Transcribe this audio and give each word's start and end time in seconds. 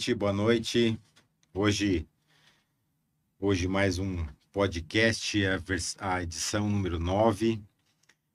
noite, 0.00 0.14
boa 0.14 0.32
noite. 0.32 0.98
Hoje, 1.52 2.06
hoje 3.38 3.68
mais 3.68 3.98
um 3.98 4.24
podcast, 4.50 5.44
a, 5.44 5.58
vers- 5.58 5.94
a 6.00 6.22
edição 6.22 6.70
número 6.70 6.98
9. 6.98 7.60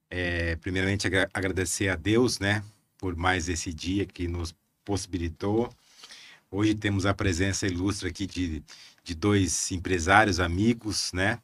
É, 0.07 0.55
primeiramente, 0.57 1.07
agra- 1.07 1.27
agradecer 1.33 1.89
a 1.89 1.95
Deus, 1.95 2.37
né, 2.37 2.63
por 2.99 3.15
mais 3.15 3.49
esse 3.49 3.73
dia 3.73 4.05
que 4.05 4.27
nos 4.27 4.53
possibilitou. 4.83 5.73
Hoje 6.51 6.75
temos 6.75 7.03
a 7.03 7.15
presença 7.15 7.65
ilustre 7.65 8.09
aqui 8.09 8.27
de, 8.27 8.63
de 9.03 9.15
dois 9.15 9.71
empresários, 9.71 10.39
amigos, 10.39 11.11
né? 11.13 11.39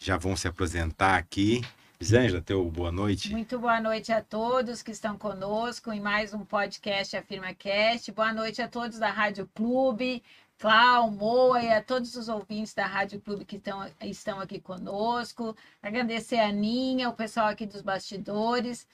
Já 0.00 0.16
vão 0.16 0.34
se 0.34 0.48
apresentar 0.48 1.16
aqui. 1.16 1.62
Zângela, 2.02 2.42
teu 2.42 2.62
boa 2.70 2.92
noite. 2.92 3.30
Muito 3.30 3.58
boa 3.58 3.80
noite 3.80 4.12
a 4.12 4.22
todos 4.22 4.82
que 4.82 4.90
estão 4.90 5.16
conosco 5.16 5.90
em 5.90 5.98
mais 5.98 6.34
um 6.34 6.44
podcast 6.44 7.16
Afirma 7.16 7.54
Cast. 7.54 8.12
Boa 8.12 8.34
noite 8.34 8.60
a 8.60 8.68
todos 8.68 8.98
da 8.98 9.10
Rádio 9.10 9.48
Clube, 9.54 10.22
Clau, 10.58 11.10
Moa 11.10 11.62
e 11.62 11.72
a 11.72 11.82
todos 11.82 12.14
os 12.14 12.28
ouvintes 12.28 12.74
da 12.74 12.84
Rádio 12.84 13.18
Clube 13.20 13.46
que 13.46 13.56
estão, 13.56 13.90
estão 14.02 14.40
aqui 14.40 14.60
conosco. 14.60 15.56
Agradecer 15.82 16.38
a 16.38 16.52
Ninha, 16.52 17.08
o 17.08 17.14
pessoal 17.14 17.46
aqui 17.46 17.64
dos 17.64 17.80
bastidores. 17.80 18.86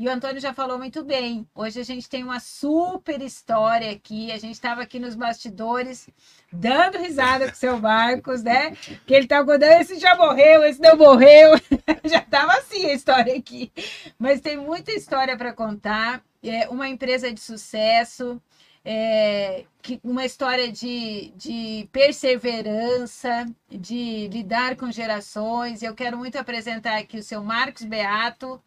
E 0.00 0.08
o 0.08 0.10
Antônio 0.10 0.40
já 0.40 0.54
falou 0.54 0.78
muito 0.78 1.04
bem. 1.04 1.46
Hoje 1.54 1.78
a 1.78 1.84
gente 1.84 2.08
tem 2.08 2.24
uma 2.24 2.40
super 2.40 3.20
história 3.20 3.90
aqui. 3.90 4.32
A 4.32 4.38
gente 4.38 4.54
estava 4.54 4.80
aqui 4.80 4.98
nos 4.98 5.14
bastidores 5.14 6.08
dando 6.50 6.96
risada 6.96 7.44
com 7.44 7.52
o 7.52 7.54
seu 7.54 7.78
Marcos, 7.78 8.42
né? 8.42 8.70
Que 9.06 9.12
ele 9.12 9.24
estava 9.24 9.44
contando, 9.44 9.78
esse 9.78 9.98
já 9.98 10.16
morreu, 10.16 10.64
esse 10.64 10.80
não 10.80 10.96
morreu. 10.96 11.50
já 12.08 12.20
estava 12.20 12.54
assim 12.54 12.86
a 12.86 12.94
história 12.94 13.36
aqui. 13.36 13.70
Mas 14.18 14.40
tem 14.40 14.56
muita 14.56 14.90
história 14.90 15.36
para 15.36 15.52
contar. 15.52 16.22
É 16.42 16.66
uma 16.70 16.88
empresa 16.88 17.30
de 17.30 17.38
sucesso, 17.38 18.40
é, 18.82 19.66
uma 20.02 20.24
história 20.24 20.72
de, 20.72 21.30
de 21.36 21.86
perseverança, 21.92 23.44
de 23.70 24.28
lidar 24.28 24.76
com 24.76 24.90
gerações. 24.90 25.82
Eu 25.82 25.94
quero 25.94 26.16
muito 26.16 26.36
apresentar 26.36 26.96
aqui 26.96 27.18
o 27.18 27.22
seu 27.22 27.44
Marcos 27.44 27.84
Beato 27.84 28.58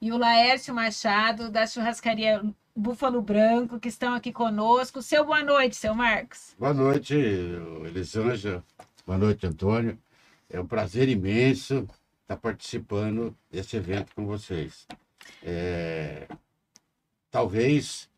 e 0.00 0.12
o 0.12 0.16
Laércio 0.16 0.74
Machado, 0.74 1.50
da 1.50 1.66
churrascaria 1.66 2.42
Búfalo 2.74 3.20
Branco, 3.20 3.80
que 3.80 3.88
estão 3.88 4.14
aqui 4.14 4.32
conosco. 4.32 5.02
Seu 5.02 5.24
boa 5.24 5.42
noite, 5.42 5.76
seu 5.76 5.94
Marcos. 5.94 6.54
Boa 6.58 6.74
noite, 6.74 7.14
Elisângela. 7.14 8.64
Boa 9.06 9.18
noite, 9.18 9.46
Antônio. 9.46 9.98
É 10.48 10.60
um 10.60 10.66
prazer 10.66 11.08
imenso 11.08 11.88
estar 12.22 12.36
participando 12.36 13.36
desse 13.50 13.76
evento 13.76 14.14
com 14.14 14.26
vocês. 14.26 14.86
É, 15.42 16.26
Talvez 17.30 18.08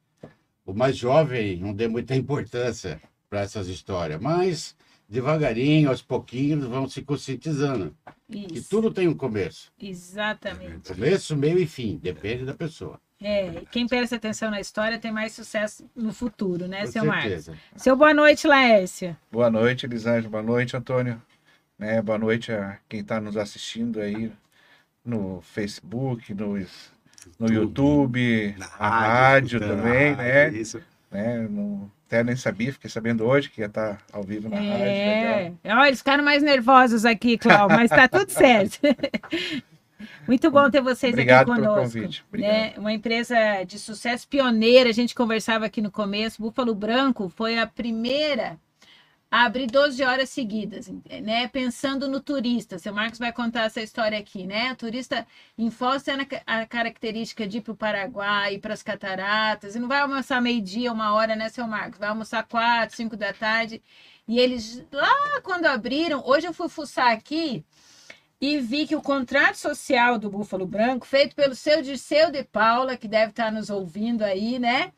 o 0.64 0.72
mais 0.72 0.96
jovem 0.96 1.56
não 1.56 1.74
dê 1.74 1.88
muita 1.88 2.14
importância 2.14 3.00
para 3.28 3.40
essas 3.40 3.66
histórias, 3.66 4.20
mas 4.20 4.76
devagarinho, 5.08 5.88
aos 5.88 6.00
pouquinhos, 6.00 6.64
vão 6.64 6.88
se 6.88 7.02
conscientizando. 7.02 7.94
Que 8.30 8.58
Isso, 8.58 8.70
tudo 8.70 8.90
tem 8.92 9.08
um 9.08 9.14
começo. 9.14 9.72
exatamente. 9.80 10.92
Começo, 10.94 11.36
meio 11.36 11.58
e 11.58 11.66
fim, 11.66 11.98
depende 12.02 12.44
da 12.44 12.54
pessoa. 12.54 13.00
É, 13.22 13.62
quem 13.70 13.86
presta 13.86 14.16
atenção 14.16 14.50
na 14.50 14.60
história 14.60 14.98
tem 14.98 15.12
mais 15.12 15.32
sucesso 15.32 15.84
no 15.94 16.12
futuro, 16.12 16.66
né, 16.66 16.86
Com 16.86 16.92
seu 16.92 17.04
Marcos? 17.04 17.22
certeza. 17.24 17.58
Seu 17.76 17.94
boa 17.94 18.14
noite, 18.14 18.46
Laércio. 18.46 19.14
Boa 19.30 19.50
noite, 19.50 19.84
Elisângela. 19.84 20.30
Boa 20.30 20.42
noite, 20.42 20.76
Antônio. 20.76 21.20
Né, 21.78 22.00
boa 22.00 22.18
noite 22.18 22.52
a 22.52 22.78
quem 22.88 23.00
está 23.00 23.20
nos 23.20 23.36
assistindo 23.36 24.00
aí 24.00 24.32
no 25.04 25.40
Facebook, 25.42 26.32
no, 26.34 26.58
no 27.38 27.52
YouTube, 27.52 28.54
na 28.58 28.66
rádio, 28.66 29.58
a 29.62 29.68
também, 29.68 30.16
né? 30.16 30.44
rádio, 30.44 30.60
Isso. 30.60 30.82
né? 31.10 31.46
Não, 31.48 31.90
até 32.10 32.24
nem 32.24 32.34
sabia, 32.34 32.72
fiquei 32.72 32.90
sabendo 32.90 33.24
hoje 33.24 33.48
que 33.48 33.60
ia 33.60 33.68
estar 33.68 34.02
ao 34.12 34.24
vivo 34.24 34.48
na 34.48 34.56
rádio. 34.56 34.84
É, 34.84 35.52
Legal. 35.62 35.78
Ó, 35.78 35.84
eles 35.84 36.00
ficaram 36.00 36.24
mais 36.24 36.42
nervosos 36.42 37.04
aqui, 37.04 37.38
Cláudio, 37.38 37.76
mas 37.76 37.88
tá 37.88 38.08
tudo 38.08 38.28
certo. 38.28 38.80
Muito 40.26 40.50
bom 40.50 40.68
ter 40.68 40.80
vocês 40.80 41.12
Obrigado 41.12 41.52
aqui 41.52 41.60
pelo 41.60 41.72
conosco. 41.74 41.98
convite. 41.98 42.24
Obrigado. 42.28 42.52
né? 42.52 42.72
Uma 42.78 42.92
empresa 42.92 43.36
de 43.64 43.78
sucesso 43.78 44.26
pioneira, 44.26 44.90
a 44.90 44.92
gente 44.92 45.14
conversava 45.14 45.66
aqui 45.66 45.80
no 45.80 45.90
começo. 45.90 46.42
Búfalo 46.42 46.74
Branco 46.74 47.28
foi 47.28 47.58
a 47.58 47.66
primeira 47.66 48.58
abrir 49.30 49.66
12 49.68 50.02
horas 50.02 50.28
seguidas, 50.30 50.88
né? 51.22 51.46
Pensando 51.48 52.08
no 52.08 52.20
turista. 52.20 52.78
Seu 52.78 52.92
Marcos 52.92 53.18
vai 53.18 53.32
contar 53.32 53.64
essa 53.64 53.80
história 53.80 54.18
aqui, 54.18 54.46
né? 54.46 54.72
O 54.72 54.76
turista 54.76 55.26
em 55.56 55.70
Foz 55.70 56.02
tem 56.02 56.14
a 56.46 56.66
característica 56.66 57.46
de 57.46 57.58
ir 57.58 57.60
para 57.60 57.72
o 57.72 57.76
Paraguai, 57.76 58.58
para 58.58 58.74
as 58.74 58.82
cataratas, 58.82 59.76
e 59.76 59.78
não 59.78 59.88
vai 59.88 60.00
almoçar 60.00 60.42
meio-dia, 60.42 60.92
uma 60.92 61.14
hora, 61.14 61.36
né, 61.36 61.48
seu 61.48 61.66
Marcos? 61.66 61.98
Vai 61.98 62.08
almoçar 62.08 62.42
quatro, 62.46 62.96
cinco 62.96 63.16
da 63.16 63.32
tarde. 63.32 63.80
E 64.26 64.38
eles, 64.38 64.84
lá 64.92 65.40
quando 65.42 65.66
abriram, 65.66 66.22
hoje 66.26 66.46
eu 66.46 66.52
fui 66.52 66.68
fuçar 66.68 67.12
aqui 67.12 67.64
e 68.40 68.58
vi 68.58 68.86
que 68.86 68.96
o 68.96 69.02
contrato 69.02 69.56
social 69.56 70.18
do 70.18 70.30
Búfalo 70.30 70.66
Branco, 70.66 71.06
feito 71.06 71.36
pelo 71.36 71.54
seu 71.54 71.82
Dirceu 71.82 72.30
de 72.30 72.42
Paula, 72.44 72.96
que 72.96 73.06
deve 73.06 73.30
estar 73.30 73.52
nos 73.52 73.70
ouvindo 73.70 74.22
aí, 74.22 74.58
né? 74.58 74.92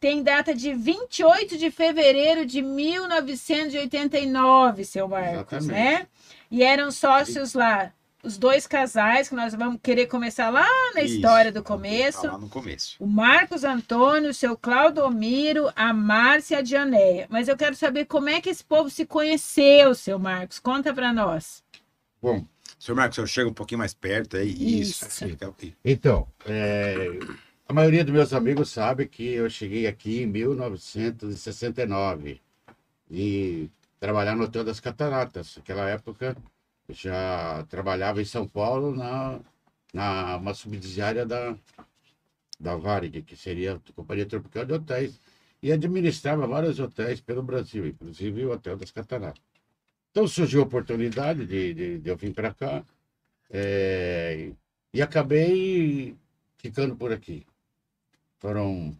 Tem 0.00 0.22
data 0.22 0.54
de 0.54 0.72
28 0.72 1.58
de 1.58 1.70
fevereiro 1.70 2.46
de 2.46 2.62
1989, 2.62 4.84
seu 4.84 5.08
Marcos, 5.08 5.64
Exatamente. 5.64 5.72
né? 5.72 6.06
E 6.50 6.62
eram 6.62 6.90
sócios 6.90 7.54
lá, 7.54 7.92
os 8.22 8.38
dois 8.38 8.66
casais, 8.66 9.28
que 9.28 9.34
nós 9.34 9.54
vamos 9.54 9.80
querer 9.82 10.06
começar 10.06 10.50
lá 10.50 10.66
na 10.94 11.02
Isso. 11.02 11.16
história 11.16 11.52
do 11.52 11.62
começo. 11.62 12.26
lá 12.26 12.38
no 12.38 12.48
começo. 12.48 12.96
O 12.98 13.06
Marcos 13.06 13.64
Antônio, 13.64 14.30
o 14.30 14.34
seu 14.34 14.56
Claudomiro, 14.56 15.70
a 15.74 15.92
Márcia 15.92 16.56
e 16.56 16.58
a 16.58 16.62
Dianéia. 16.62 17.26
Mas 17.28 17.48
eu 17.48 17.56
quero 17.56 17.74
saber 17.74 18.04
como 18.06 18.28
é 18.28 18.40
que 18.40 18.50
esse 18.50 18.64
povo 18.64 18.88
se 18.88 19.04
conheceu, 19.04 19.94
seu 19.94 20.18
Marcos. 20.18 20.58
Conta 20.58 20.94
para 20.94 21.12
nós. 21.12 21.62
Bom, 22.22 22.44
Senhor 22.78 22.96
Marcos, 22.96 23.18
eu 23.18 23.26
chego 23.26 23.50
um 23.50 23.54
pouquinho 23.54 23.78
mais 23.78 23.94
perto 23.94 24.36
aí. 24.36 24.80
Isso. 24.80 25.06
Isso. 25.06 25.24
Aqui. 25.24 25.74
Então, 25.84 26.26
é, 26.46 27.18
a 27.66 27.72
maioria 27.72 28.04
dos 28.04 28.12
meus 28.12 28.32
amigos 28.32 28.70
sabe 28.70 29.06
que 29.08 29.32
eu 29.34 29.48
cheguei 29.48 29.86
aqui 29.86 30.22
em 30.22 30.26
1969 30.26 32.40
e 33.10 33.70
trabalhar 33.98 34.36
no 34.36 34.44
Hotel 34.44 34.64
das 34.64 34.80
Cataratas. 34.80 35.56
Naquela 35.56 35.88
época, 35.88 36.36
já 36.88 37.64
trabalhava 37.68 38.20
em 38.20 38.24
São 38.24 38.46
Paulo 38.46 38.94
na, 38.94 39.40
na 39.92 40.36
uma 40.36 40.54
subsidiária 40.54 41.24
da, 41.26 41.56
da 42.60 42.76
Varig, 42.76 43.22
que 43.22 43.36
seria 43.36 43.76
a 43.76 43.80
Companhia 43.94 44.26
Tropical 44.26 44.64
de 44.66 44.74
Hotéis, 44.74 45.18
e 45.62 45.72
administrava 45.72 46.46
vários 46.46 46.78
hotéis 46.78 47.20
pelo 47.22 47.42
Brasil, 47.42 47.86
inclusive 47.86 48.44
o 48.44 48.52
Hotel 48.52 48.76
das 48.76 48.90
Cataratas. 48.90 49.42
Então 50.10 50.28
surgiu 50.28 50.60
a 50.60 50.64
oportunidade 50.64 51.46
de, 51.46 51.74
de, 51.74 51.98
de 51.98 52.10
eu 52.10 52.16
vir 52.16 52.34
para 52.34 52.52
cá 52.54 52.84
é, 53.50 54.52
e 54.92 55.02
acabei 55.02 56.16
ficando 56.58 56.96
por 56.96 57.12
aqui. 57.12 57.46
Foram 58.44 58.94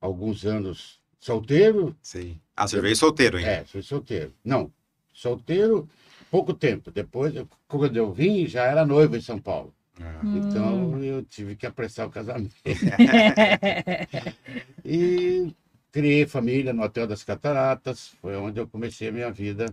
alguns 0.00 0.46
anos 0.46 0.98
solteiro. 1.20 1.94
Sim. 2.00 2.40
Ah, 2.56 2.66
você 2.66 2.80
veio 2.80 2.96
solteiro 2.96 3.36
ainda. 3.36 3.50
É, 3.50 3.64
fui 3.66 3.82
solteiro. 3.82 4.32
Não, 4.42 4.72
solteiro 5.12 5.86
pouco 6.30 6.54
tempo. 6.54 6.90
Depois, 6.90 7.34
quando 7.68 7.94
eu 7.94 8.10
vim, 8.10 8.46
já 8.46 8.64
era 8.64 8.86
noivo 8.86 9.18
em 9.18 9.20
São 9.20 9.38
Paulo. 9.38 9.74
Ah. 10.00 10.22
Então 10.24 11.04
eu 11.04 11.22
tive 11.24 11.56
que 11.56 11.66
apressar 11.66 12.06
o 12.06 12.10
casamento. 12.10 12.54
E 14.82 15.54
criei 15.92 16.26
família 16.26 16.72
no 16.72 16.82
Hotel 16.82 17.06
das 17.06 17.22
Cataratas. 17.22 18.14
Foi 18.22 18.34
onde 18.36 18.58
eu 18.58 18.66
comecei 18.66 19.08
a 19.08 19.12
minha 19.12 19.30
vida 19.30 19.66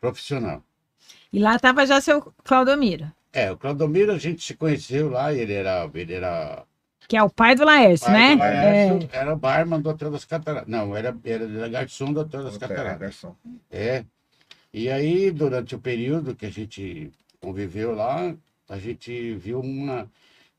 profissional. 0.00 0.64
e 1.32 1.38
lá 1.38 1.54
estava 1.54 1.86
já 1.86 2.00
seu 2.00 2.20
Claudomiro, 2.42 3.08
É, 3.32 3.52
o 3.52 3.56
Claudomiro 3.56 4.10
a 4.10 4.18
gente 4.18 4.42
se 4.42 4.54
conheceu 4.54 5.10
lá, 5.10 5.32
ele 5.32 5.52
era, 5.52 5.88
ele 5.94 6.12
era 6.12 6.66
que 7.10 7.16
é 7.16 7.22
o 7.24 7.28
pai 7.28 7.56
do 7.56 7.64
Laércio, 7.64 8.06
pai 8.06 8.14
né? 8.14 8.36
do 8.36 8.38
Laércio, 8.38 9.08
É. 9.12 9.16
era 9.18 9.34
barman 9.34 9.80
do 9.80 9.90
Hotel 9.90 10.12
das 10.12 10.24
Cataratas. 10.24 10.68
Não, 10.68 10.96
era, 10.96 11.12
era, 11.24 11.68
garçom 11.68 12.12
do 12.12 12.20
Hotel 12.20 12.44
das 12.44 12.56
Cataratas. 12.56 12.98
garçom. 13.00 13.34
É. 13.68 14.04
E 14.72 14.88
aí, 14.88 15.32
durante 15.32 15.74
o 15.74 15.80
período 15.80 16.36
que 16.36 16.46
a 16.46 16.50
gente 16.50 17.10
conviveu 17.40 17.92
lá, 17.96 18.32
a 18.68 18.78
gente 18.78 19.34
viu 19.34 19.58
uma 19.60 20.08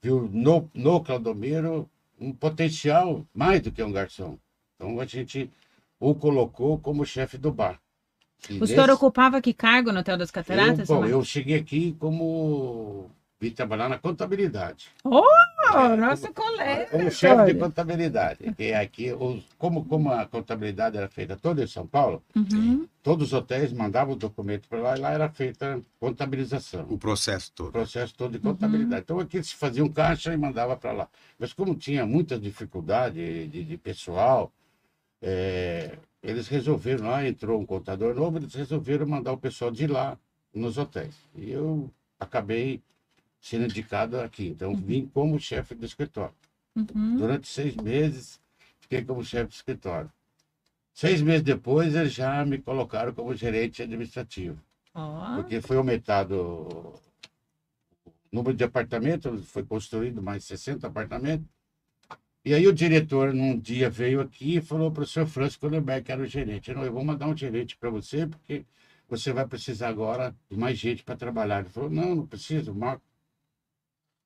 viu 0.01 0.29
no, 0.33 0.69
no 0.73 1.01
Claudomiro 1.01 1.89
um 2.19 2.33
potencial 2.33 3.25
mais 3.33 3.61
do 3.61 3.71
que 3.71 3.81
um 3.81 3.91
garçom. 3.93 4.37
Então 4.75 4.99
a 4.99 5.05
gente 5.05 5.49
o 6.01 6.13
colocou 6.13 6.77
como 6.79 7.05
chefe 7.05 7.37
do 7.37 7.51
bar. 7.53 7.79
E 8.49 8.59
O 8.59 8.67
senhor 8.67 8.81
nesse- 8.87 8.91
ocupava 8.91 9.39
que 9.41 9.53
cargo 9.53 9.93
no 9.93 9.99
Hotel 10.01 10.17
das 10.17 10.31
Cataratas? 10.31 10.89
eu, 10.89 10.95
bom, 10.97 11.05
eu 11.05 11.23
cheguei 11.23 11.57
aqui 11.57 11.95
como 11.97 13.09
vim 13.39 13.51
trabalhar 13.51 13.87
na 13.87 13.97
contabilidade. 13.97 14.87
Oh, 15.05 15.23
É, 15.73 15.95
nosso 15.95 16.33
colega. 16.33 16.85
Como 16.91 17.11
chefe 17.11 17.53
de 17.53 17.59
contabilidade. 17.59 18.53
Que 18.55 18.73
aqui, 18.73 19.11
os, 19.13 19.43
como, 19.57 19.85
como 19.85 20.11
a 20.11 20.25
contabilidade 20.25 20.97
era 20.97 21.07
feita 21.07 21.35
toda 21.35 21.63
em 21.63 21.67
São 21.67 21.85
Paulo, 21.87 22.21
Uhum. 22.35 22.87
todos 23.03 23.27
os 23.27 23.33
hotéis 23.33 23.71
mandavam 23.73 24.13
o 24.13 24.17
documento 24.17 24.67
para 24.67 24.79
lá 24.79 24.97
e 24.97 24.99
lá 24.99 25.11
era 25.11 25.29
feita 25.29 25.81
contabilização. 25.99 26.85
O 26.89 26.97
processo 26.97 27.49
O 27.51 27.55
todo. 27.55 27.71
processo 27.71 28.13
todo 28.15 28.31
de 28.31 28.39
contabilidade. 28.39 29.03
Então 29.03 29.19
aqui 29.19 29.41
se 29.43 29.55
fazia 29.55 29.83
um 29.83 29.89
caixa 29.89 30.33
e 30.33 30.37
mandava 30.37 30.75
para 30.75 30.91
lá. 30.91 31.07
Mas 31.39 31.53
como 31.53 31.75
tinha 31.75 32.05
muita 32.05 32.37
dificuldade 32.39 33.47
de, 33.47 33.63
de 33.63 33.77
pessoal, 33.77 34.51
é, 35.21 35.97
eles 36.23 36.47
resolveram 36.47 37.07
lá, 37.07 37.27
entrou 37.27 37.59
um 37.59 37.65
contador 37.65 38.13
novo, 38.15 38.37
eles 38.37 38.53
resolveram 38.53 39.05
mandar 39.07 39.31
o 39.33 39.37
pessoal 39.37 39.71
de 39.71 39.87
lá 39.87 40.17
nos 40.53 40.77
hotéis. 40.77 41.15
E 41.35 41.51
eu 41.51 41.89
acabei 42.19 42.81
sendo 43.41 43.65
indicado 43.65 44.21
aqui. 44.21 44.47
Então, 44.47 44.75
vim 44.75 45.07
como 45.07 45.39
chefe 45.39 45.73
do 45.73 45.85
escritório. 45.85 46.35
Uhum. 46.75 47.17
Durante 47.17 47.47
seis 47.47 47.75
meses, 47.75 48.39
fiquei 48.79 49.03
como 49.03 49.25
chefe 49.25 49.47
do 49.47 49.53
escritório. 49.53 50.11
Seis 50.93 51.21
meses 51.21 51.41
depois, 51.41 51.95
eles 51.95 52.13
já 52.13 52.45
me 52.45 52.59
colocaram 52.59 53.13
como 53.13 53.33
gerente 53.33 53.81
administrativo, 53.81 54.61
Ó, 54.93 55.35
porque 55.35 55.59
foi 55.61 55.77
aumentado 55.77 56.33
o 56.33 56.99
número 58.31 58.55
de 58.55 58.63
apartamentos, 58.63 59.49
foi 59.49 59.63
construído 59.63 60.21
mais 60.21 60.43
60 60.43 60.85
apartamentos. 60.85 61.47
E 62.43 62.53
aí 62.53 62.67
o 62.67 62.73
diretor, 62.73 63.33
num 63.33 63.57
dia, 63.57 63.89
veio 63.89 64.19
aqui 64.19 64.57
e 64.57 64.61
falou 64.61 64.91
para 64.91 65.03
o 65.03 65.07
senhor 65.07 65.27
Francisco 65.27 65.67
Lemberg, 65.67 66.03
que 66.03 66.11
era 66.11 66.21
o 66.21 66.25
gerente, 66.25 66.73
não, 66.73 66.83
eu 66.83 66.91
vou 66.91 67.03
mandar 67.03 67.27
um 67.27 67.37
gerente 67.37 67.77
para 67.77 67.89
você, 67.89 68.27
porque 68.27 68.65
você 69.07 69.31
vai 69.31 69.45
precisar 69.47 69.89
agora 69.89 70.35
de 70.49 70.57
mais 70.57 70.77
gente 70.77 71.03
para 71.03 71.15
trabalhar. 71.15 71.59
Ele 71.59 71.69
falou, 71.69 71.89
não, 71.89 72.15
não 72.15 72.25
preciso, 72.27 72.73
Marco. 72.73 73.03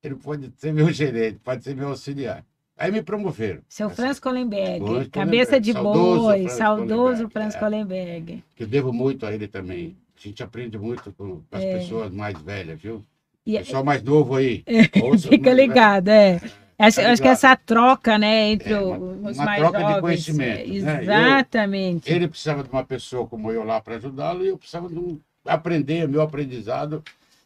Ele 0.06 0.16
pode 0.16 0.52
ser 0.58 0.72
meu 0.74 0.92
gerente, 0.92 1.40
pode 1.44 1.64
ser 1.64 1.76
meu 1.76 1.90
auxiliar. 1.90 2.44
Aí 2.78 2.92
me 2.92 3.02
promoveram. 3.02 3.62
seu 3.70 3.88
Assim, 3.88 3.96
Franz 3.96 4.20
Kolenberg, 4.20 4.86
Franz 4.86 5.08
cabeça 5.08 5.60
de 5.60 5.72
saudoso 5.74 6.22
boi, 6.24 6.38
Franz 6.40 6.52
saudoso 6.54 7.30
Franz 7.30 7.56
é. 7.56 7.60
Kolenberg. 7.60 8.44
que 8.56 8.64
eu 8.64 8.68
devo 8.68 8.92
muito 8.94 9.26
a 9.26 9.34
ele 9.34 9.48
também. 9.48 9.96
A 10.18 10.28
gente 10.28 10.44
aprende 10.44 10.78
muito 10.78 11.12
com 11.14 11.42
as 11.52 11.64
pessoas 11.64 12.12
mais 12.12 12.38
velhas, 12.42 12.80
viu? 12.80 13.02
É. 13.48 13.52
E- 13.52 13.58
Pessoal 13.60 13.84
mais 13.84 14.04
novo 14.04 14.36
aí. 14.36 14.64
ouça, 15.04 15.28
Fica 15.30 15.46
mais 15.46 15.56
velho. 15.58 15.68
ligado, 15.70 16.10
é. 16.10 16.42
Acho, 16.78 16.98
Tá 17.02 17.10
acho 17.12 17.22
que 17.22 17.28
ligado. 17.28 17.28
essa 17.32 17.56
troca, 17.56 18.18
né, 18.18 18.52
entre 18.52 18.74
É, 18.74 18.80
uma- 18.80 18.98
os 19.30 19.38
uma 19.38 19.46
mais 19.46 19.60
troca 19.62 19.78
de 19.78 19.84
jovens. 19.84 20.02
conhecimento, 20.02 20.60
é, 20.60 20.66
né? 20.82 20.96
Eu- 20.98 21.02
Exatamente. 21.04 22.12
Ele 22.12 22.28
precisava 22.28 22.64
de 22.64 22.70
uma 22.70 22.84
pessoa 22.84 23.26
como 23.26 23.52
eu 23.52 23.64
lá 23.64 23.80
para 23.80 23.96
ajudá-lo 23.96 24.44
e 24.44 24.50
eu 24.50 24.58
precisava 24.58 24.90
de 24.90 25.00
um, 25.00 25.18
aprender 25.46 26.08
meu 26.10 26.22
aprendizado, 26.22 27.02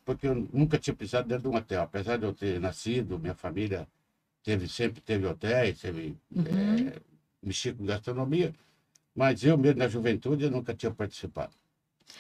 porque 0.10 0.26
eu 0.28 0.48
nunca 0.52 0.76
tinha 0.80 0.94
pisado 0.96 1.28
dentro 1.28 1.44
de 1.44 1.56
um 1.56 1.56
hotel. 1.56 1.84
Apesar 1.84 2.18
de 2.18 2.26
eu 2.26 2.34
ter 2.34 2.60
nascido, 2.60 3.20
minha 3.20 3.36
família 3.36 3.88
teve, 4.44 4.68
sempre 4.68 5.00
teve 5.02 5.28
hotéis, 5.28 5.80
teve, 5.80 6.16
Uhum. 6.36 6.44
é, 6.48 6.94
mexi 7.44 7.72
com 7.72 7.86
gastronomia, 7.86 8.52
mas 9.16 9.44
eu 9.44 9.56
mesmo 9.56 9.78
na 9.78 9.88
juventude 9.88 10.46
eu 10.46 10.50
nunca 10.50 10.74
tinha 10.74 10.92
participado. 10.92 11.52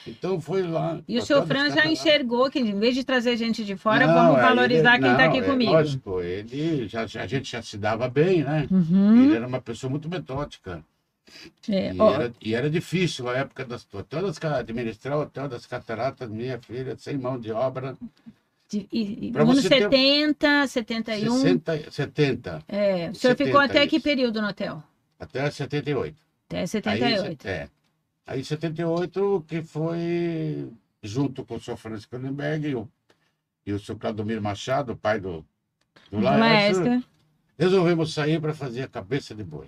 Então 0.05 0.39
foi 0.39 0.61
lá. 0.61 1.01
E 1.07 1.17
o 1.17 1.25
seu 1.25 1.41
as 1.41 1.47
já 1.73 1.87
enxergou 1.87 2.47
que, 2.51 2.59
em 2.59 2.77
vez 2.79 2.93
de 2.93 3.03
trazer 3.03 3.35
gente 3.37 3.65
de 3.65 3.75
fora, 3.75 4.05
Não, 4.05 4.13
vamos 4.13 4.39
valorizar 4.39 4.93
ele- 4.93 5.03
quem 5.05 5.11
está 5.13 5.25
aqui 5.25 5.37
é 5.39 5.41
comigo. 5.41 5.71
Lógico, 5.71 6.21
ele 6.21 6.87
já, 6.87 7.07
já- 7.07 7.23
a 7.23 7.27
gente 7.27 7.49
já 7.51 7.63
se 7.63 7.75
dava 7.75 8.07
bem, 8.07 8.43
né? 8.43 8.67
Uhum. 8.69 9.23
Ele 9.23 9.35
era 9.35 9.47
uma 9.47 9.59
pessoa 9.59 9.89
muito 9.89 10.07
metódica. 10.07 10.85
É, 11.67 11.93
E, 11.93 11.99
era, 12.01 12.33
e 12.41 12.55
era 12.55 12.69
difícil 12.69 13.29
a 13.29 13.37
época 13.37 13.65
das 13.65 13.83
todas 13.83 14.37
as 14.37 14.43
administrar 14.59 15.17
o 15.17 15.21
hotel 15.21 15.47
das 15.47 15.65
cataratas, 15.65 16.29
minha 16.29 16.59
filha, 16.59 16.95
sem 16.97 17.17
mão 17.17 17.39
de 17.39 17.51
obra, 17.51 17.97
de- 18.69 18.87
e, 18.91 19.27
anos 19.53 19.63
você 19.63 19.69
ter- 19.69 19.83
70, 19.83 20.67
71. 20.67 21.31
60, 21.37 21.91
70, 21.91 22.63
É, 22.67 23.09
o 23.09 23.15
senhor 23.15 23.35
ficou 23.35 23.53
70 23.61 23.65
até 23.65 23.87
que 23.87 23.95
isso. 23.97 24.03
período 24.03 24.41
no 24.41 24.47
hotel? 24.47 24.83
até 25.19 25.49
78. 25.51 26.15
Até 26.47 26.59
Aí, 26.61 26.67
78. 26.67 27.45
é. 27.47 27.69
Aí 28.25 28.43
78, 28.43 29.43
que 29.47 29.61
foi 29.63 30.69
junto 31.01 31.43
com 31.43 31.55
o 31.55 31.59
senhor 31.59 31.77
Francisco 31.77 32.15
Lindenberg 32.15 32.67
e 32.67 32.75
o, 32.75 32.87
e 33.65 33.73
o 33.73 33.79
senhor 33.79 33.97
Claudomiro 33.97 34.41
Machado, 34.41 34.95
pai 34.95 35.19
do, 35.19 35.45
do 36.11 36.19
Laércio, 36.19 37.03
resolvemos 37.57 38.13
sair 38.13 38.39
para 38.39 38.53
fazer 38.53 38.83
a 38.83 38.87
cabeça 38.87 39.33
de 39.33 39.43
boi. 39.43 39.67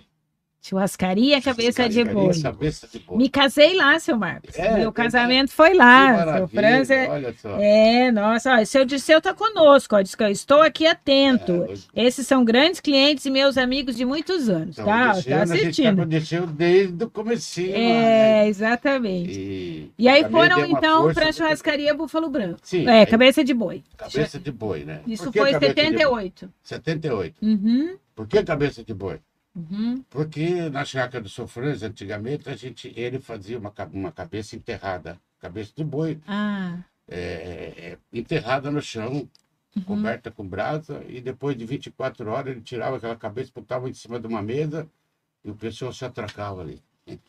Churrascaria, 0.62 1.42
cabeça 1.42 1.88
de 1.88 2.04
boi. 2.04 2.40
Cabeça 2.40 2.86
de 2.86 3.00
boi. 3.00 3.18
Me 3.18 3.28
casei 3.28 3.74
lá, 3.74 3.98
seu 3.98 4.16
Marcos. 4.16 4.56
É, 4.56 4.78
Meu 4.78 4.92
casamento 4.92 5.50
foi 5.50 5.70
Que 5.72 5.76
lá. 5.76 6.46
Franz 6.46 6.88
é, 6.90 7.08
olha 7.10 7.34
só. 7.36 7.56
é, 7.60 8.10
nossa, 8.12 8.60
ó, 8.60 8.64
seu 8.64 8.84
Disseu 8.84 9.20
tá 9.20 9.34
conosco, 9.34 9.96
ó, 9.96 10.00
diz 10.00 10.14
que 10.14 10.22
eu 10.22 10.28
estou 10.28 10.62
aqui 10.62 10.86
atento. 10.86 11.66
É, 11.94 12.04
Esses 12.06 12.26
são 12.26 12.44
grandes 12.44 12.80
clientes 12.80 13.26
e 13.26 13.30
meus 13.30 13.58
amigos 13.58 13.96
de 13.96 14.04
muitos 14.04 14.48
anos, 14.48 14.78
Então, 14.78 14.84
tá? 14.86 15.10
o 15.10 15.14
Dirceu, 15.14 15.32
Tá 15.32 15.46
tá 15.46 15.54
assistindo. 15.54 16.06
Dirceu 16.06 16.46
desde 16.46 17.04
o 17.04 17.10
comecinho. 17.10 17.72
lá, 17.72 17.78
É, 17.78 18.42
né? 18.44 18.48
exatamente. 18.48 19.38
E, 19.40 19.90
E 19.98 20.08
aí 20.08 20.24
foram, 20.30 20.64
então, 20.64 21.12
para 21.12 21.28
a 21.28 21.32
churrascaria 21.32 21.92
Búfalo 21.92 22.30
Branco. 22.30 22.60
Sim, 22.62 22.86
É, 22.88 23.00
aí- 23.00 23.06
cabeça 23.06 23.42
de 23.42 23.52
boi. 23.52 23.82
cabeça 23.96 24.38
de 24.38 24.52
boi, 24.52 24.84
né? 24.84 25.00
Isso 25.06 25.30
que 25.32 25.38
foi 25.40 25.50
em 25.50 25.52
cabeça 25.54 25.74
de 25.74 25.82
boi? 26.06 26.32
78. 26.32 26.50
78. 26.62 27.34
Uhum, 27.42 27.96
Por 28.14 28.26
que 28.28 28.42
cabeça 28.44 28.84
de 28.84 28.94
boi? 28.94 29.18
Uhum. 29.54 30.02
Porque 30.10 30.68
na 30.70 30.84
chácara 30.84 31.22
do 31.22 31.28
Sofrans, 31.28 31.82
antigamente, 31.82 32.48
a 32.48 32.56
gente, 32.56 32.92
ele 32.96 33.18
fazia 33.20 33.58
uma, 33.58 33.72
uma 33.92 34.12
cabeça 34.12 34.56
enterrada. 34.56 35.18
Cabeça 35.40 35.72
de 35.76 35.84
boi 35.84 36.20
Ah, 36.26 36.78
é, 37.08 37.16
é, 37.92 37.98
enterrada 38.12 38.70
no 38.70 38.80
chão, 38.80 39.28
uhum. 39.76 39.82
coberta 39.84 40.30
com 40.30 40.46
brasa, 40.46 41.04
e 41.08 41.20
depois 41.20 41.56
de 41.56 41.64
24 41.66 42.30
horas 42.30 42.52
ele 42.52 42.62
tirava 42.62 42.96
aquela 42.96 43.16
cabeça, 43.16 43.50
botava 43.54 43.88
em 43.88 43.94
cima 43.94 44.20
de 44.20 44.26
uma 44.26 44.42
mesa 44.42 44.88
e 45.44 45.50
o 45.50 45.54
pessoal 45.56 45.92
se 45.92 46.04
atracava 46.04 46.62
ali. 46.62 46.82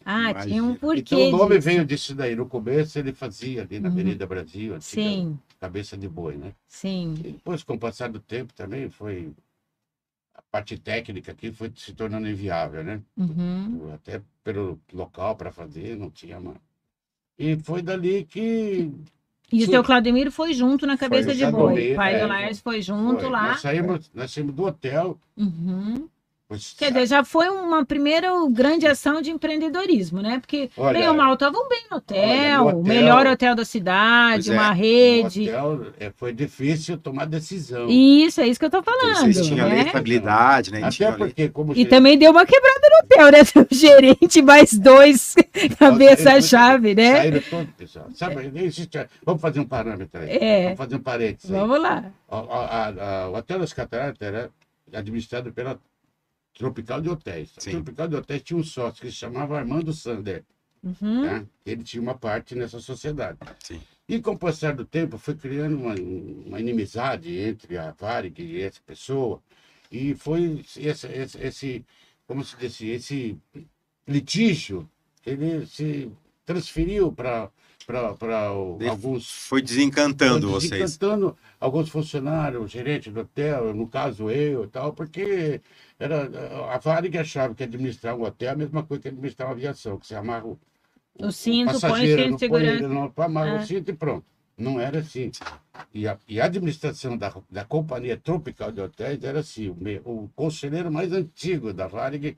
ah 0.06 0.32
Imagina. 0.32 0.46
tinha 0.46 0.63
um 0.63 0.75
porquê. 0.75 1.15
então 1.27 1.30
o 1.30 1.38
nome 1.38 1.56
disso. 1.56 1.65
veio 1.70 1.86
disso 1.86 2.15
daí. 2.15 2.36
No 2.36 2.48
começo 2.48 3.00
ele 3.00 3.13
fazia 3.13 3.63
ali 3.63 3.80
na 3.80 3.89
Uhum. 3.89 3.94
Avenida 3.96 4.27
Brasil, 4.27 4.80
Sim, 4.82 5.39
cabeça 5.60 5.98
de 5.98 6.08
boi, 6.08 6.38
né? 6.38 6.53
sim. 6.68 7.13
E 7.24 7.32
depois, 7.34 7.63
com 7.63 7.74
o 7.75 7.80
passar 7.80 8.10
do 8.10 8.20
tempo 8.20 8.53
também, 8.53 8.89
foi. 8.89 9.34
Parte 10.53 10.77
técnica 10.77 11.31
aqui 11.31 11.51
foi 11.51 11.72
se 11.75 11.93
tornando 11.93 12.29
inviável, 12.29 12.83
né? 12.83 13.01
Uhum. 13.17 13.91
Até 13.91 14.22
pelo 14.43 14.79
local 14.93 15.36
para 15.36 15.51
fazer, 15.51 15.98
não 15.98 16.12
tinha 16.12 16.39
mais. 16.39 16.60
E 17.39 17.57
foi 17.57 17.81
dali 17.81 18.24
que. 18.24 18.91
E 19.51 19.63
o 19.63 19.65
seu 19.65 19.83
Claudemiro 19.83 20.31
foi 20.31 20.53
junto 20.53 20.86
na 20.86 20.95
cabeça 20.95 21.29
Foi, 21.29 21.36
de 21.36 21.51
boi. 21.51 21.93
O 21.93 21.95
pai 21.95 22.13
é, 22.13 22.19
do 22.22 22.27
Laércio 22.27 22.62
foi 22.63 22.83
junto 22.83 23.22
foi. 23.22 23.31
lá. 23.31 23.48
Nós 23.48 23.62
saímos, 23.62 24.12
nós 24.13 24.29
saímos 24.29 24.53
do 24.53 24.63
hotel. 24.65 25.19
Uhum. 25.36 26.07
Pois, 26.53 26.75
Quer 26.77 26.91
dizer, 26.91 27.07
já 27.07 27.24
foi 27.24 27.50
uma 27.50 27.86
primeira 27.86 28.29
grande 28.51 28.86
ação 28.88 29.22
de 29.22 29.31
empreendedorismo, 29.31 30.22
né? 30.22 30.39
Porque 30.39 30.69
Olha, 30.77 31.00
bem 31.00 31.07
ou 31.10 31.13
mal 31.15 31.33
estavam 31.33 31.67
bem 31.67 31.83
no 31.91 31.98
hotel, 31.98 32.19
olha, 32.19 32.57
no 32.57 32.63
o 32.63 32.67
hotel- 32.81 32.83
melhor 32.83 33.27
hotel 33.27 33.55
da 33.55 33.65
cidade, 33.65 34.50
é, 34.51 34.53
uma 34.53 34.69
no 34.69 34.74
rede. 34.75 35.50
hotel, 35.50 35.88
é, 36.00 36.12
foi 36.15 36.33
difícil 36.33 36.98
tomar 36.98 37.25
decisão. 37.25 37.88
Isso, 37.89 38.41
é 38.41 38.48
isso 38.48 38.60
que 38.60 38.65
eu 38.65 38.67
Então, 38.67 38.83
falando. 38.83 39.15
vocês 39.17 39.48
tinham 39.48 39.67
né? 39.69 39.81
estabilidade, 39.81 40.72
né? 40.72 40.83
Até 40.83 41.12
porque, 41.12 41.50
como 41.50 41.74
E 41.75 41.86
também 41.86 42.17
deu 42.17 42.31
uma 42.31 42.45
quebrada 42.45 42.81
no 42.89 43.05
hotel, 43.05 43.31
né? 43.31 43.39
O 43.72 43.75
gerente 43.75 44.41
mais 44.41 44.74
dois 44.77 45.36
cabeça-chave, 45.79 46.95
né? 46.95 47.15
Saíram 47.17 47.41
todos, 47.50 47.74
pessoal. 47.75 48.07
Sabe, 48.13 48.51
existe- 48.55 49.07
vamos 49.25 49.41
fazer 49.41 49.60
um 49.60 49.65
parâmetro 49.65 50.22
aí. 50.22 50.29
É. 50.29 50.63
Vamos 50.63 50.77
fazer 50.77 50.95
um 50.95 51.00
parênteses 51.00 51.51
aí. 51.51 51.60
Vamos 51.60 51.81
lá. 51.81 52.05
A- 52.29 52.38
a- 52.38 53.24
a- 53.24 53.29
o 53.29 53.36
Hotel 53.36 53.60
das 53.60 53.74
Cataratas 53.74 54.22
era 54.22 54.50
administrado 54.93 55.51
pela 55.51 55.79
Tropical 56.53 57.01
de 57.01 57.10
Hotéis. 57.10 57.51
A 57.57 57.62
Sim. 57.62 57.72
Tropical 57.72 58.07
de 58.07 58.15
Hotéis 58.15 58.43
tinha 58.43 58.57
um 58.60 58.63
sócio 58.63 59.01
que 59.01 59.12
se 59.12 59.17
chamava 59.17 59.57
Armando 59.57 59.93
Sander. 59.93 60.43
Uhum. 60.83 61.22
né? 61.22 61.48
Ele 61.65 61.83
tinha 61.83 62.01
uma 62.01 62.15
parte 62.15 62.55
nessa 62.55 62.79
sociedade. 62.79 63.39
Sim. 63.60 63.81
E 64.07 64.19
com 64.19 64.31
o 64.31 64.38
passar 64.38 64.75
do 64.75 64.83
tempo 64.83 65.17
foi 65.17 65.33
criando 65.33 65.77
uma, 65.77 65.95
uma 65.95 66.60
inimizade 66.60 67.33
entre 67.38 67.77
a 67.77 67.91
Varig 67.91 68.41
e 68.41 68.62
essa 68.62 68.81
pessoa. 68.86 69.41
E 69.89 70.13
foi 70.13 70.63
esse, 70.77 71.07
esse, 71.07 71.38
esse 71.38 71.86
como 72.27 72.43
se 72.43 72.57
diz, 72.57 72.74
assim, 72.74 72.88
esse 72.88 73.38
litígio, 74.07 74.89
ele 75.25 75.65
se 75.65 76.12
transferiu 76.45 77.12
para 77.12 77.50
Ele 78.80 78.90
alguns 78.90 79.30
Foi 79.30 79.62
desencantando 79.62 80.50
vocês. 80.50 80.72
desencantando 80.72 81.38
alguns 81.60 81.90
funcionários, 81.90 82.72
gerente 82.72 83.12
do 83.12 83.22
hotel, 83.22 83.74
no 83.74 83.88
caso 83.88 84.30
eu 84.30 84.66
e 84.66 84.68
tal, 84.68 84.94
porque 84.94 85.62
era, 86.00 86.30
a 86.74 86.78
Varig 86.78 87.18
achava 87.18 87.54
que 87.56 87.63
administrar 87.63 88.16
um 88.16 88.24
hotel 88.24 88.50
é 88.50 88.52
a 88.52 88.56
mesma 88.56 88.84
coisa 88.84 89.02
que 89.04 89.10
administrar 89.10 89.48
uma 89.48 89.54
aviação, 89.54 89.98
que 89.98 90.08
você 90.08 90.16
amarra 90.16 90.46
o, 90.46 90.60
O 91.20 91.32
cinto, 91.32 91.80
põe 91.82 91.90
o 91.90 92.18
cinto 92.18 92.34
de 92.34 92.40
segurança. 92.40 92.48
poeira, 92.48 92.88
não, 92.88 93.13
amarra 93.18 93.54
É. 93.58 93.63
o 93.63 93.68
cinto 93.68 93.90
e 93.92 93.94
pronto. 93.94 94.25
Não 94.58 94.80
era 94.80 95.00
assim. 95.00 95.32
E 95.94 96.08
a, 96.08 96.18
e 96.28 96.40
a 96.40 96.46
administração 96.46 97.18
da, 97.18 97.34
da 97.50 97.66
Companhia 97.66 98.16
Tropical 98.18 98.72
de 98.72 98.82
Hotéis 98.82 99.24
era 99.24 99.40
assim, 99.40 99.70
o, 99.70 99.75
me- 99.75 100.02
o 100.06 100.30
conselheiro 100.36 100.92
mais 100.92 101.12
antigo 101.12 101.74
da 101.74 101.88
Varig 101.88 102.38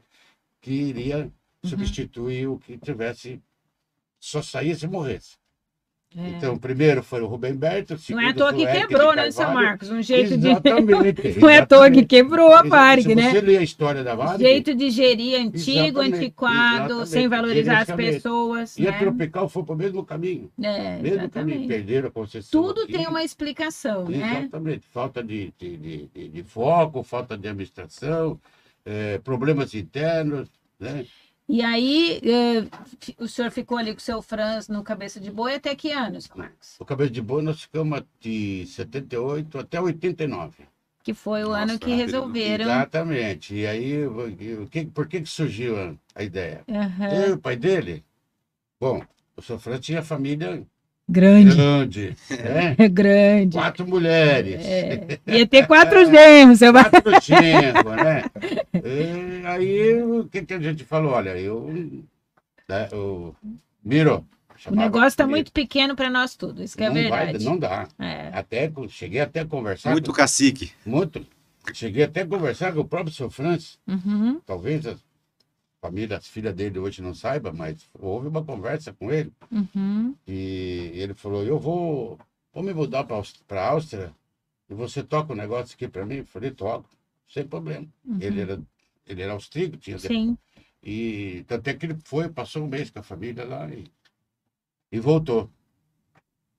que 0.62 0.72
iria 0.72 1.26
Uhum. 1.64 1.70
substituir 1.70 2.48
o 2.48 2.58
que 2.60 2.78
tivesse, 2.78 3.42
só 4.26 4.42
saísse 4.42 4.86
e 4.86 4.88
morresse. 4.88 5.36
É. 6.18 6.30
Então, 6.30 6.58
primeiro 6.58 7.04
foi 7.04 7.20
o 7.22 7.26
Rubem 7.28 7.54
Berto, 7.54 7.98
Não 8.10 8.22
é 8.22 8.30
à 8.30 8.34
toa 8.34 8.54
que 8.54 8.66
quebrou, 8.66 9.10
de 9.10 9.16
né, 9.18 9.32
seu 9.32 9.44
Carvalho. 9.46 9.66
Marcos? 9.68 9.90
Um 9.90 10.02
jeito 10.02 10.38
de. 10.38 10.48
Exatamente. 10.48 11.36
Não 11.40 11.50
é 11.50 11.58
à 11.58 11.66
toa 11.66 11.80
que 11.92 12.00
exatamente. 12.00 12.06
quebrou 12.08 12.54
a. 12.54 12.64
Varig, 12.64 13.04
Se 13.10 13.16
né? 13.16 13.32
você 13.32 13.42
ler 13.42 13.58
a 13.58 13.62
história 13.62 14.02
da 14.02 14.16
Varig, 14.16 14.42
Jeito 14.42 14.74
de 14.74 14.90
gerir 14.92 15.42
antigo, 15.42 16.00
Exatamente, 16.00 16.16
antiquado, 16.18 16.84
exatamente. 16.86 17.10
sem 17.10 17.28
valorizar 17.28 17.80
as 17.82 17.92
pessoas. 17.92 18.78
e 18.80 18.88
a 18.88 18.92
né? 18.92 19.00
Tropical 19.00 19.50
foi 19.50 19.64
para 19.64 19.74
o 19.74 19.78
mesmo 19.78 20.06
caminho. 20.06 20.50
É, 20.64 20.64
mesmo 21.00 21.02
caminho. 21.02 21.16
exatamente. 21.18 21.68
Perderam 21.68 22.08
a 22.08 22.12
concessão. 22.12 22.62
Tudo 22.64 22.84
aqui. 22.84 22.94
tem 22.94 23.08
uma 23.08 23.24
explicação, 23.24 24.06
né? 24.08 24.40
Exatamente. 24.40 24.86
Falta 24.88 25.22
de, 25.22 25.54
de, 25.60 25.78
de, 25.78 26.08
de- 26.16 26.28
de 26.30 26.44
foco, 26.44 27.04
falta 27.04 27.38
de 27.38 27.46
administração, 27.50 28.40
eh, 28.86 29.20
problemas 29.22 29.74
internos, 29.74 30.48
né? 30.80 31.06
E 31.48 31.62
aí, 31.62 32.20
eh, 32.24 32.68
o 33.20 33.28
senhor 33.28 33.52
ficou 33.52 33.78
ali 33.78 33.92
com 33.92 34.00
o 34.00 34.02
seu 34.02 34.22
Franz 34.22 34.68
no 34.68 34.84
Cabeça 34.84 35.20
de 35.20 35.30
Boi 35.30 35.56
até 35.56 35.76
que 35.76 35.92
anos, 35.92 36.28
Marcos? 36.36 36.76
O 36.80 36.86
Cabeça 36.86 37.12
de 37.12 37.22
Boi 37.22 37.44
nós 37.44 37.62
ficamos 37.62 38.02
de 38.20 38.66
78 38.66 39.60
até 39.60 39.80
89. 39.80 40.64
Que 41.04 41.14
foi 41.14 41.44
o 41.44 41.50
Nossa, 41.50 41.62
ano 41.62 41.80
que 41.80 41.94
resolveram. 41.94 42.66
Exatamente. 42.66 43.54
E 43.54 43.68
aí, 43.68 44.00
que, 44.72 44.86
por 44.88 45.08
que, 45.08 45.22
que 45.22 45.30
surgiu 45.30 45.80
a, 45.80 45.94
a 46.16 46.24
ideia? 46.24 46.64
Aham. 46.68 47.28
E 47.28 47.32
o 47.34 47.38
pai 47.38 47.56
dele? 47.56 48.04
Bom, 48.80 49.04
o 49.38 49.42
seu 49.42 49.60
Fran 49.60 49.80
tinha 49.80 50.02
família 50.02 50.66
Grande. 51.08 51.56
grande, 51.56 52.18
né? 52.32 52.76
É 52.80 52.88
grande. 52.90 53.56
Quatro 53.58 53.88
mulheres. 53.88 54.66
É. 54.66 55.20
Ia 55.28 55.46
ter 55.48 55.68
quatro 55.68 56.04
gêmeos, 56.10 56.60
seu 56.60 56.74
Marcos. 56.74 57.00
Quatro 57.00 57.22
genros, 57.24 57.96
né? 57.96 58.24
E 58.74 59.46
aí, 59.46 60.02
o 60.04 60.26
que, 60.26 60.42
que 60.44 60.54
a 60.56 60.60
gente 60.60 60.84
falou? 60.84 61.12
Olha, 61.14 61.38
eu... 61.38 62.04
Né, 62.68 62.90
o 62.92 63.34
Miro. 63.84 64.26
O 64.68 64.76
negócio 64.76 65.08
está 65.10 65.28
muito 65.28 65.52
pequeno 65.52 65.96
para 65.96 66.10
nós 66.10 66.36
tudo, 66.36 66.64
isso 66.64 66.76
que 66.76 66.84
é 66.84 66.88
não 66.90 67.10
vai, 67.10 67.26
verdade. 67.26 67.46
não 67.46 67.58
dá. 67.58 67.88
É. 68.00 68.30
Até, 68.34 68.72
cheguei 68.90 69.20
até 69.22 69.42
a 69.42 69.46
conversar... 69.46 69.92
Muito 69.92 70.10
com- 70.10 70.18
cacique. 70.18 70.72
muito. 70.84 71.24
Cheguei 71.74 72.04
até 72.04 72.22
a 72.22 72.26
conversar 72.28 72.74
com 72.74 72.80
o 72.80 72.86
próprio 72.86 73.14
seu 73.14 73.30
Francis. 73.30 73.78
Uhum. 73.88 74.40
Talvez 74.46 74.86
família, 75.86 76.18
as 76.18 76.28
filhas 76.28 76.54
dele 76.56 76.80
hoje 76.80 77.02
não 77.02 77.14
saiba, 77.14 77.52
mas 77.54 77.88
houve 77.94 78.28
uma 78.28 78.44
conversa 78.44 78.92
com 78.94 79.12
ele. 79.12 79.32
Uhum. 79.52 80.16
E 80.28 80.92
ele 80.96 81.14
falou: 81.14 81.44
Eu 81.44 81.60
vou, 81.60 82.18
vou 82.54 82.64
me 82.64 82.74
mudar 82.74 83.04
para 83.04 83.62
a 83.62 83.70
Áustria 83.70 84.14
e 84.70 84.74
você 84.74 85.04
toca 85.04 85.34
um 85.34 85.36
negócio 85.36 85.76
aqui 85.76 85.88
para 85.88 86.06
mim? 86.06 86.18
Eu 86.18 86.26
falei: 86.26 86.52
Toco, 86.52 86.90
sem 87.28 87.46
problema. 87.46 87.88
Uhum. 88.04 88.18
Ele, 88.20 88.42
era, 88.42 88.60
ele 89.06 89.22
era 89.22 89.34
austríaco, 89.34 89.78
tinha. 89.78 90.00
Sim. 90.00 90.38
E 90.84 91.44
tanto 91.48 91.68
é 91.68 91.74
que 91.74 91.86
ele 91.86 91.98
foi, 92.04 92.30
passou 92.30 92.64
um 92.64 92.68
mês 92.68 92.90
com 92.90 93.00
a 93.00 93.04
família 93.04 93.44
lá 93.46 93.68
e, 93.70 93.86
e 94.92 95.00
voltou. 95.00 95.50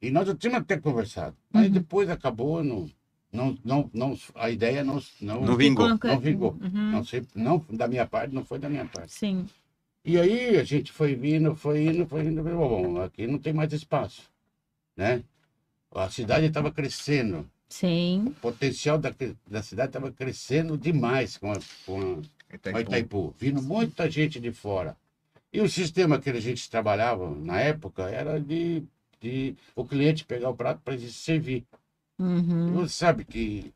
E 0.02 0.11
nós 0.11 0.26
já 0.26 0.35
tínhamos 0.35 0.62
até 0.62 0.78
conversado, 0.78 1.37
mas 1.50 1.66
Uhum. 1.66 1.73
depois 1.73 2.09
acabou, 2.11 2.62
não, 2.62 2.88
não, 3.37 3.59
não, 3.64 3.90
não, 3.93 4.19
a 4.35 4.50
ideia 4.50 4.83
não, 4.83 5.00
não, 5.21 5.43
Não 5.43 5.57
vingou. 5.57 5.88
não 5.88 6.19
vingou. 6.19 6.57
Uhum. 6.61 6.90
Não, 6.93 7.05
sei, 7.05 7.23
não 7.35 7.64
da 7.71 7.87
minha 7.87 8.07
parte, 8.07 8.35
não 8.35 8.45
foi 8.45 8.59
da 8.59 8.69
minha 8.69 8.87
parte. 8.87 9.12
Sim. 9.12 9.47
E 10.05 10.19
aí 10.19 10.57
a 10.57 10.64
gente 10.64 10.93
foi 10.93 11.14
vindo, 11.14 11.55
foi 11.55 11.85
indo, 11.85 12.07
foi 12.07 12.25
indo, 12.25 12.43
bom, 12.43 13.00
aqui 13.02 13.26
não 13.26 13.38
tem 13.38 13.52
mais 13.52 13.73
espaço, 13.73 14.23
né? 14.97 15.23
A 15.93 16.09
cidade 16.09 16.47
estava 16.47 16.71
crescendo, 16.71 17.49
Sim. 17.69 18.25
o 18.26 18.31
potencial 18.33 18.99
da, 18.99 19.12
da 19.49 19.62
cidade 19.62 19.88
estava 19.88 20.12
crescendo 20.12 20.78
demais 20.78 21.37
com 21.37 21.50
a, 21.50 21.57
com 21.85 22.23
a, 22.73 22.76
a 22.76 22.81
Itaipu, 22.81 23.35
vindo 23.38 23.61
muita 23.62 24.11
gente 24.11 24.38
de 24.38 24.52
fora. 24.52 24.97
E 25.52 25.61
o 25.61 25.69
sistema 25.69 26.21
que 26.21 26.31
a 26.31 26.40
gente 26.40 26.71
trabalhava 26.71 27.31
na 27.35 27.59
época 27.61 28.09
era 28.09 28.38
de, 28.40 28.85
de 29.21 29.57
o 29.75 29.85
cliente 29.85 30.25
pegar 30.25 30.50
o 30.50 30.55
prato 30.55 30.81
para 30.85 30.99
servir. 30.99 31.64
Uhum. 32.18 32.73
Você 32.75 32.94
sabe 32.94 33.25
que 33.25 33.73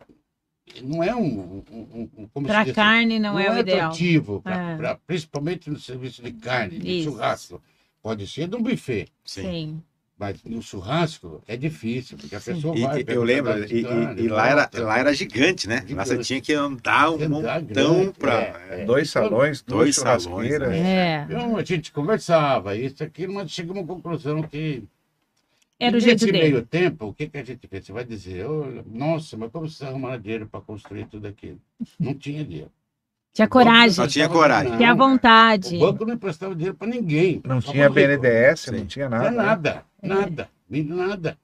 não 0.83 1.03
é 1.03 1.15
um, 1.15 1.63
um, 1.71 2.09
um- 2.17 2.29
um 2.37 2.43
Para 2.45 2.61
assim, 2.63 2.73
carne 2.73 3.19
não, 3.19 3.39
é 3.39 3.51
o 3.51 3.59
ideal. 3.59 3.89
atrativo, 3.89 4.41
pra- 4.41 4.71
É. 4.73 4.77
pra- 4.77 4.99
principalmente 5.07 5.69
no 5.69 5.79
serviço 5.79 6.23
de 6.23 6.33
carne, 6.33 6.79
de 6.79 7.01
Isso. 7.01 7.11
churrasco. 7.11 7.61
Pode 8.03 8.27
ser 8.27 8.49
de 8.49 8.57
um 8.57 8.63
buffet, 8.63 9.09
Sim. 9.25 9.43
Sim. 9.43 9.83
mas 10.19 10.43
no 10.45 10.63
churrasco 10.63 11.43
é 11.47 11.57
difícil, 11.57 12.17
porque 12.17 12.35
a 12.37 12.41
Sim. 12.41 12.55
pessoa 12.55 12.75
vai. 12.79 13.01
e- 13.01 13.05
eu 13.09 13.23
lembro, 13.23 13.65
e, 13.65 13.83
carne, 13.83 14.23
e- 14.23 14.25
e 14.25 14.29
lá, 14.29 14.49
era, 14.49 14.71
lá 14.75 14.99
era 14.99 15.13
gigante, 15.13 15.69
né? 15.69 15.85
Lá 15.91 16.05
você 16.05 16.13
Gigante. 16.13 16.27
tinha 16.29 16.41
que 16.41 16.53
andar 16.55 17.11
um 17.11 17.15
Andar 17.17 17.29
montão 17.61 17.65
grande, 17.65 18.13
pra. 18.19 18.35
é, 18.41 18.81
é. 18.83 18.85
Dois 18.87 19.11
salões, 19.11 19.61
duas 19.61 19.97
Dois 19.97 19.97
salões, 19.97 20.59
né? 20.59 20.79
É. 20.79 21.25
Então 21.29 21.57
a 21.57 21.65
gente 21.65 21.93
conversava, 21.93 22.75
isso, 22.77 23.03
aquilo, 23.05 23.35
mas 23.35 23.51
chegamos 23.51 23.83
à 23.83 23.87
conclusão 23.87 24.43
que. 24.45 24.85
Era 25.81 25.95
o 25.97 25.99
e 25.99 26.01
jeito 26.01 26.21
nesse 26.27 26.33
dele. 26.33 26.51
meio 26.51 26.67
tempo, 26.67 27.07
o 27.07 27.15
que, 27.15 27.27
que 27.29 27.39
a 27.39 27.45
gente 27.45 27.67
fez? 27.67 27.87
Você 27.87 27.93
vai 27.93 28.05
dizer, 28.05 28.47
"Ô, 28.47 28.83
nossa, 28.87 29.37
mas 29.37 29.51
como 29.51 29.69
você 29.69 29.85
arrumar 29.87 30.19
dinheiro 30.19 30.47
para 30.47 30.61
construir 30.61 31.07
tudo 31.07 31.27
aquilo? 31.27 31.59
Não 31.99 32.15
tinha 32.15 32.45
dinheiro. 32.45 32.71
Tinha 33.33 33.47
O 33.47 33.51
coragem. 33.51 33.91
Só 33.93 34.07
tinha 34.07 34.29
coragem. 34.29 34.77
Tinha 34.77 34.95
vontade. 34.95 35.77
O 35.77 35.81
banco 35.81 36.05
não 36.05 36.15
emprestava 36.15 36.55
dinheiro 36.55 36.77
para 36.77 36.89
ninguém. 36.89 37.41
Não 37.45 37.61
tinha. 37.61 37.89
BNDES, 37.89 38.61
Sim. 38.61 38.71
não 38.73 38.87
tinha 38.87 39.09
Não 39.09 39.19
nada. 39.19 39.31
né? 39.31 39.37
nada, 39.43 39.85
nada, 40.03 40.51
nada. 40.69 41.39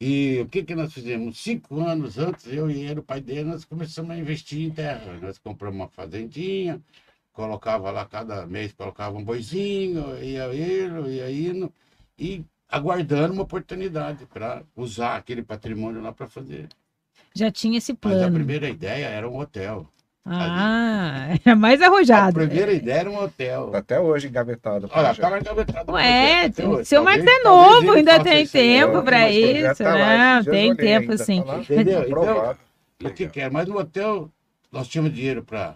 E 0.00 0.40
o 0.42 0.48
que, 0.48 0.62
que 0.64 0.74
nós 0.74 0.92
fizemos? 0.92 1.38
Cinco 1.38 1.80
anos 1.80 2.18
antes, 2.18 2.46
eu 2.52 2.68
e 2.70 2.80
ele, 2.82 3.00
o 3.00 3.02
pai 3.02 3.20
dele, 3.20 3.44
nós 3.44 3.64
começamos 3.64 4.10
a 4.10 4.18
investir 4.18 4.60
em 4.66 4.70
terra. 4.70 5.16
Nós 5.22 5.38
compramos 5.38 5.80
uma 5.80 5.88
fazendinha, 5.88 6.80
colocava 7.32 7.90
lá 7.90 8.04
cada 8.04 8.44
mês, 8.46 8.72
colocava 8.72 9.16
um 9.16 9.24
boizinho, 9.24 10.18
ia 10.22 10.46
indo, 10.52 11.08
ia 11.08 11.30
indo, 11.30 11.72
e 12.18 12.44
aguardando 12.74 13.32
uma 13.34 13.42
oportunidade 13.42 14.26
para 14.26 14.62
usar 14.76 15.16
aquele 15.16 15.42
patrimônio 15.42 16.02
lá 16.02 16.12
para 16.12 16.26
fazer. 16.26 16.68
Já 17.34 17.50
tinha 17.50 17.78
esse 17.78 17.92
Mas 17.92 18.12
a 18.12 18.16
plano. 18.18 18.34
primeira 18.34 18.68
ideia 18.68 19.06
era 19.06 19.28
um 19.28 19.38
hotel. 19.38 19.88
Ah, 20.26 21.28
era 21.44 21.54
mais 21.54 21.82
A 21.82 21.86
arrojado. 21.86 22.34
primeira 22.34 22.72
ideia 22.72 23.00
era 23.00 23.10
um 23.10 23.18
hotel. 23.22 23.70
Tá 23.70 23.78
Até 23.78 24.00
hoje 24.00 24.28
engavetado. 24.28 24.86
o 24.86 24.88
Olha, 24.88 24.92
projeto. 24.92 25.14
estava 25.16 25.38
engavetado. 25.38 25.92
o 25.92 25.94
Ué, 25.94 26.44
até 26.46 26.66
hoje. 26.66 26.84
seu 26.86 27.04
Talvez- 27.04 27.24
Marcos 27.24 27.40
é 27.40 27.48
novo, 27.48 27.92
ainda 27.92 28.22
tem 28.24 28.46
tempo 28.46 29.02
para 29.02 29.26
o 29.26 29.28
isso. 29.30 29.84
tá 29.84 29.94
lá, 29.94 30.34
Não, 30.36 30.42
dias 30.42 30.54
tem 30.54 30.76
tempo 30.76 31.10
ainda, 31.12 31.24
sim. 31.24 31.42
tá 31.42 31.52
lá. 31.52 31.58
Entendeu? 31.58 32.00
Aprovado. 32.02 32.58
O 33.04 33.10
que 33.10 33.28
que 33.28 33.40
é? 33.40 33.50
Mas 33.50 33.68
no 33.68 33.78
hotel, 33.78 34.30
nós 34.72 34.88
tínhamos 34.88 35.12
dinheiro 35.12 35.42
para 35.44 35.74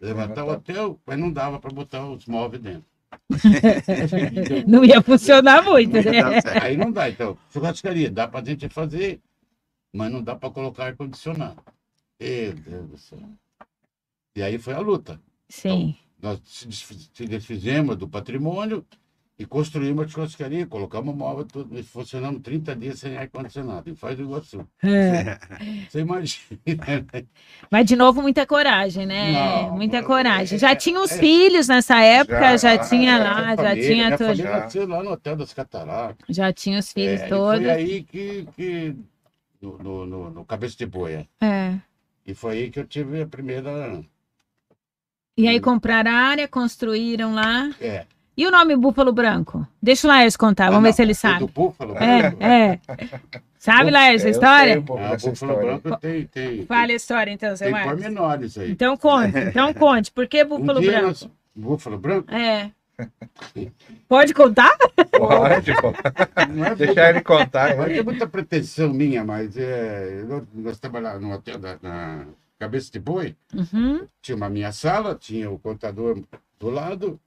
levantar 0.00 0.44
o 0.44 0.50
hotel, 0.50 0.98
mas 1.06 1.18
não 1.18 1.30
dava 1.30 1.58
para 1.60 1.70
botar 1.70 2.04
os 2.04 2.26
móveis 2.26 2.60
dentro. 2.62 2.84
Não 4.66 4.84
ia 4.84 5.02
funcionar 5.02 5.62
muito, 5.62 5.92
Não 5.92 6.12
ia 6.12 6.30
né? 6.30 6.40
Aí 6.62 6.76
não 6.76 6.90
dá. 6.92 7.08
Então, 7.08 7.36
churrascaria, 7.52 8.10
dá 8.10 8.26
para 8.28 8.40
a 8.40 8.44
gente 8.44 8.68
fazer, 8.68 9.20
mas 9.92 10.10
não 10.12 10.22
dá 10.22 10.34
para 10.36 10.50
colocar 10.50 10.86
ar-condicionado. 10.86 11.62
Meu 12.20 12.52
Deus 12.52 12.88
do 12.88 12.98
céu. 12.98 13.18
E 14.36 14.42
aí 14.42 14.58
foi 14.58 14.74
a 14.74 14.80
luta. 14.80 15.20
Sim. 15.48 15.96
Nós 16.20 16.40
se 16.44 16.66
desfiz- 16.66 17.10
se 17.12 17.26
desfizemos 17.26 17.96
do 17.96 18.08
patrimônio 18.08 18.84
e 19.38 19.46
construímos 19.46 20.04
a 20.04 20.08
churrascaria, 20.08 20.66
colocamos 20.66 21.14
móvel, 21.14 21.44
tudo, 21.44 21.78
e 21.78 21.82
funcionamos 21.84 22.42
30 22.42 22.74
dias 22.74 22.98
sem 22.98 23.16
ar-condicionado. 23.16 23.88
E 23.88 23.94
faz 23.94 24.16
do 24.16 24.24
Iguaçu. 24.24 24.66
É. 24.82 25.38
Você 25.88 26.00
imagina. 26.00 26.58
né? 27.12 27.24
Mas 27.70 27.86
de 27.86 27.94
novo, 27.94 28.20
muita 28.20 28.44
coragem, 28.44 29.06
né? 29.06 29.30
Não, 29.32 29.76
muita 29.76 29.98
é- 29.98 30.02
coragem. 30.02 30.58
Já 30.58 30.72
é- 30.72 30.74
tinha 30.74 31.00
os 31.00 31.12
é- 31.12 31.18
filhos 31.18 31.68
nessa 31.68 32.00
época, 32.02 32.58
já, 32.58 32.74
Já, 32.76 32.78
tinha 32.88 33.16
lá, 33.18 33.54
já 33.54 33.74
tinha 33.76 34.18
tudo. 34.18 34.34
Já. 34.34 34.50
nasceu 34.60 34.88
lá 34.88 35.02
no 35.04 35.12
Hotel 35.12 35.36
das 35.36 35.52
Cataratas. 35.54 36.16
Já 36.36 36.52
tinha 36.52 36.80
os 36.80 36.92
filhos 36.92 37.20
É, 37.20 37.26
e 37.26 37.28
todos. 37.28 37.60
Foi 37.62 37.70
aí 37.70 38.02
que, 38.02 38.48
que 38.56 38.96
no, 39.62 39.78
no, 39.78 40.06
no- 40.06 40.30
no 40.30 40.44
Cabeça 40.44 40.76
de 40.76 40.84
Boia. 40.86 41.28
É. 41.40 41.76
E 42.26 42.34
foi 42.34 42.56
aí 42.56 42.70
que 42.70 42.80
eu 42.80 42.86
tive 42.86 43.22
a 43.22 43.26
primeira. 43.26 44.02
E 45.36 45.46
aí 45.46 45.60
compraram 45.60 46.10
a 46.10 46.14
área, 46.14 46.48
construíram 46.48 47.32
lá. 47.34 47.70
É. 47.80 48.04
E 48.38 48.46
o 48.46 48.52
nome 48.52 48.76
Búfalo 48.76 49.12
Branco? 49.12 49.66
Deixa 49.82 50.06
o 50.06 50.10
Laércio 50.10 50.38
contar, 50.38 50.66
Ah, 50.66 50.70
vamos 50.70 50.84
não, 50.84 50.88
ver 50.90 50.92
se 50.92 51.02
ele 51.02 51.12
foi 51.12 51.28
sabe. 51.30 51.40
Do 51.40 51.48
Búfalo 51.48 51.96
É, 51.96 52.22
Branco. 52.30 52.42
é. 52.44 52.78
Sabe, 53.58 53.90
Laércio, 53.90 54.28
a 54.28 54.30
história? 54.30 54.72
sei 54.74 54.78
um 54.80 54.84
pouco 54.84 55.02
Ah, 55.02 55.08
Búfalo 55.16 55.32
história. 55.32 55.56
Branco 55.78 55.96
tem, 56.00 56.24
tem, 56.26 56.64
Fale 56.66 56.92
a 56.92 56.96
história, 56.96 57.30
então, 57.32 57.56
seu 57.56 57.64
tem 57.66 57.72
Marcos. 57.72 57.92
pormenores 58.00 58.56
aí. 58.56 58.70
Então 58.70 58.96
conte, 58.96 59.36
então 59.36 59.74
conte. 59.74 60.12
Por 60.12 60.28
que 60.28 60.44
Búfalo 60.44 60.78
um 60.78 60.82
dia 60.82 60.92
Branco? 60.92 61.06
nós- 61.08 61.28
Búfalo 61.54 61.98
Branco? 61.98 62.32
É. 62.32 62.70
Pode 64.08 64.34
contar? 64.34 64.76
Pode. 65.10 65.72
Não 66.54 66.64
é 66.64 66.74
Deixar 66.76 67.10
ele 67.10 67.20
contar. 67.20 67.76
Não 67.76 67.84
é 67.84 68.02
muita 68.02 68.26
pretensão 68.26 68.92
minha, 68.92 69.24
mas 69.24 69.56
é, 69.56 70.22
nós- 70.28 70.44
nós 70.54 70.78
trabalhávamos 70.78 71.28
no 71.28 71.34
hotel 71.34 71.58
da 71.58 71.76
na 71.82 72.24
Cabeça 72.58 72.90
de 72.92 72.98
Boi. 73.00 73.36
Uhum. 73.54 74.04
Tinha 74.22 74.36
uma 74.36 74.48
minha 74.48 74.70
sala, 74.72 75.14
tinha 75.14 75.50
o 75.50 75.58
contador 75.58 76.20
do 76.58 76.70
lado. 76.70 77.20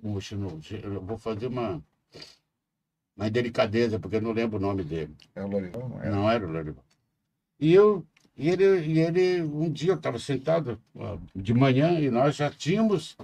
Puxa, 0.00 0.36
não, 0.36 0.60
eu 0.82 1.00
vou 1.00 1.18
fazer 1.18 1.46
uma, 1.46 1.82
uma 3.16 3.30
delicadeza, 3.30 3.98
porque 3.98 4.16
eu 4.16 4.20
não 4.22 4.32
lembro 4.32 4.58
o 4.58 4.60
nome 4.60 4.84
dele. 4.84 5.14
É 5.34 5.42
o 5.42 5.48
Lorizão, 5.48 5.88
não 5.88 6.02
é? 6.02 6.10
Não 6.10 6.30
era 6.30 6.46
o 6.46 6.50
Lorival. 6.50 6.84
E 7.58 7.72
eu, 7.72 8.06
e 8.36 8.48
ele, 8.50 8.64
e 8.86 8.98
ele, 9.00 9.42
um 9.42 9.70
dia 9.70 9.92
eu 9.92 9.96
estava 9.96 10.18
sentado 10.18 10.80
de 11.34 11.54
manhã 11.54 11.98
e 11.98 12.10
nós 12.10 12.36
já 12.36 12.50
tínhamos, 12.50 13.16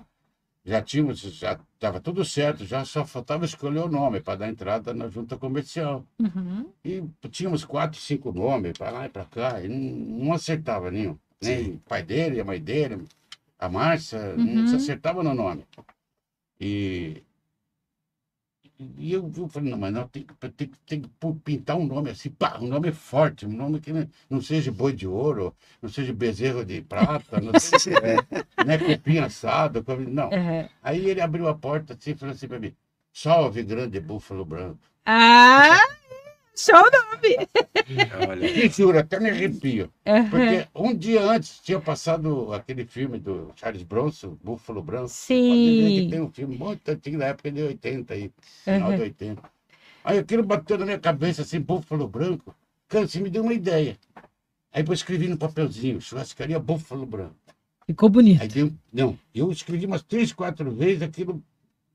já 0.65 0.81
tínhamos, 0.81 1.21
já 1.21 1.61
estava 1.75 2.01
tudo 2.01 2.25
certo, 2.25 2.65
já 2.65 2.85
só 2.85 3.05
faltava 3.05 3.45
escolher 3.45 3.81
o 3.81 3.89
nome 3.89 4.21
para 4.21 4.39
dar 4.39 4.49
entrada 4.49 4.95
na 4.95 5.09
junta 5.09 5.37
comercial. 5.37 6.07
Uhum. 6.19 6.73
E 6.83 7.05
tínhamos 7.29 7.65
quatro, 7.65 8.01
cinco 8.01 8.33
nomes 8.33 8.73
para 8.73 8.91
lá 8.91 9.07
e 9.07 9.11
para 9.11 9.27
cá, 9.27 9.63
e 9.63 9.69
não, 9.69 10.25
não 10.25 10.33
acertava 10.33 10.91
nenhum. 10.91 11.19
Nem 11.41 11.73
o 11.75 11.79
pai 11.81 12.03
dele, 12.03 12.41
a 12.41 12.45
mãe 12.45 12.61
dele, 12.61 13.05
a 13.59 13.69
Márcia, 13.69 14.19
Uhum. 14.39 14.45
não 14.45 14.67
se 14.67 14.77
acertava 14.77 15.23
no 15.23 15.35
nome. 15.35 15.67
E, 16.69 17.25
E 18.99 19.13
eu, 19.13 19.31
eu 19.37 19.49
falei, 19.49 19.71
não, 19.71 19.79
mas 19.79 19.93
não, 19.93 20.09
tem, 20.09 20.25
que- 20.25 20.35
tem, 20.51 20.69
que- 20.69 20.79
tem 20.87 21.01
que 21.03 21.09
pintar 21.45 21.77
um 21.77 21.87
nome 21.87 22.11
assim, 22.11 22.31
pá, 22.31 22.59
um 22.61 22.67
nome 22.67 22.91
forte, 22.93 23.47
um 23.47 23.53
nome 23.53 23.81
que 23.81 23.93
não, 23.93 24.09
não 24.29 24.41
seja 24.41 24.73
boi 24.73 24.93
de 24.93 25.07
ouro, 25.07 25.55
não 25.81 25.89
seja 25.89 26.13
bezerro 26.13 26.65
de 26.65 26.81
prata, 26.83 27.41
não 27.41 27.57
seja 27.59 28.01
né, 28.59 28.79
cupim 28.79 29.19
assado. 29.19 29.85
Não. 30.09 30.31
Aham. 30.33 30.69
Aí 30.83 31.09
ele 31.09 31.21
abriu 31.21 31.47
a 31.49 31.55
porta 31.55 31.95
assim 31.95 32.11
e 32.13 32.15
falou 32.17 32.35
assim 32.35 32.49
para 32.49 32.59
mim: 32.59 32.75
Salve, 33.13 33.63
grande 33.63 34.01
búfalo 34.01 34.45
branco. 34.45 34.81
Ah, 35.07 35.79
show 36.57 36.75
nome. 36.75 37.49
Olha. 38.29 38.53
Que 38.53 38.69
juro, 38.69 38.99
até 38.99 39.19
me 39.19 39.31
arrepio. 39.31 39.93
Porque 40.31 40.67
um 40.75 40.95
dia 40.95 41.23
antes 41.23 41.59
tinha 41.61 41.81
passado 41.81 42.53
aquele 42.53 42.85
filme 42.85 43.19
do 43.19 43.53
Charles 43.57 43.83
Bronson, 43.83 44.37
Búfalo 44.43 44.83
Branco. 44.83 45.09
Ver 45.09 45.93
que 45.93 46.01
Sim. 46.01 46.09
tem 46.11 46.21
um 46.21 46.31
filme 46.31 46.57
muito 46.57 46.89
antigo, 46.89 47.19
da 47.19 47.27
época 47.27 47.51
de 47.51 47.63
80, 47.63 48.15
aí, 48.15 48.33
final 48.65 48.89
Aham. 48.89 48.97
de 48.97 49.03
80. 49.03 49.43
Aí 50.05 50.19
aquilo 50.19 50.43
bateu 50.43 50.79
na 50.79 50.85
minha 50.85 50.99
cabeça 50.99 51.43
assim, 51.43 51.61
Búfalo 51.61 52.09
Branco. 52.09 52.55
Cara, 52.89 53.07
você 53.07 53.21
me 53.21 53.31
deu 53.31 53.43
uma 53.43 53.55
ideia. 53.55 53.97
Aí 54.73 54.85
eu 54.87 54.93
escrevi 54.93 55.29
no 55.29 55.37
papelzinho, 55.37 56.01
churrascaria 56.01 56.59
Búfalo 56.59 57.05
Branco. 57.05 57.37
Ficou 57.87 58.09
bonito. 58.09 58.41
Aí 58.41 58.49
deu, 58.49 58.73
não, 58.93 59.19
eu 59.35 59.51
escrevi 59.51 59.87
umas 59.87 60.03
três, 60.03 60.33
quatro 60.33 60.71
vezes 60.71 61.03
aquilo. 61.03 61.43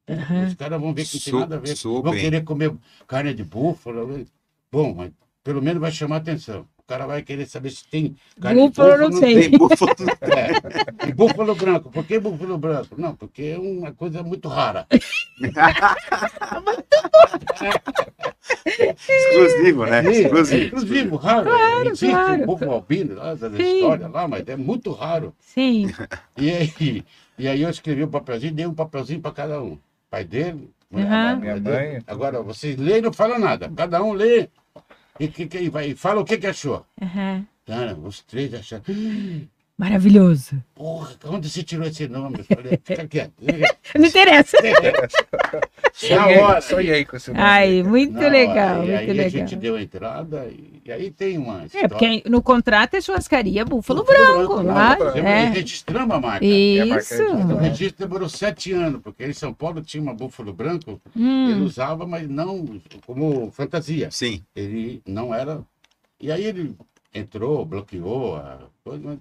Aham. 0.10 0.46
Os 0.46 0.54
caras 0.54 0.80
vão 0.80 0.94
ver 0.94 1.06
que 1.06 1.16
não 1.16 1.22
tem 1.22 1.34
nada 1.34 1.56
a 1.56 1.60
ver. 1.60 1.76
sou 1.76 2.02
Vão 2.02 2.14
bem. 2.14 2.22
querer 2.22 2.44
comer 2.44 2.74
carne 3.08 3.34
de 3.34 3.44
búfalo. 3.44 4.26
Bom, 4.72 4.94
mas 4.94 5.12
pelo 5.44 5.62
menos 5.62 5.82
vai 5.82 5.92
chamar 5.92 6.18
atenção. 6.18 6.68
O 6.78 6.84
cara 6.88 7.06
vai 7.06 7.22
querer 7.22 7.46
saber 7.48 7.70
se 7.70 7.86
tem 7.90 8.16
carne 8.40 8.70
Búfalo, 8.70 8.94
de 8.94 8.98
não 9.00 9.10
búfalo. 9.10 9.26
sei. 9.26 9.50
Tem 9.50 9.58
búfalo. 9.58 9.92
É. 10.22 11.08
E 11.10 11.14
búfalo 11.14 11.56
branco. 11.56 11.90
Por 11.92 12.06
que 12.06 12.20
búfalo 12.20 12.58
branco? 12.58 12.96
Não, 12.98 13.14
porque 13.16 13.44
é 13.44 13.58
uma 13.58 13.92
coisa 13.92 14.24
muito 14.24 14.48
rara. 14.48 14.88
Exclusivo, 18.66 19.86
né? 19.86 20.06
É, 20.06 20.22
Exclusivo. 20.22 20.64
Exclusivo, 20.64 21.16
raro. 21.18 21.50
Claro, 21.50 21.88
Existe 21.90 22.10
claro. 22.10 22.42
um 22.42 22.46
búfalo 22.46 22.72
albino 22.72 23.16
lá 23.16 23.36
da 23.36 23.50
Sim. 23.50 23.76
história 23.76 24.08
lá, 24.08 24.28
mas 24.28 24.48
é 24.48 24.56
muito 24.56 24.92
raro. 24.92 25.34
Sim. 25.40 25.88
E 26.38 26.50
aí, 26.52 27.06
e 27.38 27.48
aí 27.48 27.62
eu 27.62 27.70
escrevi 27.70 28.04
um 28.04 28.10
papelzinho, 28.10 28.54
dei 28.54 28.66
um 28.66 28.74
papelzinho 28.74 29.22
para 29.22 29.32
cada 29.32 29.62
um. 29.62 29.78
Pai 30.10 30.24
dele, 30.24 30.70
mulher 30.90 31.38
Minha 31.38 31.60
mãe. 31.60 32.04
Agora, 32.08 32.42
vocês 32.42 32.78
lêem 32.78 33.00
e 33.00 33.02
não 33.02 33.14
falam 33.14 33.40
nada. 33.40 33.72
Cada 33.76 34.02
um 34.04 34.14
lê 34.14 34.50
e, 35.20 35.28
que, 35.28 35.48
que, 35.48 35.70
vai, 35.70 35.90
e 35.90 35.96
fala 35.96 36.22
o 36.22 36.26
que, 36.26 36.38
que 36.38 36.48
achou. 36.48 36.86
Aham. 37.02 37.46
Cara, 37.66 37.96
os 37.96 38.22
três 38.22 38.54
acharam. 38.54 38.84
Maravilhoso. 39.78 40.62
Porra, 40.74 41.12
onde 41.26 41.48
você 41.50 41.62
tirou 41.62 41.86
esse 41.86 42.08
nome? 42.08 42.40
Eu 42.40 42.46
falei, 42.58 42.80
fica 42.84 43.08
quieto. 43.08 43.34
fica 43.40 43.54
quieto." 43.54 43.78
Não 43.96 44.06
interessa. 44.06 44.58
Na 44.62 45.90
Sonhei, 45.94 46.38
hora. 46.40 46.62
sonhei 46.62 47.06
com 47.06 47.16
esse 47.16 47.30
nome. 47.30 47.40
Ai, 47.42 47.84
muito 47.84 48.14
Na 48.14 48.20
hora. 48.22 48.30
legal, 48.30 48.76
E 48.84 48.88
muito 48.88 48.98
aí 49.00 49.10
a 49.10 49.14
legal. 49.14 49.30
gente 49.30 49.56
deu 49.56 49.76
a 49.76 49.82
entrada 49.82 50.46
e, 50.48 50.82
e 50.84 50.92
aí 50.92 51.12
tem 51.12 51.38
uma 51.38 51.62
É, 51.62 51.66
história. 51.66 51.90
porque 51.90 52.24
no 52.28 52.42
contrato 52.42 52.96
é 52.96 53.02
churrascaria 53.02 53.64
Búfalo 53.66 54.04
Búfalo 54.04 54.26
Branco, 54.36 54.64
branco, 54.64 54.68
lá. 54.68 54.98
É. 55.18 55.46
Registramos 55.50 56.16
a 56.16 56.20
marca. 56.20 56.46
a 56.46 56.86
marca 56.86 57.00
Isso. 57.04 57.14
registrada. 57.14 57.54
O 57.54 57.58
registro 57.58 58.08
demorou 58.08 58.30
sete 58.30 58.74
anos, 58.74 59.02
porque 59.02 59.26
em 59.26 59.34
São 59.34 59.54
Paulo 59.54 59.82
tinha 59.82 60.02
uma 60.02 60.14
búfalo 60.14 60.54
branco, 60.54 61.00
ele 61.16 61.24
Hum, 61.24 61.64
usava, 61.66 62.06
mas 62.08 62.28
não 62.28 62.80
como 63.06 63.52
fantasia. 63.52 64.10
Sim. 64.12 64.44
Ele 64.56 65.02
não 65.06 65.34
era. 65.34 65.62
E 66.20 66.32
aí 66.32 66.44
ele 66.46 66.76
entrou, 67.14 67.64
bloqueou 67.66 68.36
a 68.38 68.60
coisa, 68.84 69.02
mas 69.04 69.18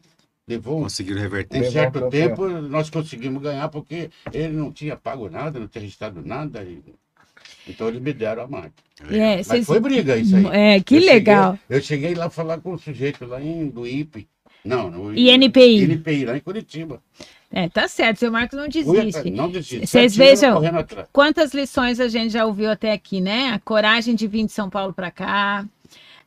levou 0.49 0.81
Conseguiram 0.83 1.21
reverter. 1.21 1.61
um 1.63 1.71
certo 1.71 2.09
tempo, 2.09 2.47
nós 2.49 2.89
conseguimos 2.89 3.43
ganhar, 3.43 3.69
porque 3.69 4.11
ele 4.33 4.55
não 4.55 4.71
tinha 4.73 4.97
pago 4.97 5.29
nada, 5.29 5.59
não 5.59 5.67
tinha 5.67 5.83
registrado 5.83 6.23
nada. 6.25 6.63
e- 6.63 6.83
Então 7.69 7.89
eles 7.89 8.01
me 8.01 8.13
deram 8.13 8.45
a 8.45 8.47
marca. 8.49 8.73
é, 9.11 9.37
Mas 9.39 9.47
vocês- 9.49 9.67
foi 9.67 9.81
briga 9.81 10.17
isso 10.17 10.37
aí. 10.37 10.47
É, 10.47 10.81
que 10.81 10.95
Eu 10.97 11.01
cheguei- 11.01 11.15
legal. 11.15 11.59
eu 11.69 11.81
cheguei 11.83 12.15
lá 12.15 12.31
falar 12.31 12.59
com 12.59 12.73
o 12.75 12.79
sujeito 12.79 13.27
lá 13.27 13.43
em, 13.43 13.69
do 13.69 13.87
IPE. 13.87 14.29
Não, 14.65 14.91
no 14.91 15.17
INPI. 15.17 15.83
INPI, 15.85 16.25
lá 16.25 16.37
em 16.37 16.41
Curitiba. 16.41 17.01
É, 17.53 17.69
tá 17.69 17.87
certo, 17.87 18.19
seu 18.19 18.33
Marcos 18.33 18.59
não 18.59 18.69
desiste. 18.69 19.31
não 19.31 19.49
desiste. 19.49 19.87
Vocês 19.87 20.17
vejam-. 20.17 20.61
Quantas 21.13 21.55
lições 21.55 22.01
a 22.01 22.09
gente 22.09 22.33
já 22.33 22.45
ouviu 22.45 22.71
até 22.71 22.91
aqui, 22.93 23.21
né? 23.21 23.51
A 23.51 23.59
coragem 23.61 24.15
de 24.17 24.27
vir 24.27 24.45
de 24.47 24.53
São 24.53 24.69
Paulo 24.69 24.93
para 24.93 25.11
cá, 25.13 25.65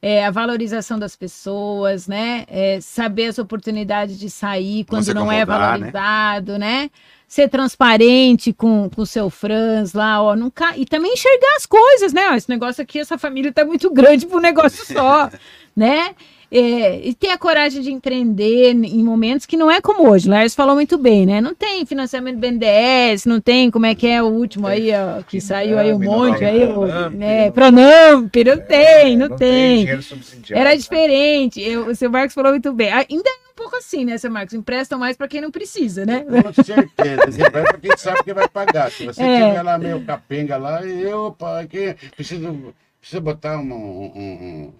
é, 0.01 0.25
a 0.25 0.31
valorização 0.31 0.97
das 0.97 1.15
pessoas, 1.15 2.07
né? 2.07 2.45
É, 2.47 2.79
saber 2.81 3.25
as 3.25 3.38
oportunidades 3.38 4.17
de 4.17 4.29
sair 4.29 4.85
quando 4.85 5.13
não 5.13 5.31
é 5.31 5.39
né? 5.39 5.45
valorizado, 5.45 6.57
né? 6.57 6.89
Ser 7.27 7.49
transparente 7.49 8.53
com 8.53 8.89
o 8.95 9.05
seu 9.05 9.29
Franz 9.29 9.93
lá, 9.93 10.21
ó. 10.21 10.35
Nunca... 10.35 10.75
E 10.77 10.85
também 10.85 11.13
enxergar 11.13 11.55
as 11.57 11.65
coisas, 11.65 12.13
né? 12.13 12.29
Ó, 12.31 12.33
esse 12.35 12.49
negócio 12.49 12.81
aqui, 12.81 12.99
essa 12.99 13.17
família 13.17 13.51
tá 13.51 13.65
muito 13.65 13.91
grande 13.91 14.25
para 14.25 14.38
um 14.38 14.41
negócio 14.41 14.85
só, 14.85 15.29
né? 15.75 16.15
É, 16.51 16.99
e 17.07 17.13
ter 17.13 17.29
a 17.29 17.38
coragem 17.38 17.81
de 17.81 17.91
empreender 17.91 18.71
em 18.71 19.03
momentos 19.03 19.45
que 19.45 19.55
não 19.55 19.69
é 19.69 19.79
como 19.79 20.09
hoje. 20.09 20.27
O 20.27 20.31
Lars 20.31 20.55
falou 20.55 20.73
muito 20.73 20.97
bem, 20.97 21.25
né? 21.25 21.39
Não 21.39 21.53
tem 21.53 21.85
financiamento 21.85 22.38
BNDES, 22.39 23.25
não 23.25 23.39
tem 23.39 23.69
como 23.69 23.85
é 23.85 23.93
que 23.93 24.07
é 24.07 24.21
o 24.23 24.25
último 24.27 24.65
aí, 24.65 24.89
ó, 24.91 25.21
que 25.21 25.39
saiu 25.39 25.77
aí 25.77 25.93
um 25.93 25.99
monte 25.99 26.43
aí, 26.43 26.63
o, 26.63 26.85
né? 27.12 27.45
não- 27.45 27.51
Pronamp, 27.51 28.35
não 28.35 28.57
tem, 28.65 29.15
não, 29.17 29.25
É, 29.27 29.38
tem. 29.38 29.77
dinheiro 29.79 30.01
subsidiado, 30.01 30.59
Era 30.59 30.71
né? 30.71 30.77
diferente. 30.77 31.62
Eu, 31.62 31.88
o 31.88 31.95
seu 31.95 32.09
Marcos 32.09 32.33
falou 32.33 32.51
muito 32.51 32.73
bem. 32.73 32.91
Ainda 32.91 33.29
é 33.29 33.49
um 33.51 33.55
pouco 33.55 33.75
assim, 33.75 34.03
né, 34.03 34.17
seu 34.17 34.31
Marcos? 34.31 34.53
Emprestam 34.55 34.97
mais 34.97 35.15
para 35.15 35.27
quem 35.27 35.41
não 35.41 35.51
precisa, 35.51 36.03
né? 36.05 36.25
Com 36.25 36.63
certeza. 36.63 37.25
Você 37.31 37.49
vai 37.49 37.63
para 37.63 37.77
quem 37.77 37.95
sabe 37.97 38.23
que 38.23 38.33
vai 38.33 38.47
pagar. 38.47 38.89
Se 38.89 39.05
você 39.05 39.21
É. 39.21 39.47
tiver 39.49 39.62
lá 39.62 39.77
meio 39.77 40.03
capenga 40.03 40.57
lá, 40.57 40.83
eu, 40.83 41.25
opa, 41.27 41.59
aqui, 41.62 41.95
preciso, 42.15 42.73
preciso 42.99 43.21
botar 43.21 43.57
um. 43.59 43.71
um- 43.71 44.12
um- 44.15 44.73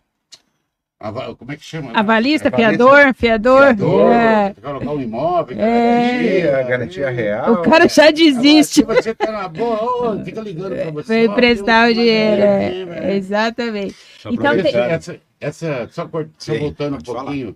ava- 1.00 1.36
como 1.36 1.52
é 1.52 1.56
que 1.56 1.64
chama? 1.64 1.92
Avalista, 1.94 2.48
Avalista, 2.50 2.52
fiador, 2.52 3.14
fiador. 3.14 3.64
Fiador, 3.76 4.12
é. 4.12 4.54
colocar 4.62 4.92
um 4.92 5.02
imóvel. 5.02 5.58
É. 5.60 6.42
Garantia, 6.42 6.64
garantia 6.64 7.10
real. 7.10 7.54
O 7.54 7.62
cara 7.62 7.88
já 7.88 8.12
desiste. 8.12 8.82
Agora, 8.82 9.02
se 9.02 9.10
você 9.10 9.16
tá 9.16 9.32
na 9.32 9.48
boa, 9.48 10.14
ô, 10.20 10.24
fica 10.26 10.42
ligando 10.42 10.76
para 10.76 10.92
você. 10.92 11.08
Vai 11.08 11.28
ó, 11.28 11.32
emprestar 11.32 11.90
o 11.90 11.94
dinheiro. 11.94 12.42
é, 12.42 12.46
é. 12.46 12.82
é, 13.08 13.12
é. 13.12 13.16
Exatamente. 13.18 13.96
Só 14.20 14.30
Então 14.30 14.54
Essa, 14.54 14.64
tem- 14.64 14.76
essa, 14.82 15.22
essa- 15.40 15.90
só, 15.92 16.08
cort- 16.08 16.30
só 16.38 16.54
Sim, 16.54 16.60
voltando 16.60 16.98
um 16.98 17.02
pouquinho 17.02 17.56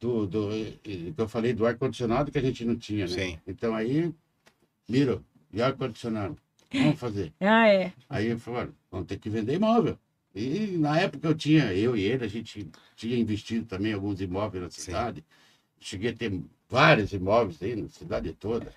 do, 0.00 0.26
do 0.26 0.50
eh, 0.52 0.72
que 0.84 1.14
eu 1.16 1.28
falei 1.28 1.52
do 1.52 1.66
ar-condicionado 1.66 2.30
que 2.32 2.38
a 2.38 2.42
gente 2.42 2.64
não 2.64 2.74
tinha, 2.76 3.06
né? 3.06 3.12
Sim. 3.12 3.38
Então 3.46 3.74
aí, 3.74 4.10
Miro, 4.88 5.22
e 5.52 5.62
ar-condicionado? 5.62 6.36
Vamos 6.72 6.98
fazer. 7.00 7.32
Ah, 7.40 7.68
é. 7.68 7.92
Aí 8.08 8.28
eu 8.28 8.38
falei, 8.38 8.60
olha, 8.60 8.70
vamos 8.90 9.06
ter 9.06 9.18
que 9.18 9.28
vender 9.28 9.54
imóvel. 9.54 9.96
E 10.34 10.76
na 10.78 10.98
época 11.00 11.26
eu 11.26 11.34
tinha, 11.34 11.72
eu 11.72 11.96
e 11.96 12.04
ele, 12.04 12.24
a 12.24 12.28
gente 12.28 12.68
tinha 12.94 13.18
investido 13.18 13.66
também 13.66 13.92
alguns 13.92 14.20
imóveis 14.20 14.62
na 14.62 14.70
Sim. 14.70 14.82
cidade. 14.82 15.24
Cheguei 15.80 16.10
a 16.10 16.14
ter 16.14 16.40
vários 16.68 17.12
imóveis 17.12 17.60
aí 17.62 17.74
na 17.74 17.88
cidade 17.88 18.32
toda. 18.32 18.72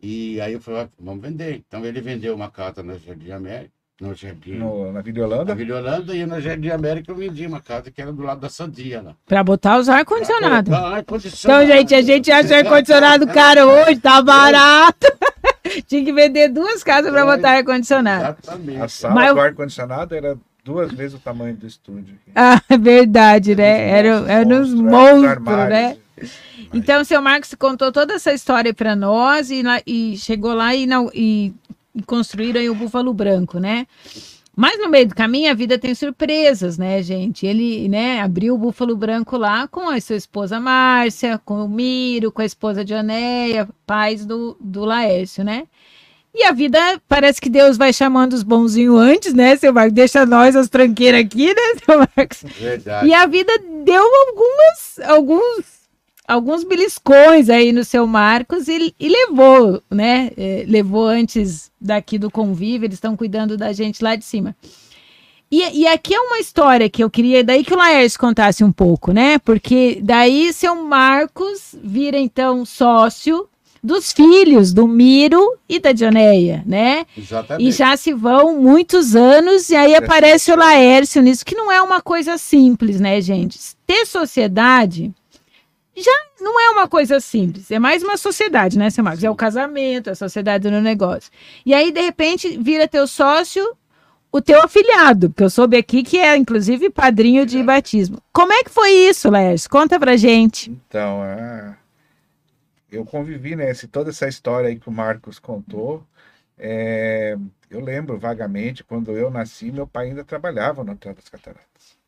E 0.00 0.40
aí 0.40 0.52
eu 0.52 0.60
falei, 0.60 0.82
ó, 0.82 0.88
vamos 0.98 1.22
vender. 1.22 1.62
Então 1.66 1.84
ele 1.84 2.00
vendeu 2.00 2.34
uma 2.34 2.50
casa 2.50 2.82
no 2.82 2.98
Jardim 2.98 3.30
América, 3.30 3.70
no 4.00 4.14
Jardim 4.14 4.54
No, 4.54 4.86
na 4.86 4.92
na 4.94 5.00
Videolanda. 5.00 5.54
Vila 5.54 5.78
Holanda 5.78 6.14
e 6.14 6.26
no 6.26 6.40
Jardim 6.40 6.70
América 6.70 7.12
eu 7.12 7.16
vendi 7.16 7.46
uma 7.46 7.60
casa 7.60 7.90
que 7.90 8.02
era 8.02 8.12
do 8.12 8.22
lado 8.22 8.40
da 8.40 8.48
Sandia 8.48 9.00
lá. 9.00 9.14
Para 9.26 9.44
botar 9.44 9.78
os 9.78 9.88
ar-condicionado. 9.88 10.74
Ah, 10.74 10.96
ar-condicionado. 10.96 11.64
Então, 11.64 11.76
gente, 11.76 11.94
a 11.94 12.02
gente 12.02 12.30
acha 12.30 12.56
ar-condicionado 12.56 13.26
caro 13.28 13.62
hoje, 13.62 14.00
tá 14.00 14.20
barato. 14.20 15.06
Tinha 15.86 16.04
que 16.04 16.12
vender 16.12 16.48
duas 16.48 16.82
casas 16.82 17.12
para 17.12 17.24
botar 17.24 17.52
ar-condicionado. 17.58 18.36
Exatamente. 18.42 18.80
A 18.80 18.88
sala 18.88 19.14
Mas 19.14 19.34
do 19.34 19.40
ar-condicionado 19.40 20.14
era 20.16 20.36
duas 20.64 20.92
vezes 20.92 21.16
o 21.16 21.20
tamanho 21.20 21.56
do 21.56 21.66
estúdio. 21.66 22.14
aqui. 22.14 22.32
Ah, 22.34 22.60
é 22.68 22.78
verdade, 22.78 23.54
né? 23.54 23.88
Era, 23.90 24.08
era 24.30 24.48
uns 24.48 24.72
Monstro, 24.72 24.90
monstros, 24.90 25.68
né? 25.68 25.96
Então, 26.72 27.02
o 27.02 27.04
seu 27.04 27.20
Marcos 27.20 27.54
contou 27.54 27.90
toda 27.90 28.14
essa 28.14 28.32
história 28.32 28.72
para 28.72 28.94
nós 28.94 29.50
e, 29.50 29.62
lá- 29.62 29.82
e 29.86 30.16
chegou 30.16 30.54
lá 30.54 30.74
e, 30.74 30.86
não, 30.86 31.10
e, 31.12 31.52
e 31.94 32.02
construíram 32.02 32.60
aí 32.60 32.70
o 32.70 32.74
Búfalo 32.74 33.12
Branco, 33.12 33.58
né? 33.58 33.86
Mas 34.54 34.78
no 34.78 34.88
meio 34.90 35.08
do 35.08 35.14
caminho 35.14 35.50
a 35.50 35.54
vida 35.54 35.78
tem 35.78 35.94
surpresas, 35.94 36.76
né, 36.76 37.02
gente? 37.02 37.46
Ele, 37.46 37.88
né, 37.88 38.20
abriu 38.20 38.54
o 38.54 38.58
Búfalo 38.58 38.94
Branco 38.94 39.36
lá 39.38 39.66
com 39.66 39.88
a 39.88 39.98
sua 40.00 40.14
esposa 40.16 40.60
Márcia, 40.60 41.38
com 41.44 41.64
o 41.64 41.68
Miro, 41.68 42.30
com 42.30 42.42
a 42.42 42.44
esposa 42.44 42.84
Dioneia, 42.84 43.66
pais 43.86 44.26
do, 44.26 44.56
do 44.60 44.84
Laércio, 44.84 45.42
né? 45.42 45.64
E 46.34 46.44
a 46.44 46.52
vida, 46.52 46.78
parece 47.06 47.38
que 47.38 47.50
Deus 47.50 47.76
vai 47.76 47.92
chamando 47.92 48.32
os 48.32 48.42
bonzinhos 48.42 48.98
antes, 48.98 49.34
né, 49.34 49.54
seu 49.56 49.72
Marcos? 49.72 49.92
Deixa 49.92 50.24
nós 50.24 50.56
as 50.56 50.68
tranqueiras 50.68 51.20
aqui, 51.20 51.48
né, 51.48 51.74
seu 51.84 51.98
Marcos? 51.98 52.42
Verdade. 52.58 53.06
E 53.06 53.12
a 53.12 53.26
vida 53.26 53.52
deu 53.84 54.02
algumas, 54.02 55.10
alguns, 55.10 55.64
alguns 56.26 56.64
beliscões 56.64 57.50
aí 57.50 57.70
no 57.70 57.84
seu 57.84 58.06
Marcos 58.06 58.66
e, 58.66 58.94
e 58.98 59.08
levou, 59.10 59.82
né? 59.90 60.30
eh, 60.38 60.64
levou 60.66 61.06
antes 61.06 61.70
daqui 61.78 62.18
do 62.18 62.30
convívio, 62.30 62.86
eles 62.86 62.96
estão 62.96 63.14
cuidando 63.14 63.58
da 63.58 63.70
gente 63.74 64.02
lá 64.02 64.16
de 64.16 64.24
cima. 64.24 64.56
E, 65.50 65.80
e 65.80 65.86
aqui 65.86 66.14
é 66.14 66.18
uma 66.18 66.38
história 66.38 66.88
que 66.88 67.04
eu 67.04 67.10
queria, 67.10 67.44
daí 67.44 67.62
que 67.62 67.74
o 67.74 67.76
Laércio 67.76 68.18
contasse 68.18 68.64
um 68.64 68.72
pouco, 68.72 69.12
né? 69.12 69.38
Porque 69.38 70.00
daí 70.02 70.50
seu 70.50 70.74
Marcos 70.76 71.76
vira 71.84 72.18
então 72.18 72.64
sócio 72.64 73.46
dos 73.82 74.12
filhos 74.12 74.72
do 74.72 74.86
Miro 74.86 75.58
e 75.68 75.80
da 75.80 75.92
Dioneia, 75.92 76.62
né? 76.64 77.04
Exatamente. 77.16 77.68
E 77.68 77.72
já 77.72 77.96
se 77.96 78.12
vão 78.12 78.60
muitos 78.60 79.16
anos, 79.16 79.70
e 79.70 79.76
aí 79.76 79.94
aparece 79.94 80.52
o 80.52 80.56
Laércio 80.56 81.20
nisso, 81.20 81.44
que 81.44 81.56
não 81.56 81.70
é 81.70 81.82
uma 81.82 82.00
coisa 82.00 82.38
simples, 82.38 83.00
né, 83.00 83.20
gente? 83.20 83.58
Ter 83.86 84.06
sociedade 84.06 85.12
já 85.94 86.12
não 86.40 86.58
é 86.58 86.70
uma 86.70 86.88
coisa 86.88 87.20
simples, 87.20 87.70
é 87.70 87.78
mais 87.78 88.02
uma 88.02 88.16
sociedade, 88.16 88.78
né, 88.78 88.88
seu 88.88 89.04
Marcos? 89.04 89.22
É 89.22 89.30
o 89.30 89.34
casamento, 89.34 90.10
a 90.10 90.14
sociedade 90.14 90.70
no 90.70 90.80
negócio. 90.80 91.30
E 91.66 91.74
aí, 91.74 91.92
de 91.92 92.00
repente, 92.00 92.56
vira 92.58 92.88
teu 92.88 93.06
sócio 93.06 93.76
o 94.30 94.40
teu 94.40 94.62
afiliado, 94.62 95.28
porque 95.28 95.44
eu 95.44 95.50
soube 95.50 95.76
aqui 95.76 96.02
que 96.02 96.18
é, 96.18 96.34
inclusive, 96.36 96.88
padrinho 96.88 97.44
de 97.44 97.62
batismo. 97.62 98.18
Como 98.32 98.52
é 98.52 98.64
que 98.64 98.70
foi 98.70 98.90
isso, 98.90 99.28
Laércio? 99.28 99.68
Conta 99.68 100.00
pra 100.00 100.16
gente. 100.16 100.70
Então, 100.88 101.22
é, 101.22 101.74
eu 102.92 103.04
convivi, 103.04 103.56
né? 103.56 103.70
esse- 103.70 103.88
toda 103.88 104.10
essa 104.10 104.28
história 104.28 104.68
aí 104.68 104.78
que 104.78 104.88
o 104.88 104.92
Marcos 104.92 105.38
contou. 105.38 106.06
é, 106.58 107.36
eu 107.70 107.80
lembro 107.80 108.18
vagamente, 108.18 108.84
quando 108.84 109.10
eu 109.12 109.30
nasci, 109.30 109.72
meu 109.72 109.86
pai 109.86 110.08
ainda 110.08 110.22
trabalhava 110.24 110.84
no 110.84 110.92
Hotel 110.92 111.14
das 111.14 111.28
Cataratas. 111.28 111.98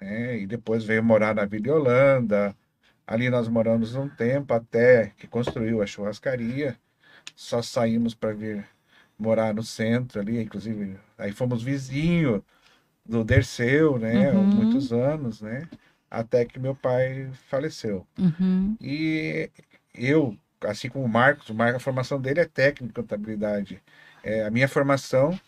né, 0.00 0.38
e 0.38 0.46
depois 0.46 0.84
veio 0.84 1.02
morar 1.02 1.34
na 1.34 1.44
Vila 1.44 1.74
Holanda. 1.74 2.54
Ali 3.06 3.30
nós 3.30 3.48
moramos 3.48 3.94
um 3.94 4.08
tempo 4.08 4.52
até 4.54 5.12
que 5.16 5.26
construiu 5.26 5.82
a 5.82 5.86
churrascaria. 5.86 6.76
Só 7.36 7.62
saímos 7.62 8.14
para 8.14 8.32
vir 8.32 8.66
morar 9.18 9.54
no 9.54 9.62
centro 9.62 10.20
ali, 10.20 10.40
inclusive. 10.42 10.98
Aí 11.18 11.32
fomos 11.32 11.62
vizinho 11.62 12.44
do 13.04 13.24
Derceu, 13.24 13.98
né? 13.98 14.32
Uhum. 14.32 14.46
Muitos 14.46 14.92
anos, 14.92 15.40
né? 15.42 15.68
Até 16.10 16.44
que 16.44 16.58
meu 16.58 16.74
pai 16.74 17.30
faleceu. 17.48 18.06
Uhum. 18.18 18.76
E 18.80 19.50
eu, 19.94 20.36
assim 20.62 20.88
como 20.88 21.04
o 21.04 21.08
Marcos, 21.08 21.48
o 21.50 21.54
Marcos, 21.54 21.76
a 21.76 21.80
formação 21.84 22.20
dele 22.20 22.40
é 22.40 22.44
técnico 22.44 22.98
em 23.00 23.02
contabilidade. 23.02 23.80
É, 24.22 24.44
a 24.44 24.50
minha 24.50 24.68
formação 24.68 25.38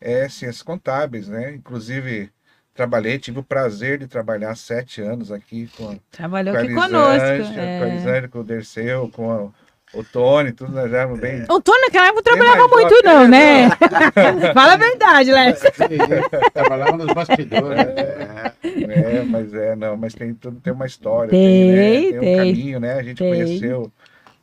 é 0.00 0.28
ciências 0.28 0.62
contábeis, 0.62 1.28
né? 1.28 1.54
Inclusive, 1.54 2.30
trabalhei, 2.74 3.18
tive 3.18 3.38
o 3.38 3.42
prazer 3.42 3.98
de 3.98 4.06
trabalhar 4.06 4.54
sete 4.56 5.00
anos 5.00 5.32
aqui 5.32 5.68
com, 5.76 5.98
Trabalhou 6.10 6.54
com 6.54 6.58
a 6.60 6.62
aqui 6.62 6.74
conosco. 6.74 7.24
Elisângela, 7.26 7.54
com 7.54 7.84
a 7.84 7.86
é. 7.86 7.88
Elisângela, 7.88 8.28
com 8.28 8.38
o 8.40 8.44
Derceu, 8.44 9.10
com 9.10 9.30
a- 9.30 9.65
o 9.98 10.04
Tony, 10.04 10.52
tudo 10.52 10.72
nós 10.72 10.92
éramos 10.92 11.18
bem... 11.18 11.44
O 11.48 11.60
Tony 11.60 11.80
naquela 11.82 12.08
época 12.08 12.22
não 12.30 12.36
trabalhava 12.36 12.68
muito, 12.68 12.94
jovem, 12.94 13.02
não, 13.04 13.28
né? 13.28 13.70
Fala 14.54 14.74
a 14.74 14.76
verdade, 14.76 15.32
Laércio. 15.32 15.70
Trabalhava 16.52 16.96
nos 16.96 17.12
bastidores. 17.12 17.78
É, 17.78 18.52
É, 18.62 19.22
mas 19.22 19.54
é, 19.54 19.76
não, 19.76 19.96
mas 19.96 20.14
tem 20.14 20.34
tudo, 20.34 20.60
tem 20.60 20.72
uma 20.72 20.86
história, 20.86 21.30
Tem, 21.30 21.40
tem, 21.40 21.72
né? 21.72 22.00
tem 22.10 22.18
um 22.18 22.20
tem. 22.20 22.36
caminho, 22.36 22.80
né? 22.80 22.92
A 22.94 23.02
gente 23.02 23.18
Tem. 23.18 23.28
conheceu, 23.28 23.92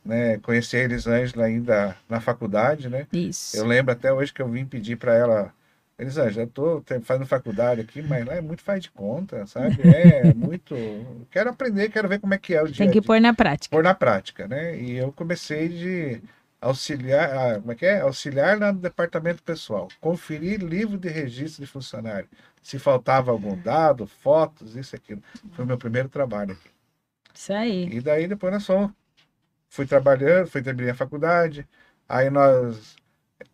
né? 0.04 0.38
Conheci 0.38 0.76
a 0.76 0.84
Elisângela 0.84 1.44
ainda 1.44 1.96
na 2.08 2.20
faculdade, 2.20 2.88
né? 2.88 3.06
Isso. 3.12 3.56
Eu 3.56 3.66
lembro 3.66 3.92
até 3.92 4.12
hoje 4.12 4.32
que 4.32 4.42
eu 4.42 4.48
vim 4.48 4.64
pedir 4.64 4.96
para 4.96 5.14
ela, 5.14 5.52
Elisângela, 5.98 6.44
eu 6.46 6.50
tô 6.50 6.80
te- 6.82 7.00
fazendo 7.00 7.26
faculdade 7.26 7.80
aqui, 7.80 8.02
mas 8.02 8.24
lá 8.26 8.34
é 8.34 8.40
muito 8.40 8.62
faz 8.62 8.82
de 8.82 8.90
conta, 8.90 9.46
sabe? 9.46 9.82
É 9.86 10.32
muito. 10.34 11.26
Quero 11.30 11.50
aprender, 11.50 11.90
quero 11.90 12.08
ver 12.08 12.20
como 12.20 12.34
é 12.34 12.38
que 12.38 12.54
é 12.54 12.62
o 12.62 12.68
dia 12.68 12.86
Tem 12.86 12.90
que 12.90 13.00
pôr 13.00 13.20
na 13.20 13.32
prática. 13.34 13.76
pôr 13.76 13.82
na 13.84 13.94
prática, 13.94 14.48
né? 14.48 14.78
E 14.80 14.92
eu 14.96 15.12
comecei 15.12 15.68
de 15.68 16.22
auxiliar, 16.60 17.30
ah, 17.56 17.60
como 17.60 17.72
é 17.72 17.74
que 17.76 17.86
é? 17.86 18.00
Auxiliar 18.00 18.58
no 18.58 18.72
departamento 18.74 19.42
pessoal, 19.42 19.88
conferir 20.00 20.60
livro 20.62 20.98
de 20.98 21.08
registro 21.08 21.64
de 21.64 21.70
funcionário, 21.70 22.28
se 22.62 22.78
faltava 22.78 23.30
algum 23.30 23.56
dado, 23.60 24.06
fotos, 24.06 24.76
isso 24.76 24.96
aquilo. 24.96 25.22
Foi 25.52 25.64
o 25.64 25.68
meu 25.68 25.78
primeiro 25.78 26.08
trabalho 26.08 26.52
aqui. 26.52 26.70
Isso 27.34 27.52
aí. 27.52 27.94
E 27.96 28.00
daí 28.00 28.26
depois 28.28 28.52
nós 28.52 28.66
fomos, 28.66 28.92
fui 29.70 29.86
trabalhando, 29.86 30.48
fui 30.48 30.62
terminei 30.62 30.92
a 30.92 30.94
faculdade, 30.96 31.68
aí 32.08 32.30
nós, 32.30 32.96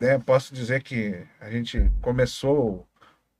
né, 0.00 0.18
posso 0.18 0.54
dizer 0.54 0.82
que 0.82 1.26
a 1.40 1.50
gente 1.50 1.90
começou 2.00 2.88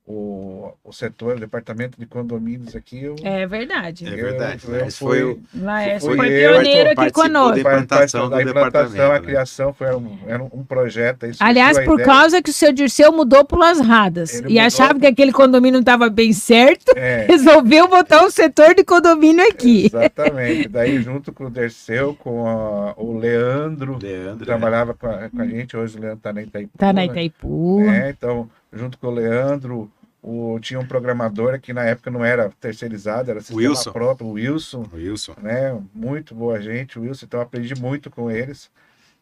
o, 0.07 0.73
o 0.83 0.91
setor, 0.91 1.37
o 1.37 1.39
departamento 1.39 1.97
de 1.99 2.05
condomínios 2.05 2.75
aqui, 2.75 3.03
eu, 3.03 3.15
É 3.23 3.45
verdade. 3.45 4.05
É 4.07 4.11
verdade. 4.15 4.65
Eu- 4.67 4.75
eu 4.75 4.85
Esse 4.87 4.97
foi 4.97 5.23
o. 5.23 5.39
Laércio 5.55 6.09
Fui 6.09 6.17
foi 6.17 6.27
eu, 6.27 6.51
pioneiro 6.53 6.89
aqui 6.99 7.11
conosco. 7.11 7.53
de- 7.53 7.59
implantação 7.61 8.27
do 8.29 8.35
a 8.35 8.41
implantação, 8.43 9.11
a 9.11 9.13
né? 9.13 9.19
criação 9.19 9.73
foi 9.73 9.95
um, 9.95 10.17
era 10.27 10.43
um 10.43 10.63
projeto. 10.65 11.25
aí 11.25 11.31
Aliás, 11.39 11.77
por 11.79 11.93
ideia. 11.99 12.05
causa 12.07 12.41
que 12.41 12.49
o 12.49 12.53
seu 12.53 12.73
Dirceu 12.73 13.11
mudou 13.11 13.45
pelas 13.45 13.79
radas 13.79 14.33
Ele 14.33 14.39
e 14.47 14.49
mudou. 14.49 14.61
achava 14.65 14.99
que 14.99 15.05
aquele 15.05 15.31
condomínio 15.31 15.73
não 15.73 15.79
estava 15.81 16.09
bem 16.09 16.33
certo, 16.33 16.91
É, 16.97 17.25
resolveu 17.29 17.87
botar 17.87 18.25
o 18.25 18.31
setor 18.31 18.73
de 18.75 18.83
condomínio 18.83 19.47
aqui. 19.47 19.85
exatamente. 19.85 20.67
Daí, 20.67 21.01
junto 21.01 21.31
com 21.31 21.45
o 21.45 21.49
Derceu, 21.49 22.15
com 22.15 22.47
a- 22.47 22.93
o 22.97 23.17
Leandro, 23.17 23.97
Leandro. 24.01 24.33
que 24.33 24.39
né? 24.39 24.45
trabalhava 24.45 24.93
com 24.93 25.07
a, 25.07 25.29
com 25.29 25.41
a 25.41 25.47
gente, 25.47 25.77
hoje 25.77 25.97
o 25.97 26.01
Leandro 26.01 26.17
está 26.17 26.33
na 26.33 26.41
Itaipu. 26.41 26.77
Tá 26.77 26.87
na 26.87 26.93
né? 27.01 27.05
Itaipu. 27.05 27.81
É, 27.87 28.09
então, 28.09 28.49
junto 28.71 28.97
com 28.97 29.07
o 29.07 29.11
Leandro, 29.11 29.91
o, 30.21 30.59
tinha 30.59 30.79
um 30.79 30.85
programador 30.87 31.59
que 31.59 31.73
na 31.73 31.83
época 31.83 32.11
não 32.11 32.23
era 32.23 32.49
terceirizado, 32.59 33.31
era 33.31 33.41
sistema 33.41 33.69
Wilson. 33.69 33.91
próprio, 33.91 34.27
o 34.27 34.31
Wilson, 34.33 34.87
O 34.91 34.95
Wilson. 34.95 35.35
né? 35.41 35.81
Muito 35.93 36.35
boa 36.35 36.61
gente, 36.61 36.99
o 36.99 37.01
Wilson, 37.03 37.25
então 37.25 37.39
eu 37.39 37.43
aprendi 37.45 37.73
muito 37.75 38.09
com 38.11 38.29
eles. 38.29 38.69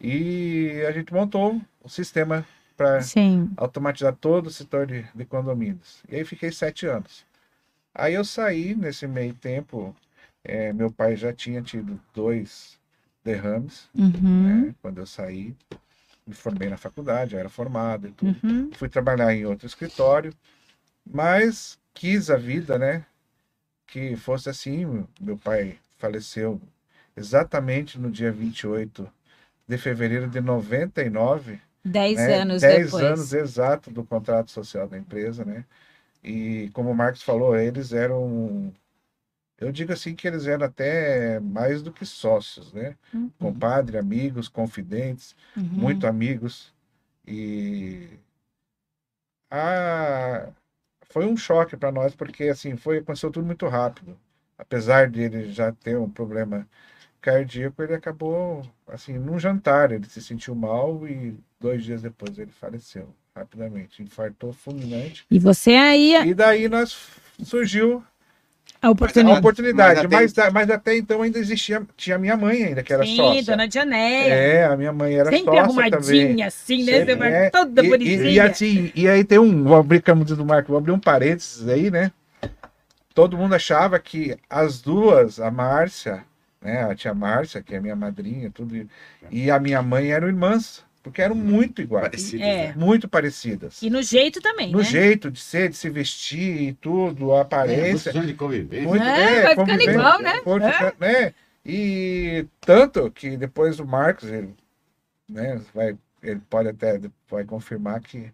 E 0.02 0.84
a 0.88 0.92
gente 0.92 1.14
montou 1.14 1.60
o 1.84 1.90
sistema 1.90 2.46
para 2.78 3.02
automatizar 3.58 4.16
todo 4.16 4.48
o 4.48 4.52
setor 4.52 4.86
de, 4.88 5.06
de 5.14 5.26
condomínios. 5.26 6.02
E 6.10 6.16
aí 6.16 6.24
fiquei 6.26 6.52
sete 6.52 6.86
anos. 6.86 7.26
Aí 7.94 8.14
eu 8.14 8.24
saí 8.24 8.76
nesse 8.76 9.06
meio 9.08 9.34
tempo, 9.34 9.94
eh, 10.44 10.72
meu 10.72 10.90
pai 10.92 11.16
já 11.18 11.34
tinha 11.34 11.62
tido 11.62 12.00
dois 12.14 12.80
derrames, 13.24 13.90
Uhum. 13.94 14.44
né? 14.68 14.76
Quando 14.82 15.00
eu 15.00 15.06
saí, 15.06 15.54
me 16.30 16.36
formei 16.36 16.70
na 16.70 16.78
faculdade, 16.78 17.36
era 17.36 17.50
formado 17.50 18.08
e 18.08 18.12
tudo. 18.12 18.38
Uhum. 18.44 18.72
Fui 18.74 18.88
trabalhar 18.88 19.34
em 19.34 19.46
outro 19.46 19.66
escritório, 19.66 20.32
mas 21.06 21.80
quis 21.94 22.30
a 22.30 22.38
vida, 22.38 22.78
né? 22.78 23.04
Que 23.88 24.16
fosse 24.16 24.48
assim. 24.50 25.06
Meu 25.20 25.38
pai 25.38 25.78
faleceu 25.98 26.62
exatamente 27.18 28.00
no 28.00 28.12
dia 28.12 28.32
28 28.32 29.12
de 29.68 29.78
fevereiro 29.78 30.28
de 30.28 30.40
99 30.40 31.60
Dez 31.84 32.18
né? 32.18 32.42
anos 32.42 32.62
Dez 32.62 32.86
depois. 32.86 33.04
anos 33.04 33.34
exato 33.34 33.90
do 33.90 34.04
contrato 34.04 34.52
social 34.52 34.88
da 34.88 34.98
empresa, 34.98 35.44
né? 35.44 35.66
E 36.24 36.70
como 36.74 36.92
o 36.92 36.96
Marcos 36.96 37.24
falou, 37.24 37.56
eles 37.56 37.94
eram, 37.94 38.74
eu 39.60 39.72
digo 39.72 39.92
assim 39.94 40.16
que 40.16 40.28
eles 40.28 40.48
eram 40.48 40.66
até 40.66 41.40
mais 41.40 41.82
do 41.82 41.92
que 41.92 42.06
sócios, 42.06 42.74
né? 42.74 42.96
Uhum. 43.14 43.30
Compadre, 43.40 43.98
amigos, 43.98 44.48
confidentes, 44.48 45.36
Uhum. 45.56 45.64
muito 45.76 46.08
amigos. 46.08 46.74
E 47.28 48.10
ah, 49.52 50.50
foi 51.10 51.26
um 51.26 51.36
choque 51.38 51.76
para 51.78 51.92
nós 51.92 52.16
porque 52.16 52.46
assim 52.46 52.76
foi 52.78 53.00
aconteceu 53.00 53.32
tudo 53.32 53.46
muito 53.46 53.68
rápido. 53.68 54.18
Apesar 54.58 55.10
de 55.10 55.22
ele 55.22 55.52
já 55.52 55.72
ter 55.72 55.98
um 55.98 56.10
problema 56.10 56.68
cardíaco, 57.22 57.82
ele 57.84 57.96
acabou 57.96 58.62
assim 58.88 59.18
num 59.18 59.40
jantar, 59.40 59.92
ele 59.92 60.06
se 60.06 60.22
sentiu 60.22 60.56
mal 60.56 61.08
e 61.08 61.38
dois 61.60 61.84
dias 61.84 62.02
depois 62.02 62.38
ele 62.38 62.52
faleceu 62.52 63.14
rapidamente, 63.36 64.04
infartou 64.04 64.54
fulminante. 64.54 65.26
E 65.32 65.40
você 65.40 65.72
aí, 65.72 66.16
a 66.16 66.26
E 66.26 66.34
daí 66.34 66.68
nós 66.68 67.10
surgiu 67.44 68.04
a 68.82 68.88
a 68.88 68.92
oportunidade. 68.92 69.40
oportunidade, 69.40 70.08
Mas 70.08 70.12
mas, 70.12 70.38
até- 70.38 70.52
mas, 70.52 70.70
até 70.70 70.98
então 70.98 71.22
ainda 71.22 71.38
existia, 71.40 71.82
tinha 71.98 72.18
minha 72.18 72.38
mãe 72.38 72.64
ainda 72.64 72.82
que 72.82 72.94
era 72.94 73.06
Sim, 73.06 73.16
sócia. 73.18 73.44
dona 73.44 73.68
Dianéia. 73.68 74.34
É, 74.34 74.66
a 74.66 74.78
minha 74.78 74.94
mãe 74.94 75.14
era 75.16 75.30
Sempre 75.30 75.46
sócia 75.46 75.62
arrumadinha, 75.62 76.00
também. 76.00 76.44
assim, 76.44 76.84
né? 76.86 76.92
Sempre, 77.06 77.28
é. 77.28 77.50
toda 77.50 77.84
E- 77.84 77.86
e, 77.86 77.90
bonitinha. 77.90 78.30
e 78.32 78.40
assim, 78.40 78.92
e 78.96 79.08
aí 79.08 79.24
tem 79.24 79.38
um, 79.40 79.64
vou 79.64 79.76
abrir 79.76 80.02
como 80.02 80.24
diz 80.24 80.38
o 80.38 80.46
Marco, 80.46 80.70
vou 80.70 80.78
abrir 80.78 80.92
um 80.92 81.00
parênteses 81.00 81.68
aí, 81.68 81.92
né? 81.92 82.12
Todo 83.14 83.38
mundo 83.38 83.54
achava 83.56 84.00
que 84.00 84.38
as 84.50 84.82
duas, 84.82 85.40
a 85.40 85.52
Márcia, 85.52 86.24
né, 86.62 86.84
a 86.84 86.96
tia 86.96 87.14
Márcia, 87.14 87.62
que 87.62 87.76
é 87.76 87.80
minha 87.82 87.96
madrinha, 87.96 88.50
tudo, 88.54 88.88
e 89.30 89.52
a 89.52 89.60
minha 89.60 89.82
mãe 89.82 90.12
eram 90.12 90.28
irmãs, 90.28 90.84
porque 91.02 91.22
eram 91.22 91.36
muito 91.36 91.82
iguais, 91.82 92.04
Parecidos, 92.08 92.46
É. 92.46 92.68
né? 92.68 92.74
muito 92.76 93.08
parecidas. 93.08 93.82
E 93.82 93.90
no 93.90 94.02
jeito 94.04 94.42
também, 94.42 94.72
No 94.72 94.80
né? 94.80 94.84
jeito 94.84 95.32
de 95.32 95.40
ser, 95.40 95.70
de 95.70 95.76
se 95.78 95.90
vestir 95.90 96.62
e 96.70 96.74
tudo, 96.74 97.34
a 97.34 97.38
É, 97.38 97.42
aparência. 97.42 98.12
anos 98.12 98.28
de 98.28 98.34
convivência. 98.34 98.88
Muito, 98.88 99.04
É, 99.04 99.36
é, 99.38 99.42
vai 99.44 99.56
ficando 99.56 99.82
igual, 99.84 100.22
né? 100.22 100.32
É. 100.32 100.74
ficando, 100.74 100.96
né? 101.00 101.34
E 101.66 102.48
tanto 102.62 103.12
que 103.12 103.38
depois 103.38 103.80
o 103.80 103.86
Marcos, 103.86 104.30
ele, 104.30 104.56
né, 105.30 105.62
vai, 105.74 105.98
ele 106.24 106.42
pode 106.50 106.70
até 106.70 107.00
vai 107.30 107.44
confirmar 107.46 108.02
que 108.02 108.32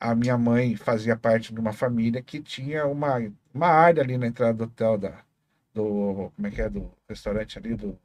a 0.00 0.14
minha 0.14 0.36
mãe 0.36 0.76
fazia 0.76 1.16
parte 1.16 1.54
de 1.54 1.60
uma 1.60 1.72
família 1.72 2.22
que 2.22 2.40
tinha 2.42 2.86
uma, 2.86 3.18
uma 3.54 3.68
área 3.68 4.02
ali 4.02 4.18
na 4.18 4.26
entrada 4.26 4.54
do 4.58 4.64
hotel 4.64 4.98
da, 4.98 5.24
do, 5.72 6.32
como 6.34 6.48
é 6.48 6.50
que 6.50 6.60
é, 6.60 6.68
do 6.68 6.90
restaurante 7.08 7.56
ali, 7.58 7.74
do 7.74 7.98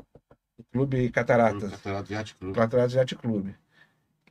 Clube 0.71 1.09
Cataratas. 1.09 1.71
Cataratas 1.71 2.09
Yacht 2.09 2.35
Club. 2.35 2.55
Cataratas 2.55 2.93
Yacht 2.93 3.15
Clube. 3.15 3.55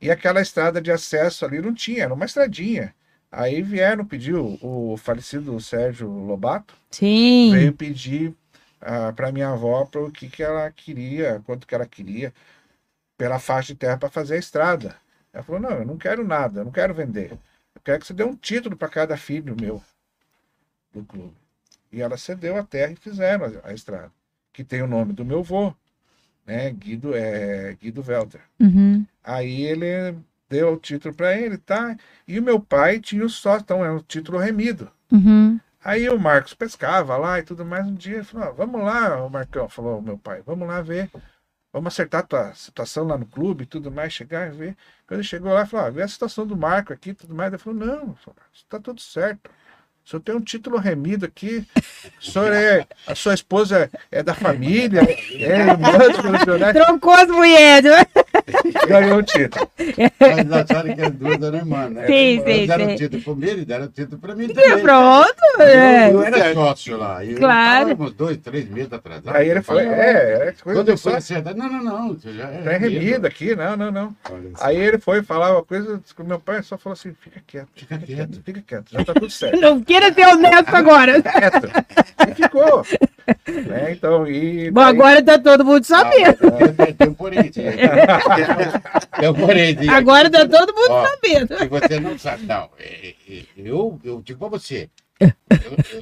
E 0.01 0.11
aquela 0.11 0.41
estrada 0.41 0.81
de 0.81 0.91
acesso 0.91 1.45
ali 1.45 1.59
não 1.59 1.73
tinha, 1.73 2.03
era 2.03 2.13
uma 2.13 2.25
estradinha. 2.25 2.93
Aí 3.31 3.61
vieram 3.61 4.05
pedir, 4.05 4.35
o, 4.35 4.95
falecido 4.97 5.59
Sérgio 5.59 6.07
Lobato 6.07 6.73
Sim. 6.91 7.51
veio 7.51 7.73
pedir 7.73 8.33
para 9.15 9.31
minha 9.31 9.49
avó 9.49 9.85
para 9.85 10.01
o 10.01 10.11
que, 10.11 10.29
que 10.29 10.43
ela 10.43 10.69
queria, 10.71 11.41
quanto 11.45 11.67
que 11.67 11.75
ela 11.75 11.85
queria 11.85 12.33
pela 13.17 13.39
faixa 13.39 13.73
de 13.73 13.79
terra 13.79 13.97
para 13.97 14.09
fazer 14.09 14.35
a 14.35 14.39
estrada. 14.39 14.95
Ela 15.33 15.43
falou: 15.43 15.59
não, 15.59 15.71
eu 15.71 15.85
não 15.85 15.97
quero 15.97 16.25
nada, 16.25 16.61
eu 16.61 16.65
não 16.65 16.71
quero 16.71 16.93
vender. 16.93 17.31
Eu 17.75 17.81
quero 17.83 17.99
que 17.99 18.07
você 18.07 18.13
dê 18.13 18.23
um 18.23 18.35
título 18.35 18.77
para 18.77 18.87
cada 18.87 19.17
filho 19.17 19.55
meu 19.59 19.83
do 20.93 21.03
clube. 21.03 21.35
E 21.91 22.01
ela 22.01 22.17
cedeu 22.17 22.55
a 22.57 22.63
terra 22.63 22.91
e 22.91 22.95
fizeram 22.95 23.45
a, 23.45 23.69
a 23.69 23.73
estrada, 23.73 24.11
que 24.53 24.63
tem 24.63 24.81
o 24.81 24.87
nome 24.87 25.13
do 25.13 25.25
meu 25.25 25.39
avô, 25.39 25.73
né? 26.47 26.71
Guido, 26.71 27.13
é, 27.13 27.75
Guido 27.79 28.03
Welter. 28.07 28.41
Uhum. 28.59 29.05
Aí 29.23 29.63
ele 29.63 30.17
deu 30.49 30.73
o 30.73 30.77
título 30.77 31.13
para 31.13 31.37
ele, 31.37 31.57
tá? 31.57 31.95
E 32.25 32.39
o 32.39 32.43
meu 32.43 32.59
pai 32.59 32.99
tinha 32.99 33.25
o 33.25 33.29
sócio, 33.29 33.63
então 33.63 33.83
é 33.83 33.91
um 33.91 33.99
título 33.99 34.37
remido. 34.37 34.89
Uhum. 35.11 35.59
Aí 35.83 36.09
o 36.09 36.19
Marcos 36.19 36.53
pescava 36.53 37.17
lá 37.17 37.39
e 37.39 37.43
tudo 37.43 37.65
mais. 37.65 37.85
Um 37.85 37.93
dia 37.93 38.15
ele 38.15 38.23
falou: 38.23 38.47
"Ó, 38.47 38.51
vamos 38.53 38.81
lá, 38.81 39.23
o 39.23 39.29
Marcão, 39.29 39.67
falou 39.69 40.01
meu 40.01 40.17
pai, 40.17 40.41
vamos 40.45 40.67
lá 40.67 40.81
ver. 40.81 41.11
Vamos 41.71 41.93
acertar 41.93 42.21
a 42.21 42.27
tua 42.27 42.53
situação 42.55 43.05
lá 43.05 43.17
no 43.17 43.25
clube 43.25 43.63
e 43.63 43.67
tudo 43.67 43.91
mais, 43.91 44.13
chegar 44.13 44.47
e 44.47 44.57
ver. 44.57 44.77
Quando 45.05 45.19
ele 45.19 45.27
chegou 45.27 45.53
lá, 45.53 45.65
falou: 45.65 45.85
ah, 45.85 45.89
vê 45.89 46.01
a 46.01 46.07
situação 46.07 46.47
do 46.47 46.57
Marco 46.57 46.93
aqui 46.93 47.11
e 47.11 47.13
tudo 47.13 47.35
mais. 47.35 47.51
Ele 47.53 47.61
falou: 47.61 47.79
não, 47.85 48.17
está 48.53 48.79
tudo 48.79 49.01
certo. 49.01 49.51
O 50.07 50.09
senhor 50.09 50.21
tem 50.21 50.35
um 50.35 50.39
título 50.39 50.77
remido 50.77 51.25
aqui. 51.25 51.65
O 52.21 52.23
senhor 52.23 52.53
é. 52.53 52.87
A 53.05 53.13
sua 53.13 53.33
esposa 53.33 53.91
é 54.09 54.23
da 54.23 54.33
família. 54.33 55.01
É 55.01 55.59
irmã 55.59 55.75
do 55.75 56.45
senhor, 56.45 56.57
né? 56.57 56.71
Trocou 56.71 57.13
as 57.13 57.27
mulheres. 57.27 57.91
Ganhou 58.87 59.17
o 59.19 59.23
título. 59.23 59.69
Mas 60.19 60.51
acharam 60.51 60.95
que 60.95 61.01
as 61.01 61.11
duas 61.11 61.41
eram 61.41 61.57
irmãs, 61.57 61.89
né? 61.91 62.07
Sim, 62.07 62.13
Eles 62.13 62.43
sim, 62.61 62.67
deram 62.67 62.85
sim. 62.87 62.93
o 62.93 62.97
título 62.97 63.23
pro 63.23 63.35
Miro 63.35 63.59
e 63.59 63.65
deram 63.65 63.85
o 63.85 63.89
título 63.89 64.17
pra 64.21 64.35
mim 64.35 64.45
E 64.45 64.53
também. 64.53 64.81
pronto. 64.81 65.35
Eu, 65.59 65.63
é. 65.65 66.11
eu 66.13 66.23
era 66.23 66.53
sócio 66.53 66.97
lá. 66.97 67.23
e 67.25 67.31
Eu 67.33 67.37
Claro. 67.39 68.01
uns 68.03 68.13
dois, 68.13 68.37
três 68.37 68.69
meses 68.69 68.93
atrasado. 68.93 69.35
Aí 69.35 69.49
ele 69.49 69.61
falou: 69.61 69.81
é, 69.81 70.47
é 70.49 70.55
coisa 70.63 70.79
Quando 70.79 70.89
eu 70.89 70.97
fui 70.97 71.13
acertar, 71.13 71.55
não, 71.55 71.69
não, 71.69 71.83
não. 71.83 72.07
Você 72.13 72.31
já 72.33 72.45
é 72.49 72.61
Tá 72.61 72.71
remido 72.77 73.27
aqui, 73.27 73.55
não, 73.55 73.75
não, 73.75 73.91
não. 73.91 74.15
Aí 74.61 74.77
ele 74.77 74.97
foi 74.97 75.21
falar 75.23 75.51
uma 75.51 75.63
coisa, 75.63 76.01
o 76.17 76.23
meu 76.23 76.39
pai 76.39 76.63
só 76.63 76.77
falou 76.77 76.93
assim: 76.93 77.13
fica 77.19 77.41
quieto, 77.45 77.67
Fica 77.75 77.97
quieto. 77.97 78.41
fica 78.45 78.61
quieto, 78.61 78.91
já 78.91 79.03
tá 79.03 79.13
tudo 79.13 79.29
certo. 79.29 79.59
Não 79.59 79.81
queira 79.81 80.11
ter 80.11 80.25
honesto 80.27 80.73
agora. 80.75 81.21
quieto. 81.21 81.67
E 82.29 82.35
ficou. 82.35 82.85
Né? 83.47 83.91
Então, 83.91 84.25
e. 84.27 84.71
Bom, 84.71 84.81
agora 84.81 85.21
tá 85.21 85.37
todo 85.37 85.65
mundo 85.65 85.83
sabendo. 85.83 86.37
Tem, 86.77 86.93
tem 86.93 87.07
um 87.09 87.13
porém. 87.13 87.51
Tem 87.51 87.65
um. 89.29 89.91
Agora 89.91 90.29
tá 90.29 90.47
todo 90.47 90.73
mundo 90.73 90.91
Ó, 90.91 91.05
sabendo. 91.07 91.57
Se 91.57 91.67
você 91.67 91.99
não 91.99 92.17
sabe, 92.17 92.45
não. 92.45 92.69
é, 92.79 93.13
é, 93.29 93.43
Eu, 93.57 93.99
eu 94.03 94.21
digo 94.21 94.39
pra 94.39 94.47
você. 94.47 94.89
Eu, 95.19 95.31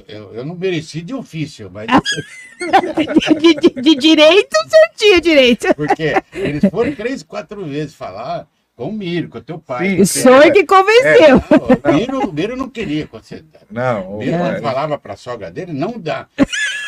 eu- 0.08 0.34
eu, 0.34 0.44
não 0.44 0.54
mereci 0.54 1.00
de 1.00 1.14
ofício, 1.14 1.70
mas 1.72 1.86
De, 3.40 3.54
de- 3.54 3.80
de 3.82 3.94
direito, 3.94 4.52
o 4.54 4.68
senhor 4.68 4.90
tinha 4.96 5.20
direito. 5.20 5.74
porque 5.74 6.14
eles 6.34 6.62
foram 6.70 6.94
três, 6.94 7.22
quatro 7.22 7.64
vezes 7.64 7.94
falar 7.94 8.46
com 8.76 8.90
o 8.90 8.92
Miro, 8.92 9.30
com 9.30 9.38
o 9.38 9.42
teu 9.42 9.58
pai. 9.58 9.88
Sim, 9.88 10.00
O 10.02 10.06
Você- 10.06 10.20
senhor 10.20 10.52
que 10.52 10.64
convenceu. 10.66 11.42
Não, 11.50 11.92
o 11.92 11.94
Miro, 11.96 12.28
o 12.28 12.32
Miro 12.32 12.56
não 12.56 12.68
queria. 12.68 13.08
Você, 13.10 13.42
Não, 13.70 14.06
o 14.10 14.14
o- 14.16 14.18
Miro, 14.18 14.36
quando 14.36 14.56
é, 14.56 14.60
falava 14.60 14.98
pra 14.98 15.16
sogra 15.16 15.50
dele, 15.50 15.72
não 15.72 15.98
dá. 15.98 16.26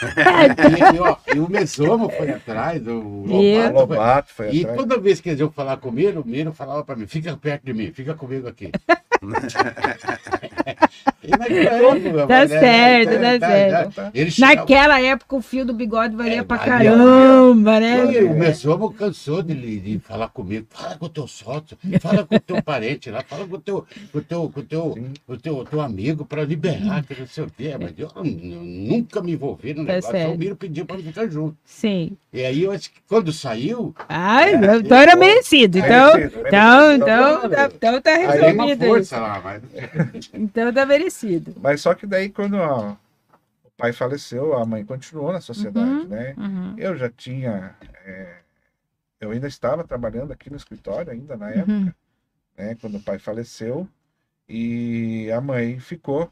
E, 0.03 0.97
e, 0.97 1.01
ó, 1.01 1.17
e 1.35 1.39
o 1.41 1.51
Mesomo 1.51 2.09
foi 2.11 2.31
atrás, 2.31 2.87
o 2.87 3.25
Lobato 3.27 3.73
foi 3.73 3.73
Lobato 3.73 4.33
foi 4.33 4.51
E 4.53 4.61
atrás. 4.61 4.77
toda 4.79 4.99
vez 5.01 5.21
que 5.21 5.29
eles 5.31 5.41
iam 5.41 5.51
falar 5.51 5.77
com 5.79 5.89
o 5.89 5.93
Miro, 5.93 6.21
o 6.21 6.27
Miro 6.29 6.53
falava 6.53 6.85
para 6.85 6.97
mim, 6.97 7.07
fica 7.07 7.37
perto 7.37 7.65
de 7.65 7.73
mim, 7.75 7.91
fica 7.93 8.15
comigo 8.15 8.47
aqui. 8.49 8.71
E 11.23 11.31
época, 11.33 12.27
Tá 12.27 12.27
mas, 12.29 12.51
né, 12.51 12.61
certo, 12.61 13.11
tá- 13.11 13.19
tá 13.19 13.39
tá- 13.39 13.47
certo. 13.49 13.95
tá- 13.95 14.11
Ele 14.15 14.31
chegava- 14.31 14.55
Naquela 14.57 15.01
época, 15.01 15.37
o 15.37 15.43
fio 15.43 15.65
do 15.65 15.75
bigode 15.75 16.17
valia 16.17 16.39
É, 16.41 16.43
pra 16.43 16.59
caramba, 16.59 17.81
né? 17.81 18.13
E 18.13 18.25
o 18.25 18.35
Messomo 18.35 18.93
cansou 18.93 19.43
de, 19.43 19.55
de 19.81 19.99
falar 19.99 20.29
comigo. 20.29 20.67
Fala 20.71 20.97
com 20.97 21.07
o 21.07 21.09
teu 21.09 21.27
sócio, 21.27 21.77
fala 22.01 22.25
com 22.25 22.37
o 22.37 22.41
teu 22.41 22.63
parente 22.63 23.11
lá, 23.11 23.23
fala 23.23 23.47
com 23.47 23.57
o 23.57 23.61
teu, 23.61 23.85
com 24.13 24.19
o 24.19 24.23
teu, 24.23 24.49
com 24.51 24.61
o 24.61 24.63
teu, 24.63 24.95
com 25.27 25.33
o 25.33 25.37
teu, 25.37 25.65
teu 25.65 25.81
amigo 25.81 26.25
para 26.25 26.45
liberar, 26.45 27.03
que 27.05 27.19
não 27.19 27.27
sei 27.27 27.45
o 27.45 27.51
quê. 27.55 27.75
Mas 27.79 27.93
eu, 27.99 28.11
eu 28.15 28.25
nunca 28.25 29.21
me 29.21 29.33
envolvi 29.33 29.75
no 29.75 29.85
Tá 29.85 29.88
negócio. 29.89 30.11
Só 30.13 30.19
certo. 30.19 30.35
o 30.35 30.39
Miro 30.39 30.57
pediu 30.57 30.87
para 30.87 30.99
ficar 30.99 31.29
junto. 31.29 31.57
Sim. 31.65 32.17
E 32.33 32.45
aí 32.45 32.63
eu 32.63 32.73
acho 32.73 32.91
que 32.93 33.01
quando 33.09 33.33
saiu, 33.33 33.95
Ai, 34.09 34.55
então 34.55 34.97
era 34.99 35.17
merecido. 35.17 35.79
Então, 35.79 36.15
Merecido, 36.15 36.47
então, 36.47 36.81
merecido. 36.89 37.05
então, 37.05 37.51
tá, 37.51 37.71
então 37.75 38.01
tá 38.01 38.11
aí 38.11 38.25
uma 38.27 38.33
resolvido. 38.65 38.83
aí. 38.85 38.89
força 38.89 39.19
lá, 39.21 39.41
mas 39.41 39.63
Então 40.35 40.73
tá 40.73 40.87
merecido. 40.87 41.55
Mas 41.61 41.81
só 41.81 41.95
que 41.95 42.07
daí, 42.07 42.29
quando 42.29 42.55
ó, 42.55 42.91
o 43.65 43.71
pai 43.77 43.93
faleceu, 43.93 44.55
a 44.57 44.65
mãe 44.65 44.85
continuou 44.85 45.33
na 45.33 45.41
sociedade, 45.41 45.89
Uhum. 45.91 46.09
né? 46.09 46.35
Uhum. 46.37 46.75
Eu 46.79 46.97
já 46.97 47.09
tinha. 47.11 47.75
é, 48.05 48.35
eu 49.21 49.31
ainda 49.33 49.49
estava 49.49 49.83
trabalhando 49.85 50.33
aqui 50.33 50.49
no 50.51 50.57
escritório, 50.57 51.11
ainda 51.13 51.37
na 51.37 51.51
época, 51.51 51.73
Uhum. 51.73 51.93
né? 52.57 52.77
Quando 52.81 52.97
o 52.99 53.03
pai 53.03 53.19
faleceu. 53.19 53.89
E 54.49 55.31
a 55.31 55.41
mãe 55.43 55.79
ficou 55.79 56.31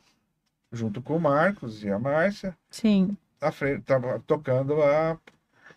junto 0.73 1.03
com 1.03 1.17
o 1.17 1.21
Marcos 1.21 1.85
e 1.85 1.91
a 1.91 1.99
Márcia. 1.99 2.57
Sim. 2.71 3.17
À 3.41 3.51
frente, 3.53 3.83
tava 3.85 4.19
tocando 4.27 4.83
a, 4.83 5.19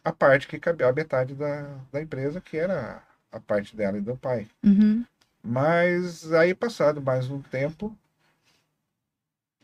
a 0.03 0.11
parte 0.11 0.47
que 0.47 0.59
cabia 0.59 0.87
a 0.87 0.93
metade 0.93 1.35
da, 1.35 1.77
da 1.91 2.01
empresa, 2.01 2.41
que 2.41 2.57
era 2.57 3.01
a 3.31 3.39
parte 3.39 3.75
dela 3.75 3.97
e 3.97 4.01
do 4.01 4.15
pai. 4.17 4.47
Uhum. 4.63 5.05
Mas 5.43 6.31
aí, 6.33 6.53
passado 6.53 7.01
mais 7.01 7.29
um 7.29 7.41
tempo, 7.41 7.95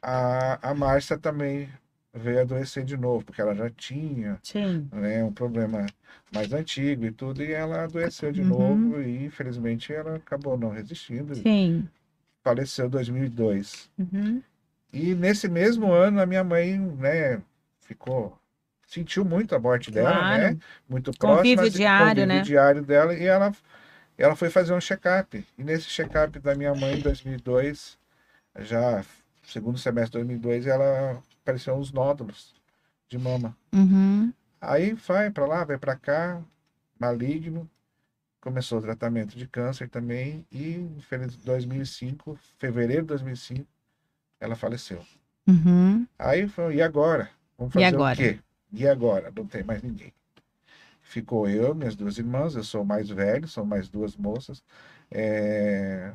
a, 0.01 0.69
a 0.69 0.73
Márcia 0.73 1.17
também 1.17 1.69
veio 2.13 2.41
adoecer 2.41 2.83
de 2.85 2.95
novo, 2.95 3.25
porque 3.25 3.41
ela 3.41 3.53
já 3.53 3.69
tinha 3.69 4.39
né, 4.91 5.23
um 5.23 5.33
problema 5.33 5.85
mais 6.31 6.53
antigo 6.53 7.05
e 7.05 7.11
tudo, 7.11 7.43
e 7.43 7.51
ela 7.51 7.83
adoeceu 7.83 8.31
de 8.31 8.41
Uhum. 8.41 8.47
novo 8.47 9.01
e 9.01 9.25
infelizmente 9.25 9.91
ela 9.93 10.15
acabou 10.15 10.57
não 10.57 10.69
resistindo, 10.69 11.35
Sim. 11.35 11.87
faleceu 12.43 12.85
em 12.85 12.89
2002. 12.89 13.89
Uhum. 13.97 14.41
E 14.93 15.13
nesse 15.13 15.49
mesmo 15.49 15.91
ano 15.91 16.21
a 16.21 16.25
minha 16.25 16.43
mãe, 16.43 16.79
né, 16.79 17.41
ficou 17.85 18.37
sentiu 18.87 19.25
muito 19.25 19.55
a 19.55 19.59
morte 19.59 19.89
dela, 19.89 20.11
Claro. 20.11 20.43
né? 20.43 20.57
Muito 20.87 21.11
Convívio 21.17 21.55
próxima, 21.57 21.69
diário, 21.77 22.07
convívio 22.07 22.25
né? 22.27 22.41
diário 22.41 22.83
dela 22.83 23.13
e 23.15 23.23
ela 23.25 23.51
ela 24.17 24.35
foi 24.35 24.49
fazer 24.49 24.73
um 24.73 24.79
check-up. 24.79 25.45
E 25.57 25.63
nesse 25.63 25.87
check-up 25.87 26.39
da 26.39 26.55
minha 26.55 26.73
mãe 26.73 26.97
em 26.97 27.01
2002, 27.01 27.97
já 28.59 29.03
segundo 29.43 29.77
semestre 29.77 30.21
de 30.21 30.25
2002, 30.27 30.67
ela 30.67 31.21
apareceu 31.41 31.75
uns 31.75 31.91
nódulos 31.91 32.53
de 33.09 33.17
mama. 33.17 33.55
Uhum. 33.73 34.31
Aí 34.61 34.93
vai 34.93 35.29
para 35.29 35.45
lá, 35.45 35.63
vai 35.63 35.77
para 35.77 35.95
cá, 35.95 36.41
maligno. 36.99 37.69
Começou 38.39 38.77
o 38.77 38.81
tratamento 38.81 39.35
de 39.35 39.47
câncer 39.47 39.89
também 39.89 40.45
e 40.51 40.75
em 40.75 41.01
2005, 41.43 42.37
fevereiro 42.57 43.01
de 43.01 43.07
2005, 43.07 43.65
ela 44.39 44.55
faleceu. 44.55 45.03
Uhum. 45.47 46.05
Aí 46.17 46.47
foi, 46.47 46.75
e 46.75 46.81
agora? 46.81 47.29
Vamos 47.57 47.73
E 47.79 47.83
fazer 47.83 47.83
agora? 47.83 47.97
o 47.97 48.05
quê? 48.05 48.39
E 48.71 48.87
agora? 48.87 49.31
Não 49.35 49.45
tem 49.47 49.63
mais 49.63 49.81
ninguém. 49.81 50.13
Ficou 51.01 51.49
eu, 51.49 51.75
minhas 51.75 51.95
duas 51.95 52.17
irmãs, 52.17 52.55
eu 52.55 52.63
sou 52.63 52.85
mais 52.85 53.09
velho, 53.09 53.47
são 53.47 53.65
mais 53.65 53.89
duas 53.89 54.15
moças. 54.17 54.63
É, 55.11 56.13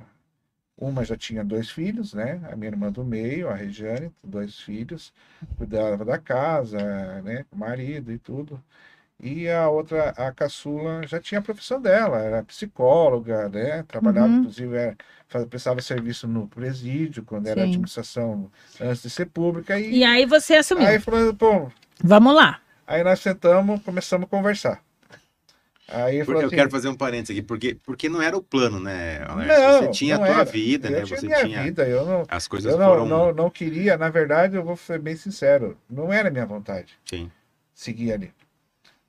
Uma 0.79 1.05
já 1.05 1.17
tinha 1.17 1.45
dois 1.45 1.71
filhos, 1.71 2.15
né? 2.15 2.41
A 2.53 2.57
minha 2.57 2.71
irmã 2.71 2.93
do 2.93 3.05
meio, 3.05 3.49
a 3.51 3.55
Regiane, 3.55 4.13
dois 4.25 4.61
filhos, 4.61 5.13
cuidava 5.57 6.05
da 6.05 6.19
casa, 6.19 6.79
né? 7.23 7.47
O 7.53 7.57
marido 7.57 8.13
e 8.13 8.19
tudo. 8.19 8.63
E 9.23 9.49
a 9.51 9.69
outra, 9.69 10.11
a 10.11 10.33
caçula, 10.33 11.07
já 11.07 11.21
tinha 11.21 11.41
a 11.41 11.43
profissão 11.43 11.81
dela, 11.81 12.19
era 12.21 12.43
psicóloga, 12.43 13.49
né? 13.51 13.83
Trabalhava, 13.83 14.29
Uhum. 14.29 14.39
inclusive, 14.39 14.77
era, 14.77 14.97
faz- 15.29 15.45
prestava 15.47 15.83
serviço 15.83 16.27
no 16.27 16.49
presídio, 16.49 17.23
quando 17.25 17.47
era 17.47 17.61
Sim. 17.63 17.69
administração 17.69 18.51
antes 18.81 19.03
de 19.03 19.11
ser 19.11 19.27
pública. 19.27 19.79
E, 19.79 19.97
E 19.99 20.05
aí 20.05 20.25
você 20.25 20.55
assumiu. 20.57 20.87
aí 20.87 20.99
falou, 20.99 21.35
pô, 21.35 21.71
Vamos 22.03 22.35
lá. 22.35 22.61
aí 22.87 23.05
nós 23.05 23.21
sentamos, 23.21 23.83
começamos 23.83 24.27
a 24.27 24.31
conversar. 24.31 24.83
Aí 25.89 26.19
eu 26.19 26.39
assim, 26.39 26.49
quero 26.49 26.71
fazer 26.71 26.89
um 26.89 26.95
parênteses 26.95 27.37
aqui, 27.37 27.43
porque, 27.47 27.77
porque 27.85 28.09
não 28.09 28.23
era 28.23 28.37
o 28.37 28.43
plano, 28.43 28.79
né, 28.79 29.23
Alex? 29.29 29.49
não, 29.59 29.81
Você 29.83 29.89
tinha 29.99 30.17
não 30.17 30.25
a 30.25 30.27
tua 30.27 30.37
era. 30.37 30.45
vida, 30.45 30.89
eu 30.89 30.95
né? 30.95 31.05
tinha 31.05 31.21
Você 31.21 31.27
minha 31.27 31.43
tinha. 31.43 31.63
vida, 31.65 31.89
eu 31.89 32.05
não, 32.07 32.23
As 32.29 32.47
coisas 32.47 32.73
eu 32.73 32.79
não, 32.79 32.87
foram. 32.87 33.07
não, 33.07 33.33
não 33.35 33.51
queria, 33.51 33.99
na 33.99 34.09
verdade, 34.09 34.57
eu 34.57 34.63
vou 34.65 34.77
ser 34.77 35.01
bem 35.01 35.17
sincero, 35.17 35.77
não 35.91 36.13
era 36.13 36.31
minha 36.31 36.47
vontade 36.47 36.97
Sim. 37.05 37.31
seguir 37.75 38.13
ali. 38.13 38.33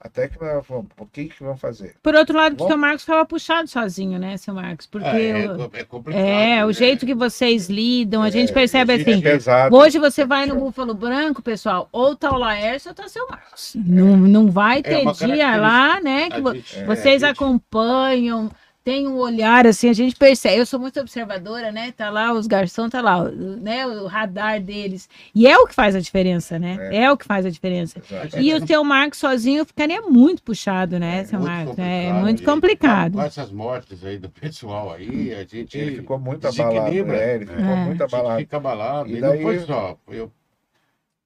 Até 0.04 0.28
que 0.28 0.36
o 0.44 1.06
que 1.06 1.26
que 1.26 1.44
vamos 1.44 1.62
fazer? 1.62 1.94
Por 2.02 2.16
outro 2.16 2.36
lado, 2.36 2.56
Bom. 2.56 2.64
porque 2.66 2.74
o 2.74 2.78
Marcos 2.78 3.04
estava 3.04 3.24
puxado 3.24 3.68
sozinho, 3.68 4.18
né, 4.18 4.36
seu 4.36 4.52
Marcos? 4.54 4.88
Porque 4.88 5.06
Ah, 5.08 5.20
é, 5.22 5.48
o- 5.48 5.70
é 5.74 5.84
complicado. 5.84 6.24
é, 6.26 6.64
o 6.66 6.68
né? 6.70 6.74
jeito 6.74 7.06
que 7.06 7.14
vocês 7.14 7.70
lidam, 7.70 8.24
a 8.24 8.32
gente 8.32 8.50
É, 8.50 8.54
percebe 8.54 8.98
gente 8.98 9.10
assim. 9.12 9.20
É 9.20 9.22
pesado. 9.22 9.76
Hoje 9.76 10.00
você 10.00 10.26
vai 10.26 10.48
no 10.48 10.56
Búfalo 10.56 10.96
Branco, 10.96 11.44
pessoal, 11.44 11.88
ou 11.92 12.16
tá 12.16 12.32
o 12.32 12.38
Laércio 12.40 12.90
ou 12.90 12.96
tá 12.96 13.08
seu 13.08 13.28
Marcos. 13.28 13.74
Não, 13.76 14.18
não 14.18 14.50
vai 14.50 14.80
É 14.80 14.82
ter 14.82 15.12
dia 15.14 15.56
lá, 15.58 16.02
né? 16.02 16.30
Que 16.32 16.38
gente- 16.42 16.80
é, 16.80 16.84
vocês 16.86 17.22
gente- 17.22 17.32
acompanham, 17.32 18.50
tem 18.84 19.08
um 19.08 19.17
olhar 19.17 19.67
assim, 19.67 19.89
a 19.89 19.94
gente 19.94 20.15
percebe. 20.15 20.58
Eu 20.58 20.65
sou 20.65 20.80
muito 20.80 21.00
observadora, 21.00 21.72
né? 21.72 21.91
Tá 21.91 22.10
lá 22.10 22.34
os 22.34 22.48
garçons, 22.48 22.89
tá 22.89 23.00
lá, 23.02 23.20
o- 23.24 23.32
né? 23.32 23.86
O 23.86 24.08
radar 24.08 24.60
deles. 24.62 25.08
E 25.36 25.46
é 25.48 25.58
o 25.58 25.67
que 25.67 25.76
faz 25.76 25.96
a 25.96 26.00
diferença, 26.00 26.58
né? 26.58 26.89
É, 26.91 27.12
o 27.12 27.15
que 27.17 27.26
faz 27.26 27.46
a 27.46 27.50
diferença. 27.50 28.00
Exato. 28.00 28.39
E 28.39 28.54
o 28.54 28.65
seu 28.65 28.84
Marcos 28.84 29.20
sozinho 29.20 29.63
ficaria 29.65 30.02
muito 30.02 30.41
puxado, 30.41 30.98
né, 31.00 31.20
É 31.20 31.24
seu 31.26 31.39
muito 31.39 31.52
Marcos? 31.52 31.78
É 31.80 31.84
complicado. 32.08 32.22
muito 32.22 32.41
E 32.41 32.46
complicado. 32.46 33.13
Com 33.13 33.22
essas 33.22 33.52
mortes 33.52 34.04
aí 34.04 34.17
do 34.17 34.30
pessoal 34.30 34.91
aí, 34.94 35.34
a 35.36 35.44
gente. 35.46 35.78
Ele 35.78 35.98
ficou 35.98 36.20
muito 36.20 36.48
abalado. 36.48 36.76
desequilibra. 36.80 37.17
É, 37.17 37.36
ele 37.36 37.46
ficou 37.46 37.63
É. 37.63 37.76
muito 37.86 38.04
A 38.04 38.08
gente 38.08 38.15
abalado. 38.15 38.39
fica 38.39 38.58
abalado. 38.58 39.10
E 39.10 39.17
E, 39.17 39.22
daí- 39.22 39.36
não 39.38 39.41
foi 39.44 39.60
só. 39.60 39.98
Eu, 40.08 40.32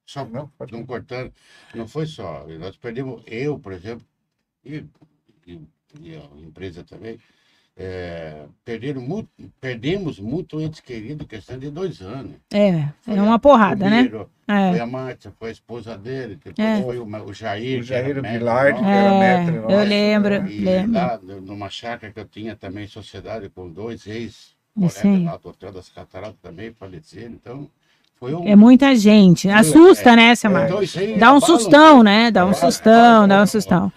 só 0.06 0.24
Não, 0.26 0.52
não 0.72 0.86
cortando, 0.86 1.32
não 1.74 1.88
foi 1.88 2.06
só. 2.06 2.46
Nós 2.60 2.78
perdemos, 2.78 3.24
eu, 3.26 3.58
por 3.58 3.74
exemplo, 3.74 4.06
e, 4.64 4.84
e- 5.48 5.62
e 6.02 6.16
a 6.16 6.40
empresa 6.42 6.84
também, 6.84 7.18
é, 7.78 8.46
perderam 8.64 9.02
muito, 9.02 9.30
perdemos 9.60 10.20
muito 10.20 10.62
entes 10.62 10.80
queridos, 10.80 11.28
questão 11.28 11.58
de 11.60 11.70
dois 11.70 12.02
anos. 12.02 12.36
É, 12.54 12.68
é 12.70 12.94
Foi 13.02 13.20
uma 13.20 13.38
porrada, 13.38 13.90
né? 13.90 14.04
Miro, 14.04 14.30
Foi 14.48 14.56
É. 14.56 14.80
a 14.80 14.86
Márcia, 14.86 15.34
foi 15.40 15.50
a 15.50 15.52
esposa 15.52 15.98
dele, 15.98 16.36
depois 16.42 16.68
É. 16.68 16.82
foi 16.84 17.00
o, 17.00 17.06
o 17.06 17.34
Jair. 17.34 17.82
O 17.82 17.86
que 17.86 17.94
era 17.94 18.04
Jair 18.06 18.22
que 18.76 18.82
era 18.86 19.10
É, 19.10 19.20
mestre 19.20 19.56
eu 19.56 19.84
lembro. 19.84 20.42
né? 20.44 20.52
E 20.52 20.60
lembro. 20.60 20.94
lá, 20.94 21.20
no- 21.22 21.42
numa 21.42 21.70
chácara 21.70 22.14
que 22.14 22.20
eu 22.20 22.26
tinha 22.26 22.56
também, 22.56 22.88
sociedade, 22.88 23.50
com 23.50 23.70
dois 23.70 24.06
ex 24.08 24.56
Isso 24.78 24.98
aí. 25.00 25.02
colegas 25.04 25.26
lá 25.26 25.38
do 25.38 25.50
Hotel 25.50 25.72
das 25.72 25.90
Cataratas 25.90 26.38
também 26.42 26.72
faleceram. 26.74 27.34
Então, 27.34 27.58
foi 27.58 27.70
um. 28.22 28.48
É 28.48 28.56
muita 28.56 28.96
gente. 28.96 29.50
Assusta, 29.50 30.16
né, 30.16 30.34
É, 30.44 30.48
Marcos? 30.50 30.70
então 30.72 30.84
isso 30.84 31.00
aí 31.00 31.18
Dá 31.18 31.34
um 31.34 31.42
sustão, 31.42 32.02
né? 32.04 32.32
Dá 32.32 32.46
um 32.46 32.54
sustão, 32.54 33.28
dá 33.28 33.42
um 33.44 33.46
sustão. 33.48 33.92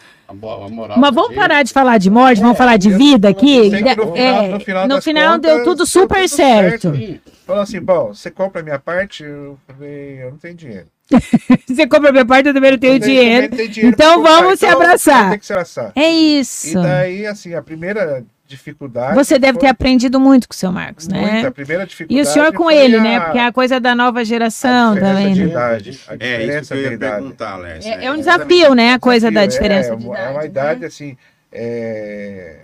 Mas 0.98 1.14
vamos 1.14 1.34
parar 1.34 1.62
de 1.62 1.72
falar 1.72 1.96
de 1.96 2.10
morte, 2.10 2.40
vamos 2.40 2.54
É, 2.56 2.58
falar 2.58 2.76
de 2.76 2.90
vida 2.90 3.28
aqui. 3.30 3.70
no 3.70 3.76
final- 3.76 4.16
É, 4.16 4.48
no 4.48 4.60
final 4.60 4.88
no 4.88 5.02
final 5.02 5.38
deu 5.38 5.50
contas, 5.52 5.64
tudo 5.64 5.76
deu 5.78 5.86
super 5.86 6.16
tudo 6.24 6.28
certo. 6.28 6.92
certo. 6.96 7.20
Falou 7.46 7.62
assim, 7.62 7.80
bom, 7.80 8.08
você 8.08 8.30
compra 8.30 8.60
a 8.60 8.64
minha 8.64 8.78
parte? 8.78 9.24
Eu 9.24 9.58
falei, 9.66 10.22
eu 10.22 10.30
não 10.32 10.36
tenho 10.38 10.54
dinheiro. 10.54 10.86
Você 11.66 11.86
compra 11.86 12.10
a 12.10 12.12
minha 12.12 12.26
parte, 12.26 12.48
eu 12.48 12.52
também 12.52 12.70
não 12.72 12.78
tenho 12.78 12.96
Eu 12.96 13.00
também 13.00 13.16
dinheiro. 13.16 13.48
não 13.50 13.56
tenho 13.56 13.68
dinheiro 13.70 13.94
Então 13.94 14.06
pra 14.06 14.16
comprar, 14.30 14.42
vamos 14.42 14.58
se 14.58 14.66
então 14.66 14.78
abraçar. 14.82 15.30
Tem 15.30 15.38
que 15.38 15.46
se 15.46 15.52
abraçar. 15.54 15.92
É 15.96 16.12
E 16.12 16.40
isso. 16.40 16.74
daí, 16.82 17.26
assim, 17.26 17.54
a 17.54 17.62
primeira 17.62 18.22
dificuldade. 18.48 19.14
Você 19.14 19.38
deve 19.38 19.58
ter 19.58 19.66
foi 19.66 19.68
aprendido 19.68 20.18
muito 20.18 20.48
com 20.48 20.54
o 20.54 20.56
seu 20.56 20.72
Marcos, 20.72 21.06
né? 21.06 21.46
A 21.46 21.50
primeira 21.52 21.86
dificuldade. 21.86 22.18
E 22.18 22.22
o 22.22 22.32
senhor 22.32 22.52
com 22.54 22.64
foi 22.64 22.76
ele, 22.76 22.96
a- 22.96 23.00
né? 23.02 23.20
Porque 23.20 23.38
é 23.38 23.44
a 23.46 23.52
coisa 23.52 23.78
da 23.78 23.94
nova 23.94 24.20
a 24.20 24.24
geração 24.24 24.94
diferença 24.94 25.14
também, 25.18 25.34
de 25.34 25.44
né? 25.44 25.50
idade. 25.50 26.00
A 26.08 26.14
É, 26.18 26.58
isso 26.60 26.68
que 26.68 26.74
eu 26.74 26.78
de 26.78 26.82
ia 26.88 26.92
idade. 26.94 27.12
perguntar, 27.14 27.52
Alércio. 27.52 27.92
É, 27.92 27.96
né? 27.98 28.04
é 28.06 28.12
um 28.12 28.16
desafio, 28.16 28.74
né? 28.74 28.92
A 28.94 28.98
coisa 28.98 29.30
da 29.30 29.44
Desafio, 29.46 29.62
diferença 29.68 29.92
é, 29.92 29.96
de 29.96 30.06
uma- 30.06 30.14
idade. 30.14 30.26
É 30.26 30.30
uma 30.32 30.40
né? 30.40 30.46
idade, 30.46 30.84
assim. 30.86 31.16
é, 31.52 32.60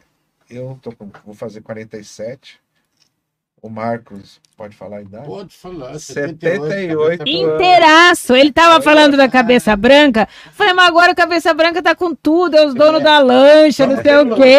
Eu 0.50 0.78
tô 0.82 0.92
com- 0.92 1.10
vou 1.24 1.34
fazer 1.34 1.60
47. 1.62 2.58
O 3.64 3.70
Marcos, 3.70 4.42
pode 4.58 4.76
falar 4.76 4.98
a 4.98 5.00
idade? 5.00 5.24
Pode 5.26 5.56
falar. 5.56 5.98
78 5.98 7.16
cabeça- 7.20 7.24
Inteiraço. 7.26 8.34
Ele 8.36 8.52
tava 8.52 8.82
falando 8.82 9.16
da 9.16 9.26
cabeça 9.26 9.74
branca. 9.74 10.28
Falei, 10.52 10.74
mas 10.74 10.86
agora 10.86 11.12
a 11.12 11.14
cabeça 11.14 11.54
branca 11.54 11.82
tá 11.82 11.94
com 11.94 12.14
tudo, 12.14 12.58
é 12.58 12.66
os 12.66 12.74
donos 12.74 13.02
da 13.02 13.20
lancha, 13.20 13.86
não 13.86 14.02
sei 14.02 14.16
o 14.18 14.34
quê. 14.36 14.58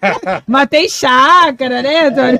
Matei 0.48 0.88
chácara, 0.88 1.82
né, 1.82 2.06
Antônio? 2.06 2.38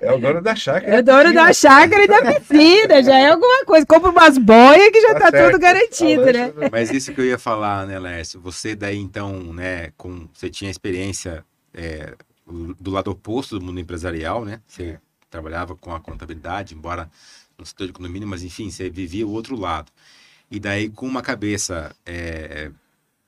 É 0.00 0.10
o 0.10 0.18
dono 0.18 0.40
da 0.40 0.56
chácara. 0.56 0.94
É 0.96 1.00
o 1.00 1.02
dono 1.02 1.34
da 1.34 1.52
chácara 1.52 2.02
e 2.02 2.08
da 2.08 2.22
piscina, 2.40 3.02
já 3.02 3.18
é 3.18 3.28
alguma 3.30 3.62
coisa. 3.66 3.84
Compra 3.84 4.08
umas 4.10 4.38
boias 4.38 4.88
que 4.90 5.02
já 5.02 5.12
Tá 5.12 5.20
tá, 5.20 5.30
certo. 5.32 5.50
tudo 5.52 5.60
garantido, 5.60 6.24
né? 6.32 6.50
Mas 6.72 6.90
isso 6.90 7.12
que 7.12 7.20
eu 7.20 7.26
ia 7.26 7.38
falar, 7.38 7.86
né, 7.86 7.98
Lércio? 7.98 8.40
Você 8.40 8.74
daí, 8.74 8.96
então, 8.98 9.30
né, 9.52 9.90
com, 9.98 10.26
você 10.32 10.48
tinha 10.48 10.70
experiência 10.70 11.44
é, 11.74 12.14
do 12.46 12.90
lado 12.90 13.10
oposto 13.10 13.58
do 13.58 13.64
mundo 13.64 13.80
empresarial, 13.80 14.44
né? 14.44 14.60
Você 14.66 15.00
trabalhava 15.30 15.74
com 15.76 15.94
a 15.94 16.00
contabilidade, 16.00 16.74
embora 16.74 17.10
no 17.58 17.64
setor 17.66 17.86
de 17.86 17.92
condomínio, 17.92 18.28
mas 18.28 18.42
enfim, 18.42 18.70
você 18.70 18.90
vivia 18.90 19.26
o 19.26 19.30
outro 19.32 19.56
lado. 19.56 19.90
E 20.50 20.60
daí, 20.60 20.90
com 20.90 21.06
uma 21.06 21.22
cabeça 21.22 21.94
é, 22.06 22.70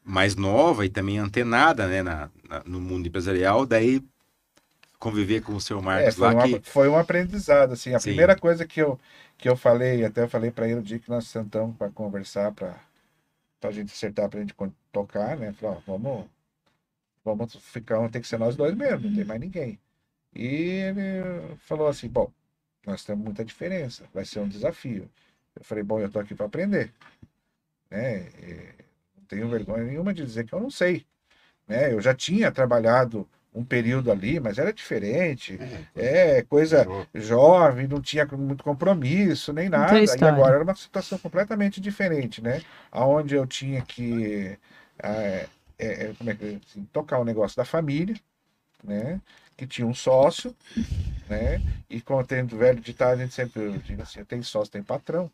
mais 0.05 0.37
nova 0.37 0.87
e 0.87 0.91
também 0.91 1.19
antenada, 1.19 1.87
né, 1.89 2.03
na, 2.03 2.31
na- 2.49 2.65
no 2.67 2.81
mundo 2.81 3.09
empresarial, 3.09 3.67
daí 3.67 4.03
conviver 4.99 5.43
com 5.43 5.55
o 5.57 5.61
seu 5.61 5.83
É, 5.95 6.13
Marcos 6.13 6.17
foi, 6.17 6.29
lá 6.29 6.35
uma- 6.35 6.49
que... 6.49 6.63
foi 6.63 6.89
um 6.89 6.97
aprendizado, 6.99 7.73
assim. 7.73 7.95
A 7.95 8.01
Sim. 8.01 8.01
primeira 8.01 8.39
coisa 8.39 8.67
que 8.67 8.81
eu, 8.81 8.99
que 9.39 9.49
eu 9.49 9.57
falei, 9.57 10.05
até 10.05 10.23
eu 10.23 10.29
falei 10.29 10.51
para 10.51 10.67
ele 10.69 10.81
o 10.81 10.83
dia 10.83 10.99
que 10.99 11.09
nós 11.09 11.27
sentamos 11.29 11.77
para 11.77 11.91
conversar, 11.91 12.53
para 12.53 12.79
a 13.63 13.71
gente 13.73 13.93
acertar, 13.93 14.29
para 14.31 14.41
a 14.41 14.43
gente 14.43 14.55
tocar, 14.93 15.37
né? 15.39 15.53
Falei, 15.55 15.77
ó, 15.79 15.81
vamos, 15.87 16.27
vamos 17.35 17.57
ficar, 17.57 18.09
tem 18.09 18.23
que 18.23 18.29
ser 18.29 18.39
nós 18.39 18.55
dois 18.55 18.75
mesmo, 18.75 19.09
não 19.09 19.17
tem 19.17 19.25
mais 19.25 19.41
ninguém. 19.41 19.79
E 20.35 20.45
ele 20.45 21.57
falou 21.59 21.89
assim, 21.89 22.09
bom, 22.09 22.31
nós 22.87 23.05
temos 23.05 23.25
muita 23.25 23.45
diferença, 23.45 24.05
vai 24.15 24.25
ser 24.25 24.41
um 24.41 24.49
desafio. 24.49 25.11
Eu 25.57 25.65
falei, 25.65 25.83
bom, 25.83 25.99
eu 25.99 26.11
tô 26.11 26.19
aqui 26.19 26.35
para 26.35 26.47
aprender, 26.47 26.93
né? 27.91 28.29
E 28.43 28.55
não 29.17 29.25
tenho 29.27 29.49
vergonha 29.49 29.85
nenhuma 29.85 30.15
de 30.15 30.25
dizer 30.25 30.45
que 30.45 30.53
eu 30.53 30.61
não 30.61 30.71
sei, 30.71 31.05
né? 31.67 31.93
Eu 31.93 32.01
já 32.01 32.15
tinha 32.15 32.53
trabalhado 32.53 33.27
um 33.55 33.65
período 33.65 34.13
ali, 34.13 34.39
mas 34.39 34.59
era 34.59 34.71
diferente. 34.73 35.59
É, 35.95 36.43
coisa 36.43 36.87
jovem, 37.15 37.89
não 37.89 38.03
tinha 38.03 38.27
muito 38.27 38.63
compromisso, 38.63 39.51
nem 39.51 39.71
nada. 39.71 39.95
E 39.99 40.25
agora 40.35 40.57
era 40.57 40.65
uma 40.65 40.75
situação 40.75 41.19
completamente 41.19 41.81
diferente, 41.81 42.43
né? 42.43 42.61
Onde 42.93 43.35
eu 43.35 43.47
tinha 43.47 43.81
que 43.81 44.59
é, 45.03 45.47
é, 45.79 46.07
é, 46.07 46.15
como 46.15 46.31
é 46.31 46.35
que, 46.35 46.61
assim, 46.67 46.85
tocar 46.93 47.19
o 47.19 47.25
negócio 47.25 47.57
da 47.57 47.65
família, 47.65 48.17
né? 48.83 49.21
Que 49.57 49.67
tinha 49.67 49.87
um 49.87 49.95
sócio, 49.95 50.55
né? 51.29 51.61
E 51.89 52.01
como 52.01 52.27
tem 52.27 52.43
o 52.43 52.47
velho 52.47 52.81
ditado, 52.81 53.15
a 53.15 53.23
gente 53.23 53.35
sempre 53.35 53.79
diz 53.79 54.01
assim, 54.01 54.25
tem 54.25 54.43
sócio, 54.43 54.73
tem 54.73 54.83
patrão. 54.83 55.31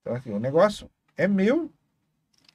Então, 0.00 0.14
assim, 0.14 0.30
o 0.30 0.38
negócio 0.38 0.90
é 1.16 1.26
meu, 1.26 1.70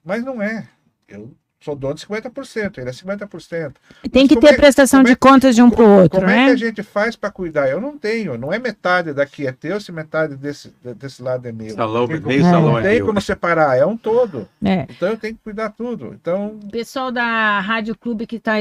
mas 0.03 0.23
não 0.23 0.41
é. 0.41 0.69
Eu 1.07 1.35
sou 1.61 1.75
dono 1.75 1.95
de 1.95 2.05
50%, 2.05 2.77
ele 2.77 2.89
é 2.89 2.93
50%. 2.93 3.73
Tem 4.11 4.27
que 4.27 4.35
como 4.35 4.47
ter 4.47 4.53
é- 4.53 4.57
prestação 4.57 4.99
como 4.99 5.09
é- 5.09 5.11
de 5.11 5.15
contas 5.17 5.55
de 5.55 5.61
um 5.61 5.69
pro 5.69 5.85
outro, 5.87 6.19
Como 6.19 6.29
é 6.31 6.35
que 6.35 6.45
né? 6.47 6.51
a 6.51 6.55
gente 6.55 6.81
faz 6.83 7.15
para 7.17 7.29
cuidar? 7.29 7.67
Eu 7.69 7.81
não 7.81 7.97
tenho, 7.97 8.37
não 8.37 8.53
é 8.53 8.57
metade 8.57 9.13
daqui 9.13 9.45
é 9.45 9.51
teu, 9.51 9.79
se 9.81 9.91
metade 9.91 10.35
desse, 10.37 10.73
desse 10.95 11.21
lado 11.21 11.45
é 11.47 11.51
meu. 11.51 11.73
Salão, 11.75 12.07
Tem 12.07 12.17
como- 12.17 12.27
meio 12.29 12.41
É. 12.45 12.49
salão 12.49 12.73
não 12.75 12.81
tem 12.81 13.05
como 13.05 13.19
separar, 13.21 13.77
é 13.77 13.85
um 13.85 13.97
todo. 13.97 14.47
É. 14.63 14.87
Então 14.89 15.09
eu 15.09 15.17
tenho 15.17 15.35
que 15.35 15.41
cuidar 15.43 15.69
tudo. 15.71 16.13
Então, 16.19 16.57
O 16.63 16.69
pessoal 16.71 17.11
da 17.11 17.59
Rádio 17.59 17.95
Clube 17.97 18.25
que 18.25 18.37
está 18.37 18.53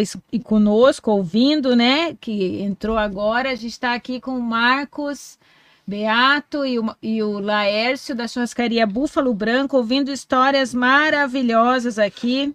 conosco, 0.44 1.10
ouvindo, 1.12 1.76
né? 1.76 2.16
Que 2.20 2.62
entrou 2.62 2.98
agora, 2.98 3.50
a 3.50 3.54
gente 3.54 3.72
está 3.72 3.94
aqui 3.94 4.20
com 4.20 4.32
o 4.36 4.42
Marcos 4.42 5.38
Beato 5.86 6.66
e 6.66 6.78
o, 6.78 6.94
e 7.02 7.22
o 7.22 7.38
Laércio 7.38 8.14
da 8.14 8.28
churrascaria 8.28 8.86
Búfalo 8.86 9.32
Branco, 9.32 9.76
ouvindo 9.76 10.10
histórias 10.12 10.74
maravilhosas 10.74 11.98
aqui 11.98 12.54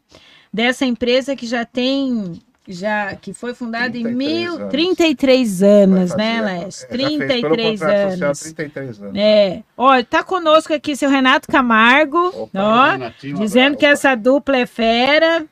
dessa 0.53 0.85
empresa 0.85 1.35
que 1.35 1.47
já 1.47 1.65
tem. 1.65 2.33
Já, 2.65 3.13
que 3.15 3.33
foi 3.33 3.53
fundada 3.53 3.97
em 3.97 4.03
33 4.03 4.15
mil, 4.15 4.55
anos. 4.55 4.71
33 4.71 5.59
vai 5.59 5.69
anos, 5.69 6.11
fazer- 6.11 6.17
né, 6.17 6.37
é, 6.37 6.87
pelo 6.87 7.17
33 7.17 7.79
contrato 7.81 8.11
social 8.11 8.27
anos. 8.27 8.39
33 8.39 9.01
anos. 9.01 9.15
É. 9.17 9.63
Ó, 9.75 10.03
tá 10.03 10.23
conosco 10.23 10.73
aqui 10.73 10.95
seu 10.95 11.09
Renato 11.09 11.49
Camargo, 11.51 12.27
Opa, 12.27 12.49
ó. 12.63 12.91
Renatinho, 12.91 13.37
Dizendo 13.37 13.75
que 13.75 13.85
essa 13.85 14.15
dupla 14.15 14.55
é 14.57 14.65
fera. 14.65 15.45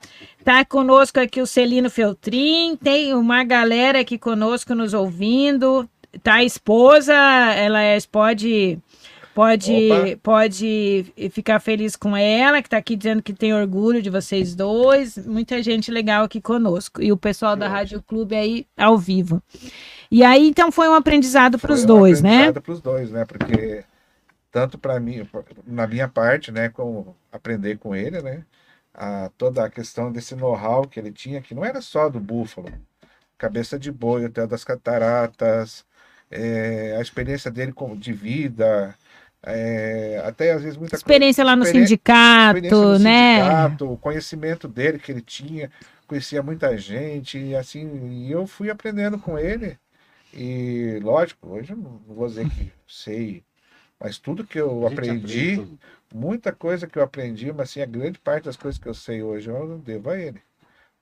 Tá 0.45 0.64
conosco 0.64 1.20
aqui 1.20 1.41
o 1.41 1.45
Celino 1.45 1.89
Feltrin, 1.89 2.78
tem 2.82 3.14
uma 3.14 3.43
galera 3.43 3.99
aqui 3.99 4.18
conosco 4.18 4.74
nos 4.74 4.93
ouvindo. 4.93 5.88
Tá 6.24 6.36
a 6.36 6.43
esposa, 6.45 7.14
ela 7.14 7.82
é, 7.82 7.97
pode 8.10 8.80
pode 9.34 9.92
Opa. 9.92 10.18
pode 10.22 11.14
ficar 11.32 11.60
feliz 11.60 11.96
com 11.96 12.16
ela, 12.16 12.62
que 12.62 12.70
tá 12.70 12.78
aqui 12.78 12.96
dizendo 12.96 13.22
que 13.22 13.34
tem 13.34 13.54
orgulho 13.54 14.02
de 14.02 14.10
vocês 14.10 14.54
dois. 14.56 15.18
Muita 15.26 15.62
gente 15.64 15.90
legal 15.90 16.26
aqui 16.26 16.40
conosco 16.40 17.02
e 17.02 17.12
o 17.12 17.18
pessoal 17.18 17.56
da. 17.56 17.72
Rádio 17.72 18.02
Clube 18.02 18.36
aí 18.36 18.68
ao 18.78 18.98
vivo. 18.98 19.42
E 20.12 20.24
aí 20.24 20.48
então 20.48 20.72
foi 20.72 20.90
um 20.90 20.94
aprendizado 20.94 21.58
para 21.58 21.72
os 21.72 21.84
um 21.84 21.88
dois, 21.88 22.22
né? 22.22 22.52
Para 22.52 22.72
os 22.72 22.82
dois, 22.82 23.10
né? 23.10 23.26
Porque 23.26 23.86
tanto 24.52 24.78
para 24.78 25.00
mim, 25.00 25.28
na 25.66 25.88
minha 25.88 26.08
parte, 26.08 26.52
né, 26.52 26.70
como 26.70 27.16
aprender 27.32 27.78
com 27.78 27.96
ele, 27.96 28.22
né? 28.22 28.44
A, 28.94 29.32
toda 29.38 29.64
a 29.64 29.70
questão 29.70 30.12
desse 30.12 30.36
know-how 30.36 30.86
que 30.86 31.00
ele 31.00 31.12
tinha, 31.12 31.42
que 31.42 31.56
não 31.56 31.64
era 31.64 31.82
só 31.82 32.10
do 32.10 32.20
búfalo, 32.20 32.68
cabeça 33.38 33.80
de 33.80 33.90
boi, 33.90 34.26
hotel 34.26 34.46
das 34.48 34.66
cataratas, 34.66 35.86
é, 36.30 36.96
a 36.98 37.02
experiência 37.02 37.50
dele 37.50 37.72
como 37.72 37.96
de 37.96 38.12
vida, 38.12 38.94
é, 39.44 40.22
até 40.26 40.52
às 40.52 40.62
vezes 40.64 40.78
muita 40.78 40.92
coisa- 40.92 41.06
Experiência 41.06 41.44
lá 41.44 41.56
no 41.56 41.66
experi- 41.66 41.84
sindicato, 41.84 42.58
experiência 42.58 42.88
no 42.88 43.00
né? 43.00 43.16
sindicato, 43.18 43.92
o 43.92 43.98
conhecimento 43.98 44.68
dele 44.68 45.00
que 45.00 45.12
ele 45.12 45.22
tinha, 45.22 45.72
conhecia 46.08 46.44
muita 46.44 46.78
gente, 46.78 47.38
e 47.38 47.56
assim, 47.56 48.08
e 48.28 48.32
eu 48.32 48.46
fui 48.48 48.70
aprendendo 48.70 49.18
com 49.20 49.38
ele. 49.38 49.78
E 50.34 51.00
lógico, 51.04 51.50
hoje 51.50 51.72
eu 51.74 51.78
não 51.78 51.98
vou 52.08 52.28
dizer 52.28 52.50
que 52.50 52.72
sei, 52.88 53.44
mas 54.00 54.18
tudo 54.18 54.46
que 54.48 54.60
eu 54.60 54.88
aprendi, 54.88 55.58
muita 56.14 56.52
coisa 56.54 56.88
que 56.88 56.98
eu 57.00 57.04
aprendi, 57.04 57.52
mas 57.52 57.70
assim, 57.70 57.82
a 57.82 57.86
grande 57.86 58.20
parte 58.20 58.46
das 58.46 58.58
coisas 58.58 58.80
que 58.80 58.88
eu 58.88 58.94
sei 58.94 59.22
hoje 59.24 59.50
eu 59.50 59.78
devo 59.80 60.10
a 60.10 60.18
ele. 60.20 60.42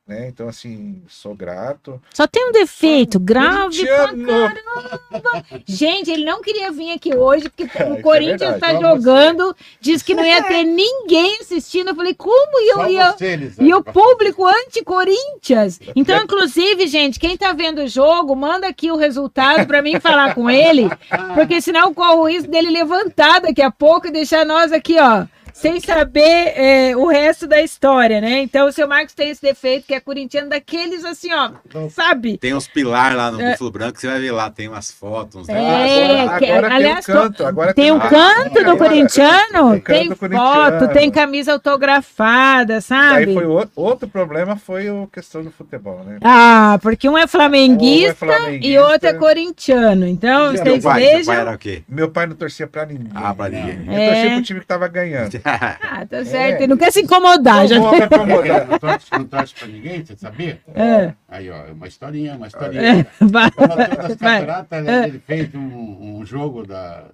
Né? 0.10 0.28
Então, 0.28 0.49
assim, 0.49 1.03
sou 1.07 1.36
grato. 1.36 2.01
Só 2.12 2.26
tem 2.26 2.49
um 2.49 2.51
defeito, 2.51 3.20
grave 3.20 3.86
Corintiano. 3.86 4.26
caramba. 4.26 5.45
Gente, 5.68 6.10
ele 6.10 6.26
não 6.26 6.41
queria 6.41 6.72
vir 6.72 6.91
aqui 6.93 7.16
hoje, 7.16 7.47
porque 7.47 7.64
o 7.84 7.93
é 7.93 8.01
Corinthians 8.01 8.51
verdade, 8.53 8.60
tá 8.60 8.82
só 8.82 8.95
jogando, 8.95 9.55
disse 9.80 10.03
que 10.03 10.16
não 10.16 10.26
ia 10.26 10.41
ter 10.49 10.64
ninguém 10.64 11.38
assistindo. 11.39 11.89
Eu 11.89 11.95
falei, 11.95 12.16
como 12.16 12.60
eu 12.60 12.76
Só 12.76 12.89
ia. 12.89 13.12
você, 13.12 13.53
E 13.60 13.72
o 13.72 13.84
público 13.84 14.47
anti-Corinthians. 14.47 15.80
Então, 15.95 16.24
inclusive, 16.24 16.88
gente, 16.88 17.20
quem 17.20 17.38
tá 17.38 17.53
vendo 17.53 17.84
o 17.84 17.88
jogo, 17.88 18.36
manda 18.36 18.68
aqui 18.68 18.91
o 18.91 18.97
resultado 18.97 19.68
pra 19.68 19.82
mim 19.84 19.99
falar 19.99 20.34
com 20.34 20.49
ele, 20.49 20.89
porque 21.36 21.62
senão 21.62 21.93
corre 21.93 22.16
o 22.16 22.28
risco 22.28 22.49
dele 22.49 22.72
levantar 22.72 23.41
daqui 23.41 23.62
a 23.62 23.70
pouco 23.70 24.07
e 24.07 24.12
deixar 24.12 24.43
nós 24.43 24.72
aqui, 24.72 24.97
ó, 24.99 25.26
sem 25.62 25.80
saber 25.80 26.53
é, 26.55 26.95
o 26.95 27.07
resto 27.07 27.45
da 27.47 27.62
história, 27.62 28.22
né? 28.22 28.39
Então, 28.41 28.68
o 28.68 28.72
seu 28.72 28.88
Marcos 28.88 29.14
tem 29.14 29.30
esse 29.30 29.41
defeito, 29.41 29.86
que 29.88 29.93
é 29.93 29.99
corintiano 29.99 30.49
daqueles 30.49 31.03
assim, 31.05 31.30
ó, 31.34 31.51
sabe? 31.89 32.38
Tem 32.38 32.53
uns 32.53 32.68
pilar 32.68 33.16
lá 33.16 33.32
no 33.32 33.41
É. 33.41 33.51
Búfalo 33.51 33.72
Branco, 33.72 33.99
você 33.99 34.07
vai 34.07 34.20
ver 34.20 34.32
lá, 34.32 34.49
tem 34.49 34.68
umas 34.68 34.91
fotos, 34.91 35.41
uns 35.41 35.49
É, 35.49 35.53
negócios. 35.53 36.39
que- 36.39 36.51
agora 36.51 36.76
aliás, 36.76 37.05
tem 37.05 37.16
um 37.16 37.20
canto. 37.20 37.45
Agora 37.45 37.74
Tem 37.74 37.91
um 37.91 37.99
canto 37.99 38.53
do 38.53 38.60
agora- 38.72 38.78
corintiano, 38.78 39.80
tem 39.82 40.10
foto, 40.16 40.88
tem 40.93 41.12
camisa 41.12 41.53
autografada, 41.53 42.82
sabe? 42.82 43.34
foi 43.34 43.45
o, 43.45 43.68
outro 43.76 44.07
problema 44.07 44.55
foi 44.55 44.88
a 44.89 45.07
questão 45.12 45.43
do 45.43 45.51
futebol, 45.51 46.03
né? 46.05 46.18
Ah, 46.24 46.80
porque 46.82 47.07
um 47.10 47.18
é 47.18 47.28
flamenguista, 47.28 48.26
Um 48.26 48.32
é 48.32 48.38
flamenguista. 48.38 48.68
e 48.68 48.78
outro 48.80 49.07
é 49.10 49.14
corintiano. 49.14 50.07
Então, 50.07 50.51
vocês 50.51 50.62
pai, 50.62 50.72
seu 50.80 50.82
pai 50.91 51.01
vejam. 51.01 51.34
era 51.34 51.51
o 51.53 51.57
quê? 51.57 51.84
Meu 51.88 52.10
pai 52.10 52.28
não 52.28 52.36
torcia 52.36 52.68
pra 52.68 52.86
ninguém. 52.86 53.10
Ah, 53.14 53.34
pra 53.34 53.49
ninguém. 53.49 53.84
Eu 53.88 53.93
É. 53.93 54.07
torcia 54.14 54.32
pro 54.36 54.41
time 54.43 54.60
que 54.62 54.66
tava 54.66 54.88
ganhando. 54.88 55.30
Ah, 55.82 56.06
tá 56.06 56.24
certo. 56.26 56.56
É. 56.56 56.64
Ele 56.64 56.68
não 56.68 56.78
quer 56.78 56.91
se 56.91 57.02
incomodar. 57.02 57.68
Já... 57.68 57.76
Não 57.76 57.84
vou 57.89 57.97
me 58.00 58.06
incomodar. 58.06 58.68
Não 59.12 59.26
torce 59.26 59.54
pra 59.56 59.68
ninguém, 59.68 60.06
você 60.06 60.16
sabia? 60.16 60.62
É. 60.74 61.14
Aí, 61.28 61.50
ó, 61.50 61.66
é 61.66 61.72
uma 61.72 61.88
historinha, 61.88 62.36
uma 62.36 62.47
historinha. 62.47 62.82
É, 62.82 63.06
vai. 63.26 63.50
Das 63.52 64.16
Vai. 64.18 64.39
cataratas, 64.41 64.88
É. 64.88 65.08
ele 65.08 65.20
fez 65.20 65.54
um, 65.56 66.18
um 66.20 66.26
jogo 66.26 66.66
da, 66.66 67.06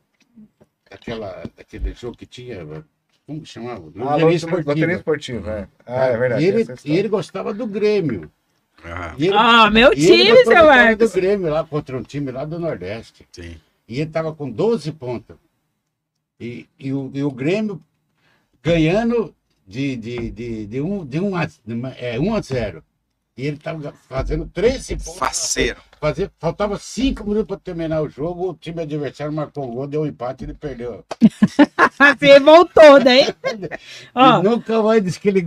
daquela, 0.89 1.43
daquele 1.55 1.93
jogo 1.93 2.17
que 2.17 2.25
tinha, 2.25 2.65
como 3.25 3.41
que 3.41 3.47
chamava? 3.49 3.83
Ah, 3.99 4.15
Loteria 4.17 4.63
Loteria 4.65 4.95
esportiva, 4.95 5.51
é. 5.51 5.67
Ah, 5.85 6.05
é 6.07 6.17
verdade. 6.17 6.43
E 6.43 6.47
ele, 6.47 6.65
e 6.85 6.97
ele 6.97 7.07
gostava 7.07 7.53
do 7.53 7.65
Grêmio. 7.65 8.29
Ah, 8.83 9.15
ele, 9.17 9.33
Ah, 9.35 9.69
meu 9.71 9.95
time, 9.95 10.43
seu 10.43 10.65
Marcos. 10.65 11.11
do 11.11 11.15
Grêmio 11.15 11.49
lá 11.49 11.63
contra 11.63 11.97
um 11.97 12.03
time 12.03 12.31
lá 12.31 12.45
do 12.45 12.59
Nordeste. 12.59 13.27
sim. 13.31 13.57
E 13.87 14.01
ele 14.01 14.09
tava 14.09 14.33
com 14.33 14.49
12 14.49 14.91
pontos. 14.93 15.35
E, 16.39 16.67
e, 16.79 16.91
o, 16.91 17.11
e 17.13 17.23
o 17.23 17.29
Grêmio 17.29 17.79
ganhando 18.65 19.35
de, 19.67 19.95
de, 19.95 20.31
de, 20.31 20.65
de, 20.65 20.81
um, 20.81 21.05
de, 21.05 21.19
um, 21.19 21.35
a, 21.35 21.45
de 21.45 21.73
uma- 21.73 21.93
é, 21.93 22.19
1 22.19 22.33
a 22.35 22.41
0. 22.41 22.83
E 23.37 23.45
ele 23.45 23.57
tava 23.57 23.93
fazendo 24.09 24.47
13 24.47 24.95
pontos. 24.97 25.17
Faceiro. 25.17 25.79
Fazer, 25.99 26.31
faltava 26.39 26.77
5 26.77 27.23
minutos 27.23 27.47
para 27.47 27.57
terminar 27.57 28.01
o 28.01 28.09
jogo. 28.09 28.49
O 28.49 28.53
time 28.53 28.81
adversário 28.81 29.33
marcou 29.33 29.65
um 29.69 29.73
gol, 29.73 29.87
deu 29.87 30.01
um 30.01 30.05
empate 30.05 30.43
e 30.43 30.47
ele 30.47 30.53
perdeu. 30.53 31.03
Você 32.19 32.39
voltou, 32.39 33.01
daí. 33.03 33.33
Ó, 34.13 34.43
nunca 34.43 34.81
mais 34.81 35.03
disse 35.03 35.19
que 35.19 35.29
ele 35.29 35.45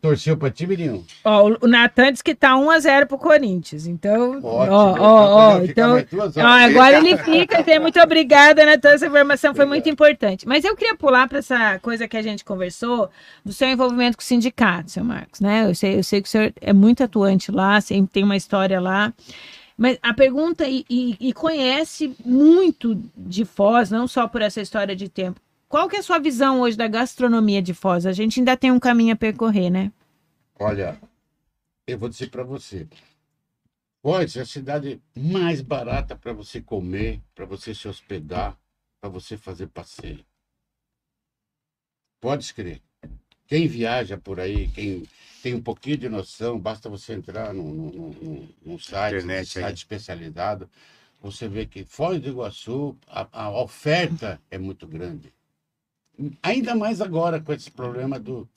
torceu 0.00 0.36
para 0.36 0.50
time 0.50 0.76
nenhum. 0.76 1.04
ó, 1.24 1.50
o 1.60 1.66
Natan 1.66 2.12
disse 2.12 2.22
que 2.22 2.34
tá 2.34 2.54
1x0 2.54 3.06
pro 3.06 3.18
Corinthians. 3.18 3.86
Então, 3.86 4.38
Ótimo. 4.42 4.74
ó, 4.74 4.94
ó, 4.98 5.54
ó. 5.54 5.62
Então, 5.62 5.96
ó, 6.36 6.42
agora 6.42 6.98
ele 6.98 7.16
fica. 7.18 7.60
então, 7.60 7.80
Muito 7.80 8.00
obrigada, 8.00 8.64
Natan. 8.66 8.90
Essa 8.90 9.06
informação 9.06 9.54
foi 9.54 9.64
muito 9.64 9.88
importante. 9.88 10.46
Mas 10.46 10.64
eu 10.64 10.76
queria 10.76 10.94
pular 10.96 11.28
para 11.28 11.38
essa 11.38 11.78
coisa 11.78 12.06
que 12.06 12.16
a 12.16 12.22
gente 12.22 12.44
conversou 12.44 13.08
do 13.44 13.52
seu 13.52 13.68
envolvimento 13.68 14.16
com 14.16 14.22
o 14.22 14.26
sindicato, 14.26 14.90
seu 14.90 15.04
Marcos, 15.04 15.40
né? 15.40 15.68
Eu 15.68 15.74
sei, 15.74 15.98
eu 15.98 16.04
sei 16.04 16.20
que 16.20 16.28
o 16.28 16.30
senhor 16.30 16.52
é 16.60 16.72
muito 16.72 17.02
atuante 17.02 17.50
lá, 17.50 17.78
tem 18.12 18.24
uma 18.24 18.36
história 18.36 18.80
lá. 18.80 19.12
Mas 19.76 19.98
a 20.02 20.14
pergunta, 20.14 20.66
e, 20.66 20.84
e- 20.88 21.16
e 21.20 21.32
conhece 21.32 22.16
muito 22.24 22.94
de 23.16 23.44
Foz, 23.44 23.90
não 23.90 24.08
só 24.08 24.26
por 24.26 24.40
essa 24.40 24.60
história 24.60 24.96
de 24.96 25.08
tempo. 25.08 25.40
Qual 25.68 25.88
que 25.88 25.96
é 25.96 25.98
a 25.98 26.02
sua 26.02 26.18
visão 26.18 26.60
hoje 26.60 26.76
da 26.76 26.88
gastronomia 26.88 27.60
de 27.60 27.74
Foz? 27.74 28.06
A 28.06 28.12
gente 28.12 28.40
ainda 28.40 28.56
tem 28.56 28.70
um 28.72 28.78
caminho 28.80 29.12
a 29.12 29.16
percorrer, 29.16 29.68
né? 29.68 29.92
Olha, 30.58 30.98
eu 31.86 31.98
vou 31.98 32.08
dizer 32.08 32.30
para 32.30 32.42
você. 32.42 32.88
Foz 34.02 34.36
é 34.36 34.42
a 34.42 34.46
cidade 34.46 35.02
mais 35.14 35.60
barata 35.60 36.16
para 36.16 36.32
você 36.32 36.60
comer, 36.60 37.20
para 37.34 37.44
você 37.44 37.74
se 37.74 37.86
hospedar, 37.88 38.56
para 39.00 39.10
você 39.10 39.36
fazer 39.36 39.66
passeio. 39.66 40.24
Pode 42.20 42.54
crer. 42.54 42.80
Quem 43.46 43.68
viaja 43.68 44.16
por 44.18 44.40
aí, 44.40 44.68
quem 44.68 45.04
tem 45.42 45.54
um 45.54 45.62
pouquinho 45.62 45.96
de 45.96 46.08
noção, 46.08 46.58
basta 46.58 46.88
você 46.88 47.14
entrar 47.14 47.54
num, 47.54 47.72
num, 47.72 48.48
num- 48.64 48.78
site, 48.78 49.16
Internet 49.16 49.58
aí. 49.58 49.64
site 49.64 49.76
especializado, 49.78 50.68
você 51.20 51.48
vê 51.48 51.66
que 51.66 51.84
Foz 51.84 52.20
do 52.20 52.28
Iguaçu, 52.28 52.96
a, 53.06 53.28
a 53.44 53.50
oferta 53.62 54.40
é 54.50 54.58
muito 54.58 54.86
grande. 54.86 55.32
Ainda 56.42 56.74
mais 56.74 57.00
agora 57.00 57.40
com 57.40 57.52
esse 57.52 57.70
problema 57.70 58.18
do, 58.18 58.48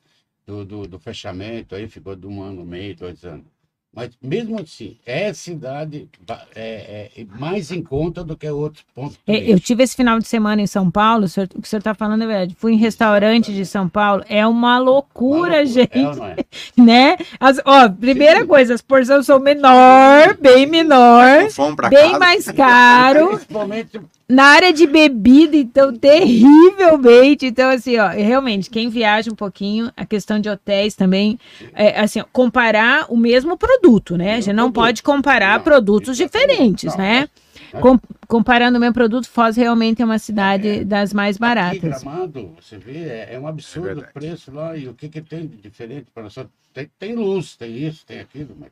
do, 0.45 0.65
do, 0.65 0.87
do 0.87 0.99
fechamento, 0.99 1.75
aí 1.75 1.87
ficou 1.87 2.15
de 2.15 2.25
um 2.25 2.41
ano 2.41 2.61
e 2.61 2.65
meio, 2.65 2.95
dois 2.95 3.23
anos. 3.23 3.58
Mas 3.91 4.11
mesmo 4.21 4.59
assim, 4.61 4.97
é 5.03 5.33
cidade 5.33 6.07
ba- 6.25 6.45
é, 6.55 7.09
é 7.17 7.25
mais 7.39 7.71
em 7.71 7.81
conta 7.81 8.23
do 8.23 8.37
que 8.37 8.47
outros 8.47 8.85
pontos. 8.93 9.17
É, 9.25 9.51
Eu 9.51 9.59
tive 9.59 9.81
esse 9.83 9.95
final 9.95 10.19
de 10.19 10.27
semana 10.27 10.61
em 10.61 10.67
São 10.67 10.91
Paulo, 10.91 11.25
o, 11.25 11.27
senhor- 11.27 11.49
o 11.55 11.59
que 11.61 11.67
o 11.67 11.69
senhor 11.69 11.79
está 11.79 11.95
falando 11.95 12.23
é 12.23 12.27
verdade. 12.27 12.55
Fui 12.55 12.73
em 12.73 12.77
restaurante 12.77 13.51
de 13.51 13.65
São 13.65 13.89
Paulo, 13.89 14.23
é 14.29 14.45
uma 14.45 14.77
loucura, 14.77 15.29
Uma 15.29 15.37
loucura, 15.39 15.65
gente, 15.65 15.97
é 15.97 16.07
ou 16.07 16.15
não 16.15 16.25
é? 16.27 16.35
né? 16.77 17.17
As, 17.39 17.59
ó, 17.65 17.89
primeira 17.89 18.41
Sim. 18.41 18.47
coisa, 18.47 18.73
as 18.75 18.81
porções 18.81 19.25
são 19.25 19.39
menor, 19.39 20.37
bem 20.39 20.67
menor, 20.67 21.47
bem 21.89 22.11
casa. 22.11 22.19
mais 22.19 22.45
caro. 22.51 23.27
Principalmente 23.29 23.99
Na 24.29 24.43
área 24.45 24.71
de 24.71 24.85
bebida, 24.85 25.57
então, 25.57 25.91
terrivelmente. 25.91 27.47
Então, 27.47 27.67
assim, 27.71 27.97
ó, 27.97 28.09
realmente, 28.09 28.69
quem 28.69 28.87
viaja 28.87 29.31
um 29.31 29.35
pouquinho, 29.35 29.91
a 29.97 30.05
questão 30.05 30.39
de 30.39 30.47
hotéis 30.47 30.93
também, 30.93 31.39
é, 31.73 31.99
assim, 31.99 32.19
ó, 32.21 32.25
comparar 32.31 33.07
o 33.11 33.17
mesmo 33.17 33.57
produto, 33.57 34.15
né? 34.15 34.35
A 34.35 34.39
gente 34.39 34.53
não 34.53 34.71
pode 34.71 35.01
comparar 35.01 35.57
Não, 35.57 35.63
produtos 35.63 36.15
diferentes, 36.15 36.91
Não, 36.95 37.03
né? 37.03 37.27
mas- 37.73 37.81
Com- 37.81 37.99
comparando 38.27 38.77
o 38.77 38.79
mesmo 38.81 38.93
produto, 38.93 39.27
Foz 39.27 39.55
realmente 39.57 39.99
é 40.01 40.05
uma 40.05 40.19
cidade 40.19 40.83
das 40.85 41.11
mais 41.11 41.35
aqui, 41.35 41.41
baratas. 41.41 41.81
Gramado, 42.03 42.55
você 42.61 42.77
vê, 42.77 42.99
é, 43.09 43.33
é 43.33 43.39
um 43.39 43.47
absurdo 43.47 44.01
É 44.01 44.03
o 44.03 44.13
preço 44.13 44.51
lá. 44.51 44.77
E 44.77 44.87
o 44.87 44.93
que, 44.93 45.09
que 45.09 45.21
tem 45.21 45.47
de 45.47 45.57
diferente 45.57 46.07
para? 46.13 46.29
Só 46.29 46.45
Tem, 46.71 46.87
tem 46.99 47.15
luz, 47.15 47.55
tem 47.55 47.75
isso, 47.75 48.05
tem 48.05 48.19
aquilo. 48.19 48.55
Mas... 48.59 48.69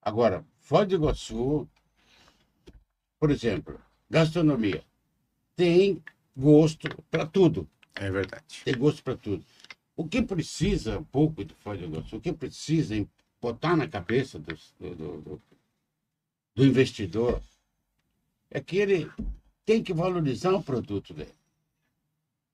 Agora, 0.00 0.44
Foz 0.60 0.86
do 0.86 0.94
Iguaçu, 0.94 1.68
por 3.20 3.30
exemplo, 3.30 3.78
gastronomia. 4.12 4.82
Tem 5.56 6.02
gosto 6.36 6.86
para 7.10 7.24
tudo. 7.26 7.66
É 7.94 8.10
verdade. 8.10 8.44
tem 8.64 8.76
gosto 8.76 9.02
para 9.02 9.16
tudo. 9.16 9.42
O 9.96 10.06
que 10.06 10.20
precisa 10.22 10.98
um 10.98 11.04
pouco 11.04 11.42
de 11.44 11.54
Foz 11.54 11.78
do 11.80 11.86
Iguaçu, 11.86 12.16
o 12.16 12.20
que 12.20 12.32
precisa 12.32 12.94
botar 13.40 13.74
na 13.76 13.88
cabeça 13.88 14.38
do, 14.38 14.54
do, 14.78 14.94
do- 15.20 15.42
do 16.54 16.66
investidor 16.66 17.40
é 18.50 18.60
que 18.60 18.76
ele 18.76 19.10
tem 19.64 19.82
que 19.82 19.92
valorizar 19.94 20.52
o 20.52 20.62
produto 20.62 21.14
dele. 21.14 21.32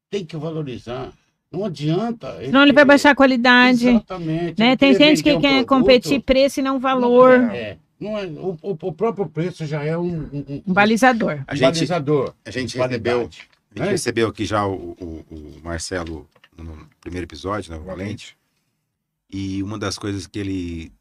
Tem 0.08 0.24
que 0.24 0.36
valorizar. 0.36 1.12
Não 1.50 1.64
adianta. 1.64 2.36
Senão 2.44 2.62
ele 2.62 2.72
vai 2.72 2.84
baixar 2.84 3.10
a 3.10 3.14
qualidade. 3.16 3.88
Exatamente. 3.88 4.58
Né? 4.60 4.68
ele 4.68 4.76
Tem 4.76 4.94
gente 4.94 5.22
que 5.22 5.32
um 5.32 5.40
quer 5.40 5.64
produto, 5.64 5.68
competir 5.68 6.20
preço 6.22 6.60
e 6.60 6.62
não 6.62 6.74
não 6.74 6.80
valor. 6.80 7.32
É, 7.52 7.78
não 8.00 8.16
é, 8.18 8.26
o, 8.26 8.56
o- 8.62 8.78
o 8.80 8.92
próprio 8.92 9.26
preço 9.28 9.66
já 9.66 9.82
é 9.84 9.96
um, 9.96 10.22
um, 10.32 10.62
Um 10.66 10.72
balizador. 10.72 11.42
A 11.46 11.54
gente, 11.54 11.74
balizador. 11.74 12.34
a 12.44 12.50
gente 12.50 12.76
recebeu, 12.78 13.18
a 13.20 13.22
gente 13.22 13.88
É. 13.88 13.90
recebeu 13.90 14.28
aqui 14.28 14.44
já 14.44 14.66
o, 14.66 14.92
o- 15.00 15.24
o 15.30 15.60
Marcelo 15.62 16.28
no 16.56 16.88
primeiro 17.00 17.26
episódio, 17.26 17.70
né, 17.72 17.78
o 17.78 17.82
Valente. 17.84 18.36
E 19.30 19.62
uma 19.62 19.78
das 19.78 19.98
coisas 19.98 20.26
que 20.26 20.38
ele, 20.38 20.92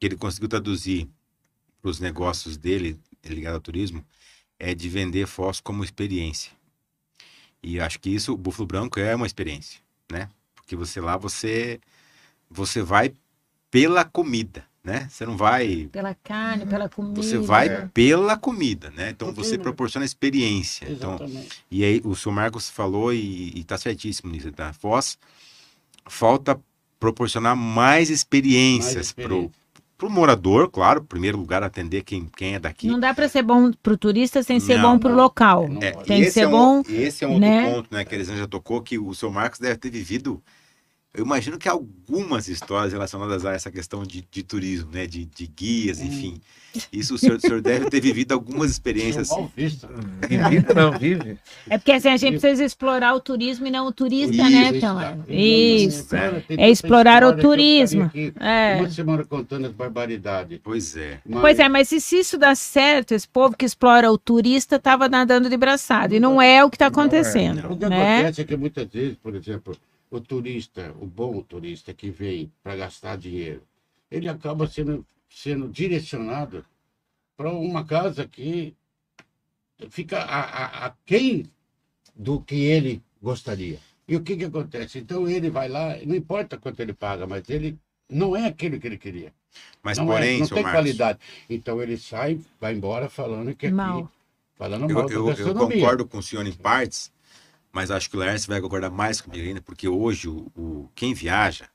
que 0.00 0.06
ele 0.06 0.16
conseguiu 0.16 0.48
traduzir 0.48 1.08
para 1.80 1.90
os 1.90 2.00
negócios 2.00 2.56
dele, 2.56 2.98
ligado 3.24 3.54
ao 3.54 3.60
turismo, 3.60 4.04
é 4.58 4.74
de 4.74 4.88
vender 4.88 5.26
Foz 5.26 5.60
como 5.60 5.84
experiência. 5.84 6.50
E 7.62 7.78
acho 7.80 7.98
que 8.00 8.10
isso, 8.10 8.32
o 8.32 8.36
Búfalo 8.36 8.66
Branco 8.66 8.98
é 9.00 9.14
uma 9.14 9.26
experiência, 9.26 9.80
né? 10.10 10.28
Porque 10.54 10.74
você 10.76 11.00
lá, 11.00 11.16
você, 11.16 11.80
você 12.50 12.82
vai 12.82 13.12
pela 13.70 14.04
comida, 14.04 14.64
né? 14.88 15.06
Você 15.10 15.24
não 15.26 15.36
vai 15.36 15.88
Pela 15.92 16.14
carne, 16.24 16.66
pela 16.66 16.88
comida. 16.88 17.22
Você 17.22 17.38
vai 17.38 17.68
É. 17.68 17.88
pela 17.92 18.36
comida, 18.36 18.90
né? 18.96 19.10
Então 19.10 19.32
você 19.32 19.58
proporciona 19.58 20.04
experiência. 20.04 20.86
Então, 20.90 21.14
Exatamente. 21.14 21.62
e 21.70 21.84
aí 21.84 22.00
o 22.04 22.14
senhor 22.16 22.34
Marcos 22.34 22.68
falou 22.70 23.12
e, 23.12 23.52
e 23.54 23.64
tá 23.64 23.76
certíssimo 23.76 24.32
nisso, 24.32 24.50
tá? 24.50 24.72
Foz 24.72 25.18
falta 26.06 26.58
proporcionar 26.98 27.54
mais 27.54 28.10
experiências 28.10 28.94
Mais 28.94 29.12
pro, 29.12 29.24
experiência. 29.24 29.52
pro 29.96 30.10
morador, 30.10 30.70
claro, 30.70 31.04
primeiro 31.04 31.38
lugar 31.38 31.62
atender 31.62 32.02
quem, 32.02 32.26
quem 32.36 32.54
é 32.54 32.58
daqui. 32.58 32.86
Não 32.88 32.98
dá 32.98 33.12
para 33.14 33.28
ser 33.28 33.42
bom 33.42 33.70
pro 33.82 33.96
turista 33.96 34.42
sem 34.42 34.58
ser 34.58 34.78
Não, 34.78 34.92
bom 34.92 34.98
pro 34.98 35.10
não. 35.10 35.16
local. 35.16 35.68
É. 35.80 35.92
Tem 35.92 36.18
e 36.18 36.22
que 36.22 36.28
esse 36.28 36.32
ser 36.32 36.40
é 36.40 36.48
um, 36.48 36.50
bom, 36.50 36.82
esse 36.88 37.24
é 37.24 37.28
um 37.28 37.32
outro 37.34 37.48
né? 37.48 37.70
ponto, 37.74 37.94
né, 37.94 38.04
que 38.04 38.14
a 38.14 38.16
Elisângela 38.18 38.44
já 38.44 38.48
tocou, 38.48 38.80
que 38.82 38.98
o 38.98 39.14
senhor 39.14 39.30
Marcos 39.32 39.60
deve 39.60 39.76
ter 39.76 39.90
vivido 39.90 40.42
Eu 41.14 41.24
imagino 41.24 41.58
que 41.58 41.68
algumas 41.68 42.48
histórias 42.48 42.92
relacionadas 42.92 43.44
a 43.44 43.52
essa 43.54 43.70
questão 43.70 44.04
de, 44.04 44.26
de 44.30 44.42
turismo, 44.42 44.90
né? 44.92 45.06
De, 45.06 45.24
de 45.24 45.46
guias, 45.46 45.98
Hum. 46.00 46.04
enfim. 46.04 46.40
Isso 46.92 47.14
o 47.14 47.18
senhor, 47.18 47.38
o 47.38 47.40
senhor 47.40 47.62
deve 47.62 47.88
ter 47.88 47.98
vivido 48.00 48.32
algumas 48.32 48.70
experiências 48.70 49.30
assim. 49.32 49.40
mal 49.40 49.50
visto. 49.56 49.88
Não, 50.76 50.92
vive. 50.98 51.38
É 51.68 51.78
porque 51.78 51.92
assim, 51.92 52.08
a 52.08 52.16
gente 52.18 52.38
precisa 52.38 52.62
explorar 52.62 53.14
o 53.14 53.20
turismo 53.20 53.66
e 53.66 53.70
não 53.70 53.86
o 53.86 53.92
turista, 53.92 54.34
Isso, 54.34 54.42
né, 54.50 54.70
Isso, 54.70 54.80
Tom? 54.80 54.94
tá. 54.96 55.16
Isso. 55.28 56.44
Tem 56.46 56.60
É 56.62 56.70
explorar 56.70 57.24
o 57.24 57.36
turismo. 57.38 58.10
É. 58.38 58.76
Uma 58.78 58.90
semana 58.90 59.24
contando 59.24 59.66
as 59.66 59.72
barbaridades. 59.72 60.60
Pois 60.62 60.94
é. 60.94 61.20
Mas- 61.26 61.40
Pois 61.40 61.58
é, 61.58 61.68
mas 61.70 61.88
se, 61.88 62.00
se 62.02 62.18
isso 62.20 62.36
dá 62.36 62.54
certo, 62.54 63.12
esse 63.12 63.26
povo 63.26 63.56
que 63.56 63.64
explora 63.64 64.12
o 64.12 64.18
turista 64.18 64.76
estava 64.76 65.08
nadando 65.08 65.48
de 65.48 65.56
braçada. 65.56 66.14
E 66.14 66.20
não 66.20 66.40
é 66.40 66.62
o 66.62 66.68
que 66.70 66.76
está 66.76 66.90
Não 66.90 66.90
é, 66.90 67.00
acontecendo. 67.00 67.72
O 67.72 67.76
que 67.76 67.86
né? 67.88 68.18
acontece 68.18 68.40
é 68.42 68.44
que 68.44 68.56
muitas 68.56 68.86
vezes, 68.88 69.16
por 69.20 69.34
exemplo, 69.34 69.74
o 70.10 70.20
turista, 70.20 70.94
o 71.00 71.06
bom 71.06 71.40
turista 71.42 71.92
que 71.92 72.10
vem 72.10 72.52
para 72.62 72.76
gastar 72.76 73.16
dinheiro, 73.16 73.62
ele 74.10 74.28
acaba 74.28 74.66
sendo, 74.66 75.06
sendo 75.28 75.68
direcionado 75.68 76.64
para 77.36 77.50
uma 77.52 77.84
casa 77.84 78.26
que 78.26 78.74
fica 79.90 80.18
a, 80.18 80.40
a, 80.40 80.86
a 80.86 80.94
quem 81.04 81.50
do 82.14 82.40
que 82.40 82.56
ele 82.56 83.02
gostaria. 83.22 83.78
E 84.06 84.16
o 84.16 84.22
que, 84.22 84.36
que 84.36 84.44
acontece? 84.44 84.98
Então 84.98 85.28
ele 85.28 85.50
vai 85.50 85.68
lá, 85.68 85.96
não 86.04 86.14
importa 86.16 86.56
quanto 86.56 86.80
ele 86.80 86.94
paga, 86.94 87.26
mas 87.26 87.48
ele 87.50 87.78
não 88.08 88.34
é 88.34 88.46
aquilo 88.46 88.80
que 88.80 88.86
ele 88.86 88.98
queria. 88.98 89.32
Mas, 89.82 89.98
não 89.98 90.06
porém, 90.06 90.36
é, 90.36 90.40
não 90.40 90.48
tem 90.48 90.62
Marcos, 90.62 90.72
qualidade. 90.72 91.18
Então 91.48 91.82
ele 91.82 91.96
sai, 91.96 92.40
vai 92.60 92.74
embora 92.74 93.08
falando 93.08 93.54
que 93.54 93.66
aqui, 93.66 93.74
Mal. 93.74 94.10
falando 94.56 94.88
eu, 94.88 94.94
mal 94.94 95.08
eu, 95.10 95.20
eu 95.20 95.26
gastronomia. 95.26 95.76
concordo 95.76 96.06
com 96.06 96.18
o 96.18 96.22
senhor 96.22 96.46
em 96.46 96.52
partes, 96.52 97.12
mas 97.72 97.90
acho 97.90 98.08
que 98.10 98.16
o 98.16 98.20
Laércio 98.20 98.48
vai 98.48 98.60
concordar 98.60 98.90
mais 98.90 99.20
comigo 99.20 99.46
ainda, 99.46 99.60
porque 99.62 99.88
hoje 99.88 100.28
o, 100.28 100.50
o- 100.56 100.90
quem 100.94 101.14
viaja 101.14 101.68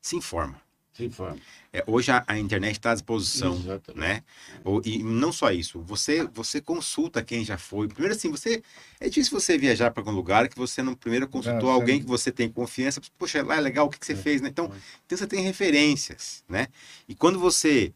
se 0.00 0.16
informa. 0.16 0.60
Se 0.92 1.04
informa. 1.04 1.38
É, 1.72 1.84
hoje 1.86 2.10
a, 2.10 2.24
a 2.26 2.38
internet 2.38 2.72
está 2.76 2.90
à 2.90 2.94
disposição, 2.94 3.54
Exatamente. 3.54 4.00
né? 4.00 4.22
Ou- 4.64 4.82
e 4.84 5.02
não 5.02 5.32
só 5.32 5.50
isso, 5.52 5.80
você 5.82 6.24
você 6.34 6.60
consulta 6.60 7.22
quem 7.22 7.44
já 7.44 7.56
foi. 7.56 7.88
Primeiro 7.88 8.14
assim, 8.14 8.30
você 8.30 8.62
é 9.00 9.08
difícil 9.08 9.38
você 9.38 9.56
viajar 9.56 9.90
para 9.92 10.00
algum 10.02 10.12
lugar 10.12 10.48
que 10.48 10.56
você 10.56 10.82
não 10.82 10.94
primeiro 10.94 11.28
consultou 11.28 11.68
Não, 11.68 11.74
alguém 11.76 12.00
que 12.00 12.06
você 12.06 12.32
tem 12.32 12.48
confiança. 12.50 13.00
Poxa, 13.18 13.42
lá 13.42 13.56
é 13.56 13.60
legal, 13.60 13.86
o 13.86 13.90
que, 13.90 13.98
que 13.98 14.06
você 14.06 14.12
É, 14.12 14.16
fez, 14.16 14.40
né? 14.42 14.48
Então, 14.48 14.66
é. 14.66 14.78
então 15.06 15.16
você 15.18 15.26
tem 15.26 15.42
referências, 15.42 16.44
né? 16.48 16.66
E 17.08 17.14
quando 17.14 17.38
você 17.38 17.92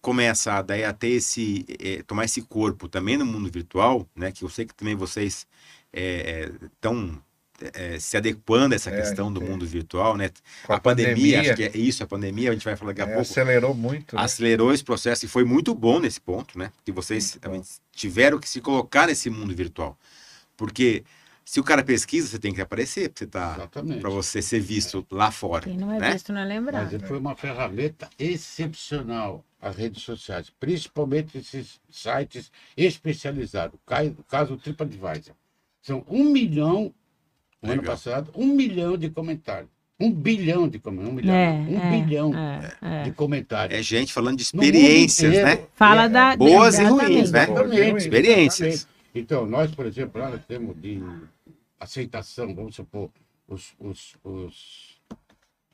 começa 0.00 0.52
a, 0.54 0.62
daí 0.62 0.84
a 0.84 0.92
ter 0.92 1.08
esse 1.10 1.64
eh, 1.80 2.02
tomar 2.04 2.24
esse 2.24 2.42
corpo 2.42 2.88
também 2.88 3.16
no 3.16 3.26
mundo 3.26 3.50
virtual, 3.50 4.08
né? 4.14 4.30
Que 4.32 4.44
eu 4.44 4.48
sei 4.48 4.64
que 4.66 4.74
também 4.74 4.94
vocês 4.94 5.46
estão 5.92 7.20
se 7.98 8.16
adequando 8.18 8.74
a 8.74 8.76
essa 8.76 8.90
É, 8.90 8.96
questão 9.00 9.32
do 9.32 9.42
é. 9.42 9.44
mundo 9.48 9.66
virtual, 9.66 10.14
né? 10.16 10.30
Com 10.66 10.74
a, 10.74 10.80
pandemia, 10.80 11.40
acho 11.40 11.54
que 11.54 11.64
é 11.64 11.76
isso, 11.76 12.02
a 12.02 12.06
pandemia, 12.06 12.50
a 12.50 12.52
gente 12.52 12.64
vai 12.64 12.76
falar 12.76 12.92
daqui 12.92 13.00
a 13.00 13.04
é, 13.04 13.14
pouco 13.14 13.22
acelerou 13.22 13.74
muito. 13.74 14.14
né? 14.14 14.22
acelerou 14.22 14.74
esse 14.74 14.84
processo 14.84 15.24
e 15.24 15.28
foi 15.28 15.44
muito 15.44 15.74
bom 15.74 15.98
nesse 15.98 16.20
ponto, 16.20 16.58
né? 16.58 16.70
Que 16.84 16.92
vocês 16.92 17.38
tiveram 17.92 18.38
que 18.38 18.48
se 18.48 18.60
colocar 18.60 19.06
nesse 19.06 19.30
mundo 19.30 19.54
virtual. 19.54 19.98
Porque 20.54 21.02
se 21.46 21.60
o 21.60 21.64
cara 21.64 21.82
pesquisa, 21.82 22.28
você 22.28 22.38
tem 22.38 22.52
que 22.52 22.60
aparecer 22.60 23.08
para 23.08 23.18
você, 23.20 23.26
tá, 23.26 23.68
você 24.10 24.42
ser 24.42 24.60
visto 24.60 25.06
lá 25.10 25.30
fora. 25.30 25.64
Quem 25.64 25.78
não 25.78 25.92
é 25.92 25.98
né? 25.98 26.12
visto 26.12 26.32
não 26.32 26.40
é 26.40 26.44
Mas 26.44 26.52
lembrado. 26.54 26.92
ele 26.92 27.06
foi 27.06 27.18
uma 27.18 27.36
ferramenta 27.36 28.10
excepcional, 28.18 29.44
as 29.62 29.76
redes 29.76 30.02
sociais, 30.02 30.50
principalmente 30.60 31.38
esses 31.38 31.80
sites 31.90 32.50
especializados. 32.76 33.78
O 34.18 34.24
caso 34.24 34.56
TripAdvisor. 34.56 35.34
São 35.86 36.04
um 36.08 36.24
milhão, 36.24 36.92
no 37.62 37.72
ano 37.72 37.82
passado, 37.84 38.30
um 38.34 38.46
milhão 38.46 38.96
de 38.98 39.08
comentários. 39.08 39.70
Um 40.00 40.10
bilhão 40.10 40.68
de 40.68 40.80
comentários. 40.80 41.12
Um 41.12 41.14
milhão, 41.16 41.34
É, 41.36 41.52
não, 41.58 41.70
um 41.70 41.80
é, 41.80 41.90
bilhão 42.00 42.32
é, 42.36 42.72
é. 42.82 43.02
de 43.04 43.12
comentários. 43.12 43.78
É 43.78 43.82
gente 43.84 44.12
falando 44.12 44.36
de 44.36 44.42
experiências, 44.42 45.32
inteiro. 45.32 45.46
né? 45.60 45.66
Fala 45.76 46.04
É, 46.04 46.08
da. 46.08 46.36
boas 46.36 46.76
e 46.80 46.84
ruins, 46.84 47.30
né? 47.30 47.44
Exatamente. 47.44 47.96
Experiências. 47.98 48.68
exatamente. 48.74 48.96
Então, 49.14 49.46
nós, 49.46 49.70
por 49.74 49.86
exemplo, 49.86 50.20
lá 50.20 50.28
nós 50.28 50.44
temos 50.44 50.76
de 50.82 51.00
aceitação, 51.78 52.52
vamos 52.52 52.74
supor, 52.74 53.08
os. 53.48 53.72
os, 53.78 54.16
os, 54.24 55.00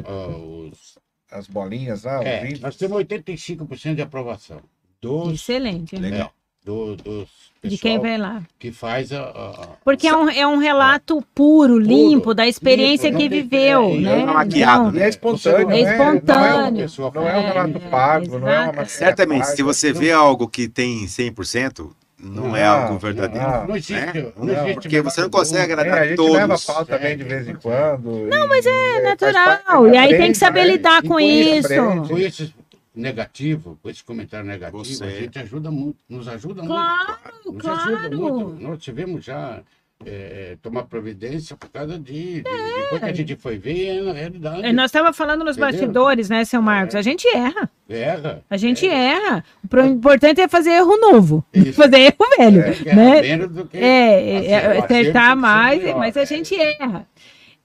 ah, 0.05 0.27
os- 0.29 0.99
As 1.31 1.49
bolinhas 1.49 2.05
lá, 2.05 2.21
os 2.21 2.27
é, 2.27 2.59
nós 2.61 2.77
temos 2.77 2.99
85% 2.99 3.95
de 3.97 4.03
aprovação 4.03 4.61
dos, 5.01 5.33
Excelente. 5.41 5.99
né? 5.99 6.11
Legal. 6.11 6.35
Do, 6.65 6.95
dos 6.97 7.29
De 7.65 7.77
quem 7.79 7.99
vem 8.01 8.17
lá. 8.19 8.43
que 8.59 8.71
faz 8.73 9.13
a. 9.13 9.21
a- 9.21 9.51
a- 9.63 9.69
Porque 9.85 10.07
é 10.09 10.17
um, 10.17 10.29
é 10.29 10.47
um 10.47 10.57
relato 10.59 11.23
puro, 11.35 11.79
limpo, 11.79 12.35
da 12.35 12.47
experiência 12.47 13.09
limpo, 13.09 13.19
que 13.19 13.29
não 13.29 13.31
viveu, 13.43 13.83
é, 13.85 13.95
e 13.95 14.01
né? 14.01 14.17
não 14.17 14.31
é 14.31 14.35
maquiado, 14.35 14.89
Então, 14.89 15.01
E 15.01 15.03
é 15.03 15.09
espontâneo, 15.09 15.71
É 15.71 15.83
né? 15.85 15.93
espontâneo. 15.93 16.83
Pessoa 16.83 17.13
Não 17.15 17.29
é, 17.29 17.37
um 17.37 17.41
É, 17.41 17.53
relato 17.53 17.77
é, 17.79 17.89
pago, 17.89 18.39
não 18.39 18.49
é 18.49 18.69
uma 18.71 18.85
Certamente, 18.85 19.47
se 19.47 19.63
você 19.63 19.93
vê 19.93 20.13
algo 20.13 20.49
que 20.49 20.69
tem 20.69 21.07
100%, 21.07 21.91
não, 22.25 22.57
é 22.57 22.63
Não, 22.65 22.83
algo 22.83 22.99
verdadeiro. 22.99 23.45
não, 23.49 23.67
não 23.67 23.77
existe. 23.77 23.93
né? 23.95 24.13
Não, 24.37 24.45
Não, 24.45 24.55
existe 24.63 24.75
Porque 24.83 25.01
você 25.01 25.21
não 25.23 25.31
consegue 25.31 25.71
É, 25.71 25.75
agradar 25.75 25.99
a 26.03 26.07
gente 26.07 26.17
todos. 26.17 26.35
leva 26.35 26.57
pau 26.65 26.85
também 26.87 27.13
É. 27.13 27.17
de 27.17 27.25
vez 27.25 27.49
em 27.49 27.55
quando. 27.57 28.29
Não, 28.29 28.47
mas 28.49 28.65
É 28.65 29.01
natural. 29.03 29.89
E 29.89 29.97
aí 29.97 30.17
tem 30.17 30.31
que 30.33 30.39
saber 30.39 30.65
lidar 30.65 30.99
E 31.05 31.09
com 31.09 31.15
com 31.15 31.21
isso. 31.21 31.69
Com 32.09 32.19
esse 32.19 32.55
negativo, 32.95 33.79
com 33.83 33.89
esse 33.89 34.05
comentário 34.05 34.47
negativo, 34.47 34.85
Você- 34.85 35.05
a 35.05 35.11
gente 35.11 35.39
ajuda 35.39 35.71
muito, 35.71 35.99
nos 36.09 36.29
ajuda 36.29 36.63
Claro, 36.63 37.19
muito. 37.45 37.53
Nos 37.59 37.67
ajuda 37.67 38.11
claro. 38.11 38.19
muito. 38.19 38.63
Nós 38.63 38.79
tivemos 38.83 39.25
já 39.25 39.61
é, 40.05 40.57
tomar 40.61 40.83
providência 40.83 41.57
por 41.57 41.69
causa 41.71 41.97
de, 41.97 42.39
de- 42.39 42.43
Depois 42.43 43.01
que 43.01 43.09
a 43.09 43.13
gente 43.15 43.37
foi 43.37 43.57
ver, 43.57 43.87
é 43.99 44.03
na 44.03 44.13
realidade. 44.13 44.65
É, 44.67 44.73
Nós 44.73 44.87
estávamos 44.87 45.17
falando 45.17 45.45
nos 45.45 45.57
Entendeu? 45.57 45.79
bastidores, 45.79 46.29
né, 46.29 46.45
seu 46.45 46.61
Marcos? 46.61 46.97
É. 46.97 46.99
A 46.99 47.03
gente 47.03 47.29
erra. 47.29 47.71
Erra. 47.89 48.43
A 48.51 48.57
gente 48.57 48.85
erra. 48.89 49.45
O 49.73 49.81
importante 49.83 50.41
é 50.41 50.49
fazer 50.49 50.71
erro 50.73 50.97
novo. 50.97 51.45
Isso. 51.55 51.75
Fazer 51.81 51.99
erro 52.01 52.17
velho. 52.37 52.63
É, 52.63 52.77
é 52.91 52.95
né? 52.97 53.23
menos 53.23 53.51
do 53.53 53.65
que 53.65 53.77
É, 53.77 53.83
é, 53.85 54.45
é, 54.79 54.83
tem 54.83 55.01
acertar 55.03 55.37
mais, 55.37 55.81
mas 55.97 56.17
a 56.17 56.25
gente 56.25 56.53
erra. 56.57 57.07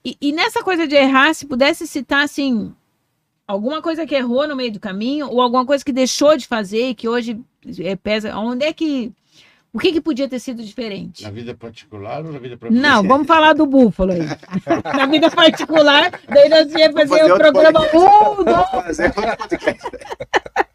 E, 0.05 0.15
e 0.21 0.31
nessa 0.31 0.61
coisa 0.63 0.87
de 0.87 0.93
errar, 0.95 1.33
se 1.33 1.47
pudesse 1.47 1.87
citar 1.87 2.23
assim, 2.23 2.71
alguma 3.47 3.81
coisa 3.81 4.05
que 4.05 4.13
errou 4.13 4.47
no 4.47 4.55
meio 4.55 4.71
do 4.71 4.79
caminho, 4.79 5.29
ou 5.29 5.41
alguma 5.41 5.65
coisa 5.65 5.83
que 5.83 5.93
deixou 5.93 6.35
de 6.35 6.45
fazer 6.45 6.89
e 6.89 6.95
que 6.95 7.07
hoje 7.07 7.39
é, 7.79 7.95
pesa. 7.95 8.35
Onde 8.37 8.65
é 8.65 8.73
que. 8.73 9.11
O 9.73 9.79
que, 9.79 9.91
que 9.91 10.01
podia 10.01 10.27
ter 10.27 10.39
sido 10.39 10.63
diferente? 10.63 11.23
Na 11.23 11.29
vida 11.29 11.53
particular 11.53 12.25
ou 12.25 12.31
na 12.31 12.39
vida 12.39 12.57
profissional? 12.57 13.03
Não, 13.03 13.07
vamos 13.07 13.27
falar 13.27 13.53
do 13.53 13.65
búfalo 13.65 14.13
aí. 14.13 14.21
Na 14.97 15.05
vida 15.05 15.29
particular, 15.29 16.19
daí 16.27 16.49
nós 16.49 16.73
íamos 16.73 17.01
fazer, 17.01 17.19
fazer 17.19 17.33
o 17.33 17.37
programa 17.37 17.81
um, 17.81 18.43
dois. 18.43 18.85
Fazer 18.85 19.13
outro 19.15 19.37
podcast. 19.37 19.87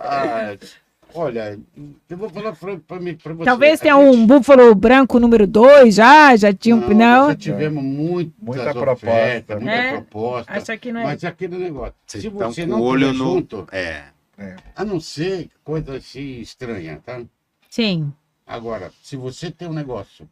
Ah, 0.00 0.56
olha, 1.14 1.58
eu 2.08 2.16
vou 2.16 2.28
falar 2.28 2.52
para 2.54 2.74
você. 2.98 3.44
Talvez 3.44 3.80
tenha 3.80 3.94
gente- 3.94 4.16
um 4.16 4.26
búfalo 4.26 4.74
branco 4.74 5.18
número 5.18 5.46
2 5.46 5.94
já, 5.94 6.34
já 6.36 6.52
tinha 6.52 6.76
um 6.76 6.80
Não. 6.94 7.28
Já 7.30 7.36
tivemos 7.36 7.82
muitas 7.82 8.32
Muita 8.40 8.62
ofertas, 8.70 8.80
proposta. 8.82 9.56
muita 9.56 9.72
É? 9.72 9.92
proposta. 9.92 10.52
Acho 10.52 10.78
que 10.78 10.92
não 10.92 11.00
é. 11.00 11.04
Mas 11.04 11.24
aquele 11.24 11.56
negócio, 11.58 11.94
Vocês 12.06 12.22
se 12.22 12.28
você 12.28 12.66
não 12.66 12.80
o 12.80 12.82
olho 12.84 13.08
no- 13.12 13.14
junto, 13.14 13.66
É. 13.72 14.04
a 14.74 14.84
não 14.84 14.98
ser 15.00 15.48
coisa 15.62 15.96
assim 15.96 16.40
estranha, 16.40 17.00
tá? 17.04 17.20
Sim. 17.70 18.12
Agora, 18.46 18.90
se 19.02 19.16
você 19.16 19.50
tem 19.50 19.66
um 19.68 19.72
negócio, 19.72 20.28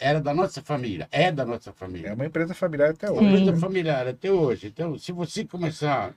era 0.00 0.20
da 0.20 0.32
nossa 0.32 0.62
família, 0.62 1.08
é 1.10 1.30
da 1.32 1.44
nossa 1.44 1.70
É 1.70 1.72
família, 1.72 2.14
uma 2.14 2.24
empresa 2.26 2.54
familiar 2.54 2.90
até 2.90 3.06
é 3.08 3.10
hoje. 3.10 3.20
uma 3.20 3.36
Sim. 3.36 3.44
coisa 3.46 3.60
familiar 3.60 4.06
até 4.06 4.30
hoje. 4.30 4.68
Então, 4.68 4.96
se 4.98 5.12
você 5.12 5.44
começar... 5.44 6.14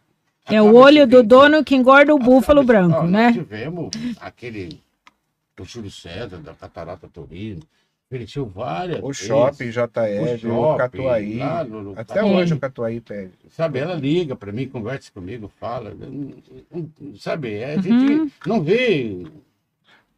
É 0.47 0.61
o 0.61 0.75
olho 0.75 1.07
do 1.07 1.23
dono 1.23 1.63
que 1.63 1.75
engorda 1.75 2.13
o 2.13 2.19
búfalo 2.19 2.63
branco, 2.63 3.03
né? 3.03 3.25
Nós 3.27 3.33
tivemos 3.35 3.89
aquele 4.19 4.81
do 5.55 5.63
Júlio 5.63 5.91
César, 5.91 6.37
da 6.37 6.53
Catarata 6.53 7.07
Torino, 7.07 7.61
ofereceu 8.09 8.45
várias 8.45 8.99
O 9.03 9.07
vezes. 9.07 9.25
shopping 9.27 9.69
O 9.69 9.71
JE, 9.71 9.79
o 9.79 10.37
shopping, 10.39 10.77
Catuaí. 10.77 11.39
no- 11.69 11.83
no- 11.83 11.93
Até 11.95 12.23
hoje 12.23 12.53
o 12.53 12.59
Catuaí 12.59 12.99
pede. 12.99 13.31
Sabe, 13.51 13.79
ela 13.79 13.93
liga 13.95 14.35
para 14.35 14.51
mim, 14.51 14.67
conversa 14.67 15.11
comigo, 15.13 15.49
fala. 15.59 15.95
Sabe, 17.19 17.63
a 17.63 17.75
Uhum. 17.75 17.81
gente 17.81 18.33
não 18.45 18.61
vê. 18.61 19.23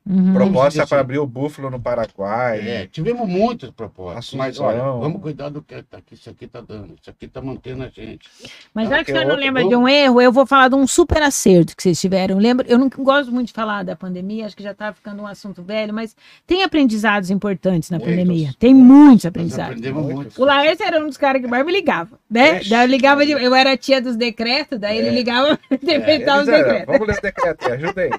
Uhum. 0.05 0.33
Proposta 0.33 0.85
para 0.85 0.99
abrir 0.99 1.17
o 1.19 1.25
Búfalo 1.25 1.69
no 1.69 1.79
Paraguai. 1.79 2.59
É, 2.67 2.87
tivemos 2.87 3.25
muitas 3.27 3.69
propostas, 3.69 4.33
mas 4.33 4.59
olha, 4.59 4.81
vamos 4.83 5.21
cuidar 5.21 5.47
do 5.47 5.61
que, 5.61 5.81
tá- 5.83 6.01
que 6.05 6.15
isso 6.15 6.29
aqui 6.29 6.43
está 6.43 6.59
dando, 6.59 6.95
isso 7.01 7.09
aqui 7.09 7.23
está 7.25 7.41
mantendo 7.41 7.83
a 7.83 7.87
gente. 7.87 8.27
Mas 8.73 8.89
já 8.89 8.97
que 8.97 9.05
que 9.05 9.11
você 9.13 9.19
é 9.19 9.25
não 9.25 9.35
lembra 9.35 9.65
de 9.65 9.73
um 9.75 9.87
erro, 9.87 10.21
eu 10.21 10.29
vou 10.29 10.45
falar 10.45 10.67
de 10.67 10.75
um 10.75 10.85
super 10.85 11.21
acerto 11.23 11.73
que 11.73 11.81
vocês 11.81 11.99
tiveram. 12.01 12.37
Lembra? 12.37 12.65
Eu 12.67 12.77
não 12.77 12.89
gosto 12.89 13.31
muito 13.31 13.47
de 13.47 13.53
falar 13.53 13.83
da 13.83 13.95
pandemia, 13.95 14.45
acho 14.45 14.57
que 14.57 14.63
já 14.63 14.71
está 14.71 14.91
ficando 14.91 15.23
um 15.23 15.27
assunto 15.27 15.63
velho, 15.63 15.93
mas 15.93 16.15
tem 16.45 16.63
aprendizados 16.63 17.29
importantes 17.29 17.89
na 17.89 17.97
Muitos. 17.97 18.13
pandemia. 18.13 18.53
Tem 18.59 18.73
muitos 18.75 19.25
aprendizados. 19.25 19.67
aprendemos 19.69 20.03
Muito. 20.03 20.15
muito. 20.17 20.41
O 20.41 20.45
Laércio 20.45 20.85
era 20.85 21.01
um 21.01 21.07
dos 21.07 21.17
caras 21.17 21.41
que 21.41 21.47
mais 21.47 21.65
me 21.65 21.71
ligava, 21.71 22.19
né? 22.29 22.59
Ixi, 22.59 22.69
Daí 22.69 22.85
eu 22.85 22.89
ligava, 22.89 23.25
de, 23.25 23.31
eu 23.31 23.55
era 23.55 23.71
a 23.71 23.77
tia 23.77 24.01
dos 24.01 24.17
decretos, 24.17 24.77
daí 24.77 24.97
ele 24.97 25.07
É. 25.07 25.11
ligava 25.11 25.57
interpretar 25.71 26.41
os 26.41 26.45
decretos. 26.45 26.87
Vamos 26.87 27.07
ler 27.07 27.17
o 27.17 27.21
decreto 27.21 27.65
aí, 27.67 27.71
ajuda 27.73 28.01
aí. 28.01 28.09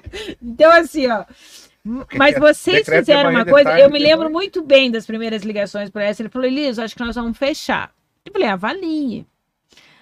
Então, 0.41 0.71
assim, 0.71 1.07
ó. 1.11 1.23
Mas 1.85 2.37
vocês 2.39 2.77
Decreto 2.77 3.01
de 3.01 3.05
fizeram 3.05 3.31
manhã, 3.31 3.43
uma 3.43 3.45
coisa, 3.45 3.69
tarde, 3.69 3.83
eu 3.83 3.91
me 3.91 3.99
lembro 3.99 4.23
noite. 4.23 4.33
muito 4.33 4.63
bem 4.63 4.89
das 4.89 5.05
primeiras 5.05 5.43
ligações 5.43 5.89
para 5.89 6.03
essa. 6.03 6.23
Ele 6.23 6.29
falou, 6.29 6.47
Elias, 6.47 6.79
acho 6.79 6.95
que 6.95 7.03
nós 7.03 7.15
vamos 7.15 7.37
fechar. 7.37 7.91
Eu 8.25 8.33
falei, 8.33 8.47
avalie. 8.47 9.25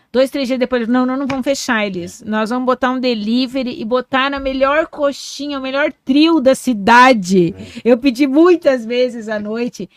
Dois, 0.10 0.30
três 0.30 0.48
dias 0.48 0.60
depois, 0.60 0.88
não, 0.88 1.06
não, 1.06 1.18
não 1.18 1.28
vamos 1.28 1.44
fechar 1.44 1.86
eles. 1.86 2.24
Nós 2.26 2.52
vamos 2.52 2.66
botar 2.68 2.92
um 2.92 3.00
delivery 3.00 3.82
e 3.82 3.84
botar 3.84 4.30
na 4.30 4.40
melhor 4.40 4.88
coxinha, 4.88 5.60
o 5.60 5.62
melhor 5.62 5.92
trio 6.06 6.40
da 6.40 6.56
cidade. 6.56 7.54
Eu 7.84 7.98
pedi 7.98 8.28
muitas 8.28 8.86
vezes 8.86 9.28
à 9.28 9.40
noite. 9.40 9.90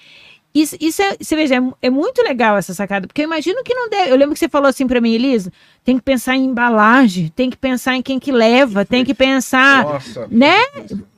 Isso, 0.60 0.74
isso 0.80 1.02
é, 1.02 1.16
você 1.20 1.36
veja, 1.36 1.56
é, 1.56 1.60
é 1.82 1.90
muito 1.90 2.22
legal 2.22 2.56
essa 2.56 2.72
sacada, 2.72 3.06
porque 3.06 3.20
eu 3.20 3.24
imagino 3.26 3.62
que 3.62 3.74
não 3.74 3.90
deve. 3.90 4.10
Eu 4.10 4.16
lembro 4.16 4.32
que 4.32 4.38
você 4.38 4.48
falou 4.48 4.68
assim 4.68 4.86
para 4.86 5.00
mim, 5.00 5.12
Elisa, 5.12 5.52
tem 5.84 5.96
que 5.98 6.02
pensar 6.02 6.34
em 6.34 6.46
embalagem, 6.46 7.30
tem 7.36 7.50
que 7.50 7.56
pensar 7.58 7.94
em 7.94 8.00
quem 8.02 8.18
que 8.18 8.32
leva, 8.32 8.84
tem 8.84 9.04
que 9.04 9.12
pensar, 9.12 9.84
Nossa. 9.84 10.26
né? 10.30 10.56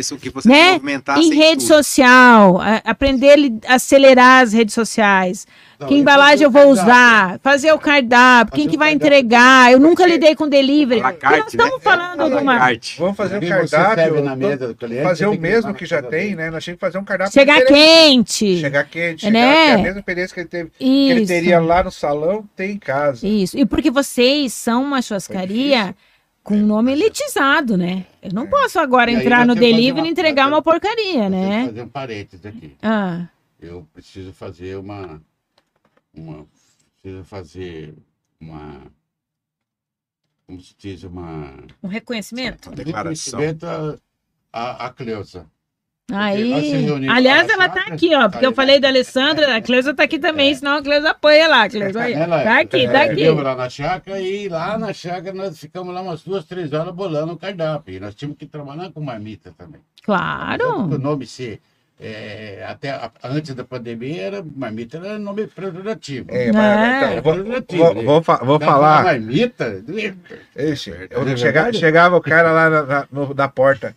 Né? 0.50 0.74
Em 1.22 1.34
rede 1.34 1.64
social, 1.64 2.60
a- 2.60 2.82
aprender 2.84 3.52
a 3.66 3.76
acelerar 3.76 4.44
as 4.44 4.52
redes 4.52 4.74
sociais. 4.74 5.48
Não, 5.80 5.88
que 5.88 5.96
embalagem 5.96 6.44
eu 6.44 6.52
vou 6.52 6.70
usar? 6.70 7.40
Fazer 7.42 7.72
o 7.72 7.80
cardápio, 7.80 8.54
quem 8.54 8.66
Fazer 8.66 8.70
que 8.72 8.76
o 8.76 8.80
vai 8.80 8.90
cardápio. 8.92 9.08
entregar? 9.18 9.72
Eu 9.72 9.80
nunca 9.80 10.06
lidei 10.06 10.36
com 10.36 10.48
delivery. 10.50 11.02
Porque 11.02 11.26
nós 11.26 11.34
carte, 11.40 11.58
né? 11.58 11.64
estamos 11.64 11.84
falando 11.84 12.22
À 12.22 12.28
de 12.30 12.36
uma. 12.36 12.58
carte. 12.60 13.00
Vamos 13.00 13.16
fazer 13.18 13.38
um 13.38 13.48
cardápio. 13.48 14.24
na 14.24 14.36
mesa 14.36 14.68
do 14.68 14.76
cliente, 14.76 15.04
fazer 15.04 15.26
o 15.28 15.32
que 15.32 15.38
mesmo 15.40 15.74
que 15.74 15.84
na 15.84 15.88
já 15.88 16.02
tem, 16.02 16.36
né? 16.36 16.50
Nós 16.50 16.64
tínhamos 16.64 16.80
que 16.80 16.86
fazer 16.86 16.98
um 16.98 17.04
cardápio 17.06 17.34
Chegar 17.34 17.60
diferente. 17.60 18.46
quente. 18.46 18.60
Chegar 18.60 18.84
quente, 18.84 19.22
chegar 19.22 19.32
Né? 19.32 19.54
que 19.66 19.72
é 19.72 19.74
a 19.74 19.78
mesma 19.78 20.00
experiência 20.00 20.34
que 20.34 20.40
ele 20.42 20.50
teve, 20.50 20.70
que 20.78 21.10
ele 21.12 21.26
teria 21.26 21.60
lá 21.62 21.84
no 21.84 21.92
salão, 21.92 22.44
tem 22.56 22.72
em 22.72 22.78
casa. 22.78 23.26
Isso. 23.26 23.58
E 23.58 23.66
porque 23.66 23.90
vocês 23.90 24.54
são 24.54 24.84
uma 24.84 25.02
churrascaria 25.02 25.96
com 26.44 26.56
um 26.56 26.66
nome 26.66 26.92
elitizado, 26.92 27.78
né? 27.78 28.06
Eu 28.22 28.34
não 28.34 28.48
posso 28.48 28.80
agora 28.80 29.12
E 29.12 29.16
entrar 29.16 29.46
no 29.46 29.54
temos 29.54 29.68
que 29.70 29.74
delivery 29.76 30.02
uma- 30.02 30.08
e 30.08 30.12
entregar 30.12 30.48
uma 30.48 30.62
porcaria, 30.62 31.24
que 31.24 31.30
né? 31.30 31.66
fazer 31.68 31.82
um 31.84 31.88
parênteses 31.88 32.46
aqui. 32.46 32.76
Ah, 32.82 33.22
Eu 33.62 33.86
preciso 33.94 34.32
fazer 34.34 34.78
uma. 34.78 35.22
Uma 36.14 36.46
preciso 37.02 37.24
fazer 37.24 37.96
uma. 38.40 38.82
Como 40.46 40.60
se 40.62 40.74
diz? 40.78 41.04
Uma. 41.04 41.54
um 41.84 41.88
reconhecimento? 41.88 42.68
Uma 42.70 42.76
declaração. 42.76 43.40
reconhecimento 43.40 43.66
a, 43.66 43.98
a, 44.52 44.86
a 44.88 44.90
Cleusa. 44.94 45.46
Aí. 46.12 46.52
Aliás, 47.08 47.48
ela 47.50 47.70
tá 47.70 47.76
chácara. 47.82 47.94
aqui, 47.96 48.16
ó. 48.16 48.28
Porque 48.30 48.44
eu 48.44 48.50
Aí, 48.50 48.56
falei 48.56 48.76
né? 48.78 48.82
da 48.82 48.88
Alessandra, 48.88 49.56
a 49.58 49.62
Cleusa 49.62 49.94
tá 49.94 50.04
aqui 50.04 50.18
também, 50.18 50.50
É. 50.50 50.56
senão 50.56 50.78
a 50.78 50.82
Cleusa 50.82 51.12
apoia 51.12 51.48
lá, 51.48 51.70
Cleusa. 51.70 52.02
Aí. 52.02 52.14
Ela 52.14 52.42
é. 52.42 52.44
Tá 52.44 52.60
aqui, 52.62 52.88
tá 52.88 53.00
É, 53.00 53.06
aqui. 53.06 53.16
Viemos 53.16 53.44
lá 53.44 53.56
na 53.56 53.70
chácara 53.70 54.20
e 54.20 54.50
lá 54.50 54.76
na 54.80 54.92
chácara 54.92 55.36
nós 55.36 55.60
ficamos 55.60 55.94
lá 55.94 56.02
umas 56.02 56.24
duas, 56.24 56.46
três 56.46 56.74
horas 56.74 56.96
bolando 56.96 57.34
o 57.34 57.38
cardápio. 57.38 57.94
E 57.94 58.00
nós 58.00 58.16
tínhamos 58.16 58.40
que 58.40 58.48
trabalhar 58.48 58.92
com 58.92 59.02
marmita 59.02 59.54
também. 59.56 59.82
O 59.82 60.04
Claro. 60.04 60.88
nome 60.98 61.28
ser. 61.28 61.62
É, 62.00 62.64
até 62.68 62.92
a- 62.92 63.12
antes 63.26 63.54
da 63.54 63.64
pandemia, 63.64 64.22
era, 64.22 64.44
marmita 64.56 64.98
era 64.98 65.20
nome 65.20 65.48
pejorativo. 65.48 66.28
É, 66.32 66.48
É. 66.48 66.52
mas, 66.52 67.20
então, 67.20 67.22
vou, 67.24 67.94
vou, 67.94 68.04
vou, 68.04 68.24
fa- 68.24 68.38
vou 68.44 68.60
falar. 68.60 69.04
Marmita? 69.04 69.84
Ixi, 70.56 70.92
eu 71.10 71.26
Não 71.26 71.32
é 71.34 71.38
chega- 71.38 71.54
verdade? 71.64 71.78
chegava 71.78 72.16
o 72.16 72.22
cara 72.22 72.52
lá 72.52 72.70
na, 72.70 72.84
na, 72.84 73.08
no- 73.12 73.34
na 73.34 73.48
porta. 73.50 73.96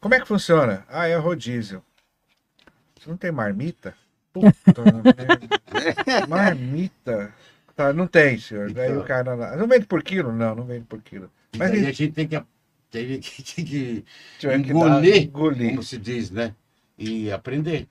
Como 0.00 0.14
é 0.14 0.20
que 0.20 0.28
funciona? 0.28 0.84
Ah, 0.88 1.08
é 1.08 1.16
rodízio. 1.16 1.82
Você 3.00 3.08
não 3.10 3.16
tem 3.16 3.32
marmita? 3.32 3.94
Puta 4.32 4.52
merda. 5.02 5.48
Marmita. 6.28 7.32
Tá, 7.74 7.92
não 7.92 8.06
tem, 8.06 8.38
senhor. 8.38 8.72
Daí 8.72 8.90
Então. 8.90 9.02
o 9.02 9.04
cara 9.04 9.34
lá. 9.34 9.56
Não 9.56 9.66
vende 9.66 9.86
por 9.86 10.02
quilo? 10.02 10.32
Não, 10.32 10.54
não 10.54 10.64
vende 10.64 10.84
por 10.84 11.00
quilo. 11.00 11.30
Mas 11.56 11.70
a 11.72 11.74
gente 11.76 12.08
tem 12.10 12.26
que, 12.28 12.40
tem 12.90 13.20
que, 13.20 14.04
tem 14.40 14.62
que 14.62 14.70
engolir. 14.70 15.22
engolir. 15.22 15.70
como 15.70 15.82
se 15.82 15.96
diz, 15.98 16.30
né? 16.30 16.54
E 16.98 17.30
aprender 17.30 17.88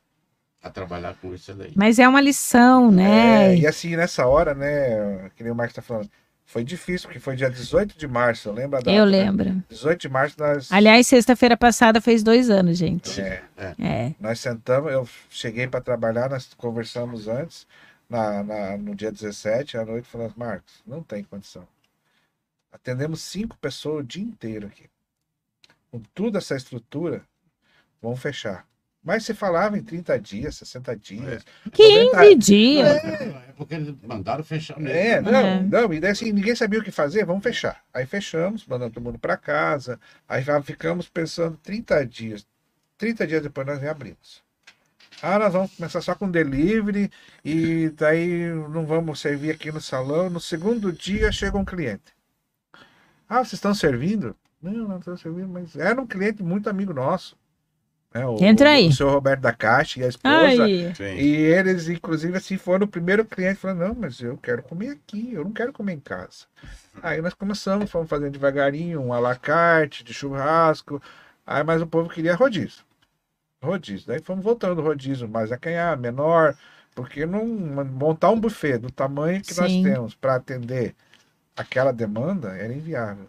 a 0.62 0.70
trabalhar 0.70 1.16
com 1.22 1.34
isso 1.34 1.54
daí. 1.54 1.72
Mas 1.76 1.98
é 2.00 2.08
uma 2.08 2.20
lição, 2.20 2.92
né? 2.92 3.54
É, 3.54 3.58
e 3.58 3.66
assim, 3.68 3.96
nessa 3.96 4.26
hora, 4.26 4.54
né, 4.54 5.30
que 5.36 5.44
nem 5.44 5.52
o 5.52 5.56
Marcos 5.56 5.76
tá 5.76 5.82
falando, 5.82 6.10
foi 6.46 6.64
difícil, 6.64 7.08
porque 7.08 7.20
foi 7.20 7.36
dia 7.36 7.50
18 7.50 7.98
de 7.98 8.08
março, 8.08 8.52
lembra 8.52 8.82
da 8.82 8.92
Eu 8.92 9.06
lembro. 9.06 9.64
18 9.70 10.02
de 10.02 10.10
março 10.10 10.36
nós, 10.40 10.72
Aliás, 10.72 11.06
sexta-feira 11.08 11.56
passada 11.56 12.02
fez 12.02 12.24
dois 12.24 12.50
anos, 12.50 12.78
gente. 12.78 13.20
é, 13.22 13.44
É. 13.80 14.14
nós 14.20 14.40
sentamos, 14.40 14.92
eu 14.92 15.08
cheguei 15.30 15.68
para 15.68 15.80
trabalhar, 15.82 16.30
nós 16.30 16.54
conversamos 16.58 17.28
antes, 17.28 17.68
na, 18.10 18.44
na- 18.44 18.78
no 18.78 18.96
dia 18.96 19.12
17, 19.12 19.78
à 19.78 19.86
noite, 19.86 20.08
falamos, 20.08 20.36
Marcos, 20.36 20.82
não 20.86 21.02
tem 21.04 21.24
condição. 21.24 21.68
Atendemos 22.72 23.22
cinco 23.22 23.58
pessoas 23.58 24.04
o 24.04 24.08
dia 24.08 24.24
inteiro 24.24 24.68
aqui. 24.68 24.86
Com 25.92 26.00
toda 26.14 26.38
essa 26.40 26.56
estrutura, 26.56 27.22
vamos 28.02 28.20
fechar. 28.22 28.66
Mas 29.08 29.24
você 29.24 29.34
falava 29.34 29.78
em 29.78 29.82
30 29.82 30.20
dias, 30.20 30.58
60 30.58 30.98
dias. 30.98 31.46
15 31.72 32.36
dias. 32.36 32.86
É 33.06 33.54
porque 33.56 33.76
eles 33.76 33.96
mandaram 34.06 34.44
fechar 34.44 34.78
mesmo. 34.78 34.98
É, 34.98 35.22
não, 35.22 35.32
É. 35.40 35.62
não, 35.62 35.94
e 35.94 36.00
daí 36.02 36.12
assim, 36.12 36.34
ninguém 36.34 36.54
sabia 36.54 36.82
o 36.82 36.84
que 36.84 36.92
fazer, 36.92 37.24
vamos 37.26 37.42
fechar. 37.42 37.82
Aí 37.94 38.06
fechamos, 38.06 38.68
mandamos 38.68 38.94
todo 38.94 39.02
mundo 39.02 39.18
para 39.18 39.38
casa, 39.38 39.98
aí 40.28 40.44
ficamos 40.62 41.08
pensando 41.08 41.58
30 41.64 42.06
dias. 42.06 42.46
30 42.98 43.26
dias 43.26 43.42
depois 43.44 43.66
nós 43.66 43.80
reabrimos. 43.80 44.44
Ah, 45.22 45.40
nós 45.40 45.54
vamos 45.54 45.74
começar 45.74 46.02
só 46.02 46.14
com 46.14 46.30
delivery 46.30 47.10
e 47.46 47.88
daí 47.92 48.50
não 48.70 48.86
vamos 48.86 49.22
servir 49.22 49.52
aqui 49.52 49.72
no 49.72 49.80
salão. 49.80 50.30
No 50.30 50.42
segundo 50.42 50.92
dia 50.92 51.32
chega 51.32 51.58
um 51.58 51.64
cliente. 51.64 52.12
Ah, 53.30 53.38
vocês 53.38 53.54
estão 53.54 53.74
servindo? 53.74 54.36
Não, 54.62 54.86
não 54.86 55.00
estão 55.00 55.16
servindo, 55.16 55.48
mas 55.48 55.78
era 55.78 56.02
um 56.02 56.06
cliente 56.06 56.44
muito 56.44 56.70
amigo 56.70 56.94
nosso. 56.94 57.38
Né, 58.14 58.26
o, 58.26 58.38
Entra 58.44 58.72
aí. 58.72 58.88
O 58.88 58.94
senhor 58.94 59.12
Roberto 59.12 59.42
da 59.42 59.54
Caixa 59.54 60.00
e 60.00 60.04
a 60.04 60.08
esposa. 60.08 60.64
Aí. 60.64 60.94
E 61.00 61.36
eles, 61.36 61.88
inclusive, 61.90 62.38
assim, 62.38 62.58
foram 62.58 62.86
o 62.86 62.90
primeiro 62.90 63.26
cliente 63.26 63.60
falando, 63.60 63.80
não, 63.80 63.96
mas 63.96 64.20
eu 64.20 64.38
quero 64.38 64.64
comer 64.64 64.92
aqui, 64.92 65.34
eu 65.34 65.44
não 65.44 65.52
quero 65.52 65.74
comer 65.74 65.94
em 65.94 66.00
casa. 66.00 66.46
Aí 67.02 67.22
nós 67.22 67.34
começamos, 67.34 67.92
fomos 67.92 68.10
fazendo 68.10 68.32
devagarinho, 68.32 69.02
um 69.02 69.14
à 69.14 69.20
la 69.20 69.36
carte, 69.36 70.04
de 70.04 70.14
churrasco. 70.14 71.02
Aí, 71.46 71.64
mas 71.64 71.82
o 71.82 71.88
povo 71.88 72.10
queria 72.10 72.36
rodízio. 72.36 72.84
Rodízio. 73.64 74.08
Daí 74.08 74.22
fomos 74.22 74.44
voltando 74.44 74.82
rodízio 74.82 75.28
mais 75.28 75.52
acanhar, 75.52 75.98
menor, 75.98 76.56
porque 76.96 77.26
não 77.26 77.46
montar 77.46 78.32
um 78.32 78.40
buffet 78.40 78.78
do 78.78 78.92
tamanho 78.92 79.42
que 79.42 79.56
nós 79.60 79.72
Sim. 79.72 79.84
temos 79.84 80.16
para 80.16 80.36
atender 80.36 80.96
aquela 81.56 81.92
demanda 81.92 82.50
era 82.50 82.74
inviável. 82.74 83.28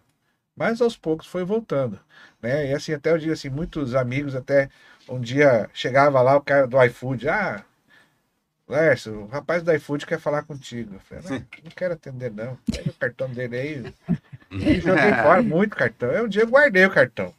Mas 0.59 0.81
aos 0.81 0.97
poucos 0.97 1.27
foi 1.27 1.45
voltando, 1.45 1.99
né? 2.43 2.71
E 2.71 2.75
assim, 2.75 2.93
até 2.93 3.11
eu 3.13 3.19
digo 3.19 3.33
assim, 3.33 3.49
muitos 3.49 3.95
amigos 3.95 4.35
até 4.35 4.69
um 5.09 5.21
dia 5.21 5.71
chegava 5.73 6.21
lá 6.21 6.37
o 6.37 6.41
cara 6.41 6.67
do 6.67 6.83
iFood, 6.85 7.29
ah, 7.29 7.65
Lércio, 8.69 9.23
o 9.23 9.27
rapaz 9.29 9.63
do 9.63 9.73
iFood 9.73 10.05
quer 10.05 10.21
falar 10.21 10.43
contigo. 10.43 10.95
Eu 10.95 11.01
falei, 11.01 11.25
não, 11.25 11.47
não 11.65 11.71
quero 11.75 11.95
atender 11.95 12.31
não, 12.31 12.57
pega 12.71 12.91
o 12.91 12.95
cartão 12.95 13.31
dele 13.31 13.57
aí. 13.57 13.95
E 14.51 14.81
joguei 14.81 15.13
fora 15.13 15.43
muito 15.43 15.77
cartão. 15.77 16.09
Aí 16.11 16.23
um 16.23 16.29
dia 16.29 16.41
eu 16.41 16.49
guardei 16.49 16.87
o 16.87 16.91
cartão. 16.91 17.35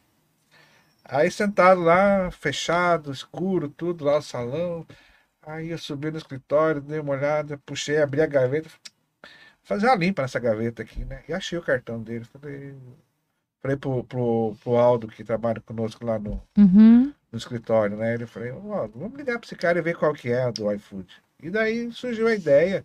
Aí 1.04 1.28
sentado 1.28 1.80
lá, 1.80 2.30
fechado, 2.30 3.10
escuro, 3.10 3.68
tudo 3.68 4.04
lá, 4.04 4.18
o 4.18 4.22
salão. 4.22 4.86
Aí 5.42 5.70
eu 5.70 5.78
subi 5.78 6.08
no 6.08 6.18
escritório, 6.18 6.80
dei 6.80 7.00
uma 7.00 7.14
olhada, 7.14 7.58
puxei, 7.66 8.00
abri 8.00 8.20
a 8.20 8.26
gaveta, 8.26 8.70
fazer 9.64 9.86
uma 9.86 9.96
limpa 9.96 10.22
nessa 10.22 10.38
gaveta 10.38 10.82
aqui, 10.82 11.04
né? 11.04 11.24
E 11.28 11.32
achei 11.32 11.58
o 11.58 11.62
cartão 11.62 12.00
dele. 12.00 12.24
Falei, 12.26 12.76
falei 13.62 13.76
pro, 13.76 14.04
pro, 14.04 14.56
pro 14.62 14.76
Aldo, 14.76 15.08
que 15.08 15.24
trabalha 15.24 15.60
conosco 15.60 16.04
lá 16.04 16.18
no, 16.18 16.42
Uhum. 16.56 17.12
no 17.32 17.38
escritório, 17.38 17.96
né? 17.96 18.14
Ele 18.14 18.26
falei, 18.26 18.50
"Ô, 18.52 18.72
Aldo, 18.74 18.98
vamos 18.98 19.16
ligar 19.18 19.38
para 19.38 19.46
esse 19.46 19.56
cara 19.56 19.78
e 19.78 19.82
ver 19.82 19.96
qual 19.96 20.12
que 20.14 20.30
é 20.30 20.42
a 20.44 20.50
do 20.50 20.70
iFood. 20.72 21.06
E 21.42 21.50
daí 21.50 21.90
surgiu 21.92 22.26
a 22.26 22.34
ideia, 22.34 22.84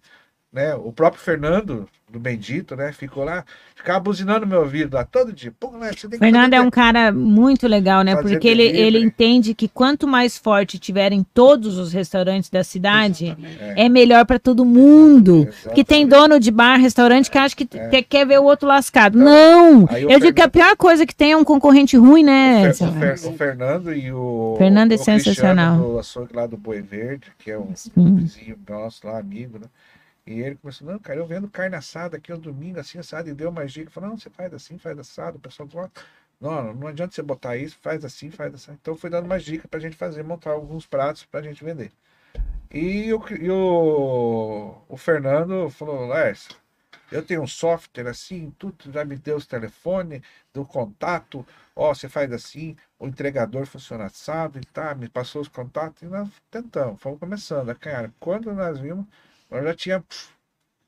né? 0.55 0.73
O 0.73 0.89
próprio 0.93 1.21
Fernando, 1.21 1.85
do 2.09 2.17
Bendito, 2.17 2.77
né? 2.77 2.93
Ficou 2.93 3.25
lá, 3.25 3.43
ficava 3.75 3.99
buzinando 3.99 4.47
meu 4.47 4.61
ouvido 4.61 4.93
lá 4.95 5.03
todo 5.03 5.33
dia. 5.33 5.51
Pô, 5.59 5.71
né, 5.71 5.91
Fernando 6.17 6.53
é 6.53 6.61
um 6.61 6.69
cara 6.71 7.11
muito 7.11 7.67
legal, 7.67 8.03
né? 8.03 8.15
Porque 8.15 8.47
ele, 8.47 8.63
ele 8.63 8.99
entende 9.03 9.53
que 9.53 9.67
quanto 9.67 10.07
mais 10.07 10.37
forte 10.37 10.79
tiverem 10.79 11.25
todos 11.33 11.77
os 11.77 11.91
restaurantes 11.91 12.49
da 12.49 12.63
cidade, 12.63 13.25
Exatamente. 13.37 13.59
é 13.81 13.89
melhor 13.89 14.25
para 14.25 14.39
todo 14.39 14.63
mundo. 14.63 15.39
Exatamente. 15.49 15.75
Que 15.75 15.83
tem 15.83 16.07
dono 16.07 16.39
de 16.39 16.51
bar, 16.51 16.77
restaurante 16.77 17.29
que 17.29 17.37
acha 17.37 17.53
que 17.53 17.67
É. 17.73 18.01
quer 18.01 18.25
ver 18.25 18.39
o 18.39 18.43
outro 18.45 18.65
lascado. 18.65 19.17
Não! 19.17 19.85
Aí 19.89 20.05
o 20.05 20.09
Eu 20.11 20.19
digo 20.21 20.33
que 20.33 20.41
a 20.41 20.49
Fernando- 20.49 20.51
pior 20.51 20.77
coisa 20.77 21.05
que 21.05 21.13
tem 21.13 21.33
é 21.33 21.37
um 21.37 21.43
concorrente 21.43 21.97
ruim, 21.97 22.23
né? 22.23 22.69
O, 22.69 22.73
Fer- 22.73 22.87
o 22.87 22.93
Fer- 22.93 23.29
o 23.29 23.33
Fernando 23.33 23.93
e 23.93 24.09
o. 24.09 24.55
Fernando 24.57 24.93
é 24.93 24.95
o 24.95 24.99
sensacional. 24.99 25.77
Do 25.77 25.99
açougue 25.99 26.33
lá 26.33 26.47
do 26.47 26.55
Boi 26.55 26.81
Verde, 26.81 27.27
que 27.39 27.51
é 27.51 27.57
um 27.59 27.73
vizinho 28.15 28.55
nosso 28.69 29.05
lá, 29.05 29.19
amigo, 29.19 29.59
né? 29.59 29.65
E 30.26 30.39
ele 30.41 30.55
começou, 30.55 30.88
não, 30.88 30.97
cara, 30.99 31.19
eu 31.19 31.26
vendo 31.28 31.49
carne 31.49 31.76
assada 31.76 32.17
aqui 32.17 32.32
no 32.32 32.38
domingo, 32.39 32.80
assim, 32.80 32.97
assado, 32.97 33.30
e 33.30 33.34
deu 33.34 33.49
uma 33.49 33.65
dica. 33.65 33.91
Falou, 33.91 34.09
não, 34.09 34.17
você 34.17 34.30
faz 34.30 34.53
assim, 34.53 34.78
faz 34.78 34.97
assado, 34.97 35.38
o 35.38 35.39
pessoal 35.39 35.67
gosta. 35.69 36.01
Não, 36.41 36.73
não, 36.73 36.88
adianta 36.88 37.13
você 37.13 37.21
botar 37.21 37.57
isso, 37.57 37.78
faz 37.82 38.03
assim, 38.03 38.32
faz 38.32 38.53
assim. 38.53 38.71
Então 38.73 38.95
foi 38.95 39.09
dando 39.09 39.26
umas 39.26 39.43
dicas 39.43 39.67
pra 39.69 39.80
gente 39.80 39.95
fazer, 39.95 40.23
montar 40.23 40.51
alguns 40.51 40.86
pratos 40.86 41.26
pra 41.26 41.41
gente 41.41 41.63
vender. 41.63 41.91
E 42.71 43.13
o, 43.13 43.23
e 43.39 43.49
o, 43.49 44.82
o 44.89 44.97
Fernando 44.97 45.69
falou, 45.69 46.07
Lércio, 46.07 46.55
eu 47.11 47.23
tenho 47.23 47.41
um 47.41 47.47
software 47.47 48.07
assim, 48.09 48.51
tudo 48.57 48.91
já 48.91 49.05
me 49.05 49.15
deu 49.15 49.38
os 49.38 49.45
telefones, 49.45 50.21
do 50.53 50.65
contato, 50.65 51.45
ó, 51.76 51.93
você 51.93 52.09
faz 52.09 52.32
assim, 52.32 52.76
o 52.99 53.07
entregador 53.07 53.65
funciona 53.65 54.05
assado 54.05 54.59
e 54.59 54.65
tá, 54.65 54.95
me 54.95 55.07
passou 55.07 55.41
os 55.41 55.47
contatos 55.47 56.01
e 56.01 56.05
nós 56.05 56.30
tentamos, 56.49 56.99
fomos 57.01 57.19
começando 57.19 57.69
a 57.69 57.73
ganhar. 57.73 58.11
Quando 58.19 58.53
nós 58.53 58.80
vimos, 58.80 59.05
nós 59.49 59.63
já 59.63 59.73
tinha 59.73 59.99
pff, 59.99 60.27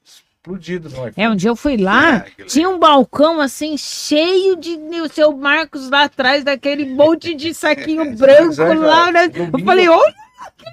explodido 0.04 0.90
no 0.90 0.96
iPhone. 0.96 1.14
É, 1.18 1.30
um 1.30 1.36
dia 1.36 1.50
eu 1.50 1.56
fui 1.56 1.78
lá, 1.78 2.26
É, 2.38 2.44
tinha 2.46 2.70
um 2.70 2.80
balcão 2.80 3.40
assim, 3.40 3.78
cheio 3.78 4.56
de 4.56 4.76
o 5.02 5.10
seu 5.10 5.36
Marcos 5.36 5.90
lá 5.90 6.04
atrás, 6.04 6.44
daquele 6.44 6.86
monte 6.86 7.34
de 7.36 7.54
saquinho 7.54 8.14
branco 8.18 8.48
Mas 8.58 8.60
é, 8.60 8.74
lá. 8.76 9.12
né? 9.12 9.26
Eu 9.26 9.30
domingo- 9.48 9.66
falei, 9.66 9.90
olha, 9.90 10.14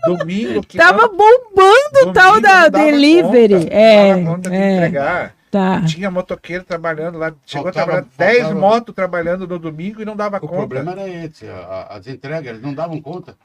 Domingo 0.07 0.63
que 0.63 0.77
tava 0.79 1.09
bombando 1.09 2.09
o 2.09 2.13
tal 2.13 2.41
da 2.41 2.63
não 2.65 2.71
dava 2.71 2.85
delivery. 2.85 3.55
conta, 3.55 3.75
é, 3.75 4.15
não 4.17 4.23
dava 4.25 4.37
conta 4.37 4.51
de 4.51 4.57
é, 4.57 4.77
entregar. 4.77 5.35
tá. 5.51 5.83
Tinha 5.83 6.11
motoqueiro 6.11 6.65
trabalhando 6.65 7.19
lá, 7.19 7.33
chegou 7.47 7.65
Faltava- 7.73 7.99
a 7.99 8.03
trabalhar 8.03 8.07
10 8.17 8.39
faltava- 8.43 8.61
motos 8.61 8.95
trabalhando 8.95 9.47
no 9.49 9.59
domingo 9.59 10.01
e 10.01 10.05
não 10.05 10.15
dava 10.15 10.37
O 10.37 10.41
conta. 10.41 10.55
problema 10.55 10.93
era 10.93 11.09
esse, 11.09 11.47
as 11.89 12.07
entregas, 12.07 12.47
eles 12.47 12.63
não 12.63 12.75
davam 12.75 13.01
conta. 13.01 13.37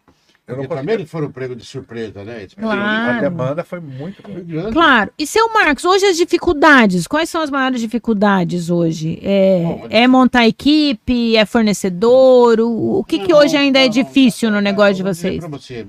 Eu 0.50 0.58
não 0.58 0.66
também 0.66 0.96
eles 0.96 1.10
foram 1.10 1.32
pego 1.32 1.56
de 1.56 1.64
surpresa, 1.64 2.24
né? 2.24 2.48
Claro. 2.60 2.82
A 2.82 3.22
demanda 3.22 3.64
foi 3.64 3.80
muito 3.80 4.22
grande. 4.24 4.72
Claro. 4.72 5.12
E 5.18 5.28
seu 5.28 5.54
Marcos, 5.54 5.86
hoje 5.86 6.06
as 6.06 6.18
dificuldades, 6.18 7.06
quais 7.06 7.30
são 7.30 7.42
as 7.42 7.52
maiores 7.52 7.80
dificuldades 7.80 8.70
hoje? 8.70 9.20
É, 9.22 9.62
Bom, 9.64 9.88
é 9.90 10.08
montar 10.08 10.48
equipe, 10.48 11.36
é 11.38 11.46
fornecedor? 11.46 12.60
O, 12.60 13.00
o 13.00 13.04
que, 13.04 13.20
que 13.20 13.32
Não, 13.32 13.40
hoje 13.40 13.56
ainda 13.56 13.80
é 13.80 13.84
não, 13.84 13.90
difícil 13.90 14.50
no 14.50 14.58
é, 14.58 14.62
negócio 14.62 14.96
de 14.96 15.04
vocês? 15.04 15.38
pra 15.38 15.48
você, 15.48 15.86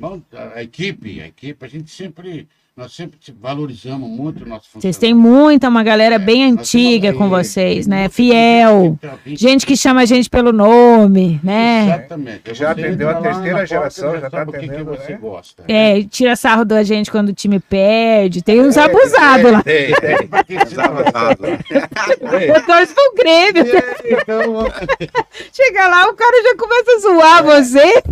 a 0.55 0.63
equipe, 0.63 1.23
a 1.23 1.27
equipe, 1.27 1.65
a 1.65 1.69
gente 1.69 1.91
sempre, 1.91 2.47
nós 2.81 2.93
sempre 2.95 3.19
valorizamos 3.39 4.09
muito 4.09 4.43
o 4.43 4.49
nosso 4.49 4.69
Vocês 4.73 4.97
funcionário. 4.97 5.01
têm 5.01 5.13
muita, 5.15 5.69
uma 5.69 5.83
galera 5.83 6.19
bem 6.19 6.45
É, 6.45 6.51
nós 6.51 6.61
antiga 6.61 7.13
com 7.13 7.27
é, 7.27 7.29
vocês, 7.29 7.87
né? 7.87 8.09
Fiel. 8.09 8.97
gente 8.99 8.99
que 9.01 9.29
vindo- 9.29 9.39
Gente 9.39 9.67
que 9.67 9.77
chama 9.77 10.01
a 10.01 10.05
gente 10.07 10.31
pelo 10.31 10.51
nome, 10.51 11.39
né? 11.45 11.85
Exatamente. 11.85 12.55
Já 12.55 12.71
atendeu 12.71 13.11
a 13.11 13.15
terceira 13.21 13.67
geração, 13.67 14.15
já 14.15 14.31
tá 14.31 14.39
sabe 14.39 14.51
o 14.51 14.53
que 14.55 14.61
que 14.61 14.65
atendendo, 14.67 14.91
você 14.97 15.13
né? 15.13 15.19
gosta. 15.21 15.63
É, 15.69 16.03
tira 16.05 16.35
sarro 16.37 16.65
da 16.65 16.83
gente 16.83 17.11
quando 17.11 17.29
o 17.29 17.35
time 17.35 17.61
perde. 17.61 18.41
Tem 18.43 18.59
É, 18.59 18.63
uns 18.63 18.79
abusados 18.79 19.53
lá. 19.53 19.63
Tem, 19.63 19.93
tem. 19.95 20.17
Você 20.17 20.65
Desabafado. 20.65 21.45
Eu 21.45 22.65
torço 22.67 22.95
pro 22.95 23.15
Grêmio. 23.17 23.63
Então, 24.05 24.67
Chega 25.53 25.87
lá, 25.87 26.09
o 26.09 26.15
cara 26.15 26.43
já 26.43 26.57
começa 26.57 26.93
a 26.93 26.99
zoar 27.01 27.45
você. 27.45 28.03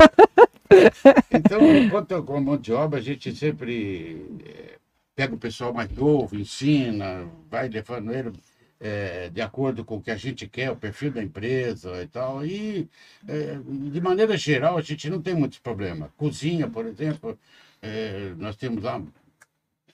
então, 1.33 1.77
enquanto 1.77 2.23
com 2.23 2.37
a 2.37 2.41
mão 2.41 2.57
de 2.57 2.73
obra, 2.73 2.99
a 2.99 3.03
gente 3.03 3.35
sempre 3.35 4.23
pega 5.19 5.35
o 5.35 5.39
pessoal 5.39 5.75
mais 5.75 5.91
novo, 5.91 6.37
ensina, 6.37 7.29
vai 7.51 7.69
levando 7.69 8.13
ele 8.13 8.33
eh, 8.79 9.29
de 9.33 9.41
acordo 9.41 9.85
com 9.85 9.97
o 9.97 10.01
que 10.01 10.13
a 10.13 10.17
gente 10.17 10.47
quer, 10.47 10.71
o 10.71 10.77
perfil 10.77 11.11
da 11.11 11.21
empresa 11.21 12.01
e 12.01 12.07
tal. 12.07 12.47
E, 12.47 12.89
eh, 13.27 13.59
de 13.91 14.01
maneira 14.01 14.37
geral, 14.37 14.79
a 14.79 14.81
gente 14.81 15.11
não 15.11 15.21
tem 15.21 15.35
muitos 15.35 15.59
problemas. 15.59 16.09
Cozinha, 16.17 16.69
por 16.69 16.87
exemplo, 16.87 17.37
eh, 17.83 18.33
nós 18.37 18.55
temos 18.55 18.85
lá 18.85 19.03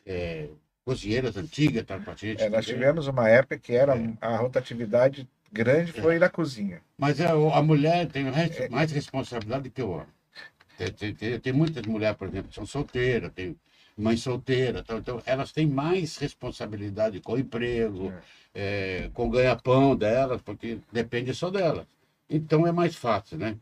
eh, 0.04 0.48
cozinheiras 0.84 1.38
antigas, 1.38 1.84
tá 1.86 1.98
com 1.98 2.10
a 2.10 2.14
gente. 2.14 2.42
É, 2.42 2.50
nós 2.50 2.66
tivemos 2.66 3.06
uma 3.06 3.26
época 3.26 3.58
que 3.58 3.72
era 3.72 3.96
É. 3.96 4.12
a 4.20 4.36
rotatividade 4.36 5.26
grande 5.50 5.90
foi 5.90 6.18
na 6.18 6.28
cozinha. 6.28 6.82
Mas 6.98 7.18
a, 7.18 7.30
a 7.32 7.62
mulher 7.62 8.08
tem 8.08 8.24
mais 8.68 8.92
responsabilidade 8.92 9.70
que 9.70 9.80
o 9.80 9.88
homem. 9.88 10.14
Tem, 10.76 10.92
tem, 10.92 11.14
tem, 11.14 11.40
tem 11.40 11.52
muitas 11.54 11.86
mulheres, 11.86 12.18
por 12.18 12.28
exemplo, 12.28 12.48
que 12.50 12.54
são 12.54 12.66
solteiras, 12.66 13.32
tem 13.32 13.56
mãe 13.96 14.16
solteira, 14.16 14.82
tal, 14.82 14.98
então 14.98 15.22
elas 15.24 15.52
têm 15.52 15.66
mais 15.66 16.16
responsabilidade 16.18 17.20
com 17.20 17.34
o 17.34 17.38
emprego, 17.38 18.12
eh, 18.54 19.10
com 19.14 19.26
o 19.26 19.30
ganha-pão 19.30 19.94
delas, 19.96 20.42
porque 20.42 20.78
depende 20.92 21.32
só 21.34 21.50
delas. 21.50 21.86
Então 22.28 22.66
é 22.66 22.72
mais 22.72 22.96
fácil, 22.96 23.38
né? 23.38 23.56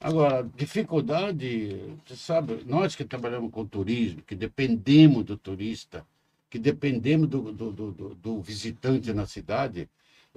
Agora, 0.00 0.46
dificuldade, 0.56 1.80
você 2.06 2.14
sabe, 2.16 2.62
nós 2.66 2.94
que 2.94 3.04
trabalhamos 3.04 3.50
com 3.50 3.64
turismo, 3.64 4.22
que 4.22 4.34
dependemos 4.34 5.24
do 5.24 5.36
turista, 5.36 6.04
que 6.50 6.58
dependemos 6.58 7.28
do, 7.28 7.50
do, 7.52 7.72
do, 7.72 7.90
do- 7.92 8.14
do 8.14 8.40
visitante 8.40 9.12
na 9.12 9.26
cidade, 9.26 9.88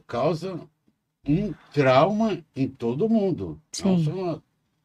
causa 0.07 0.59
um 1.27 1.53
trauma 1.73 2.41
em 2.55 2.67
todo 2.67 3.09
mundo. 3.09 3.59
Não 3.83 3.97
Sim. 3.97 4.05
só 4.05 4.11
nós. 4.11 4.39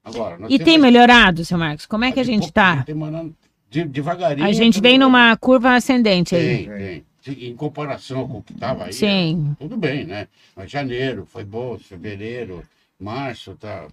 Agora, 0.04 0.36
nós 0.36 0.50
E 0.50 0.58
temos- 0.58 0.64
tem 0.72 0.78
melhorado, 0.78 1.44
seu 1.44 1.56
Marcos? 1.56 1.86
Como 1.86 2.04
é 2.04 2.10
que 2.12 2.18
a 2.18 2.24
de 2.24 2.30
gente 2.32 2.52
tá? 2.52 2.82
tem 2.82 2.94
morando 2.94 3.34
de- 3.72 3.84
devagarinho. 3.84 4.46
A 4.46 4.52
gente 4.52 4.80
vem 4.80 4.98
numa 4.98 5.34
curva 5.36 5.74
ascendente 5.74 6.36
aí. 6.36 6.66
Tem, 6.68 7.04
tem. 7.24 7.48
Em 7.50 7.54
comparação 7.56 8.26
com 8.28 8.38
o 8.38 8.42
que 8.42 8.52
estava 8.52 8.84
aí, 8.84 8.92
Sim. 8.92 9.56
tudo 9.58 9.76
bem, 9.76 10.04
né? 10.04 10.26
Mas 10.56 10.70
janeiro 10.70 11.24
foi 11.24 11.44
bom, 11.44 11.78
fevereiro, 11.78 12.62
março, 13.00 13.54
tá. 13.56 13.86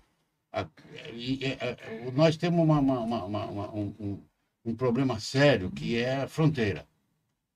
A- 0.51 0.65
e, 1.13 1.39
é, 1.43 1.47
é, 1.61 2.11
nós 2.13 2.35
temos 2.35 2.59
uma, 2.59 2.79
uma- 2.79 3.23
uma- 3.25 3.71
um, 3.71 3.93
um- 3.99 4.17
um 4.65 4.75
problema 4.75 5.19
sério 5.19 5.69
que 5.71 5.95
é 5.95 6.23
a 6.23 6.27
fronteira, 6.27 6.85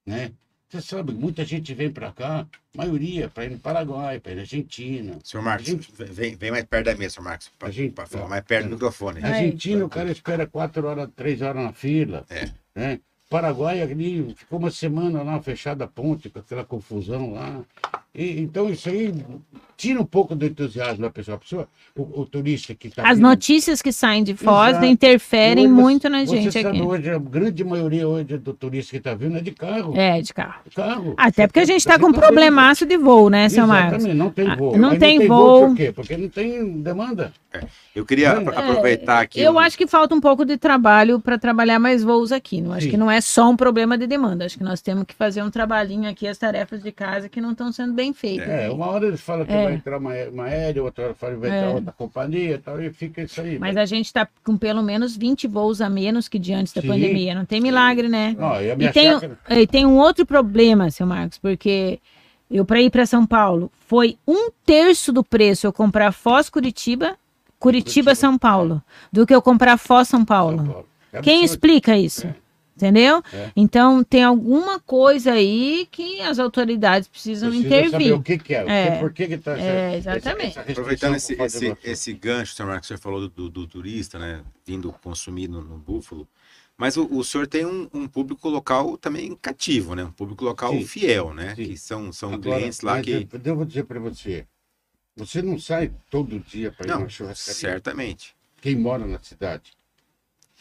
né? 0.06 0.32
Você 0.74 0.82
sabe, 0.82 1.14
muita 1.14 1.46
gente 1.46 1.72
vem 1.76 1.92
para 1.92 2.12
cá, 2.12 2.48
maioria 2.76 3.30
para 3.30 3.46
ir 3.46 3.52
no 3.52 3.60
Paraguai, 3.60 4.20
para 4.20 4.32
ir 4.32 4.36
na 4.36 4.42
Argentina. 4.42 5.20
Senhor 5.24 5.44
Marcos, 5.44 5.68
Gente- 5.68 5.94
vem, 6.00 6.36
vem 6.36 6.50
mais 6.50 6.64
perto 6.64 6.86
da 6.88 6.96
mesa, 6.96 7.14
senhor 7.14 7.26
Marcos. 7.26 7.52
Para 7.60 7.70
gente- 7.70 7.94
é. 8.02 8.06
falar 8.08 8.28
mais 8.28 8.44
perto 8.44 8.70
do 8.70 8.72
microfone. 8.72 9.24
Argentina, 9.24 9.86
o 9.86 9.90
cara 9.90 10.12
espera 10.12 10.48
quatro 10.48 10.88
horas, 10.88 11.10
três 11.16 11.44
horas 11.44 11.64
na 11.64 11.74
fila. 11.74 12.26
É. 12.28 12.50
Né? 12.76 13.00
Paraguai 13.38 13.82
ali 13.82 14.32
ficou 14.38 14.60
uma 14.60 14.70
semana 14.70 15.24
lá 15.24 15.42
fechada 15.42 15.86
a 15.86 15.88
ponte, 15.88 16.30
com 16.30 16.38
aquela 16.38 16.64
confusão 16.64 17.34
lá. 17.34 17.62
E, 18.14 18.40
então 18.42 18.70
isso 18.70 18.88
aí 18.90 19.12
tira 19.76 20.00
um 20.00 20.06
pouco 20.06 20.36
do 20.36 20.46
entusiasmo 20.46 21.02
da 21.02 21.10
pessoa. 21.10 21.34
A 21.36 21.40
pessoa 21.40 21.68
o, 21.98 22.22
o 22.22 22.26
turista 22.28 22.76
que 22.76 22.90
está 22.90 23.10
As 23.10 23.18
notícias 23.18 23.82
que 23.82 23.92
saem 23.92 24.24
de 24.24 24.36
Foz 24.36 24.70
Exato. 24.72 24.86
interferem 24.86 25.66
Hoje 25.66 25.74
muito 25.74 26.10
na 26.10 26.24
Você 26.24 26.38
gente 26.42 26.52
sabe, 26.52 26.78
aqui. 26.78 26.82
hoje, 26.82 27.10
a 27.10 27.18
grande 27.18 27.64
maioria 27.64 28.08
hoje 28.08 28.38
do 28.38 28.54
turista 28.54 28.92
que 28.92 28.98
está 28.98 29.16
vindo 29.16 29.36
é 29.36 29.42
de 29.42 29.50
carro. 29.52 29.94
É, 29.98 30.22
de 30.22 30.32
carro. 30.32 30.62
carro. 30.76 31.14
Até 31.18 31.48
porque 31.48 31.60
a 31.60 31.66
gente 31.66 31.84
tá 31.84 31.98
com 31.98 32.06
um 32.10 32.12
vendo. 32.12 32.22
problemaço 32.22 32.86
de 32.86 32.98
voo, 32.98 33.32
né, 33.32 33.50
seu 33.50 33.66
Marcos? 33.66 33.94
Exatamente, 34.06 34.18
não 34.18 34.30
tem 34.30 34.48
Ah, 34.48 34.56
voo. 34.56 34.78
não 34.78 34.90
Mas 34.90 35.00
tem 35.00 35.28
voo. 35.28 35.68
Por 35.70 35.76
quê? 35.76 35.92
Porque 35.92 36.16
não 36.18 36.30
tem 36.30 36.82
demanda. 36.82 37.34
Eu 37.96 38.06
queria 38.06 38.28
É, 38.30 38.38
apro- 38.38 38.58
aproveitar 38.58 39.22
aqui. 39.22 39.40
Eu 39.42 39.54
o- 39.54 39.60
acho 39.60 39.76
que 39.78 39.86
falta 39.88 40.14
um 40.16 40.22
pouco 40.22 40.44
de 40.46 40.56
trabalho 40.58 41.20
para 41.20 41.38
trabalhar 41.38 41.80
mais 41.80 42.04
voos 42.04 42.32
aqui. 42.32 42.62
Não 42.62 42.74
acho 42.74 42.86
Sim. 42.86 42.92
que 42.92 42.98
não 42.98 43.10
é 43.10 43.22
só 43.24 43.50
um 43.50 43.56
problema 43.56 43.98
de 43.98 44.06
demanda. 44.08 44.46
Acho 44.46 44.58
que 44.58 44.64
nós 44.64 44.82
temos 44.82 45.06
que 45.06 45.14
fazer 45.16 45.42
um 45.42 45.50
trabalhinho 45.50 46.10
aqui, 46.10 46.28
as 46.28 46.38
tarefas 46.38 46.84
de 46.84 46.92
casa 46.92 47.28
que 47.30 47.40
não 47.42 47.52
estão 47.52 47.72
sendo 47.72 47.94
bem 47.94 48.14
feitas. 48.14 48.48
É, 48.48 48.70
uma 48.70 48.88
hora 48.88 49.08
eles 49.08 49.22
falam 49.22 49.46
que 49.46 49.52
É. 49.54 49.64
vai 49.64 49.74
entrar 49.74 49.98
uma, 49.98 50.14
uma 50.32 50.44
aérea, 50.46 50.84
outra 50.84 51.06
hora 51.06 51.14
fala 51.14 51.34
que 51.34 51.40
vai 51.40 51.50
entrar 51.50 51.70
É. 51.72 51.74
outra 51.76 51.92
companhia 51.94 52.56
e 52.56 52.58
tal, 52.58 52.82
e 52.82 52.92
fica 52.92 53.22
isso 53.24 53.40
aí. 53.42 53.58
Mas 53.58 53.78
a 53.78 53.86
gente 53.86 54.06
está 54.08 54.28
com 54.44 54.58
pelo 54.58 54.82
menos 54.84 55.16
20 55.16 55.48
voos 55.48 55.82
a 55.82 55.90
menos 55.90 56.28
que 56.28 56.38
de 56.38 56.54
antes 56.54 56.74
da 56.74 56.82
Sim. 56.82 56.88
pandemia. 56.88 57.34
Não 57.36 57.46
tem 57.46 57.60
milagre, 57.62 58.08
né? 58.10 58.36
Ó, 58.40 58.60
e 58.60 58.72
E 58.72 58.92
tem, 58.92 59.12
chácara- 59.14 59.38
e 59.50 59.68
tem 59.68 59.86
um 59.86 59.98
outro 59.98 60.26
problema, 60.26 60.90
seu 60.92 61.08
Marcos, 61.08 61.38
porque 61.38 62.00
eu, 62.52 62.66
para 62.66 62.82
ir 62.82 62.90
para 62.90 63.06
São 63.06 63.26
Paulo, 63.26 63.72
foi 63.88 64.18
um 64.28 64.50
terço 64.66 65.12
do 65.14 65.24
preço 65.24 65.66
eu 65.66 65.74
comprar 65.74 66.12
Foz 66.12 66.50
Curitiba, 66.50 67.06
Curitiba, 67.08 67.20
Curitiba, 67.60 68.16
São 68.16 68.38
Paulo, 68.38 68.82
do 69.12 69.26
que 69.26 69.34
eu 69.34 69.42
comprar 69.42 69.78
Foz 69.78 70.08
São 70.10 70.26
Paulo. 70.26 70.58
São 70.58 70.66
Paulo. 70.68 70.88
É 71.14 71.22
Quem 71.22 71.44
explica 71.46 71.96
isso? 71.98 72.28
É. 72.28 72.36
Entendeu? 72.76 73.22
É. 73.32 73.52
Então 73.56 74.04
tem 74.04 74.24
alguma 74.24 74.80
coisa 74.80 75.34
aí 75.34 75.88
que 75.92 76.20
as 76.22 76.40
autoridades 76.40 77.08
precisam 77.08 77.50
Precisa 77.50 77.68
intervir. 77.68 77.92
saber 77.92 78.12
o 78.14 78.22
que, 78.24 78.38
que 78.40 78.54
é, 78.56 78.64
o 78.64 78.66
que- 78.66 78.72
É. 78.72 79.00
por 79.00 79.14
que, 79.14 79.28
que 79.28 79.38
tá 79.38 79.52
essa- 79.54 79.62
É, 79.62 79.98
exatamente. 79.98 80.60
essa 80.60 80.72
Aproveitando 80.72 81.16
esse, 81.16 81.34
esse, 81.34 81.70
você. 81.70 81.78
esse 81.84 82.14
gancho, 82.14 82.56
senhor 82.56 82.68
Marcos, 82.70 82.88
que 82.88 82.96
você 82.96 83.02
falou 83.02 83.22
do, 83.22 83.30
do, 83.30 83.50
do 83.50 83.68
turista, 83.68 84.18
né? 84.18 84.42
Vindo 84.66 84.92
consumir 85.04 85.48
no, 85.48 85.62
no 85.62 85.78
Búfalo. 85.78 86.28
Mas 86.76 86.98
o, 86.98 87.06
o 87.16 87.24
senhor 87.24 87.46
tem 87.46 87.64
um, 87.64 87.88
um 87.94 88.08
público 88.08 88.50
local 88.50 88.98
também 88.98 89.38
cativo, 89.40 89.94
né? 89.94 90.04
Um 90.06 90.12
público 90.12 90.44
local 90.44 90.74
Sim. 90.74 90.84
fiel, 90.86 91.32
né? 91.32 91.54
Sim. 91.56 91.66
Que 91.66 91.78
são, 91.78 92.12
são 92.12 92.34
Agora, 92.34 92.58
clientes 92.58 92.82
lá 92.82 93.00
que. 93.00 93.12
Eu, 93.32 93.40
eu 93.46 93.56
vou 93.56 93.66
dizer 93.66 93.84
para 93.84 94.00
você, 94.00 94.48
você 95.16 95.44
não 95.44 95.60
sai 95.60 95.92
todo 96.10 96.40
dia 96.40 96.72
para 96.72 96.88
ir 96.88 96.90
Não, 96.90 97.00
numa 97.02 97.10
churrascaria. 97.10 97.54
certamente. 97.60 98.36
Quem 98.60 98.76
mora 98.76 99.06
na 99.06 99.20
cidade. 99.20 99.72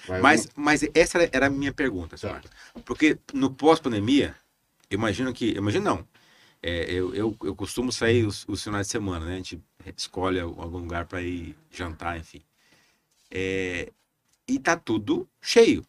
Vai 0.06 0.20
Mas, 0.20 0.48
mas 0.56 0.82
essa 0.94 1.18
era- 1.32 1.46
a 1.46 1.50
minha 1.50 1.72
pergunta, 1.72 2.16
senhor. 2.16 2.42
Porque 2.84 3.18
no 3.32 3.50
pós-pandemia, 3.52 4.34
imagino 4.90 5.32
que. 5.32 5.50
Eu 5.52 5.58
imagino 5.58 5.84
não. 5.84 6.08
É, 6.62 6.92
eu, 6.92 7.14
eu, 7.14 7.36
eu 7.42 7.56
costumo 7.56 7.90
sair 7.92 8.24
os, 8.24 8.44
os 8.48 8.62
finais 8.62 8.86
de 8.86 8.92
semana, 8.92 9.26
né? 9.26 9.34
A 9.34 9.36
gente 9.36 9.60
escolhe 9.96 10.38
algum 10.38 10.78
lugar 10.78 11.06
para 11.06 11.20
ir 11.20 11.56
jantar, 11.70 12.18
enfim. 12.18 12.40
É, 13.30 13.90
e 14.46 14.58
tá 14.58 14.76
tudo 14.76 15.28
cheio 15.40 15.84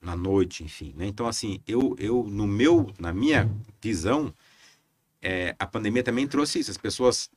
na 0.00 0.16
noite, 0.16 0.64
enfim, 0.64 0.92
né? 0.96 1.06
Então, 1.06 1.26
assim, 1.26 1.60
eu, 1.66 1.94
eu 1.98 2.24
no 2.24 2.46
meu, 2.46 2.92
na 2.98 3.12
minha 3.12 3.48
visão, 3.80 4.32
é, 5.20 5.54
a 5.58 5.66
pandemia 5.66 6.02
também 6.02 6.26
trouxe 6.26 6.60
isso. 6.60 6.70
As 6.70 6.76
pessoas, 6.76 7.30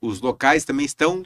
os 0.00 0.20
locais 0.20 0.64
também 0.64 0.86
estão 0.86 1.24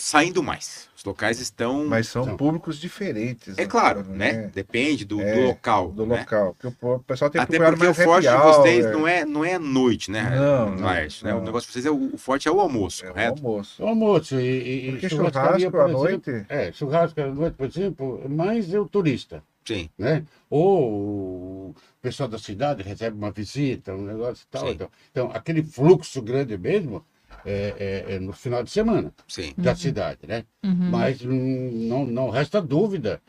saindo 0.00 0.42
mais. 0.42 0.88
Os 0.96 1.04
locais 1.04 1.40
estão. 1.40 1.86
Mas 1.86 2.08
são 2.08 2.26
Não. 2.26 2.36
públicos 2.36 2.78
diferentes. 2.78 3.56
é 3.56 3.62
né, 3.62 3.66
claro, 3.66 4.02
Bruno, 4.02 4.16
né? 4.18 4.50
Depende 4.54 5.04
do, 5.04 5.16
do 5.16 5.22
É, 5.22 5.46
local. 5.46 5.90
Do 5.92 6.06
né? 6.06 6.18
local. 6.20 6.54
Porque 6.58 6.86
o 6.86 6.98
pessoal 7.00 7.30
tem 7.30 7.40
Até 7.40 7.58
porque 7.58 7.86
o 7.86 7.94
forte 7.94 8.28
de 8.28 8.36
vocês 8.36 8.84
é. 8.84 8.92
não 8.92 9.08
é, 9.08 9.24
não 9.24 9.44
é 9.44 9.54
à 9.54 9.58
noite, 9.58 10.10
né? 10.10 10.30
Não, 10.36 10.74
não, 10.74 10.84
Laércio, 10.84 11.26
né? 11.26 11.32
O 11.32 11.38
não. 11.38 11.44
negócio 11.44 11.68
de 11.68 11.72
vocês 11.72 11.86
é 11.86 11.90
o, 11.90 12.14
o 12.14 12.18
forte 12.18 12.48
é 12.48 12.50
o 12.50 12.60
almoço, 12.60 13.04
É 13.04 13.08
o 13.08 13.12
correto? 13.12 13.46
almoço. 13.46 13.82
O 13.82 13.86
almoço 13.86 14.40
e, 14.40 14.88
e, 14.88 14.90
Porque 14.92 15.08
churrasco 15.08 15.70
por 15.70 15.80
à 15.80 15.88
exemplo, 15.88 15.92
noite. 15.92 16.46
É, 16.48 16.72
churrasco 16.72 17.20
à 17.20 17.26
noite, 17.26 17.54
por 17.56 17.66
exemplo, 17.66 18.28
mais 18.28 18.72
é 18.74 18.78
o 18.80 18.86
turista, 18.86 19.42
Sim. 19.64 19.88
né? 19.98 20.24
Ou 20.48 21.70
o 21.70 21.74
pessoal 22.02 22.28
da 22.28 22.38
cidade 22.38 22.82
recebe 22.82 23.16
uma 23.16 23.30
visita, 23.30 23.94
um 23.94 24.02
negócio 24.02 24.44
e 24.46 24.50
tal. 24.50 24.68
Então, 24.70 24.88
então, 25.10 25.30
aquele 25.32 25.62
fluxo 25.62 26.20
grande 26.20 26.56
mesmo 26.58 27.04
é, 27.44 28.04
é- 28.08 28.14
é 28.14 28.18
no 28.18 28.32
final 28.32 28.62
de 28.62 28.70
semana 28.70 29.12
Sim. 29.28 29.52
da 29.56 29.74
cidade, 29.74 30.20
né? 30.26 30.44
Uhum. 30.64 30.90
Mas 30.90 31.20
não, 31.22 32.04
não 32.06 32.30
resta 32.30 32.60
dúvida 32.60 33.20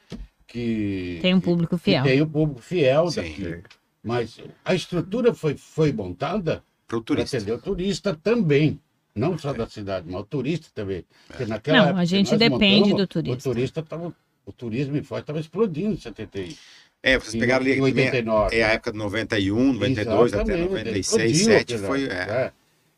que 0.48 1.20
Tem 1.22 1.34
um 1.34 1.40
público 1.40 1.78
fiel. 1.78 2.04
tem 2.04 2.22
o 2.22 2.28
público 2.28 2.62
fiel 2.62 3.10
Sim. 3.10 3.22
daqui. 3.22 3.64
Mas 4.04 4.40
a 4.66 4.74
estrutura 4.76 5.34
foi, 5.34 5.56
foi 5.56 5.92
montada 5.94 6.64
Para 6.88 7.00
atender 7.22 7.54
o 7.54 7.58
turista 7.60 8.18
também. 8.22 8.80
Não 9.14 9.38
só 9.38 9.52
da 9.54 9.68
cidade, 9.68 10.08
mas 10.10 10.22
o 10.22 10.24
turista 10.24 10.70
também. 10.74 11.04
Porque 11.28 11.46
naquela 11.46 11.78
Não, 11.78 11.86
época 11.88 12.02
a 12.02 12.06
gente 12.06 12.36
depende 12.38 12.90
montamos, 12.92 12.98
do 12.98 13.08
turista. 13.08 13.50
O 13.50 13.54
turista 13.54 13.84
tava, 13.84 14.16
o 14.46 14.52
turismo 14.54 14.98
em 14.98 15.04
Foz 15.04 15.22
estava 15.22 15.40
explodindo 15.40 15.94
em 15.94 15.98
71. 15.98 16.56
É, 17.04 17.18
vocês 17.20 17.36
pegaram 17.36 17.66
ali 17.66 17.74
em 17.74 17.78
também 17.78 18.06
89. 18.06 18.56
é 18.56 18.64
a 18.64 18.70
época 18.70 18.92
de 18.92 18.98
91, 18.98 19.74
92 19.74 20.34
até 20.34 20.54
Exatamente, 20.54 20.70
96, 20.70 21.32
explodiu 21.32 21.58
7 21.58 21.74
aquilo, 21.74 21.88
foi. 21.88 22.04
É. 22.06 22.26
né? 22.26 22.52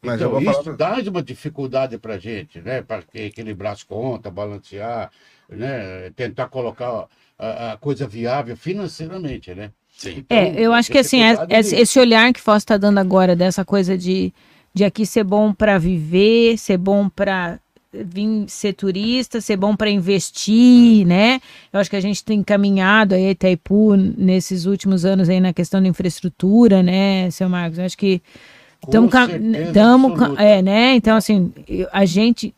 Mas 0.03 0.19
eu 0.21 0.27
então, 0.27 0.31
vou 0.31 0.41
isso 0.41 0.63
falar- 0.63 0.75
dá 1.01 1.09
uma 1.09 1.23
dificuldade 1.23 1.97
para 1.97 2.17
gente, 2.17 2.59
né? 2.61 2.81
Para 2.81 3.03
equilibrar 3.15 3.73
as 3.73 3.83
contas, 3.83 4.31
balancear, 4.31 5.09
né? 5.49 6.09
Tentar 6.15 6.47
colocar 6.49 7.07
a, 7.39 7.71
a 7.73 7.77
coisa 7.77 8.07
viável 8.07 8.55
financeiramente, 8.57 9.53
né? 9.55 9.71
Sim. 9.97 10.15
Então, 10.17 10.37
É, 10.37 10.59
eu 10.59 10.73
acho 10.73 10.91
que 10.91 10.97
assim, 10.97 11.21
é- 11.21 11.31
dificuldade 11.33 11.75
esse, 11.75 11.99
olhar 11.99 12.33
que 12.33 12.41
Foz 12.41 12.57
está 12.63 12.77
dando 12.77 12.97
agora, 12.99 13.35
dessa 13.35 13.63
coisa 13.63 13.97
de, 13.97 14.33
de 14.73 14.83
aqui 14.83 15.05
ser 15.05 15.23
bom 15.23 15.53
para 15.53 15.77
viver, 15.77 16.57
ser 16.57 16.77
bom 16.77 17.07
para 17.07 17.59
vir 17.93 18.45
ser 18.47 18.73
turista, 18.73 19.39
ser 19.39 19.55
bom 19.55 19.75
para 19.75 19.87
investir, 19.89 21.05
né? 21.05 21.39
Eu 21.71 21.79
acho 21.79 21.89
que 21.91 21.95
a 21.95 22.01
gente 22.01 22.23
tem 22.25 22.41
caminhado 22.43 23.13
aí 23.13 23.29
Itaipu 23.29 23.95
nesses 23.95 24.65
últimos 24.65 25.05
anos 25.05 25.29
aí 25.29 25.39
na 25.39 25.53
questão 25.53 25.79
da 25.81 25.87
infraestrutura, 25.87 26.81
né, 26.81 27.29
seu 27.29 27.47
Marcos? 27.47 27.77
Eu 27.77 27.85
acho 27.85 27.97
que 27.97 28.19
Estamos 28.83 29.11
certeza 29.11 30.19
absoluta. 30.19 30.43
é, 30.43 30.61
né? 30.61 30.95
Então 30.95 31.15
assim, 31.17 31.53
a 31.91 32.05
gente 32.05 32.53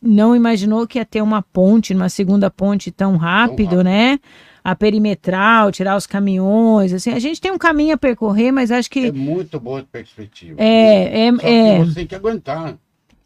não 0.00 0.34
imaginou 0.34 0.86
que 0.86 0.98
ia 0.98 1.04
ter 1.04 1.22
uma 1.22 1.42
ponte, 1.42 1.94
uma 1.94 2.08
segunda 2.08 2.50
ponte 2.50 2.90
tão 2.90 3.16
rápido, 3.16 3.64
rápido. 3.76 3.84
né? 3.84 4.18
A 4.64 4.76
perimetral, 4.76 5.72
tirar 5.72 5.96
os 5.96 6.06
caminhões, 6.06 6.92
assim, 6.92 7.10
a 7.10 7.18
gente 7.18 7.40
tem 7.40 7.50
um 7.50 7.58
caminho 7.58 7.94
a 7.94 7.98
percorrer, 7.98 8.52
mas 8.52 8.70
acho 8.70 8.88
É 8.88 8.92
que 8.92 9.12
muito 9.12 9.58
boa 9.58 9.84
perspectiva. 9.90 10.54
é, 10.60 11.26
é, 11.26 11.32
Só 11.32 11.38
que 11.38 11.46
é 11.46 11.78
você 11.78 11.94
tem 11.94 12.06
que 12.06 12.14
aguentar, 12.14 12.76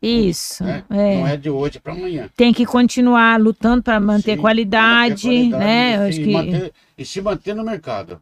isso, 0.01 0.63
né? 0.65 0.85
é. 0.91 1.17
Não 1.17 1.27
é 1.27 1.37
de 1.37 1.51
hoje 1.51 1.79
para 1.81 1.93
amanhã. 1.93 2.29
Tem 2.37 2.53
que 2.55 2.65
continuar 2.65 3.39
lutando 3.41 3.83
para 3.83 3.99
manter 3.99 4.31
manter 4.33 4.37
qualidade 4.41 5.49
né? 5.49 5.93
E, 5.93 6.09
acho 6.09 6.21
que 6.21 6.33
manter- 6.33 6.73
e 6.97 7.05
se 7.05 7.21
manter 7.21 7.55
no 7.55 7.65
mercado. 7.65 8.21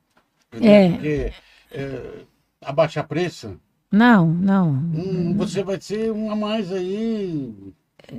É. 0.60 0.88
Porque 0.90 1.32
é, 1.72 2.00
abaixar 2.64 3.06
preço, 3.06 3.56
não, 3.94 4.26
não. 4.26 4.70
hum, 4.70 5.34
você 5.36 5.62
vai 5.62 5.80
ser 5.80 6.10
um 6.10 6.30
a 6.30 6.36
mais 6.36 6.72
aí. 6.72 7.54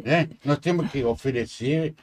Né? 0.04 0.30
Nós 0.44 0.60
temos 0.60 0.90
que 0.92 1.04
oferecer 1.04 1.94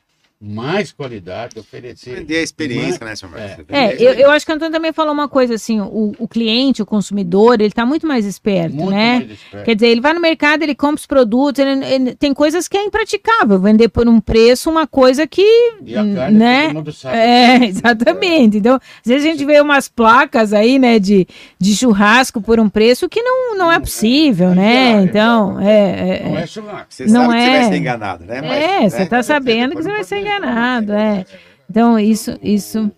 mais 0.44 0.90
qualidade, 0.90 1.56
oferecer. 1.56 2.16
Vender 2.16 2.38
a 2.38 2.42
experiência, 2.42 3.04
né, 3.06 3.14
senhor 3.14 3.30
Marcos? 3.30 3.64
A 3.70 3.76
É, 3.78 3.94
eu, 3.96 4.12
eu 4.14 4.30
acho 4.32 4.44
que 4.44 4.50
o 4.50 4.54
Antônio 4.56 4.72
também 4.72 4.92
falou 4.92 5.12
uma 5.12 5.28
coisa 5.28 5.54
assim, 5.54 5.80
o, 5.80 6.12
o 6.18 6.26
cliente, 6.26 6.82
o 6.82 6.86
consumidor, 6.86 7.54
ele 7.54 7.66
está 7.68 7.86
muito 7.86 8.08
mais 8.08 8.26
esperto, 8.26 8.74
muito 8.74 8.90
né? 8.90 9.18
mais 9.20 9.30
esperto. 9.30 9.64
Quer 9.64 9.74
dizer, 9.76 9.86
ele 9.86 10.00
vai 10.00 10.12
no 10.12 10.20
mercado, 10.20 10.62
ele 10.64 10.74
compra 10.74 10.96
os 10.96 11.06
produtos, 11.06 11.64
ele- 11.64 11.84
ele- 11.84 12.14
tem 12.16 12.34
coisas 12.34 12.66
que 12.66 12.76
é 12.76 12.82
impraticável, 12.84 13.60
vender 13.60 13.88
por 13.88 14.08
um 14.08 14.20
preço 14.20 14.68
uma 14.68 14.84
coisa 14.84 15.26
que, 15.28 15.42
E 15.84 15.96
a 15.96 16.02
carne 16.14 16.38
né? 16.38 16.62
todo 16.64 16.74
mundo 16.74 16.92
sabe. 16.92 17.16
É, 17.16 17.56
exatamente. 17.64 18.58
Então, 18.58 18.74
às 18.74 19.06
vezes 19.06 19.24
a 19.24 19.30
gente 19.30 19.44
vê 19.44 19.60
umas 19.60 19.86
placas 19.88 20.52
aí, 20.52 20.76
né, 20.76 20.98
de, 20.98 21.24
de 21.56 21.76
churrasco 21.76 22.42
por 22.42 22.58
um 22.58 22.68
preço 22.68 23.08
que 23.08 23.22
não, 23.22 23.56
não 23.56 23.70
é 23.70 23.78
possível, 23.78 24.50
é 24.50 24.54
né? 24.56 24.88
inviável. 24.90 25.04
Então, 25.06 25.60
é, 25.60 26.18
é, 26.18 26.28
Não 26.28 26.38
é. 26.38 26.42
é 26.42 26.46
churrasco. 26.48 26.86
Você 26.88 27.04
não 27.06 27.26
sabe 27.30 27.34
que 27.34 27.40
você 27.42 27.50
vai 27.50 27.60
é. 27.60 27.68
ser 27.68 27.76
enganado, 27.76 28.24
né? 28.24 28.40
É, 28.84 28.88
você 28.90 29.06
tá 29.06 29.22
sabendo 29.22 29.76
que 29.76 29.82
você 29.82 29.90
vai 29.90 30.02
ser 30.02 30.16
enganado, 30.18 30.31
é. 30.40 31.26
Então, 31.68 31.98
isso, 31.98 32.38
isso. 32.42 32.90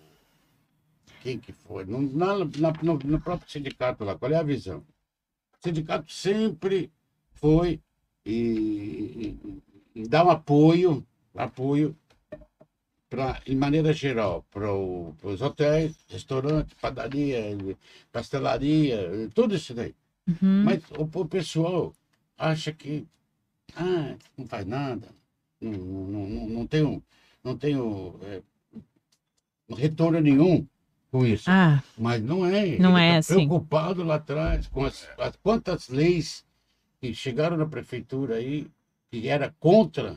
Quem 1.22 1.39
que 1.39 1.53
foi? 1.53 1.85
No, 1.85 2.01
na- 2.03 2.39
na- 2.39 2.72
no, 2.82 2.99
no 2.99 3.20
próprio 3.20 3.51
sindicato 3.51 4.05
lá, 4.05 4.14
qual 4.16 4.30
é 4.32 4.37
a 4.37 4.43
visão? 4.43 4.78
O 4.78 5.66
sindicato 5.66 6.12
sempre 6.12 6.91
foi 7.32 7.80
e, 8.26 9.39
e- 9.41 9.62
e 9.95 10.09
dá 10.09 10.24
um 10.24 10.30
apoio, 10.30 11.07
apoio 11.35 11.97
pra, 13.09 13.41
em 13.47 13.57
maneira 13.57 13.93
geral, 13.93 14.45
para 14.51 14.72
os 14.74 15.41
hotéis, 15.41 15.95
restaurantes, 16.09 16.74
padaria, 16.80 17.41
pastelaria, 18.12 19.30
tudo 19.35 19.55
isso 19.55 19.72
daí. 19.74 19.95
Uhum. 20.26 20.64
Mas 20.64 20.82
o, 20.99 21.03
o 21.20 21.26
pessoal 21.26 21.95
acha 22.37 22.72
que 22.72 23.07
ah, 23.76 24.16
não 24.37 24.47
faz 24.47 24.66
nada, 24.66 25.09
não, 25.61 25.70
não, 25.72 26.28
não, 26.28 26.47
não 26.49 26.66
tenho, 26.66 27.03
não 27.45 27.57
tenho 27.57 28.15
é, 28.23 28.41
retorno 29.77 30.21
nenhum 30.21 30.67
com 31.11 31.25
isso. 31.27 31.45
Ah, 31.51 31.83
Mas 31.97 32.23
não 32.23 32.45
é. 32.47 32.77
Não 32.79 32.99
Ele 32.99 33.07
é 33.07 33.13
tá 33.13 33.19
assim. 33.19 33.35
preocupado 33.35 34.03
lá 34.03 34.17
atrás 34.17 34.67
com 34.67 34.85
as, 34.85 35.07
as 35.19 35.37
quantas 35.43 35.89
leis 35.89 36.45
que 37.01 37.15
chegaram 37.15 37.57
na 37.57 37.67
prefeitura 37.67 38.37
aí 38.37 38.67
que 39.11 39.29
era 39.29 39.55
contra 39.61 40.17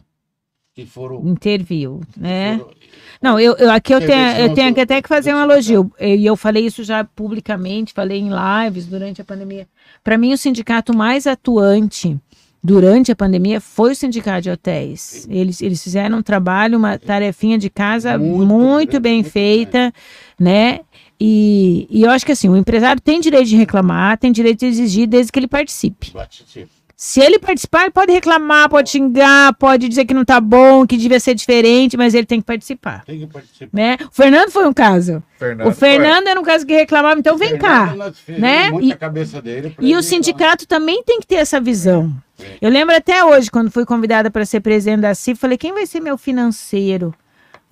que 0.73 0.85
foram. 0.85 1.27
interviu, 1.27 2.01
né? 2.15 2.57
foram- 2.59 2.73
Não, 3.21 3.39
eu, 3.39 3.55
eu- 3.57 3.71
aqui 3.71 3.93
eu 3.93 3.99
tenho, 3.99 4.29
eu 4.37 4.53
tenho 4.53 4.73
que 4.73 4.81
até 4.81 5.01
que 5.01 5.09
fazer 5.09 5.33
um 5.33 5.41
elogio. 5.41 5.91
E 5.99 6.25
eu 6.25 6.35
falei 6.35 6.65
isso 6.65 6.83
já 6.83 7.03
publicamente, 7.03 7.93
falei 7.93 8.19
em 8.19 8.29
lives 8.29 8.85
durante 8.85 9.19
a 9.21 9.25
pandemia. 9.25 9.67
Para 10.03 10.17
mim, 10.17 10.33
o 10.33 10.37
sindicato 10.37 10.95
mais 10.95 11.25
atuante 11.27 12.17
durante 12.63 13.11
a 13.11 13.15
pandemia 13.15 13.61
foi 13.61 13.91
o 13.91 13.95
sindicato 13.95 14.41
de 14.41 14.49
hotéis. 14.49 15.27
Eles, 15.29 15.61
eles 15.61 15.83
fizeram 15.83 16.19
um 16.19 16.21
trabalho, 16.21 16.77
uma 16.77 16.97
tarefinha 16.97 17.57
de 17.57 17.69
casa 17.69 18.17
muito, 18.17 18.45
Muito 18.45 18.99
bem 18.99 19.23
feita, 19.23 19.93
né? 20.39 20.81
E, 21.19 21.87
e 21.89 22.03
eu 22.03 22.11
acho 22.11 22.25
que 22.25 22.31
assim, 22.31 22.47
o 22.47 22.55
empresário 22.55 23.01
tem 23.01 23.19
direito 23.19 23.47
de 23.47 23.55
reclamar, 23.55 24.17
tem 24.17 24.31
direito 24.31 24.59
de 24.59 24.67
exigir 24.67 25.07
desde 25.07 25.31
que 25.31 25.39
ele 25.39 25.47
participe. 25.47 26.11
participa. 26.11 26.76
Se 26.99 27.21
ele 27.21 27.37
participar, 27.37 27.83
ele 27.83 27.91
pode 27.91 28.11
reclamar, 28.11 28.67
pode 28.67 28.89
xingar, 28.89 29.53
pode 29.53 29.87
dizer 29.87 30.03
que 30.03 30.15
não 30.15 30.25
tá 30.25 30.41
bom, 30.41 30.83
que 30.87 30.97
devia 30.97 31.19
ser 31.19 31.35
diferente, 31.35 31.95
mas 31.95 32.15
ele 32.15 32.25
tem 32.25 32.39
que 32.39 32.45
participar. 32.47 33.03
Tem 33.05 33.19
que 33.19 33.27
participar. 33.27 33.69
Né? 33.71 33.97
O 34.01 34.11
Fernando 34.11 34.49
foi 34.49 34.67
um 34.67 34.73
caso. 34.73 35.21
Fernando, 35.37 35.67
o 35.67 35.71
Fernando 35.71 36.27
era 36.27 36.39
um 36.39 36.43
caso 36.43 36.65
que 36.65 36.73
reclamava, 36.73 37.19
então 37.19 37.37
vem 37.37 37.55
cá. 37.55 37.95
Fizemos 38.15 38.41
né? 38.41 38.71
E- 38.81 38.95
cabeça 38.95 39.39
dele 39.39 39.75
E 39.79 39.95
o 39.95 40.01
sindicato 40.01 40.65
também 40.65 41.03
tem 41.03 41.19
que 41.19 41.27
ter 41.27 41.35
essa 41.35 41.61
visão. 41.61 42.11
É. 42.41 42.57
Eu 42.61 42.71
lembro 42.71 42.95
até 42.95 43.23
hoje, 43.23 43.51
quando 43.51 43.69
fui 43.69 43.85
convidada 43.85 44.31
para 44.31 44.43
ser 44.43 44.61
presidente 44.61 45.01
da 45.01 45.13
CIF, 45.13 45.39
falei: 45.39 45.55
quem 45.57 45.73
vai 45.73 45.85
ser 45.85 45.99
meu 45.99 46.17
financeiro? 46.17 47.13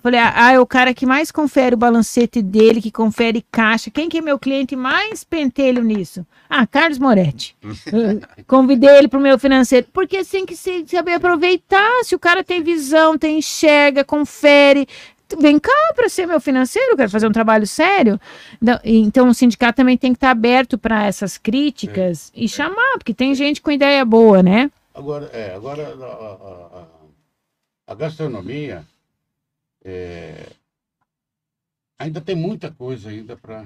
Falei, 0.06 0.20
ah, 0.20 0.52
é 0.52 0.60
o 0.60 0.64
cara 0.64 0.94
que 0.94 1.04
mais 1.04 1.32
confere 1.32 1.74
o 1.74 1.78
balancete 1.78 2.40
dele, 2.40 2.80
que 2.80 2.92
confere 2.92 3.44
caixa. 3.50 3.90
Quem 3.90 4.08
que 4.08 4.18
é 4.18 4.20
meu 4.20 4.38
cliente 4.38 4.76
mais 4.76 5.24
pentelho 5.24 5.82
nisso? 5.82 6.24
Ah, 6.48 6.64
Carlos 6.64 6.96
Moretti. 7.00 7.56
Convidei 8.46 8.88
ele 8.98 9.08
para 9.08 9.18
o 9.18 9.22
meu 9.22 9.36
financeiro. 9.36 9.84
Porque 9.92 10.24
tem 10.24 10.46
que 10.46 10.54
se- 10.54 10.84
saber 10.86 11.14
aproveitar. 11.14 11.90
Se 12.04 12.14
o 12.14 12.20
cara 12.20 12.44
tem 12.44 12.62
visão, 12.62 13.18
tem 13.18 13.38
enxerga, 13.38 14.04
confere. 14.04 14.86
Vem 15.40 15.58
cá 15.58 15.72
para 15.96 16.08
ser 16.08 16.24
meu 16.24 16.38
financeiro, 16.40 16.92
eu 16.92 16.96
quero 16.96 17.10
fazer 17.10 17.26
um 17.26 17.32
trabalho 17.32 17.66
sério. 17.66 18.20
Então, 18.62 18.78
Então, 18.84 19.28
o 19.28 19.34
sindicato 19.34 19.74
também 19.78 19.98
tem 19.98 20.12
que 20.12 20.18
estar 20.18 20.30
aberto 20.30 20.78
para 20.78 21.04
essas 21.04 21.36
críticas 21.36 22.30
e 22.32 22.48
chamar, 22.48 22.92
porque 22.98 23.12
tem 23.12 23.34
gente 23.34 23.60
com 23.60 23.72
ideia 23.72 24.04
boa, 24.04 24.40
né? 24.40 24.70
Agora, 24.94 25.28
é, 25.32 25.52
agora 25.52 25.82
a- 25.82 26.78
a- 26.78 26.86
a 27.88 27.94
gastronomia 27.96 28.84
é, 29.86 30.46
ainda 31.98 32.20
tem 32.20 32.34
muita 32.34 32.70
coisa 32.70 33.08
ainda 33.08 33.36
para. 33.36 33.64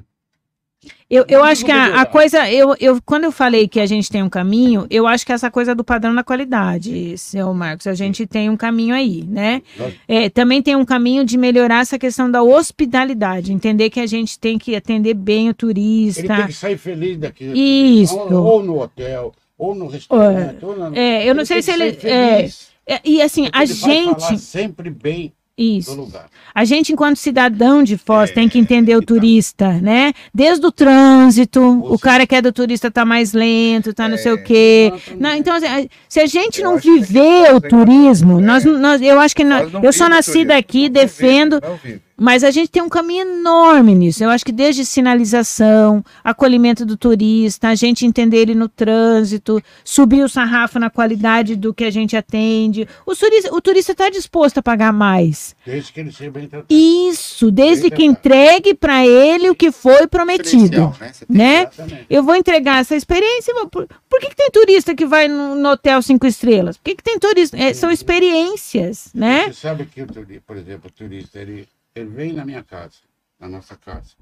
Eu, 1.10 1.26
eu 1.28 1.44
acho 1.44 1.62
que 1.62 1.70
a, 1.70 2.00
a 2.00 2.06
coisa, 2.06 2.50
eu, 2.50 2.74
eu, 2.80 3.02
quando 3.04 3.24
eu 3.24 3.32
falei 3.32 3.68
que 3.68 3.78
a 3.78 3.84
gente 3.84 4.08
tem 4.10 4.22
um 4.22 4.30
caminho, 4.30 4.86
eu 4.88 5.06
acho 5.06 5.26
que 5.26 5.32
essa 5.32 5.50
coisa 5.50 5.74
do 5.74 5.84
padrão 5.84 6.14
da 6.14 6.24
qualidade, 6.24 7.18
seu 7.18 7.52
Marcos, 7.52 7.86
a 7.86 7.92
gente 7.92 8.26
tem 8.26 8.48
um 8.48 8.56
caminho 8.56 8.94
aí, 8.94 9.22
né? 9.24 9.60
É, 10.08 10.30
também 10.30 10.62
tem 10.62 10.74
um 10.76 10.84
caminho 10.86 11.22
de 11.22 11.36
melhorar 11.36 11.80
essa 11.82 11.98
questão 11.98 12.30
da 12.30 12.42
hospitalidade, 12.42 13.52
entender 13.52 13.90
que 13.90 14.00
a 14.00 14.06
gente 14.06 14.38
tem 14.38 14.58
que 14.58 14.74
atender 14.74 15.12
bem 15.12 15.48
o 15.48 15.50
Ele 15.50 15.54
tem 15.54 15.54
turista. 15.54 16.46
que 16.46 16.52
sair 16.54 16.78
feliz 16.78 17.18
daqui. 17.18 17.44
Isso. 17.54 18.16
Ou, 18.18 18.32
ou 18.42 18.62
no 18.62 18.80
hotel, 18.80 19.34
ou 19.58 19.74
no 19.74 19.86
restaurante. 19.86 20.64
ou 20.64 20.74
na- 20.78 20.96
É, 20.98 21.28
eu 21.28 21.34
não 21.34 21.44
sei 21.44 21.60
se 21.60 21.72
ele- 21.72 21.92
feliz. 21.92 22.70
É, 22.86 23.00
E 23.04 23.20
assim, 23.20 23.50
a 23.52 23.66
gente. 23.66 24.38
sempre 24.38 24.88
bem 24.88 25.30
do 25.61 25.78
Isso. 25.78 25.94
lugar. 25.94 26.26
A 26.54 26.64
gente, 26.64 26.92
enquanto 26.92 27.16
cidadão 27.16 27.82
de 27.82 27.96
Foz, 27.96 28.30
É, 28.30 28.32
tem 28.32 28.48
que 28.48 28.58
entender 28.58 28.94
o 28.96 29.02
então. 29.02 29.14
turista, 29.16 29.72
né? 29.74 30.12
Desde 30.34 30.64
o 30.66 30.72
trânsito, 30.72 31.61
o 31.61 31.90
Você- 31.90 32.02
cara 32.02 32.26
que 32.26 32.34
é 32.34 32.42
do 32.42 32.52
turista 32.52 32.90
tá 32.90 33.04
mais 33.04 33.32
lento, 33.32 33.92
tá 33.94 34.08
não 34.08 34.16
sei 34.18 34.32
o 34.32 34.36
É, 34.36 34.38
quê. 34.38 34.92
Não, 35.18 35.34
então, 35.34 35.54
assim, 35.54 35.88
se 36.08 36.18
a 36.20 36.26
gente 36.26 36.61
Eu 36.61 36.70
não 36.70 36.78
viver 36.78 37.54
o 37.54 37.61
turismo, 37.61 38.40
é. 38.40 38.42
nós, 38.42 38.64
nós, 38.64 39.00
eu 39.02 39.20
acho 39.20 39.36
que 39.36 39.44
nós- 39.44 39.62
Nós 39.64 39.72
não 39.72 39.82
eu 39.84 39.92
sou 39.92 40.08
nascida 40.08 40.56
aqui, 40.56 40.88
defendo, 40.88 41.61
vive, 41.61 41.66
não 41.68 41.76
vive. 41.76 42.02
Mas 42.20 42.44
a 42.44 42.50
gente 42.50 42.68
tem 42.70 42.82
um 42.82 42.88
caminho 42.88 43.22
enorme 43.22 43.94
nisso. 43.94 44.22
Eu 44.22 44.28
acho 44.28 44.44
que 44.44 44.52
desde 44.52 44.84
sinalização, 44.84 46.04
acolhimento 46.22 46.84
do 46.84 46.96
turista, 46.96 47.68
a 47.68 47.74
gente 47.74 48.04
entender 48.04 48.36
ele 48.38 48.54
no 48.54 48.68
trânsito, 48.68 49.62
subir 49.82 50.22
o 50.22 50.28
sarrafo 50.28 50.78
na 50.78 50.90
qualidade 50.90 51.56
do 51.56 51.72
que 51.72 51.84
a 51.84 51.90
gente 51.90 52.14
atende. 52.16 52.86
O 53.06 53.16
turista, 53.16 53.54
o 53.54 53.60
turista 53.60 53.92
está 53.92 54.10
disposto 54.10 54.58
a 54.58 54.62
pagar 54.62 54.92
mais. 54.92 55.56
Desde 55.64 55.92
que 55.92 56.00
ele 56.00 56.12
seja 56.12 56.30
bem 56.30 56.46
tratado. 56.46 56.66
Isso, 56.68 57.50
desde 57.50 57.88
Bem 57.88 57.90
que 57.90 57.96
tratado. 58.04 58.12
entregue 58.12 58.74
para 58.74 59.06
ele 59.06 59.48
o 59.48 59.54
que 59.54 59.72
foi 59.72 60.06
prometido. 60.06 60.94
Né? 61.28 61.40
Né? 61.40 61.60
Exatamente. 61.62 62.06
Eu 62.10 62.22
vou 62.22 62.34
entregar 62.36 62.80
essa 62.80 62.94
experiência. 62.94 63.54
vou- 63.54 63.68
Por, 63.68 63.88
por 64.08 64.20
que, 64.20 64.28
que 64.28 64.36
tem 64.36 64.50
turista 64.50 64.94
que 64.94 65.06
vai 65.06 65.26
no, 65.26 65.54
no 65.54 65.68
hotel 65.70 66.02
cinco 66.02 66.26
estrelas? 66.26 66.76
Por 66.76 66.84
que, 66.84 66.96
que 66.96 67.02
tem 67.02 67.18
turista? 67.18 67.56
É, 67.56 67.72
são 67.72 67.90
experiências, 67.90 69.10
né? 69.14 69.46
Você 69.48 69.54
sabe 69.54 69.86
que, 69.86 70.02
o 70.02 70.06
por 70.46 70.56
exemplo, 70.56 70.88
o 70.88 70.90
turista, 70.92 71.38
ele, 71.38 71.66
ele 71.95 72.11
vem 72.11 72.32
na 72.32 72.45
minha 72.45 72.62
casa, 72.62 72.99
na 73.38 73.49
nossa 73.49 73.76
casa. 73.76 74.14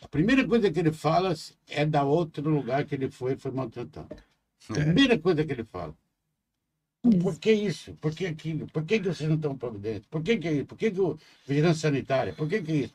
A 0.00 0.08
primeira 0.08 0.46
coisa 0.46 0.70
que 0.70 0.78
ele 0.78 0.92
fala 0.92 1.34
é 1.68 1.84
da 1.84 2.04
outro 2.04 2.48
lugar 2.48 2.84
que 2.84 2.94
ele 2.94 3.10
foi, 3.10 3.36
foi 3.36 3.50
maltratado. 3.50 4.14
A 4.70 4.72
É. 4.78 4.84
primeira 4.84 5.18
coisa 5.18 5.44
que 5.44 5.52
ele 5.52 5.64
fala. 5.64 5.94
Por 7.20 7.36
que 7.40 7.52
isso? 7.52 7.94
Por 7.94 8.14
que 8.14 8.26
aquilo? 8.26 8.68
Por 8.68 8.84
que, 8.84 9.00
que 9.00 9.08
vocês 9.08 9.28
não 9.28 9.34
estão 9.36 9.58
providentes? 9.58 10.06
Por 10.06 10.22
que, 10.22 10.36
que 10.38 10.46
é 10.46 10.52
isso? 10.52 10.66
Por 10.66 10.78
que, 10.78 10.90
que 10.92 11.00
o 11.00 11.18
vigilância 11.46 11.88
sanitária? 11.88 12.32
Por 12.32 12.48
que, 12.48 12.62
que 12.62 12.70
é 12.72 12.76
isso? 12.76 12.94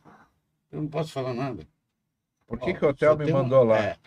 Eu 0.72 0.80
não 0.82 0.88
posso 0.88 1.12
falar 1.12 1.34
nada. 1.34 1.66
Por 2.46 2.58
que, 2.58 2.70
Ó, 2.70 2.74
que 2.78 2.84
o 2.86 2.88
hotel 2.88 3.18
me 3.18 3.30
um- 3.30 3.34
mandou 3.34 3.64
lá? 3.64 3.78
é. 3.78 3.98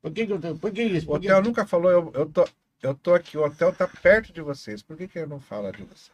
Por 0.00 0.12
que, 0.12 0.26
que 0.28 0.32
eu 0.32 0.56
Por 0.58 0.70
que 0.70 0.82
isso? 0.84 1.06
O 1.06 1.10
Por 1.10 1.20
que- 1.20 1.26
hotel 1.28 1.42
nunca 1.42 1.66
falou, 1.66 1.90
eu, 1.90 2.12
eu, 2.14 2.26
tô, 2.30 2.48
eu 2.82 2.94
tô 2.94 3.14
aqui, 3.14 3.36
o 3.36 3.42
hotel 3.44 3.74
tá 3.74 3.88
perto 3.88 4.32
de 4.32 4.40
vocês. 4.40 4.80
Por 4.80 4.96
que, 4.96 5.08
que 5.08 5.18
ele 5.18 5.26
não 5.26 5.40
fala 5.40 5.72
de 5.72 5.82
vocês? 5.82 6.12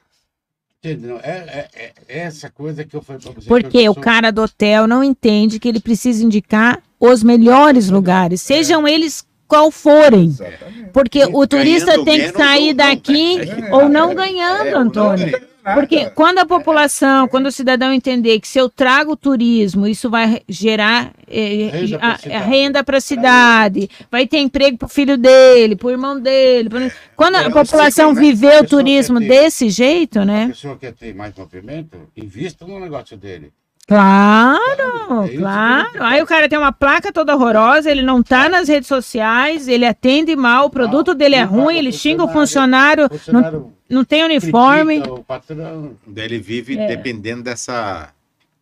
Entendeu? 0.85 1.18
É, 1.22 1.68
é, 1.74 1.93
é 2.09 2.18
essa 2.18 2.51
coisa 2.51 2.85
que 2.85 2.95
eu 2.95 3.01
falei 3.01 3.22
pra 3.22 3.32
você. 3.32 3.41
que 3.41 3.49
Porque 3.49 3.89
o 3.89 3.95
sou- 3.95 4.03
cara 4.03 4.30
do 4.30 4.43
hotel 4.43 4.87
não 4.87 5.03
entende 5.03 5.59
que 5.59 5.66
ele 5.66 5.80
precisa 5.80 6.22
indicar 6.22 6.82
os 7.01 7.22
melhores 7.22 7.89
lugares, 7.89 8.43
sejam 8.43 8.87
eles 8.87 9.24
qual 9.47 9.71
forem. 9.71 10.25
Exatamente. 10.25 10.91
Porque 10.93 11.25
o 11.25 11.47
turista 11.47 12.03
tem 12.05 12.21
que 12.21 12.33
sair 12.33 12.69
ou 12.71 12.75
não, 12.75 12.77
daqui 12.77 13.41
É, 13.41 13.75
ou 13.75 13.89
não 13.89 14.11
é, 14.11 14.15
ganhando, 14.15 14.67
é, 14.67 14.71
não 14.73 14.81
Antônio. 14.81 15.27
ganha. 15.31 15.55
Porque 15.75 16.11
quando 16.11 16.41
a 16.41 16.45
população, 16.45 17.27
quando 17.27 17.47
o 17.47 17.51
cidadão 17.51 17.91
entender 17.91 18.39
que 18.39 18.47
se 18.47 18.59
eu 18.59 18.69
trago 18.69 19.13
o 19.13 19.17
turismo, 19.17 19.87
isso 19.87 20.11
vai 20.11 20.43
gerar 20.47 21.13
eh, 21.27 21.71
Renda 21.73 21.99
pra 21.99 22.07
a- 22.09 22.13
a, 22.13 22.19
cidade. 22.19 22.45
renda 22.51 22.85
para 22.85 22.99
a 22.99 23.01
cidade, 23.01 23.91
vai 24.11 24.27
ter 24.27 24.39
emprego 24.41 24.77
para 24.77 24.85
o 24.85 24.89
filho 24.91 25.17
dele, 25.17 25.75
para 25.75 25.87
o 25.87 25.91
irmão 25.91 26.21
dele. 26.21 26.69
pro- 26.69 26.93
Quando 27.17 27.37
a 27.37 27.45
É, 27.45 27.49
população 27.51 28.13
né? 28.13 28.21
viver 28.21 28.61
o 28.63 28.67
turismo 28.67 29.19
ter- 29.19 29.27
desse 29.29 29.71
jeito, 29.71 30.19
A 30.19 30.25
né? 30.27 30.49
pessoa 30.49 30.77
quer 30.77 30.93
ter 30.93 31.15
mais 31.15 31.35
movimento, 31.35 31.97
invista 32.15 32.67
no 32.67 32.79
negócio 32.79 33.17
dele. 33.17 33.51
Claro, 33.87 35.24
É 35.24 35.37
claro. 35.37 36.03
Aí 36.05 36.22
o 36.22 36.26
cara 36.26 36.49
tem 36.49 36.59
uma 36.59 36.72
placa 36.72 37.12
toda 37.12 37.35
horrorosa, 37.35 37.91
ele 37.91 38.03
não 38.03 38.22
tá 38.22 38.49
nas 38.49 38.68
redes 38.68 38.89
sociais, 38.89 39.68
ele 39.68 39.85
atende 39.85 40.35
mal, 40.35 40.66
o 40.66 40.70
produto 40.70 41.09
Mal, 41.09 41.14
dele 41.16 41.35
é 41.37 41.43
ruim, 41.43 41.76
ele 41.76 41.93
xinga 41.93 42.24
o 42.24 42.28
funcionário, 42.28 43.09
funcionário, 43.09 43.72
não, 43.89 43.99
não 43.99 44.05
tem 44.05 44.24
uniforme. 44.24 44.97
critica 44.97 45.14
o 45.14 45.24
patrão. 45.24 45.97
Daí 46.07 46.24
ele 46.24 46.39
vive 46.39 46.78
É. 46.78 46.87
dependendo 46.87 47.43
dessa, 47.43 48.09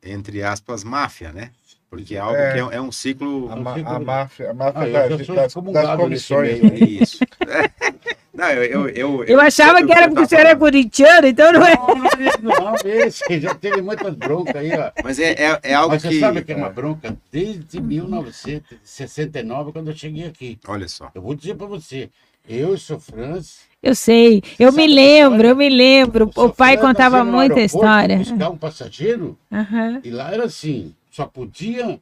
entre 0.02 0.42
aspas, 0.42 0.82
máfia, 0.82 1.30
né? 1.32 1.50
Porque 1.92 2.16
é 2.16 2.18
algo 2.20 2.34
É. 2.34 2.52
que 2.54 2.58
é, 2.58 2.76
é 2.78 2.80
um 2.80 2.90
ciclo. 2.90 3.52
A, 3.52 3.56
ma- 3.56 3.74
a 3.74 4.00
máfia, 4.00 4.50
a 4.50 4.54
máfia 4.54 4.80
Ah, 4.80 4.86
eu 4.88 5.18
das, 5.18 5.26
das, 5.26 5.52
das 5.52 5.96
comissões. 5.96 6.58
meio. 6.62 7.02
Isso. 7.02 7.18
Não, 8.32 8.48
eu, 8.48 8.64
eu, 8.64 8.88
eu, 8.94 9.24
Eu 9.24 9.38
achava 9.38 9.84
que 9.84 9.92
era 9.92 10.08
porque 10.08 10.22
o 10.22 10.26
senhor 10.26 10.46
é 10.46 10.56
corintiano, 10.56 11.26
então 11.26 11.52
não 11.52 11.66
é. 11.66 11.74
Não, 11.76 11.86
não, 11.94 12.06
é 12.06 12.26
isso 12.26 12.40
não, 12.42 12.74
esse 12.82 13.40
já 13.40 13.54
teve 13.54 13.82
muitas 13.82 14.14
broncas 14.14 14.56
aí, 14.56 14.72
ó. 14.72 14.90
Mas 15.04 15.18
é, 15.18 15.32
é, 15.32 15.60
é 15.64 15.74
algo 15.74 15.90
Mas 15.92 16.00
você 16.00 16.08
que. 16.08 16.18
sabe 16.20 16.42
que 16.42 16.50
é 16.50 16.56
uma 16.56 16.70
bronca 16.70 17.14
desde 17.30 17.78
1969, 17.78 19.72
quando 19.72 19.90
eu 19.90 19.94
cheguei 19.96 20.24
aqui. 20.26 20.58
Olha 20.66 20.88
só. 20.88 21.10
Eu 21.14 21.20
vou 21.20 21.34
dizer 21.34 21.56
pra 21.56 21.66
você, 21.66 22.08
eu 22.48 22.78
sou 22.78 22.98
Franz. 22.98 23.58
Eu 23.82 23.94
sei, 23.94 24.42
eu 24.58 24.72
me 24.72 24.86
lembro, 24.86 25.46
eu 25.48 25.54
me 25.56 25.68
lembro. 25.68 26.30
O 26.34 26.48
pai 26.48 26.78
contava 26.78 27.22
muita 27.22 27.60
história. 27.60 28.16
Buscar 28.16 28.48
um 28.48 28.56
passageiro 28.56 29.36
Aham. 29.52 30.00
E 30.02 30.10
lá 30.10 30.32
era 30.32 30.44
assim, 30.44 30.94
só 31.12 31.26
podia 31.26 32.00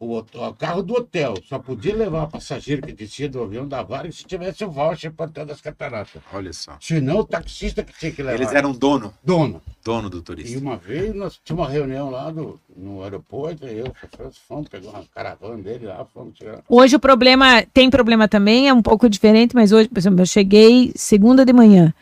o, 0.00 0.18
o 0.18 0.54
carro 0.54 0.82
do 0.82 0.94
hotel, 0.94 1.34
só 1.46 1.58
podia 1.58 1.94
levar 1.94 2.26
passageiro 2.26 2.82
que 2.82 2.92
descia 2.92 3.28
do 3.28 3.42
avião 3.42 3.68
da 3.68 3.82
Varga 3.82 4.10
se 4.10 4.24
tivesse 4.24 4.64
o 4.64 4.70
voucher 4.70 5.12
para 5.12 5.26
hotel 5.26 5.46
das 5.46 5.60
cataratas. 5.60 6.20
Olha 6.32 6.52
só. 6.52 6.76
Senão 6.80 7.18
o 7.18 7.24
taxista 7.24 7.82
que 7.84 7.96
tinha 7.98 8.10
que 8.10 8.22
levar. 8.22 8.34
Eles 8.34 8.52
eram 8.52 8.72
dono, 8.72 9.14
dono. 9.22 9.62
dono 9.84 10.10
do 10.10 10.18
E 10.18 10.22
turista. 10.22 10.58
uma 10.58 10.76
vez 10.76 11.14
nós 11.14 11.40
tínhamos 11.44 11.66
uma 11.66 11.72
reunião 11.72 12.10
lá 12.10 12.30
do, 12.30 12.58
no 12.76 13.02
aeroporto, 13.02 13.66
eu 13.66 13.86
e 13.86 13.88
o 13.88 13.94
França 14.16 14.40
fomos, 14.48 14.68
pegou 14.68 14.90
uma 14.90 15.04
caravana 15.14 15.62
dele 15.62 15.86
lá, 15.86 16.04
fomos 16.06 16.34
tirar. 16.36 16.62
Hoje 16.68 16.96
o 16.96 17.00
problema, 17.00 17.62
tem 17.72 17.88
problema 17.88 18.26
também, 18.26 18.68
é 18.68 18.74
um 18.74 18.82
pouco 18.82 19.08
diferente, 19.08 19.54
mas 19.54 19.70
hoje, 19.70 19.88
por 19.88 19.98
exemplo, 19.98 20.22
eu 20.22 20.26
cheguei 20.26 20.92
segunda 20.96 21.44
de 21.44 21.52
manhã. 21.52 21.94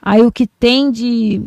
Aí 0.00 0.22
o 0.22 0.32
que 0.32 0.46
tem 0.46 0.90
de. 0.90 1.42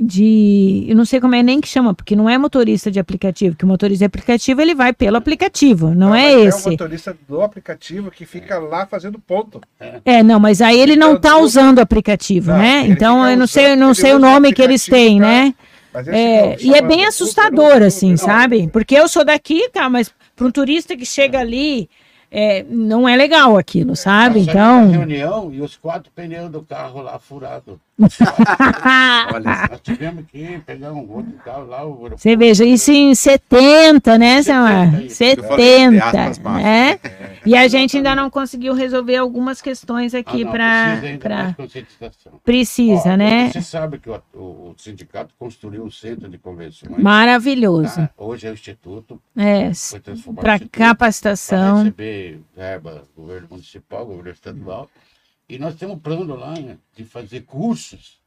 De 0.00 0.86
eu 0.88 0.96
não 0.96 1.04
sei 1.04 1.20
como 1.20 1.34
é 1.34 1.42
nem 1.42 1.60
que 1.60 1.68
chama, 1.68 1.92
porque 1.94 2.16
não 2.16 2.28
é 2.28 2.38
motorista 2.38 2.90
de 2.90 2.98
aplicativo, 2.98 3.54
que 3.54 3.64
o 3.64 3.68
motorista 3.68 3.98
de 4.00 4.06
aplicativo 4.06 4.60
ele 4.60 4.74
vai 4.74 4.92
pelo 4.92 5.16
aplicativo, 5.16 5.94
não, 5.94 6.14
é 6.14 6.34
mas 6.36 6.54
esse. 6.56 6.64
É 6.66 6.68
o 6.68 6.70
motorista 6.72 7.16
do 7.28 7.42
aplicativo 7.42 8.10
que 8.10 8.24
fica 8.24 8.58
lá 8.58 8.86
fazendo 8.86 9.18
ponto. 9.18 9.60
É, 10.04 10.22
não, 10.22 10.40
mas 10.40 10.60
aí 10.62 10.80
ele 10.80 10.96
não 10.96 11.10
Então, 11.12 11.20
tá 11.32 11.38
do- 11.38 11.44
usando 11.44 11.78
o 11.78 11.82
aplicativo, 11.82 12.50
Não, 12.50 12.58
né? 12.58 12.86
Então 12.86 13.28
eu 13.28 13.36
não 13.36 13.46
sei, 13.46 13.66
usando- 13.66 13.78
não 13.80 13.94
sei 13.94 14.12
o 14.14 14.18
nome 14.18 14.52
que 14.52 14.62
eles 14.62 14.84
têm, 14.86 15.18
pra- 15.18 15.26
né? 15.28 15.54
É, 16.06 16.46
não, 16.46 16.56
e 16.60 16.74
é 16.74 16.80
bem 16.82 17.04
assustador, 17.04 17.82
assim, 17.82 18.16
sabe? 18.16 18.68
Porque 18.68 18.94
eu 18.94 19.08
sou 19.08 19.24
daqui, 19.24 19.68
tá, 19.70 19.88
mas 19.90 20.12
para 20.36 20.46
um 20.46 20.50
turista 20.50 20.96
que 20.96 21.04
chega 21.04 21.38
ali, 21.40 21.88
é, 22.30 22.64
não 22.68 23.08
é 23.08 23.16
legal 23.16 23.56
aquilo, 23.56 23.96
sabe? 23.96 24.44
Da 24.44 24.52
Então. 24.52 24.90
reunião 24.90 25.52
e 25.52 25.60
os 25.60 25.76
quatro 25.76 26.10
pneus 26.14 26.50
do 26.50 26.62
carro 26.62 27.02
lá 27.02 27.18
furados. 27.18 27.76
Olha 29.34 29.68
Nós 29.70 29.80
tivemos 29.82 30.24
que 30.30 30.58
pegar 30.64 30.92
um 30.92 31.06
outro 31.10 31.32
carro 31.44 31.66
lá. 31.66 31.82
Você 32.16 32.36
veja, 32.36 32.64
isso 32.64 32.90
em 32.92 33.14
70, 33.14 34.16
né, 34.18 34.42
70. 34.42 34.62
Eu 34.62 34.94
entre 34.96 35.10
70, 35.10 36.06
aspas, 36.06 36.38
máfia. 36.38 36.62
né? 36.62 36.98
E 37.46 37.56
a 37.56 37.66
gente 37.68 37.96
ainda 37.96 38.14
não 38.14 38.28
conseguiu 38.28 38.74
resolver 38.74 39.16
algumas 39.16 39.62
questões 39.62 40.14
Ah, 40.14 40.18
aqui 40.18 40.44
não, 40.44 40.50
para. 40.52 40.84
precisa 40.96 41.06
ainda 41.06 41.28
mais 41.28 41.56
conscientização. 41.56 42.40
Precisa, 42.44 43.12
Ó, 43.14 43.16
né? 43.16 43.50
Você 43.50 43.62
sabe 43.62 43.98
que 43.98 44.10
o, 44.10 44.22
o- 44.34 44.70
o 44.70 44.74
sindicato 44.76 45.34
construiu 45.38 45.84
um 45.84 45.90
centro 45.90 46.28
de 46.28 46.36
convenções. 46.38 46.96
Maravilhoso. 47.02 47.94
tá? 47.96 48.10
Hoje 48.16 48.46
é 48.46 48.50
o 48.50 48.54
Instituto, 48.54 49.20
É, 49.36 49.60
para 49.60 49.68
instituto, 49.68 50.34
para 50.34 50.58
capacitação. 50.68 51.78
receber 51.78 52.40
verba 52.54 53.02
do 53.16 53.22
governo 53.22 53.48
municipal, 53.50 54.04
governo 54.06 54.30
estadual. 54.30 54.90
E 55.48 55.58
nós 55.58 55.74
temos 55.74 55.96
um 55.96 55.98
plano 55.98 56.34
lá 56.36 56.52
né, 56.54 56.76
de 56.96 57.04
fazer 57.04 57.40
cursos 57.42 58.18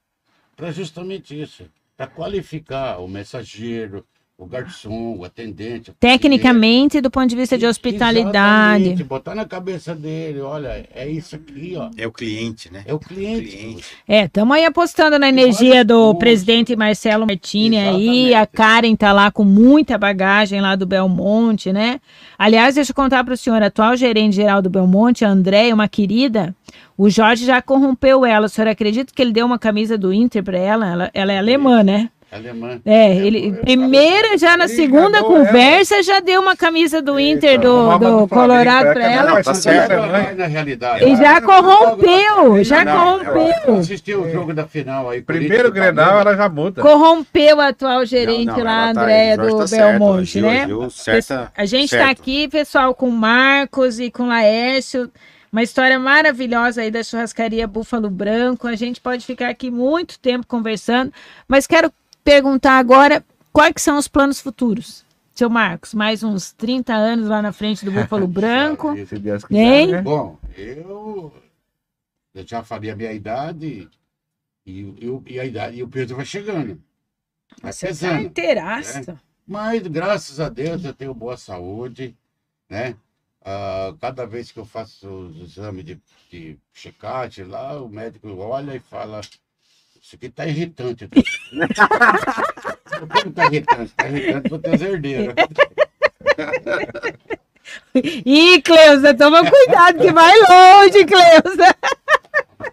para 0.57 0.71
justamente 0.71 1.39
isso, 1.39 1.65
para 1.95 2.07
qualificar 2.07 2.99
o 2.99 3.07
mensageiro, 3.07 4.05
o 4.37 4.47
garçom, 4.47 5.15
o 5.17 5.23
atendente. 5.23 5.91
o 5.91 5.93
Tecnicamente, 5.93 6.99
do 6.99 7.11
ponto 7.11 7.27
de 7.27 7.35
vista 7.35 7.57
de 7.57 7.65
hospitalidade. 7.67 8.83
Exatamente, 8.83 9.03
botar 9.03 9.35
na 9.35 9.45
cabeça 9.45 9.93
dele, 9.93 10.41
olha, 10.41 10.85
é 10.93 11.07
isso 11.07 11.35
aqui, 11.35 11.75
ó. 11.77 11.89
É 11.95 12.07
o 12.07 12.11
cliente, 12.11 12.71
né? 12.71 12.83
É 12.85 12.93
o 12.93 12.99
cliente. 12.99 13.55
Cliente. 13.55 13.85
É, 14.07 14.25
estamos 14.25 14.55
aí 14.55 14.65
apostando 14.65 15.19
na 15.19 15.29
energia 15.29 15.85
do 15.85 15.97
cursos. 15.97 16.19
presidente 16.19 16.75
Marcelo 16.75 17.27
Martini 17.27 17.77
aí. 17.77 18.27
Exatamente. 18.27 18.33
A 18.33 18.45
Karen 18.47 18.95
tá 18.95 19.13
lá 19.13 19.31
com 19.31 19.43
muita 19.43 19.97
bagagem 19.97 20.59
lá 20.59 20.75
do 20.75 20.85
Belmonte, 20.85 21.71
né? 21.71 22.01
Aliás, 22.37 22.75
deixa 22.75 22.91
eu 22.91 22.95
contar 22.95 23.23
para 23.23 23.35
o 23.35 23.37
senhor, 23.37 23.61
a 23.61 23.67
atual 23.67 23.95
gerente 23.95 24.35
geral 24.35 24.61
do 24.61 24.69
Belmonte, 24.69 25.23
a 25.23 25.29
Andréia, 25.29 25.73
uma 25.73 25.87
querida, 25.87 26.55
o 26.97 27.09
Jorge 27.09 27.45
já 27.45 27.61
corrompeu 27.61 28.25
ela. 28.25 28.45
O 28.45 28.49
senhor 28.49 28.67
acredita 28.67 29.13
que 29.13 29.21
ele 29.21 29.31
deu 29.31 29.45
uma 29.45 29.59
camisa 29.59 29.97
do 29.97 30.13
Inter 30.13 30.43
para 30.43 30.57
ela? 30.57 30.87
ela? 30.87 31.11
Ela 31.13 31.33
é 31.33 31.37
alemã, 31.37 31.83
né? 31.83 32.09
Alemã. 32.33 32.81
É, 32.85 33.15
ele 33.15 33.49
eu 33.49 33.53
primeira 33.55 34.37
já 34.37 34.57
na 34.57 34.65
Ele 34.65 34.73
segunda 34.75 35.23
conversa 35.23 36.01
já 36.03 36.19
deu 36.19 36.41
uma 36.41 36.55
camisa 36.55 37.01
do 37.01 37.19
Eita, 37.19 37.37
Inter 37.47 37.59
do, 37.59 37.97
do 37.97 38.19
do 38.21 38.27
Colorado 38.27 38.93
para 38.93 39.03
é 39.05 39.09
que 39.09 39.17
ela. 39.17 39.35
Não, 39.35 39.43
tá 39.43 39.53
certo. 39.53 39.91
ela 39.91 40.33
na 40.33 40.45
realidade. 40.47 41.05
E 41.05 41.15
já 41.15 41.37
Ela- 41.37 41.41
corrompeu, 41.41 42.63
já 42.63 42.83
Não, 42.85 43.17
Eu 43.21 43.25
corrompeu. 43.33 43.75
assisti 43.79 44.13
o 44.15 44.31
jogo 44.31 44.53
da 44.53 44.65
final 44.65 45.09
aí. 45.09 45.21
Primeiro 45.21 45.71
Grenal, 45.71 46.19
ela 46.19 46.35
já 46.35 46.49
muda. 46.49 46.81
Corrompeu 46.81 47.59
a 47.61 47.67
atual 47.67 48.05
gerente 48.05 48.45
Não, 48.45 48.57
não, 48.57 48.63
lá, 48.63 48.83
ela 48.85 48.93
tá- 48.93 49.01
Andréia 49.01 49.33
o 49.35 49.47
do 49.47 49.57
tá 49.57 49.65
Belmonte, 49.77 50.41
né? 50.41 50.67
A 51.55 51.65
gente 51.65 51.93
está 51.93 52.09
aqui, 52.09 52.47
pessoal, 52.47 52.93
com 52.93 53.09
Marcos 53.09 53.99
e 53.99 54.09
com 54.11 54.27
Laércio, 54.27 55.09
Uma 55.51 55.61
história 55.61 55.99
maravilhosa 55.99 56.81
aí 56.81 56.89
da 56.89 57.03
churrascaria 57.03 57.67
Búfalo 57.67 58.09
Branco. 58.09 58.67
A 58.67 58.75
gente 58.75 58.99
pode 58.99 59.23
ficar 59.23 59.49
aqui 59.49 59.69
muito 59.69 60.17
tempo 60.17 60.47
conversando, 60.47 61.13
mas 61.47 61.67
quero 61.67 61.91
perguntar 62.23 62.77
agora 62.77 63.23
quais 63.51 63.73
que 63.73 63.81
são 63.81 63.97
os 63.97 64.07
planos 64.07 64.39
futuros. 64.39 65.03
Seu 65.35 65.49
Marcos, 65.49 65.93
mais 65.95 66.21
uns 66.23 66.51
30 66.53 66.93
anos 66.93 67.27
lá 67.27 67.41
na 67.41 67.51
frente 67.51 67.83
do 67.83 67.91
Búfalo 67.91 68.27
Branco. 68.27 68.95
Se 69.07 69.17
Deus 69.17 69.43
quiser, 69.43 69.87
né? 69.87 70.01
Bom, 70.01 70.37
eu, 70.55 71.33
eu 72.35 72.47
já 72.47 72.63
falei 72.63 72.91
a 72.91 72.95
minha 72.95 73.11
idade 73.11 73.89
e, 74.65 74.95
eu- 75.01 75.23
e 75.25 75.39
a 75.39 75.45
idade 75.45 75.77
e 75.77 75.83
o 75.83 75.87
peso 75.87 76.15
vai 76.15 76.25
chegando. 76.25 76.79
Vai 77.61 77.73
Você 77.73 77.87
tá 77.87 77.91
pesando. 77.91 78.21
inteiraço. 78.21 79.19
Mas 79.45 79.85
graças 79.87 80.39
a 80.39 80.49
Deus 80.49 80.85
eu 80.85 80.93
tenho 80.93 81.13
boa 81.13 81.35
saúde, 81.35 82.15
né? 82.69 82.95
Ah, 83.43 83.93
cada 83.99 84.25
vez 84.25 84.51
que 84.51 84.59
eu 84.59 84.65
faço 84.65 85.07
os 85.09 85.41
exames 85.57 85.83
de, 85.83 85.99
de 86.31 86.57
checagem 86.71 87.45
lá, 87.45 87.81
o 87.81 87.89
médico 87.89 88.29
olha 88.37 88.73
e 88.75 88.79
fala, 88.79 89.19
isso 90.03 90.17
aqui 90.17 90.29
tá 90.29 90.45
irritante. 90.45 91.07
Que 91.07 91.23
não 93.25 93.31
tá 93.31 93.45
irritante? 93.45 93.93
Tá 93.95 94.07
irritante 94.09 94.49
por 94.49 94.59
ter 94.59 94.81
herdeiro. 94.81 95.33
Ih, 97.95 98.61
Cleusa, 98.61 99.13
toma 99.13 99.49
cuidado 99.49 99.99
que 99.99 100.11
vai 100.11 100.33
longe, 100.39 101.05
Cleusa. 101.05 101.75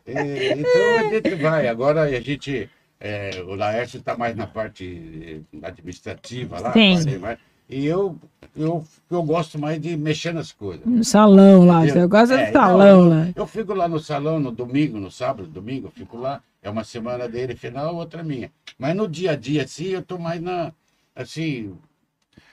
É, 0.07 0.53
então 0.55 0.99
a 0.99 1.03
gente 1.11 1.35
vai. 1.37 1.68
Agora 1.68 2.03
a 2.03 2.20
gente. 2.20 2.68
é, 2.99 3.31
o 3.47 3.55
Laércio 3.55 3.99
está 3.99 4.16
mais 4.16 4.35
na 4.35 4.49
parte 4.49 5.45
administrativa 5.62 6.59
lá. 6.59 6.72
Sim. 6.72 7.18
mais. 7.18 7.39
E 7.70 7.86
eu, 7.86 8.16
eu, 8.56 8.84
eu 9.10 9.22
gosto 9.22 9.56
mais 9.58 9.80
de 9.80 9.96
mexer 9.96 10.34
nas 10.34 10.50
coisas. 10.50 10.84
No 10.84 11.04
salão 11.04 11.64
lá, 11.64 11.86
Eu- 11.86 11.92
você 11.94 12.06
gosta 12.06 12.34
é, 12.34 12.50
do 12.50 12.52
salão 12.52 13.08
lá. 13.08 13.28
Eu 13.36 13.46
fico 13.46 13.72
lá 13.72 13.86
no 13.88 14.00
salão 14.00 14.40
no 14.40 14.50
domingo, 14.50 14.98
no 14.98 15.10
sábado, 15.10 15.46
domingo, 15.48 15.86
eu 15.86 15.92
fico 15.92 16.18
lá. 16.18 16.42
É 16.62 16.68
uma 16.68 16.82
semana 16.84 17.28
dele 17.28 17.54
final, 17.54 17.94
outra 17.94 18.22
minha. 18.24 18.50
Mas 18.78 18.94
no 18.96 19.06
dia 19.08 19.30
a 19.32 19.36
dia, 19.36 19.62
assim, 19.62 19.84
eu 19.86 20.02
tô 20.02 20.18
mais 20.18 20.42
na. 20.42 20.72
Assim, 21.14 21.72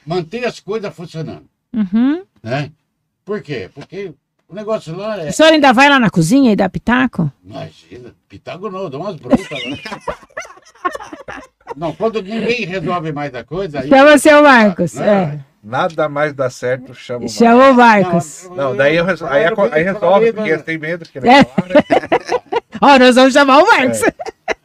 manter 0.05 0.45
as 0.45 0.59
coisas 0.59 0.93
funcionando, 0.93 1.45
Uhum. 1.73 2.23
né? 2.43 2.71
Por 3.25 3.41
quê? 3.41 3.69
Porque 3.73 4.13
o 4.47 4.53
negócio 4.55 4.95
lá 4.95 5.19
é. 5.21 5.29
O 5.29 5.33
senhor 5.33 5.51
ainda 5.51 5.73
vai 5.73 5.89
lá 5.89 5.99
na 5.99 6.09
cozinha 6.09 6.51
e 6.51 6.55
dá 6.55 6.69
pitaco? 6.69 7.31
Imagina, 7.43 8.13
Pitágoras 8.29 8.73
não, 8.73 8.89
dá 8.89 8.97
umas 8.97 9.15
broncas 9.17 9.47
lá. 9.49 9.57
Não, 11.77 11.93
quando 11.93 12.21
ninguém 12.21 12.65
resolve 12.65 13.11
mais 13.11 13.33
a 13.35 13.43
coisa. 13.43 13.79
Aí... 13.81 13.87
Chama 13.87 14.17
seu 14.17 14.41
Marcos. 14.41 14.93
Não, 14.95 15.03
É. 15.03 15.39
Nada 15.63 16.07
mais 16.07 16.33
dá 16.33 16.49
certo, 16.49 16.93
chama 16.95 17.25
o 17.25 17.29
Chama 17.29 17.69
o 17.71 17.73
Marcos. 17.73 18.47
Não, 18.49 18.55
Não, 18.55 18.75
daí, 18.75 18.95
eu 18.95 19.03
resol- 19.03 19.27
aí, 19.27 19.43
eu 19.45 19.61
aí 19.73 19.83
resolve, 19.83 20.31
porque 20.31 20.49
né? 20.49 20.55
eles 20.55 20.63
têm 20.65 20.77
medo 20.77 21.03
que 21.05 21.17
ele 21.17 21.27
É. 21.29 21.43
falar, 21.43 21.67
né? 21.69 21.81
Ó, 22.81 22.97
nós 22.99 23.15
vamos 23.15 23.33
chamar 23.33 23.57
o 23.61 23.65
Marcos. 23.67 24.01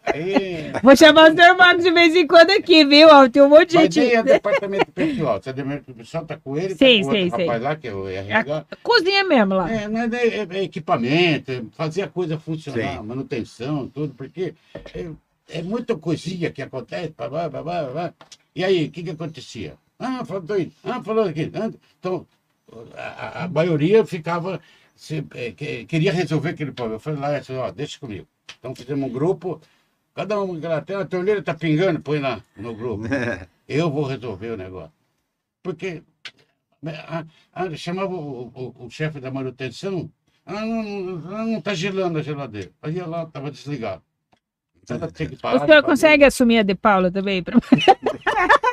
Aí, 0.04 0.70
Vou 0.82 0.94
chamar 0.96 1.30
o 1.32 1.34
senhor 1.34 1.56
Marcos 1.56 1.84
de 1.84 1.90
vez 1.90 2.14
em 2.14 2.26
quando 2.26 2.50
aqui, 2.50 2.84
viu? 2.84 3.08
Ó, 3.08 3.28
Tem 3.28 3.42
um 3.42 3.48
monte 3.48 3.70
de 3.70 3.74
mas 3.76 3.84
gente. 3.84 4.00
daí 4.00 4.14
é 4.14 4.22
departamento 4.22 4.92
pessoal. 4.92 5.42
Se 5.42 5.48
é 5.48 5.52
departamento 5.52 5.94
pessoal, 5.94 6.24
tá 6.24 6.36
com 6.36 6.56
ele, 6.56 6.74
Sei, 6.74 7.00
tá 7.02 7.08
com 7.08 7.14
outro 7.16 7.36
sei. 7.36 7.46
rapaz 7.46 7.62
lá, 7.62 7.76
que 7.76 7.88
é 7.88 7.94
o 7.94 8.08
RH. 8.08 8.64
Cozinha 8.82 9.24
mesmo 9.24 9.54
lá. 9.54 9.70
É, 9.72 9.88
mas 9.88 10.12
é, 10.12 10.26
é- 10.28 10.46
é 10.50 10.62
equipamento, 10.62 11.50
é 11.50 11.62
fazer 11.76 12.02
a 12.02 12.08
coisa 12.08 12.38
funcionar, 12.38 12.98
Sim. 12.98 13.06
manutenção, 13.06 13.88
tudo, 13.88 14.14
porque 14.14 14.54
é, 14.94 15.06
é 15.58 15.62
muita 15.62 15.96
coisinha 15.96 16.50
que 16.50 16.62
acontece, 16.62 17.14
babá, 17.16 17.48
babá, 17.48 17.84
babá. 17.84 18.14
E 18.54 18.64
aí, 18.64 18.86
o 18.86 18.90
que 18.90 19.02
que 19.02 19.10
acontecia? 19.10 19.76
Ah, 19.98 20.24
falou 20.24 20.42
doido, 20.42 20.72
ah, 20.84 21.02
falou 21.02 21.24
aqui. 21.24 21.50
ah, 21.54 21.70
Então, 21.98 22.26
a, 22.96 23.02
a- 23.02 23.44
a 23.44 23.48
maioria 23.48 24.04
ficava, 24.04 24.60
se, 24.96 25.24
é, 25.34 25.52
que- 25.52 25.84
queria 25.86 26.12
resolver 26.12 26.50
aquele 26.50 26.72
problema. 26.72 26.96
Eu 26.96 27.00
falei 27.00 27.20
lá, 27.20 27.36
assim, 27.36 27.54
ó, 27.56 27.70
deixa 27.70 27.98
comigo. 27.98 28.26
Então 28.58 28.74
fizemos 28.74 29.08
um 29.08 29.12
grupo, 29.12 29.60
cada 30.14 30.40
um, 30.42 30.58
até 30.72 30.94
a 30.94 31.04
torneira 31.06 31.42
tá 31.42 31.54
pingando, 31.54 32.00
põe 32.00 32.18
lá 32.20 32.42
no 32.56 32.74
grupo. 32.74 33.04
Eu 33.68 33.90
vou 33.90 34.04
resolver 34.04 34.50
o 34.50 34.56
negócio. 34.56 34.92
Porque 35.62 36.02
ah, 36.84 37.24
ah, 37.52 37.76
chamava 37.76 38.12
o, 38.14 38.48
o- 38.54 38.86
o 38.86 38.90
chefe 38.90 39.20
da 39.20 39.30
manutenção, 39.30 40.10
ah, 40.44 40.64
não, 40.66 40.82
não, 40.82 41.46
não 41.46 41.60
tá 41.60 41.74
gelando 41.74 42.18
a 42.18 42.22
geladeira. 42.22 42.70
Aí 42.82 42.94
lá, 43.00 43.22
estava 43.24 43.50
desligado. 43.50 44.02
O 44.90 44.94
de 45.10 45.16
senhor 45.18 45.40
fazer. 45.40 45.82
consegue 45.82 46.24
assumir 46.24 46.58
a 46.58 46.62
de 46.62 46.74
Paula 46.74 47.10
também? 47.10 47.42
pra- 47.42 47.58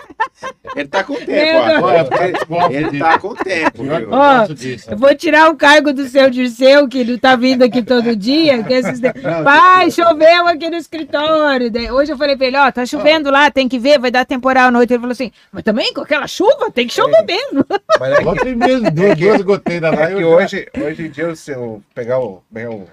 Ele 0.75 0.87
tá 0.87 1.03
com 1.03 1.15
tempo, 1.15 1.31
eu 1.69 1.81
gosto 1.81 2.71
Ele 2.73 2.99
tá 2.99 3.19
com 3.19 3.35
tempo, 3.35 3.83
Eu 3.83 3.97
viu? 3.97 4.09
Ó, 4.11 4.37
gosto 4.39 4.55
disso. 4.55 4.91
Eu 4.91 4.97
vou 4.97 5.13
tirar 5.15 5.49
o 5.49 5.55
cargo 5.57 5.91
do 5.91 6.05
seu 6.07 6.29
Dirceu, 6.29 6.87
que 6.87 7.03
não 7.03 7.17
tá 7.17 7.35
vindo 7.35 7.63
aqui 7.63 7.81
todo 7.81 8.15
dia. 8.15 8.63
Que 8.63 8.73
esses... 8.75 9.01
Pai, 9.43 9.91
choveu 9.91 10.47
aqui 10.47 10.69
no 10.69 10.77
escritório. 10.77 11.69
Hoje 11.93 12.13
eu 12.13 12.17
falei 12.17 12.37
pra 12.37 12.47
ele, 12.47 12.57
ó, 12.57 12.71
tá 12.71 12.85
chovendo 12.85 13.29
lá, 13.29 13.51
tem 13.51 13.67
que 13.67 13.79
ver, 13.79 13.99
vai 13.99 14.11
dar 14.11 14.25
temporal 14.25 14.67
à 14.67 14.71
noite. 14.71 14.93
Ele 14.93 14.99
falou 14.99 15.11
assim, 15.11 15.31
mas 15.51 15.63
também 15.63 15.93
com 15.93 16.01
aquela 16.01 16.27
chuva, 16.27 16.71
tem 16.71 16.87
que 16.87 16.93
chover 16.93 17.25
mesmo. 17.25 17.65
Mas 17.99 18.11
é 18.13 18.35
que, 18.35 18.55
mesmo, 18.55 18.91
duas, 18.91 19.13
que- 19.15 19.25
duas 19.25 19.41
goteiras 19.41 19.91
lá. 19.93 20.09
é 20.09 20.13
eu 20.13 20.17
que 20.17 20.21
já- 20.23 20.27
hoje, 20.29 20.67
hoje 20.85 21.05
em 21.07 21.09
dia, 21.09 21.35
se 21.35 21.51
eu 21.51 21.81
pegar 21.93 22.19
o, 22.19 22.41
pegar 22.53 22.69
o- 22.69 22.87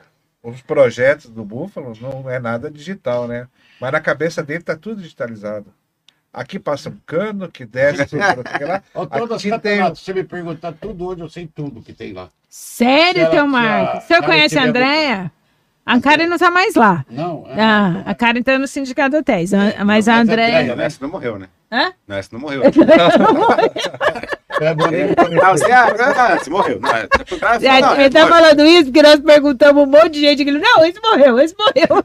os 0.48 0.62
projetos 0.62 1.28
do 1.30 1.44
Búfalo, 1.44 1.92
não 2.00 2.30
é 2.30 2.38
nada 2.38 2.70
digital, 2.70 3.26
né? 3.26 3.48
Mas 3.80 3.92
na 3.92 4.00
cabeça 4.00 4.42
dele 4.42 4.62
tá 4.62 4.76
tudo 4.76 5.00
digitalizado. 5.02 5.66
Aqui 6.32 6.58
passa 6.58 6.90
um 6.90 6.96
cano 7.06 7.48
que 7.50 7.64
desce 7.64 8.02
aqui 8.02 8.16
lá. 8.16 8.82
Todas 9.08 9.44
as 9.44 9.52
Aqui 9.52 9.58
tem- 9.62 9.94
se 9.94 10.02
você 10.04 10.12
me 10.12 10.22
perguntar 10.24 10.72
tudo 10.72 11.06
hoje, 11.06 11.20
eu 11.22 11.28
sei 11.28 11.46
tudo 11.46 11.80
que 11.82 11.92
tem 11.94 12.12
lá. 12.12 12.28
Sério, 12.48 13.14
Se 13.14 13.20
ela- 13.20 13.30
teu 13.30 13.44
se 13.44 13.48
Marcos? 13.50 13.94
a 13.94 13.98
O 13.98 14.00
senhor 14.06 14.20
Karen 14.20 14.32
conhece 14.32 14.58
a 14.58 14.64
Andréia? 14.64 15.32
A 15.84 16.00
Karen 16.00 16.26
não 16.26 16.36
tá 16.36 16.50
mais 16.50 16.74
lá. 16.74 17.04
Não, 17.08 17.46
é- 17.48 17.60
Ah, 17.62 18.02
a 18.06 18.14
Karen 18.14 18.42
tá 18.42 18.58
no 18.58 18.66
sindicato 18.66 19.10
de 19.10 19.16
hotéis. 19.18 19.52
É, 19.52 19.82
mas 19.84 20.06
não, 20.06 20.14
a 20.14 20.16
a 20.16 20.20
Andréia. 20.20 20.48
Andréia- 20.58 20.76
Não, 20.76 20.84
essa 20.84 20.98
não 21.00 21.08
morreu, 21.10 21.38
né? 21.38 21.48
Hã? 21.72 21.92
Não, 22.06 22.16
essa 22.16 22.28
não 22.32 22.40
morreu. 22.40 22.62
é 24.60 24.74
bom, 24.74 24.86
né? 24.90 25.14
Ah, 25.42 25.52
você, 25.52 25.70
ah, 25.72 25.86
ah, 26.16 26.38
você 26.38 26.50
morreu. 26.50 26.80
Não, 26.80 26.90
é- 26.90 27.04
o 27.04 27.38
cara 27.38 27.56
É, 27.56 27.60
falou, 27.80 27.80
não, 27.96 28.00
ele 28.00 28.10
tá 28.10 28.26
falando 28.26 28.64
isso 28.66 28.84
porque 28.86 29.02
nós 29.02 29.20
perguntamos 29.20 29.82
um 29.82 29.86
monte 29.86 30.10
de 30.10 30.20
gente 30.20 30.44
que 30.44 30.50
ele, 30.50 30.58
não, 30.58 30.84
esse 30.84 31.00
morreu, 31.00 31.38
esse 31.38 31.54
morreu. 31.58 32.02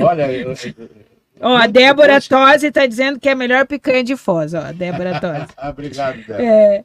Olha, 0.00 0.30
eu- 0.32 0.50
eu- 0.50 1.02
Ó, 1.44 1.56
a 1.56 1.66
Débora. 1.66 2.20
Tosi 2.20 2.70
tá 2.70 2.86
dizendo 2.86 3.18
que 3.18 3.28
é 3.28 3.32
a 3.32 3.36
melhor 3.36 3.66
picanha 3.66 4.04
de 4.04 4.16
Foz, 4.16 4.54
ó, 4.54 4.60
a 4.60 4.70
Débora 4.72 5.18
Tosi. 5.20 5.46
Ah, 5.56 5.70
obrigado, 5.70 6.16
Débora. 6.18 6.44
É, 6.44 6.84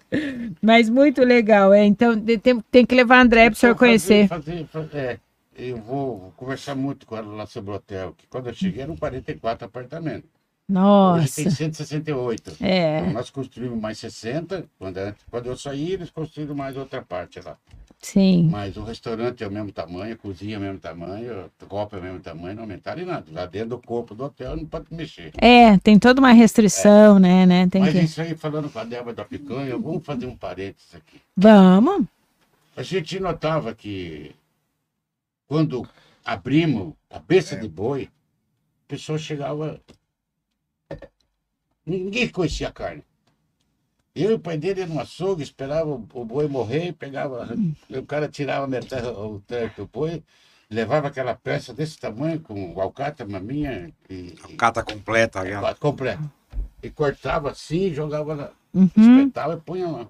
mas 0.62 0.90
muito 0.90 1.24
legal, 1.24 1.72
é. 1.74 1.86
Então 1.86 2.20
tem, 2.20 2.60
tem 2.72 2.86
que 2.86 2.96
levar 2.96 3.18
a 3.18 3.22
André 3.22 3.50
pro 3.52 3.60
senhor 3.60 3.74
Então, 3.76 3.88
fazer- 3.88 4.26
conhecer. 4.26 4.28
fazer- 4.28 4.66
fazer- 4.74 4.98
é, 4.98 5.18
eu 5.56 5.78
vou 5.78 6.34
conversar 6.36 6.74
muito 6.76 7.06
com 7.06 7.16
ela 7.16 7.32
lá 7.36 7.46
sobre 7.46 7.70
o 7.72 7.76
hotel, 7.76 8.16
que 8.18 8.26
quando 8.28 8.48
eu 8.48 8.54
cheguei 8.56 8.82
eram 8.82 8.98
44 8.98 9.66
apartamentos. 9.68 10.30
Hoje 10.70 11.34
tem 11.34 11.46
Nossa, 11.46 11.50
168. 11.52 12.52
Então, 12.58 12.68
é, 12.68 13.10
nós 13.14 13.30
construímos 13.30 13.80
mais 13.80 13.98
60. 14.00 14.66
Quando, 14.78 15.16
quando 15.32 15.46
eu 15.46 15.56
saí, 15.56 15.94
eles 15.94 16.10
construíram 16.10 16.54
mais 16.54 16.76
outra 16.76 17.02
parte 17.02 17.40
lá. 17.40 17.58
sim. 18.02 18.50
Mas 18.52 18.76
o 18.76 18.84
restaurante 18.84 19.44
é 19.44 19.48
o 19.48 19.52
mesmo 19.52 19.72
tamanho, 19.72 20.14
a 20.14 20.18
cozinha 20.18 20.56
é 20.56 20.58
o 20.58 20.62
mesmo 20.62 20.78
tamanho, 20.78 21.50
a 21.62 21.66
copa 21.66 21.96
é 21.96 22.00
o 22.00 22.04
mesmo 22.04 22.20
tamanho, 22.20 22.56
não 22.56 22.64
aumentaram 22.64 23.02
em 23.02 23.06
nada. 23.06 23.26
Lá 23.32 23.46
dentro 23.46 23.70
do 23.70 23.78
corpo 23.80 24.14
do 24.14 24.26
hotel 24.26 24.58
não 24.58 24.66
pode 24.66 24.88
mexer. 24.92 25.32
É, 25.38 25.78
tem 25.78 25.98
toda 25.98 26.20
uma 26.20 26.34
restrição, 26.34 27.18
né, 27.18 27.46
né? 27.46 27.68
Tem 27.70 27.82
Mas 27.82 27.94
que. 27.94 28.00
isso 28.00 28.22
aí, 28.22 28.36
falando 28.36 28.70
com 28.70 28.80
a 28.80 28.84
Débora 28.84 29.16
da 29.16 29.24
Picanha, 29.24 29.78
vamos 29.78 30.06
fazer 30.06 30.26
um 30.26 30.36
parênteses 30.36 30.94
aqui. 30.94 31.22
Vamos. 31.36 32.06
A 32.76 32.84
gente 32.84 33.20
notava 33.22 33.74
que 33.74 34.36
quando 35.48 35.88
abrimos 36.26 36.94
a 37.10 37.14
cabeça 37.14 37.56
de 37.56 37.70
boi, 37.70 38.10
a 38.86 38.88
pessoa 38.90 39.18
chegava. 39.18 39.80
Ninguém 41.88 42.28
conhecia 42.28 42.68
a 42.68 42.72
carne. 42.72 43.02
Eu 44.14 44.32
e 44.32 44.34
o 44.34 44.40
pai 44.40 44.58
dele 44.58 44.86
no 44.86 45.00
açougue, 45.00 45.42
esperava 45.42 45.90
o 45.90 46.26
boi 46.26 46.48
morrer, 46.50 46.92
pegava. 46.94 47.48
O 47.90 48.04
cara 48.06 48.28
tirava 48.28 48.68
metade, 48.68 49.08
o 49.08 49.40
teto 49.48 49.84
do 49.84 49.88
boi, 49.88 50.22
levava 50.70 51.08
aquela 51.08 51.34
peça 51.34 51.74
desse 51.74 51.98
tamanho, 51.98 52.42
com 52.42 52.74
o 52.74 52.82
alcatra, 52.82 53.26
maminha 53.26 53.94
e. 54.10 54.36
e 54.50 54.54
Cata 54.56 54.84
completa. 54.84 55.42
aquela. 55.42 55.74
completo. 55.76 56.30
E 56.84 56.90
cortava 56.90 57.52
assim, 57.52 57.94
jogava 57.94 58.34
lá, 58.36 58.52
Uhum. 58.74 58.90
espetava 58.98 59.54
e 59.54 59.62
punha 59.62 59.88
lá. 59.88 60.08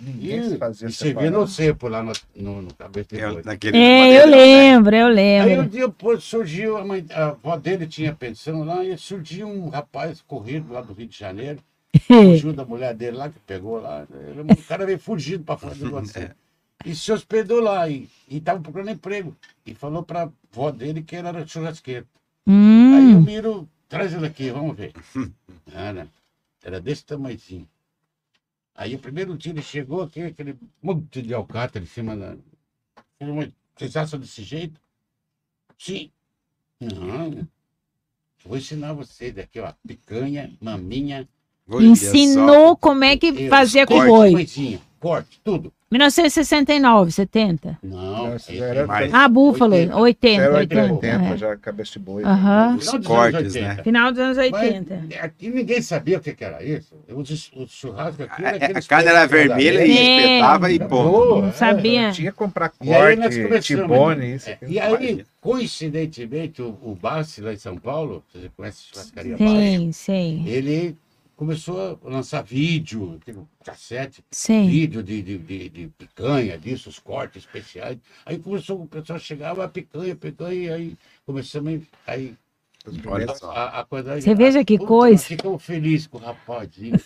Ninguém 0.00 0.42
E, 0.42 0.56
fazia 0.58 0.88
e 0.88 0.92
você 0.92 1.14
no 1.30 1.46
cepo 1.48 1.88
lá 1.88 2.02
no, 2.02 2.12
no, 2.34 2.62
no 2.62 2.68
É, 3.12 3.26
boi. 3.32 3.42
naquele 3.44 3.78
É, 3.78 4.22
eu 4.22 4.26
né? 4.26 4.30
lembro, 4.30 4.94
eu 4.96 5.08
Aí 5.38 5.58
um 5.58 5.66
lembro. 5.66 5.70
dia 5.70 5.88
pô, 5.88 6.18
surgiu, 6.20 6.76
a, 6.76 6.84
mãe, 6.84 7.04
a 7.10 7.28
avó 7.28 7.56
dele 7.56 7.86
tinha 7.86 8.14
pensão 8.14 8.64
lá, 8.64 8.84
e 8.84 8.96
surgiu 8.96 9.48
um 9.48 9.68
rapaz 9.68 10.22
corrido 10.22 10.72
lá 10.72 10.80
do 10.80 10.92
Rio 10.94 11.06
de 11.08 11.18
Janeiro, 11.18 11.62
fugiu 12.18 12.52
da 12.52 12.64
mulher 12.64 12.94
dele 12.94 13.16
lá, 13.16 13.28
que 13.30 13.38
pegou 13.40 13.80
lá. 13.80 14.06
Ele- 14.10 14.40
o 14.42 14.62
cara 14.64 14.86
veio 14.86 14.98
fugido 14.98 15.44
para 15.44 15.58
fora 15.58 15.74
do 15.74 15.86
você. 15.90 16.30
E 16.84 16.94
se 16.94 17.12
hospedou 17.12 17.60
lá, 17.60 17.88
e 17.88 18.08
estava 18.30 18.60
procurando 18.60 18.90
emprego. 18.90 19.36
E 19.66 19.74
falou 19.74 20.02
para 20.02 20.22
a 20.24 20.30
avó 20.52 20.70
dele 20.70 21.02
que 21.02 21.16
ele 21.16 21.28
era 21.28 21.46
churrasqueiro. 21.46 22.06
Aí 22.88 23.14
o 23.14 23.20
Hum, 23.20 23.22
Miro, 23.22 23.68
traz 23.88 24.12
ele 24.14 24.26
aqui, 24.26 24.50
vamos 24.50 24.76
ver. 24.76 24.92
Era, 25.72 26.08
era 26.62 26.80
desse 26.80 27.04
tamanhozinho. 27.06 27.68
Aí 28.76 28.94
o 28.94 28.98
primeiro 28.98 29.36
dia 29.36 29.52
ele 29.52 29.62
chegou 29.62 30.02
aqui, 30.02 30.22
aquele 30.22 30.56
monte 30.82 31.22
de 31.22 31.32
alcatra 31.32 31.82
em 31.82 31.86
cima 31.86 32.16
da. 32.16 32.36
Vocês 33.74 33.96
acham 33.96 34.20
desse 34.20 34.42
jeito? 34.42 34.80
Sim. 35.78 36.10
Não. 36.80 37.46
Vou 38.44 38.56
ensinar 38.56 38.92
vocês 38.92 39.34
daqui, 39.34 39.58
ó. 39.58 39.72
Picanha, 39.86 40.52
maminha, 40.60 41.26
Olha 41.68 41.86
Ensinou 41.86 42.68
só. 42.68 42.76
como 42.76 43.02
é 43.02 43.16
que 43.16 43.48
fazia 43.48 43.86
com 43.86 43.94
corte, 43.94 44.32
boi. 44.32 44.80
Corte, 45.00 45.40
tudo. 45.44 45.72
1969, 45.88 47.12
70. 47.12 47.78
Não, 47.80 48.34
isso 48.34 48.52
já 48.52 48.64
era- 48.66 48.86
mais. 48.88 49.14
Ah, 49.14 49.28
Búfalo, 49.28 49.72
80. 49.74 49.96
80. 49.96 50.42
Era 50.42 50.56
80, 50.56 50.92
80, 50.94 51.24
é. 51.24 51.36
já 51.36 51.56
cabeça 51.56 51.92
de 51.92 51.98
boi. 52.00 52.24
Aham. 52.24 52.76
Os 52.76 52.84
Final 52.86 52.98
dos 52.98 53.06
cortes, 53.06 53.40
anos 53.40 53.54
80. 53.54 53.74
né? 53.74 53.82
Final 53.84 54.10
dos 54.10 54.20
anos 54.20 54.36
Mas 54.36 54.52
80. 54.52 55.02
aqui 55.20 55.48
ninguém 55.48 55.80
sabia 55.80 56.18
o 56.18 56.20
que 56.20 56.34
que 56.34 56.44
era 56.44 56.62
isso. 56.64 56.92
O, 57.08 57.20
o 57.62 57.68
churrasco 57.68 58.22
aqui 58.24 58.44
A, 58.44 58.78
a 58.78 58.82
carne 58.82 59.08
era 59.08 59.26
vermelha 59.26 59.86
e 59.86 59.92
espetava 59.92 60.72
e 60.72 60.78
pô. 60.80 61.40
Não 61.42 61.48
é. 61.48 61.52
sabia. 61.52 62.10
Tinha 62.10 62.32
que 62.32 62.36
comprar 62.36 62.72
E 62.82 62.92
aí 62.92 63.14
nós 63.16 63.26
corte, 63.36 63.42
começamos, 63.48 63.82
tibone, 63.82 64.34
isso. 64.34 64.50
É, 64.50 64.58
e 64.66 64.80
aí, 64.80 65.24
coincidentemente, 65.40 66.62
o, 66.62 66.76
o 66.82 66.94
Bassi 67.00 67.40
lá 67.40 67.52
em 67.52 67.56
São 67.58 67.76
Paulo, 67.76 68.24
você 68.32 68.50
conhece 68.56 68.86
a 68.90 68.94
churrascaria 68.94 69.36
Bassi? 69.36 69.46
Sim, 69.54 69.92
sim, 69.92 70.44
Ele 70.48 70.96
começou 71.36 72.00
a 72.04 72.08
lançar 72.08 72.42
vídeo, 72.42 73.18
aquele 73.20 73.40
cassete, 73.62 74.24
sim. 74.30 74.68
vídeo 74.68 75.02
de, 75.02 75.22
de, 75.22 75.38
de, 75.38 75.68
de 75.68 75.88
picanha, 75.88 76.56
disso, 76.58 76.88
os 76.88 76.98
cortes 76.98 77.44
especiais. 77.44 77.98
Aí 78.24 78.38
começou, 78.38 78.82
o 78.82 78.86
pessoal 78.88 79.18
chegava, 79.18 79.64
a 79.64 79.68
picanha, 79.68 80.16
picanha, 80.16 80.54
e 80.54 80.72
aí 80.72 80.96
começamos 81.26 81.82
a- 82.06 82.12
aí, 82.12 82.34
Olha 83.04 83.34
só. 83.34 83.50
a, 83.50 83.80
a 83.80 83.84
coisa. 83.84 84.20
Você 84.20 84.34
veja 84.34 84.64
que 84.64 84.78
Putz, 84.78 84.88
coisa. 84.88 85.24
Ficamos 85.24 85.62
felizes 85.62 86.06
com 86.06 86.18
o 86.18 86.20
rapazinho. 86.20 86.96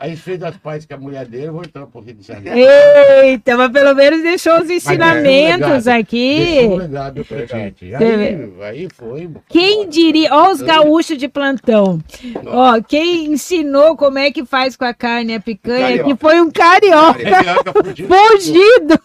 Aí 0.00 0.16
fez 0.16 0.42
as 0.42 0.56
pazes 0.56 0.86
com 0.86 0.94
a 0.94 0.98
mulher 0.98 1.26
dele, 1.26 1.50
voltamos 1.50 1.90
para 1.90 2.00
o 2.00 2.04
Rio 2.04 2.14
de 2.14 2.26
Janeiro. 2.26 2.58
Eita, 2.58 3.56
mas 3.56 3.70
pelo 3.72 3.94
menos 3.94 4.22
deixou 4.22 4.60
os 4.60 4.70
ensinamentos 4.70 5.84
Deixou 5.84 5.92
um 5.92 5.98
aqui. 6.00 6.68
legado 6.78 7.24
pra 7.24 7.46
gente. 7.46 7.94
Aí, 7.94 8.52
aí 8.62 8.88
foi. 8.94 9.30
Quem 9.48 9.88
diria, 9.88 10.32
ó 10.34 10.50
os 10.52 10.60
gaúchos 10.62 11.16
de 11.18 11.28
plantão. 11.28 12.00
Ó, 12.46 12.80
quem 12.82 13.26
ensinou 13.32 13.96
como 13.96 14.18
é 14.18 14.30
que 14.30 14.44
faz 14.44 14.76
com 14.76 14.84
a 14.84 14.94
carne 14.94 15.34
a 15.34 15.40
picanha, 15.40 15.80
Carioca. 15.98 16.04
que 16.14 16.20
foi 16.20 16.40
um 16.40 16.50
carioca 16.50 17.22
Carioca 17.22 17.72
fudido. 17.72 18.08
fugido. 18.08 19.00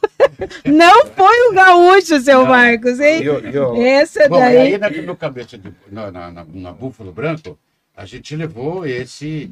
Não 0.66 1.06
foi 1.08 1.50
um 1.50 1.54
gaúcho, 1.54 2.20
seu 2.20 2.40
Não. 2.42 2.48
Marcos, 2.48 3.00
hein? 3.00 3.28
o- 3.30 3.48
e 3.48 3.58
o- 3.60 3.82
Essa 3.84 4.28
Bom, 4.30 4.40
daí. 4.40 4.58
aí 4.58 4.78
na, 4.78 4.90
no 4.90 5.16
cabeça 5.16 5.58
de, 5.58 5.72
na, 5.92 6.12
na, 6.12 6.32
na, 6.32 6.46
na 6.54 6.72
Búfalo 6.72 7.12
Branco, 7.12 7.58
a 7.96 8.06
gente 8.06 8.36
levou 8.36 8.86
esse. 8.86 9.52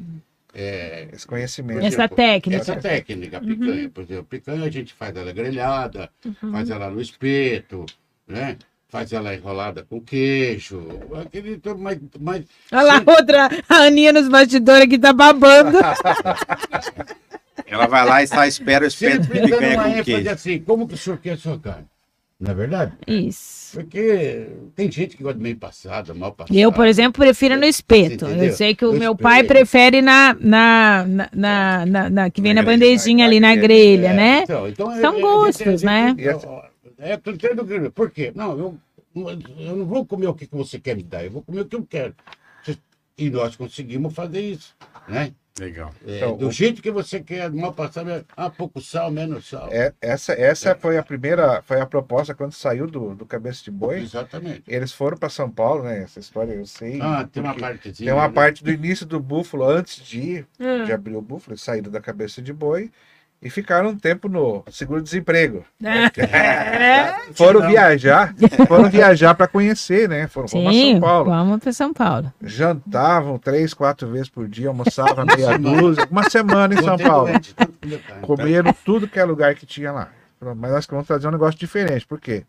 É, 0.54 1.08
esse 1.12 1.26
conhecimento. 1.26 1.84
Essa 1.84 2.08
técnica. 2.08 2.60
essa 2.60 2.76
técnica, 2.76 3.38
a 3.38 3.40
picanha. 3.40 3.88
Por 3.88 4.04
exemplo, 4.04 4.24
picanha 4.24 4.64
a 4.64 4.70
gente 4.70 4.92
faz 4.92 5.16
ela 5.16 5.32
grelhada, 5.32 6.10
faz 6.50 6.70
ela 6.70 6.90
no 6.90 7.00
espeto, 7.00 7.86
né? 8.26 8.56
Faz 8.88 9.12
ela 9.12 9.34
enrolada 9.34 9.86
com 9.88 10.00
queijo. 10.00 10.86
Aquele, 11.22 11.60
mas, 11.78 11.98
mas 12.20 12.44
Olha 12.70 12.82
lá, 12.82 13.02
outra, 13.06 13.48
a 13.66 13.76
Aninha 13.86 14.12
nos 14.12 14.28
bastidores 14.28 14.86
que 14.86 14.98
tá 14.98 15.14
babando. 15.14 15.78
Ela 17.66 17.86
vai 17.86 18.06
lá 18.06 18.22
e 18.22 18.26
só 18.26 18.44
espera 18.44 18.84
o 18.84 18.88
espeto 18.88 19.24
sempre 19.24 19.40
de 19.40 19.46
picanha 19.46 19.82
com 19.82 20.04
queijo. 20.04 20.30
assim, 20.30 20.58
como 20.60 20.86
que 20.86 20.92
o 20.92 20.98
senhor 20.98 21.18
quer 21.18 21.32
a 21.32 21.36
sua 21.38 21.58
carne? 21.58 21.86
Não 22.42 22.50
é 22.50 22.54
verdade? 22.54 22.92
Isso. 23.06 23.78
Porque 23.78 24.48
tem 24.74 24.90
gente 24.90 25.16
que 25.16 25.22
gosta 25.22 25.38
de 25.38 25.42
meio 25.44 25.56
passada, 25.56 26.12
mal 26.12 26.32
passada. 26.32 26.58
Eu, 26.58 26.72
por 26.72 26.86
exemplo, 26.88 27.22
prefiro 27.22 27.56
no 27.56 27.64
espeto. 27.64 28.26
Eu 28.26 28.52
sei 28.52 28.74
que 28.74 28.84
o 28.84 28.92
No 28.92 28.98
meu 28.98 29.12
espeto. 29.12 29.22
pai 29.22 29.44
prefere 29.44 30.02
na, 30.02 30.34
na, 30.40 31.06
na, 31.06 31.30
na, 31.32 31.86
na- 31.86 32.10
na- 32.10 32.30
que 32.30 32.42
vem 32.42 32.52
Na 32.52 32.60
na 32.62 32.64
grelha, 32.66 32.78
bandejinha 32.80 33.24
na 33.24 33.30
ali 33.30 33.38
na 33.40 33.54
grelha, 33.54 33.68
grelha, 33.68 34.08
É, 34.08 34.12
né? 34.14 34.42
então, 34.42 34.68
então, 34.68 35.00
São 35.00 35.14
é- 35.14 35.18
é- 35.18 35.20
gostos, 35.22 35.82
é- 35.84 35.86
né? 35.86 36.16
É, 36.98 37.12
é, 37.12 37.20
eu 37.24 37.32
entendo 37.32 37.64
que- 37.64 37.90
por 37.90 38.10
quê? 38.10 38.32
Não, 38.34 38.58
eu, 38.58 38.78
eu 39.60 39.76
não 39.76 39.86
vou 39.86 40.04
comer 40.04 40.26
o 40.26 40.34
que 40.34 40.46
que 40.48 40.56
você 40.56 40.80
quer 40.80 40.96
me 40.96 41.04
dar, 41.04 41.24
eu 41.24 41.30
vou 41.30 41.42
comer 41.42 41.60
o 41.60 41.64
que 41.64 41.76
eu 41.76 41.86
quero. 41.88 42.14
E 43.16 43.30
nós 43.30 43.54
conseguimos 43.54 44.12
fazer 44.14 44.40
isso, 44.40 44.74
né? 45.06 45.32
Legal. 45.60 45.92
É, 46.06 46.16
Então, 46.16 46.36
do 46.36 46.48
o- 46.48 46.50
jeito 46.50 46.80
que 46.80 46.90
você 46.90 47.20
quer, 47.20 47.50
mal 47.52 47.74
passar, 47.74 48.04
ah, 48.34 48.48
pouco 48.48 48.80
sal, 48.80 49.10
menos 49.10 49.46
sal. 49.48 49.68
É, 49.70 49.92
essa 50.00 50.32
essa 50.32 50.74
foi 50.74 50.96
a 50.96 51.02
primeira, 51.02 51.60
foi 51.62 51.78
a 51.78 51.84
proposta 51.86 52.34
quando 52.34 52.52
saiu 52.52 52.86
do, 52.86 53.14
do 53.14 53.26
Cabeça 53.26 53.62
de 53.62 53.70
Boi. 53.70 54.00
Exatamente. 54.00 54.62
Eles 54.66 54.92
foram 54.92 55.16
para 55.18 55.28
São 55.28 55.50
Paulo, 55.50 55.82
né? 55.84 56.02
Essa 56.02 56.20
história 56.20 56.52
eu 56.54 56.64
sei. 56.64 56.98
Ah, 57.02 57.28
tem 57.30 57.42
uma 57.42 57.54
partezinha. 57.54 58.10
tem 58.10 58.18
uma 58.18 58.28
né? 58.28 58.34
parte 58.34 58.64
do 58.64 58.70
início 58.70 59.04
do 59.04 59.20
Búfalo, 59.20 59.64
antes 59.64 60.02
de 60.02 60.44
Hum. 60.58 60.84
de 60.86 60.92
abrir 60.92 61.16
o 61.16 61.20
Búfalo, 61.22 61.56
saíram 61.58 61.90
da 61.90 62.00
Cabeça 62.00 62.40
de 62.40 62.52
Boi 62.52 62.90
e 63.42 63.50
ficaram 63.50 63.90
um 63.90 63.96
tempo 63.96 64.28
no 64.28 64.62
seguro-desemprego. 64.70 65.64
É. 65.82 67.32
Foram 67.34 67.66
viajar, 67.66 68.34
foram 68.68 68.88
viajar 68.88 69.34
para 69.34 69.48
conhecer, 69.48 70.08
né? 70.08 70.28
Foram 70.28 70.46
para 70.48 70.72
São 70.72 71.00
Paulo. 71.00 71.30
vamos 71.30 71.60
para 71.60 71.72
São 71.72 71.92
Paulo. 71.92 72.32
Jantavam 72.40 73.38
três, 73.38 73.74
quatro 73.74 74.08
vezes 74.08 74.28
por 74.28 74.46
dia, 74.46 74.68
almoçavam 74.68 75.24
meia 75.26 75.58
dúzia, 75.58 76.06
uma 76.10 76.28
semana 76.30 76.74
em 76.74 76.82
São 76.82 76.96
Paulo. 76.96 77.30
carne. 77.32 78.00
Comeram 78.22 78.72
tudo 78.84 79.08
que 79.08 79.18
é 79.18 79.24
lugar 79.24 79.54
que 79.54 79.66
tinha 79.66 79.90
lá. 79.90 80.08
Mas 80.40 80.72
nós 80.72 80.86
vamos 80.86 81.06
trazer 81.06 81.26
um 81.28 81.32
negócio 81.32 81.58
diferente, 81.58 82.06
por 82.06 82.20
quê? 82.20 82.44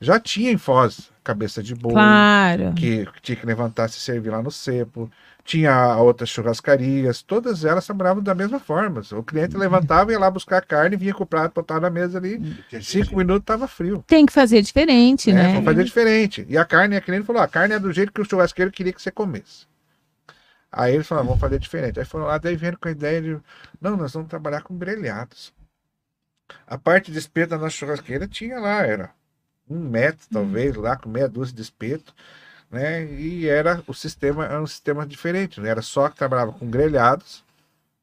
Já 0.00 0.20
tinha 0.20 0.50
em 0.52 0.58
Foz 0.58 1.10
cabeça 1.24 1.62
de 1.62 1.74
boi, 1.74 1.92
Claro. 1.92 2.72
que 2.74 3.04
tinha 3.22 3.34
que 3.34 3.44
levantar 3.46 3.88
se 3.88 3.98
servir 3.98 4.30
lá 4.30 4.40
no 4.42 4.50
cepo. 4.50 5.10
Tinha 5.44 5.96
outras 5.96 6.28
churrascarias, 6.28 7.22
todas 7.22 7.64
elas 7.64 7.84
trabalhavam 7.86 8.22
da 8.22 8.34
mesma 8.34 8.58
forma. 8.60 9.00
O 9.12 9.22
cliente 9.22 9.56
levantava, 9.56 10.10
ia 10.12 10.18
lá 10.18 10.30
buscar 10.30 10.58
a 10.58 10.60
carne, 10.62 10.96
vinha 10.96 11.14
com 11.14 11.22
o 11.22 11.26
prato, 11.26 11.54
botava 11.54 11.80
na 11.80 11.90
mesa 11.90 12.18
ali, 12.18 12.38
gente- 12.68 12.84
cinco 12.84 13.16
minutos 13.16 13.42
estava 13.42 13.66
frio. 13.68 14.04
Tem 14.06 14.26
que 14.26 14.32
fazer 14.32 14.60
diferente, 14.62 15.30
É, 15.30 15.34
né? 15.34 15.48
vamos 15.52 15.64
fazer 15.64 15.84
diferente. 15.84 16.44
E 16.48 16.58
a 16.58 16.64
carne, 16.64 16.96
a 16.96 17.00
cliente 17.00 17.24
falou: 17.26 17.40
a 17.42 17.48
carne 17.48 17.74
é 17.74 17.78
do 17.78 17.92
jeito 17.92 18.12
que 18.12 18.20
o 18.20 18.24
churrasqueiro 18.24 18.70
queria 18.72 18.92
que 18.92 19.00
você 19.00 19.10
comesse. 19.10 19.66
Aí 20.70 20.94
eles 20.94 21.06
falaram: 21.06 21.28
vamos 21.28 21.40
fazer 21.40 21.58
diferente. 21.60 21.98
Aí 21.98 22.04
foram 22.04 22.26
lá, 22.26 22.38
daí 22.38 22.56
vendo 22.56 22.76
com 22.78 22.88
a 22.88 22.90
ideia 22.92 23.22
de: 23.22 23.38
não, 23.80 23.96
nós 23.96 24.12
vamos 24.12 24.28
trabalhar 24.28 24.62
com 24.62 24.76
grelhados. 24.76 25.52
A 26.66 26.76
parte 26.76 27.10
de 27.12 27.18
espeto 27.18 27.50
da 27.50 27.58
nossa 27.58 27.70
churrasqueira 27.70 28.26
tinha 28.28 28.58
lá, 28.58 28.82
era 28.84 29.10
um 29.68 29.78
metro, 29.78 30.26
talvez, 30.32 30.76
lá, 30.76 30.96
com 30.96 31.08
meia 31.08 31.28
dúzia 31.28 31.54
de 31.54 31.62
espeto. 31.62 32.14
Né? 32.70 33.04
E 33.12 33.48
era 33.48 33.82
o 33.86 33.94
sistema, 33.94 34.44
era 34.44 34.60
um 34.60 34.66
sistema 34.66 35.06
diferente, 35.06 35.60
né? 35.60 35.68
Era 35.68 35.82
só 35.82 36.08
que 36.08 36.16
trabalhava 36.16 36.52
com 36.52 36.68
grelhados 36.68 37.44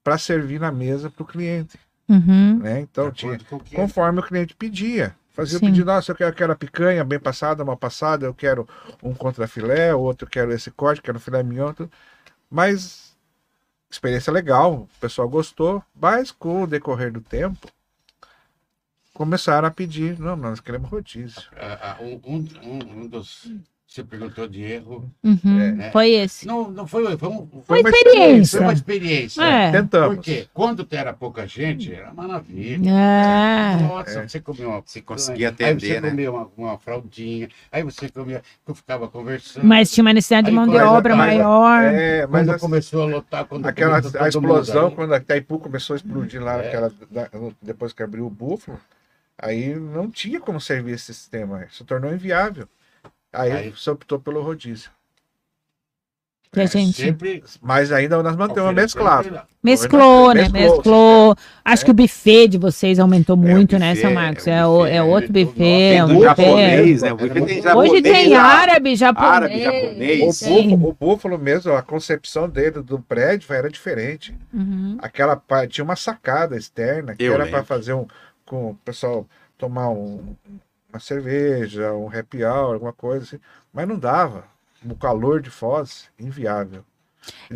para 0.03 0.17
servir 0.17 0.59
na 0.59 0.71
mesa 0.71 1.09
para 1.09 1.23
o 1.23 1.25
cliente. 1.25 1.79
Uhum. 2.07 2.59
Né? 2.59 2.81
Então 2.81 3.09
de 3.09 3.15
tinha, 3.15 3.39
conforme 3.73 4.19
o 4.19 4.23
cliente 4.23 4.55
pedia. 4.55 5.15
Fazia 5.33 5.57
Sim. 5.57 5.65
o 5.65 5.69
pedido, 5.69 5.85
nossa, 5.87 6.11
eu 6.11 6.15
quero, 6.15 6.29
eu 6.29 6.35
quero 6.35 6.53
a 6.53 6.55
picanha 6.55 7.03
bem 7.03 7.19
passada, 7.19 7.65
mal 7.65 7.75
passada, 7.75 8.25
eu 8.25 8.33
quero 8.35 8.67
um 9.01 9.15
contrafilé, 9.15 9.93
o 9.93 9.99
outro 9.99 10.27
eu 10.27 10.29
quero 10.29 10.53
esse 10.53 10.69
corte, 10.69 11.01
quero 11.01 11.19
filé 11.19 11.41
mignon, 11.41 11.73
tudo. 11.73 11.91
mas 12.51 13.15
experiência 13.89 14.31
legal, 14.31 14.73
o 14.73 14.89
pessoal 14.99 15.27
gostou, 15.27 15.83
mas 15.99 16.31
com 16.31 16.63
o 16.63 16.67
decorrer 16.67 17.11
do 17.11 17.19
tempo, 17.19 17.67
começaram 19.13 19.67
a 19.67 19.71
pedir, 19.71 20.19
não, 20.19 20.35
nós 20.35 20.59
queremos 20.59 20.89
rodízio. 20.89 21.41
Ah, 21.55 21.97
ah, 21.99 22.03
um, 22.03 22.19
um, 22.25 23.01
um- 23.03 23.07
dos. 23.07 23.51
Você 23.85 24.03
perguntou 24.03 24.47
de 24.47 24.63
erro. 24.63 25.07
Uhum. 25.23 25.79
É. 25.79 25.91
Foi 25.91 26.09
esse. 26.09 26.47
Não, 26.47 26.67
não 26.71 26.87
foi, 26.87 27.15
foi, 27.15 27.29
um- 27.29 27.47
Foi 27.63 27.81
uma 27.81 27.89
experiência. 27.91 28.57
foi 28.57 28.65
uma 28.65 28.73
experiência. 28.73 29.43
É. 29.43 29.71
Tentamos. 29.71 30.15
Porque 30.15 30.47
quando 30.51 30.87
era 30.89 31.13
pouca 31.13 31.45
gente, 31.45 31.93
era 31.93 32.11
maravilha. 32.11 32.91
Ah, 32.91 33.77
Nossa, 33.79 34.27
você 34.27 34.39
comia 34.39 34.67
uma. 34.67 34.81
Você 34.83 34.99
conseguia 34.99 35.49
Aí 35.49 35.53
atender, 35.53 35.79
você 35.79 36.01
né? 36.01 36.09
comia 36.09 36.31
uma, 36.31 36.49
uma 36.57 36.77
fraldinha, 36.79 37.49
aí 37.71 37.83
você 37.83 38.09
comia, 38.09 38.41
eu 38.67 38.73
ficava 38.73 39.07
conversando. 39.07 39.63
mas 39.63 39.91
tinha 39.91 40.03
uma 40.03 40.13
necessidade 40.13 40.45
de 40.45 40.49
Aí 40.51 40.55
mão 40.55 40.67
de 40.67 40.75
obra 40.77 41.15
maior. 41.15 41.83
É, 41.83 42.25
mas 42.25 42.47
quando 42.47 42.49
assim, 42.49 42.59
começou 42.65 43.03
a 43.03 43.05
lotar, 43.05 43.45
quando 43.45 43.67
aquela 43.67 43.97
a 43.99 44.01
mundo 44.01 44.27
explosão, 44.27 44.89
quando 44.89 45.13
a 45.13 45.17
Itaipu 45.17 45.59
começou 45.59 45.93
a 45.93 45.97
explodir 45.97 46.41
lá, 46.41 46.63
É. 46.63 46.67
aquela, 46.67 46.91
da- 47.11 47.29
depois 47.61 47.93
que 47.93 48.01
abriu 48.01 48.25
o 48.25 48.29
búfalo, 48.31 48.79
aí 49.37 49.75
não 49.75 50.09
tinha 50.09 50.39
como 50.39 50.59
servir 50.61 50.93
esse 50.93 51.13
sistema, 51.13 51.67
se 51.71 51.83
tornou 51.83 52.13
inviável. 52.13 52.67
Aí, 53.31 53.51
Aí- 53.51 53.69
você 53.71 53.89
optou 53.89 54.19
pelo 54.19 54.41
rodízio. 54.41 54.89
Que 56.51 56.59
a 56.61 56.67
gente 56.67 56.95
sempre 56.95 57.43
Mas 57.59 57.91
ainda 57.91 58.21
nós 58.21 58.35
mantemos 58.35 58.71
mesclado. 58.75 59.27
melhor. 59.27 59.47
mesclou, 59.63 60.33
né? 60.35 60.41
Mesclou, 60.49 60.61
Mesclou. 60.61 61.35
Acho 61.65 61.83
que 61.83 61.89
o 61.89 61.93
buffet 61.95 62.47
de 62.47 62.57
vocês 62.59 62.99
aumentou 62.99 63.35
o 63.35 63.39
muito, 63.39 63.79
né, 63.79 63.89
buffet, 63.89 64.01
São 64.03 64.13
Marcos? 64.13 64.45
é 64.45 64.63
o 64.63 64.85
É, 64.85 64.97
é 64.97 65.01
buffet, 65.01 65.09
outro 65.11 65.29
é, 65.39 65.45
buffet. 65.45 65.63
é 65.63 65.89
Tem 65.93 66.03
um 66.03 66.07
do 66.09 66.13
buffet. 66.13 66.25
japonês, 66.27 67.01
né? 67.01 67.11
O 67.11 67.17
buffet 67.17 67.45
tem 67.45 67.61
japonês. 67.63 67.91
Hoje 67.91 68.01
tem 68.03 68.29
lá. 68.33 68.43
árabe, 68.43 68.95
japonês. 68.95 69.33
Árabe, 69.33 69.63
japonês. 69.63 70.21
O 70.21 70.45
búfalo, 70.45 70.87
o 70.89 70.93
búfalo 70.93 71.37
mesmo, 71.39 71.73
a 71.73 71.81
concepção 71.81 72.47
dele 72.47 72.83
do 72.83 72.99
prédio 72.99 73.51
era 73.51 73.67
diferente. 73.67 74.35
Uhum. 74.53 74.97
Aquela 75.01 75.41
tinha 75.67 75.83
uma 75.83 75.95
sacada 75.95 76.55
externa 76.55 77.15
que 77.15 77.23
Eu 77.23 77.33
era 77.33 77.47
para 77.47 77.63
fazer 77.63 77.93
um 77.93 78.05
com 78.45 78.71
o 78.71 78.75
pessoal 78.75 79.27
tomar 79.57 79.89
um- 79.89 80.35
uma 80.89 80.99
cerveja, 80.99 81.93
um 81.93 82.07
happy 82.07 82.43
hour, 82.43 82.73
alguma 82.75 82.93
coisa 82.93 83.25
assim, 83.25 83.39
mas 83.73 83.87
não 83.87 83.97
dava. 83.97 84.45
O 84.85 84.95
calor 84.95 85.41
de 85.41 85.49
Foz, 85.49 86.09
inviável. 86.19 86.83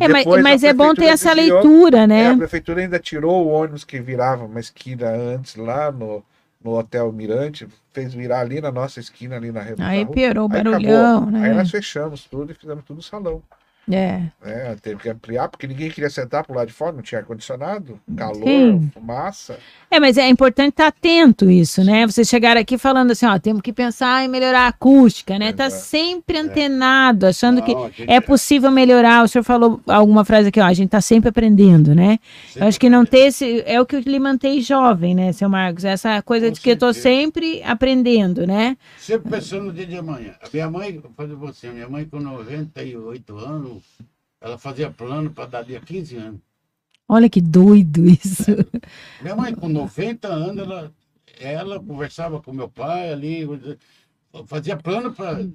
É, 0.00 0.08
mas, 0.08 0.24
Depois 0.24 0.42
mas 0.42 0.64
é 0.64 0.72
bom 0.72 0.94
ter 0.94 1.04
essa 1.06 1.34
desviou- 1.34 1.60
leitura, 1.62 1.98
É, 1.98 2.06
né? 2.06 2.30
a 2.30 2.36
prefeitura 2.36 2.80
ainda 2.80 2.98
tirou 2.98 3.44
o 3.46 3.48
ônibus 3.50 3.84
que 3.84 4.00
virava 4.00 4.44
uma 4.46 4.58
esquina 4.60 5.10
antes 5.10 5.56
lá 5.56 5.92
no, 5.92 6.24
no 6.64 6.78
Hotel 6.78 7.12
Mirante, 7.12 7.68
fez 7.92 8.14
virar 8.14 8.40
ali 8.40 8.62
na 8.62 8.72
nossa 8.72 8.98
esquina, 8.98 9.36
ali 9.36 9.52
na 9.52 9.60
rede. 9.60 9.82
Aí 9.82 10.06
piorou 10.06 10.48
o 10.48 10.52
Aí 10.52 10.62
barulhão, 10.64 11.18
acabou. 11.24 11.36
Aí 11.40 11.50
né? 11.50 11.54
nós 11.54 11.70
fechamos 11.70 12.24
tudo 12.24 12.50
e 12.50 12.54
fizemos 12.54 12.82
tudo 12.84 12.96
no 12.96 13.02
salão. 13.02 13.42
É. 13.90 14.22
né? 14.44 14.76
Teve 14.82 15.00
que 15.00 15.08
ampliar, 15.08 15.48
porque 15.48 15.66
ninguém 15.66 15.90
queria 15.90 16.10
sentar 16.10 16.44
pro 16.44 16.54
lado 16.54 16.68
de 16.68 16.72
fora, 16.74 16.92
não 16.92 17.02
tinha 17.02 17.20
ar-condicionado, 17.20 17.98
calor, 18.16 18.44
Sim. 18.44 18.90
fumaça. 18.92 19.58
É, 19.90 19.98
mas 19.98 20.18
é 20.18 20.28
importante 20.28 20.70
estar 20.70 20.88
atento 20.88 21.50
isso, 21.50 21.82
né? 21.82 22.06
Vocês 22.06 22.28
chegaram 22.28 22.60
aqui 22.60 22.76
falando 22.76 23.12
assim, 23.12 23.26
ó, 23.26 23.38
temos 23.38 23.62
que 23.62 23.72
pensar 23.72 24.24
em 24.24 24.28
melhorar 24.28 24.62
a 24.62 24.68
acústica, 24.68 25.38
né? 25.38 25.52
Tá 25.52 25.70
sempre 25.70 26.38
antenado, 26.38 27.26
achando 27.26 27.62
que 27.62 27.74
Não, 27.74 27.84
a 27.84 27.90
gente 27.90 28.10
é 28.10 28.20
possível 28.20 28.70
melhorar. 28.70 29.24
O 29.24 29.28
senhor 29.28 29.42
falou 29.42 29.80
alguma 29.86 30.24
frase 30.24 30.48
aqui, 30.48 30.60
ó, 30.60 30.64
a 30.64 30.72
gente 30.74 30.90
tá 30.90 31.00
sempre 31.00 31.30
aprendendo, 31.30 31.94
né? 31.94 32.18
Eu 32.54 32.66
acho 32.66 32.78
que 32.78 32.90
não 32.90 33.04
ter 33.04 33.20
esse, 33.28 33.62
é 33.66 33.80
o 33.80 33.86
que 33.86 33.98
lhe 34.00 34.18
mantém 34.18 34.60
jovem, 34.60 35.14
né, 35.14 35.32
seu 35.32 35.48
Marcos? 35.48 35.84
Essa 35.84 36.20
coisa 36.22 36.46
Com 36.48 36.52
de 36.52 36.60
que 36.60 36.70
eu 36.70 36.76
tô 36.76 36.92
certeza. 36.92 37.16
sempre 37.16 37.62
aprendendo, 37.62 38.46
né? 38.46 38.76
Sempre 38.98 39.30
pensando 39.30 39.64
no 39.64 39.72
dia 39.72 39.86
de 39.86 39.96
amanhã. 39.96 40.34
A 40.42 40.48
minha 40.52 40.70
mãe, 40.70 41.00
fazer 41.16 41.34
você, 41.34 41.70
minha 41.70 41.88
mãe 41.88 42.04
com 42.04 42.18
98 42.20 43.38
anos, 43.38 43.77
ela 44.40 44.58
fazia 44.58 44.90
plano 44.90 45.30
para 45.30 45.46
dali 45.46 45.76
a 45.76 45.80
15 45.80 46.16
anos. 46.16 46.40
Olha 47.08 47.28
que 47.28 47.40
doido 47.40 48.04
isso. 48.06 48.44
Minha 49.22 49.34
mãe 49.34 49.54
com 49.54 49.68
90 49.68 50.28
anos, 50.28 50.62
ela, 50.62 50.92
ela 51.40 51.80
conversava 51.80 52.40
com 52.40 52.52
meu 52.52 52.68
pai 52.68 53.10
ali, 53.10 53.46
fazia 54.46 54.76
plano 54.76 55.12
para 55.12 55.46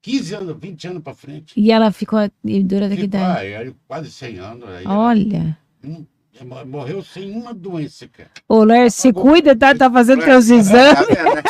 15 0.00 0.34
anos, 0.34 0.56
20 0.60 0.88
anos 0.88 1.02
para 1.02 1.14
frente. 1.14 1.54
E 1.56 1.72
ela 1.72 1.90
ficou 1.90 2.20
dura 2.64 2.88
daqui 2.88 3.02
Ficou, 3.02 3.20
idade. 3.20 3.54
aí, 3.54 3.74
quase 3.88 4.10
100 4.10 4.38
anos. 4.38 4.68
Aí, 4.68 4.86
Olha. 4.86 5.58
hum, 5.84 6.04
ela 6.40 6.64
morreu 6.64 7.02
sem 7.02 7.30
uma 7.30 7.52
doença, 7.52 8.08
cara. 8.08 8.30
Ô, 8.48 8.64
Lércio, 8.64 9.02
se 9.02 9.12
cuida, 9.12 9.56
tá? 9.56 9.74
Tá 9.74 9.90
fazendo 9.90 10.24
teus 10.24 10.48
exames. 10.48 10.94
Tá 10.94 11.02
vendo, 11.04 11.34
né? 11.34 11.42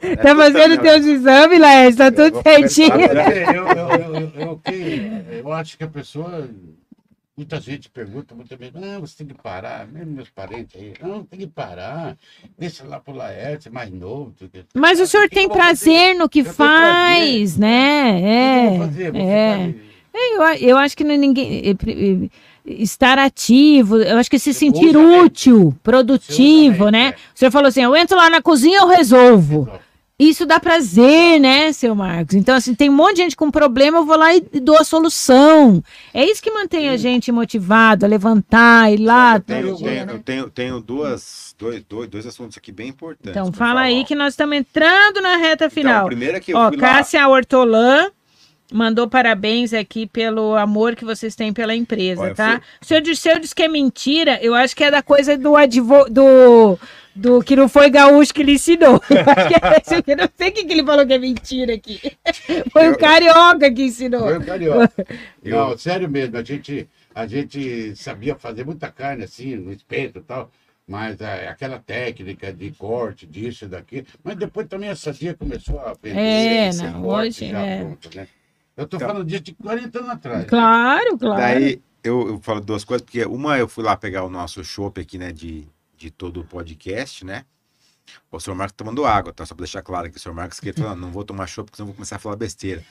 É 0.00 0.16
Tá 0.16 0.36
fazendo 0.36 0.80
teus 0.80 1.06
exames, 1.06 1.58
Lércio. 1.60 1.96
Tá 1.98 2.12
tudo 2.12 2.42
certinho. 2.42 2.92
eu, 2.94 3.66
eu, 3.66 4.05
que- 4.58 5.40
eu 5.42 5.52
acho 5.52 5.76
que 5.78 5.84
a 5.84 5.88
pessoa. 5.88 6.48
Muita 7.36 7.60
gente 7.60 7.90
pergunta, 7.90 8.34
muita 8.34 8.56
gente, 8.56 8.72
não, 8.74 9.02
você 9.02 9.18
tem 9.18 9.26
que 9.26 9.34
parar, 9.34 9.86
mesmo 9.86 10.10
meus 10.12 10.30
parentes 10.30 10.74
aí, 10.80 10.94
não, 11.02 11.22
tem 11.22 11.40
que 11.40 11.46
parar, 11.46 12.16
deixa 12.58 12.82
lá 12.86 12.98
pro 12.98 13.12
Laerte, 13.14 13.68
mais 13.68 13.92
novo. 13.92 14.32
Mas 14.74 14.98
o 15.00 15.06
senhor 15.06 15.28
tem 15.28 15.46
prazer 15.46 16.14
no 16.14 16.30
que 16.30 16.40
faz, 16.44 17.58
né? 17.58 18.22
É. 18.22 18.78
é. 19.18 19.74
ficar- 19.74 19.96
Eu, 20.14 20.68
eu 20.68 20.78
acho 20.78 20.96
que 20.96 21.04
não 21.04 21.10
é 21.12 21.16
ninguém. 21.18 21.58
é, 21.68 21.70
é, 21.72 22.30
Estar 22.82 23.16
ativo, 23.18 23.98
eu 23.98 24.16
acho 24.18 24.28
que 24.30 24.38
se 24.40 24.52
sentir 24.52 24.92
útil, 24.96 25.72
produtivo, 25.84 26.88
né? 26.90 27.14
O 27.34 27.38
senhor 27.38 27.50
falou 27.52 27.68
assim: 27.68 27.82
eu 27.82 27.94
entro 27.94 28.16
lá 28.16 28.28
na 28.30 28.40
cozinha, 28.42 28.78
eu 28.78 28.88
resolvo. 28.88 29.68
Isso 30.18 30.46
dá 30.46 30.58
prazer, 30.58 31.38
né, 31.38 31.70
seu 31.72 31.94
Marcos? 31.94 32.34
Então, 32.34 32.54
assim, 32.54 32.74
tem 32.74 32.88
um 32.88 32.94
monte 32.94 33.16
de 33.16 33.22
gente 33.22 33.36
com 33.36 33.50
problema, 33.50 33.98
eu 33.98 34.06
vou 34.06 34.16
lá 34.16 34.34
e 34.34 34.40
dou 34.60 34.78
a 34.78 34.84
solução. 34.84 35.82
É 36.14 36.24
isso 36.24 36.42
que 36.42 36.50
mantém 36.50 36.88
a 36.88 36.96
gente 36.96 37.30
motivado 37.30 38.06
a 38.06 38.08
levantar, 38.08 38.90
ir 38.90 38.96
lá. 38.96 39.34
Eu 39.36 39.40
tenho, 39.40 39.76
dia, 39.76 39.88
tenho- 39.90 40.06
né? 40.06 40.12
eu 40.14 40.18
tenho, 40.20 40.50
tenho 40.50 40.80
duas, 40.80 41.54
dois, 41.58 41.84
dois, 41.86 42.08
dois 42.08 42.26
assuntos 42.26 42.56
aqui 42.56 42.72
bem 42.72 42.88
importantes. 42.88 43.30
Então, 43.30 43.52
fala 43.52 43.82
aí 43.82 44.06
que 44.06 44.14
nós 44.14 44.32
estamos 44.32 44.56
entrando 44.56 45.20
na 45.20 45.36
reta 45.36 45.66
Então, 45.66 45.70
final. 45.70 46.04
o 46.06 46.08
primeiro 46.08 46.38
é 46.38 46.40
que 46.40 46.54
eu 46.54 46.56
Ó, 46.56 46.68
fui 46.68 46.78
lá... 46.78 46.94
Cássia 46.94 47.28
Hortolã 47.28 48.10
mandou 48.72 49.06
parabéns 49.08 49.74
aqui 49.74 50.06
pelo 50.06 50.56
amor 50.56 50.96
que 50.96 51.04
vocês 51.04 51.36
têm 51.36 51.52
pela 51.52 51.74
empresa, 51.74 52.22
Olha, 52.22 52.34
tá? 52.34 52.60
O 52.82 52.86
senhor 52.86 53.00
disse, 53.00 53.20
o 53.20 53.22
senhor 53.22 53.38
disse 53.38 53.54
que 53.54 53.62
é 53.62 53.68
mentira, 53.68 54.38
eu 54.42 54.54
acho 54.54 54.74
que 54.74 54.82
é 54.82 54.90
da 54.90 55.02
coisa 55.02 55.36
do 55.36 55.54
advogado. 55.54 56.10
Do, 56.12 56.78
do 57.16 57.42
que 57.42 57.56
não 57.56 57.68
foi 57.68 57.88
gaúcho 57.90 58.32
que 58.34 58.42
lhe 58.42 58.52
ensinou. 58.52 59.00
Eu 59.10 59.16
é 59.16 60.12
eu 60.12 60.16
não 60.16 60.28
sei 60.36 60.48
o 60.50 60.52
que, 60.52 60.60
ele 60.72 60.84
falou 60.84 61.06
que 61.06 61.12
é 61.14 61.18
mentira 61.18 61.74
aqui. 61.74 62.00
Foi 62.70 62.88
o 62.88 62.92
Eu- 62.92 62.98
carioca 62.98 63.72
que 63.72 63.82
ensinou. 63.84 64.20
Foi 64.20 64.38
o 64.38 64.44
carioca. 64.44 64.92
Eu- 65.42 65.56
Não, 65.56 65.78
sério 65.78 66.08
mesmo, 66.08 66.36
a 66.36 66.42
gente, 66.42 66.88
a 67.14 67.26
gente 67.26 67.96
sabia 67.96 68.34
fazer 68.36 68.64
muita 68.64 68.90
carne 68.90 69.24
assim, 69.24 69.56
no 69.56 69.72
espeto 69.72 70.18
e 70.18 70.22
tal, 70.22 70.50
mas 70.86 71.20
é, 71.20 71.48
aquela 71.48 71.78
técnica 71.78 72.52
de 72.52 72.70
corte, 72.72 73.26
disso 73.26 73.64
e 73.64 73.68
daquilo, 73.68 74.06
mas 74.22 74.36
depois 74.36 74.66
também 74.68 74.90
a 74.90 74.96
sadia 74.96 75.34
começou 75.34 75.80
a 75.80 75.94
vender. 76.00 76.18
É, 76.20 76.68
esse 76.68 76.82
não, 76.82 77.02
corte 77.02 77.44
hoje 77.44 77.50
já 77.50 77.60
é. 77.60 77.80
pronto, 77.80 78.10
né? 78.14 78.28
Eu 78.76 78.86
tô 78.86 78.96
Então. 78.98 79.08
falando 79.08 79.24
disso 79.26 79.42
de 79.42 79.54
40 79.54 79.98
anos 79.98 80.10
atrás. 80.10 80.38
né? 80.40 80.44
Claro, 80.48 81.16
claro. 81.18 81.40
Daí 81.40 81.80
eu, 82.04 82.28
eu 82.28 82.40
falo 82.42 82.60
duas 82.60 82.84
coisas, 82.84 83.02
porque 83.02 83.24
uma 83.24 83.58
eu 83.58 83.66
fui 83.66 83.82
lá 83.82 83.96
pegar 83.96 84.22
o 84.24 84.30
nosso 84.30 84.62
chopp 84.62 85.00
aqui, 85.00 85.16
né, 85.18 85.32
de, 85.32 85.66
de 85.96 86.10
todo 86.10 86.40
o 86.40 86.44
podcast, 86.44 87.24
né? 87.24 87.44
O 88.30 88.38
senhor 88.38 88.54
Marcos 88.54 88.72
tá 88.72 88.84
tomando 88.84 89.04
água, 89.04 89.32
tá? 89.32 89.44
Só 89.44 89.54
pra 89.54 89.64
deixar 89.64 89.82
claro 89.82 90.10
que 90.10 90.16
o 90.16 90.20
senhor 90.20 90.34
Marcos 90.34 90.60
que 90.60 90.72
falando, 90.72 91.00
não 91.00 91.10
vou 91.10 91.24
tomar 91.24 91.46
chopp, 91.46 91.66
porque 91.66 91.76
senão 91.76 91.86
eu 91.86 91.88
vou 91.88 91.94
começar 91.96 92.16
a 92.16 92.18
falar 92.18 92.36
besteira. 92.36 92.84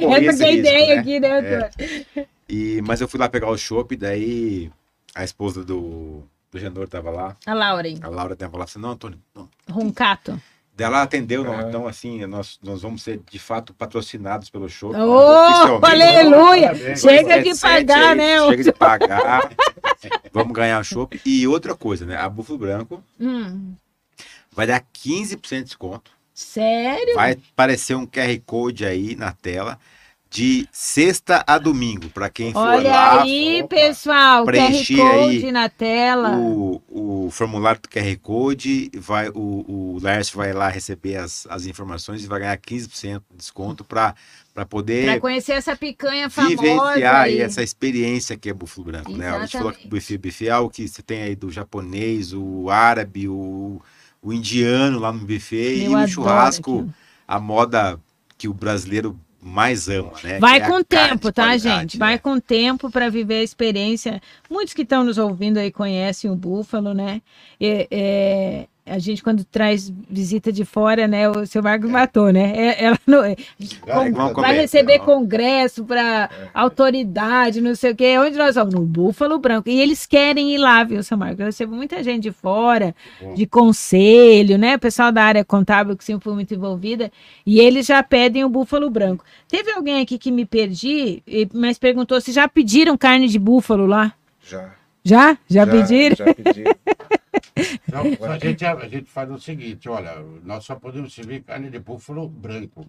Não 0.00 0.14
É 0.14 0.28
a 0.28 0.50
ideia 0.52 0.94
né? 0.94 1.00
aqui, 1.00 1.20
né? 1.20 1.28
É. 1.28 1.58
doutor? 1.58 2.28
E, 2.48 2.80
mas 2.82 3.00
eu 3.00 3.08
fui 3.08 3.18
lá 3.18 3.28
pegar 3.28 3.48
o 3.48 3.56
chopp, 3.56 3.96
daí 3.96 4.70
a 5.14 5.24
esposa 5.24 5.64
do, 5.64 6.22
do 6.50 6.58
Genor 6.58 6.88
tava 6.88 7.10
lá, 7.10 7.36
A 7.46 7.54
Lauren, 7.54 7.98
a 8.02 8.08
Laura 8.08 8.36
tava 8.36 8.58
lá, 8.58 8.64
assim, 8.64 8.78
não, 8.78 8.90
Antônio, 8.90 9.18
não. 9.34 9.48
Roncato. 9.68 10.40
Ela 10.78 11.02
atendeu, 11.02 11.44
não, 11.44 11.52
Aham. 11.52 11.68
então 11.68 11.86
assim, 11.86 12.24
nós, 12.24 12.58
nós 12.62 12.80
vamos 12.80 13.02
ser 13.02 13.20
de 13.30 13.38
fato 13.38 13.74
patrocinados 13.74 14.48
pelo 14.48 14.64
né, 14.64 14.98
Oh, 14.98 15.84
aleluia! 15.84 16.74
Chega 16.96 17.36
de 17.38 17.50
17 17.50 17.60
pagar, 17.60 18.10
aí, 18.12 18.16
né? 18.16 18.46
Chega 18.48 18.64
de 18.64 18.72
pagar. 18.72 19.50
Vamos 20.32 20.52
ganhar 20.54 20.80
o 20.80 20.84
chopp. 20.84 21.20
E 21.24 21.46
outra 21.46 21.74
coisa, 21.74 22.06
né? 22.06 22.16
A 22.16 22.28
Búfalo 22.28 22.58
Branco 22.58 23.02
Hum, 23.18 23.74
vai 24.52 24.66
dar 24.66 24.80
15% 24.92 25.58
de 25.58 25.64
desconto. 25.64 26.10
sério? 26.34 27.14
Vai 27.14 27.32
aparecer 27.32 27.94
um 27.96 28.06
QR 28.06 28.38
Code 28.46 28.84
aí 28.84 29.14
na 29.16 29.32
tela 29.32 29.78
de 30.30 30.68
sexta 30.70 31.42
a 31.44 31.58
domingo, 31.58 32.08
para 32.10 32.30
quem 32.30 32.52
for 32.52 32.60
Olha 32.60 32.90
lá. 32.90 33.22
aí, 33.22 33.62
opa, 33.62 33.68
pessoal, 33.76 34.44
QR 34.44 34.52
preencher 34.52 34.96
Code 34.96 35.46
aí 35.46 35.52
na 35.52 35.68
tela. 35.68 36.36
O, 36.36 36.82
o 37.26 37.30
formulário 37.32 37.80
do 37.80 37.88
QR 37.88 38.16
Code, 38.18 38.90
vai, 38.94 39.28
o, 39.30 39.94
o 39.96 39.98
Lércio 40.00 40.36
vai 40.36 40.52
lá 40.52 40.68
receber 40.68 41.16
as, 41.16 41.46
as 41.48 41.66
informações 41.66 42.22
e 42.22 42.28
vai 42.28 42.40
ganhar 42.40 42.56
15% 42.58 43.22
de 43.30 43.36
desconto 43.38 43.84
para 43.84 44.14
poder 44.66 45.04
Para 45.06 45.20
conhecer 45.20 45.52
essa 45.52 45.76
picanha 45.76 46.28
famosa. 46.30 46.56
vivenciar 46.56 47.22
aí 47.22 47.34
aí. 47.34 47.40
essa 47.40 47.62
experiência 47.62 48.36
que 48.36 48.48
é 48.48 48.52
Búfalo 48.52 48.86
Branco, 48.86 49.12
né? 49.16 49.28
A 49.28 49.40
gente 49.40 49.58
falou 49.58 49.72
que 49.72 49.86
o 49.86 49.90
buffet, 49.90 50.18
buffet 50.18 50.48
é 50.48 50.50
algo 50.50 50.70
que 50.70 50.86
você 50.88 51.02
tem 51.02 51.22
aí 51.22 51.36
do 51.36 51.50
japonês, 51.50 52.32
o 52.32 52.68
árabe, 52.70 53.28
o, 53.28 53.80
o 54.22 54.32
indiano 54.32 54.98
lá 54.98 55.12
no 55.12 55.20
buffet 55.20 55.84
Eu 55.84 55.98
e 55.98 56.04
o 56.04 56.08
churrasco, 56.08 56.70
aquilo. 56.78 56.94
a 57.26 57.40
moda 57.40 58.00
que 58.36 58.48
o 58.48 58.54
brasileiro 58.54 59.18
mais 59.42 59.88
ama, 59.88 60.12
né? 60.22 60.38
Vai 60.38 60.58
é 60.58 60.60
com 60.60 60.74
o 60.74 60.84
tempo, 60.84 61.32
tá, 61.32 61.56
gente? 61.56 61.98
né? 61.98 62.06
Vai 62.06 62.18
com 62.18 62.34
o 62.34 62.40
tempo 62.40 62.90
para 62.90 63.08
viver 63.08 63.40
a 63.40 63.42
experiência. 63.42 64.20
Muitos 64.50 64.74
que 64.74 64.82
estão 64.82 65.02
nos 65.02 65.16
ouvindo 65.16 65.58
aí 65.58 65.72
conhecem 65.72 66.30
o 66.30 66.36
búfalo, 66.36 66.92
né? 66.92 67.22
É, 67.58 67.88
é, 67.90 68.66
a 68.86 68.98
gente, 68.98 69.22
quando 69.22 69.44
traz 69.44 69.92
visita 70.10 70.50
de 70.50 70.64
fora, 70.64 71.06
né? 71.06 71.28
O 71.28 71.46
seu 71.46 71.62
Marcos 71.62 71.88
matou, 71.90 72.32
né? 72.32 72.52
É- 72.56 72.84
ela 72.84 72.98
não- 73.06 73.20
Vai, 73.22 73.36
vamos 74.10 74.16
vai 74.16 74.32
comer, 74.34 74.52
receber 74.60 74.98
não. 74.98 75.04
congresso 75.04 75.84
para 75.84 76.28
autoridade, 76.52 77.60
não 77.60 77.74
sei 77.74 77.92
o 77.92 77.96
quê. 77.96 78.16
Onde 78.18 78.36
nós 78.36 78.54
vamos? 78.54 78.74
No 78.74 78.80
Búfalo 78.80 79.38
Branco. 79.38 79.68
E 79.68 79.80
eles 79.80 80.06
querem 80.06 80.54
ir 80.54 80.58
lá, 80.58 80.82
viu, 80.82 81.02
seu 81.02 81.16
Marcos? 81.16 81.40
Eu 81.40 81.46
recebo 81.46 81.74
muita 81.74 82.02
gente 82.02 82.22
de 82.24 82.32
fora, 82.32 82.94
Bom. 83.20 83.34
de 83.34 83.46
conselho, 83.46 84.58
né? 84.58 84.76
O 84.76 84.78
pessoal 84.78 85.12
da 85.12 85.22
área 85.22 85.44
contábil 85.44 85.96
que 85.96 86.04
sempre 86.04 86.24
foi 86.24 86.34
muito 86.34 86.54
envolvida. 86.54 87.12
E 87.46 87.60
eles 87.60 87.86
já 87.86 88.02
pedem 88.02 88.44
o 88.44 88.48
Búfalo 88.48 88.90
Branco. 88.90 89.24
Teve 89.48 89.70
alguém 89.72 90.00
aqui 90.00 90.18
que 90.18 90.30
me 90.30 90.44
perdi, 90.44 91.22
mas 91.54 91.78
perguntou 91.78 92.20
se 92.20 92.32
já 92.32 92.48
pediram 92.48 92.96
carne 92.96 93.28
de 93.28 93.38
búfalo 93.38 93.86
lá. 93.86 94.12
Já. 94.42 94.70
Já? 95.04 95.38
Já, 95.48 95.66
pediram? 95.66 96.16
Já 96.16 96.34
pedi. 96.34 96.64
Não, 97.92 98.02
a, 98.30 98.38
gente, 98.38 98.64
a 98.64 98.88
gente 98.88 99.10
faz 99.10 99.30
o 99.30 99.38
seguinte, 99.38 99.88
olha, 99.88 100.16
nós 100.44 100.64
só 100.64 100.74
podemos 100.74 101.14
servir 101.14 101.42
carne 101.42 101.70
de 101.70 101.78
búfalo 101.78 102.28
branco. 102.28 102.86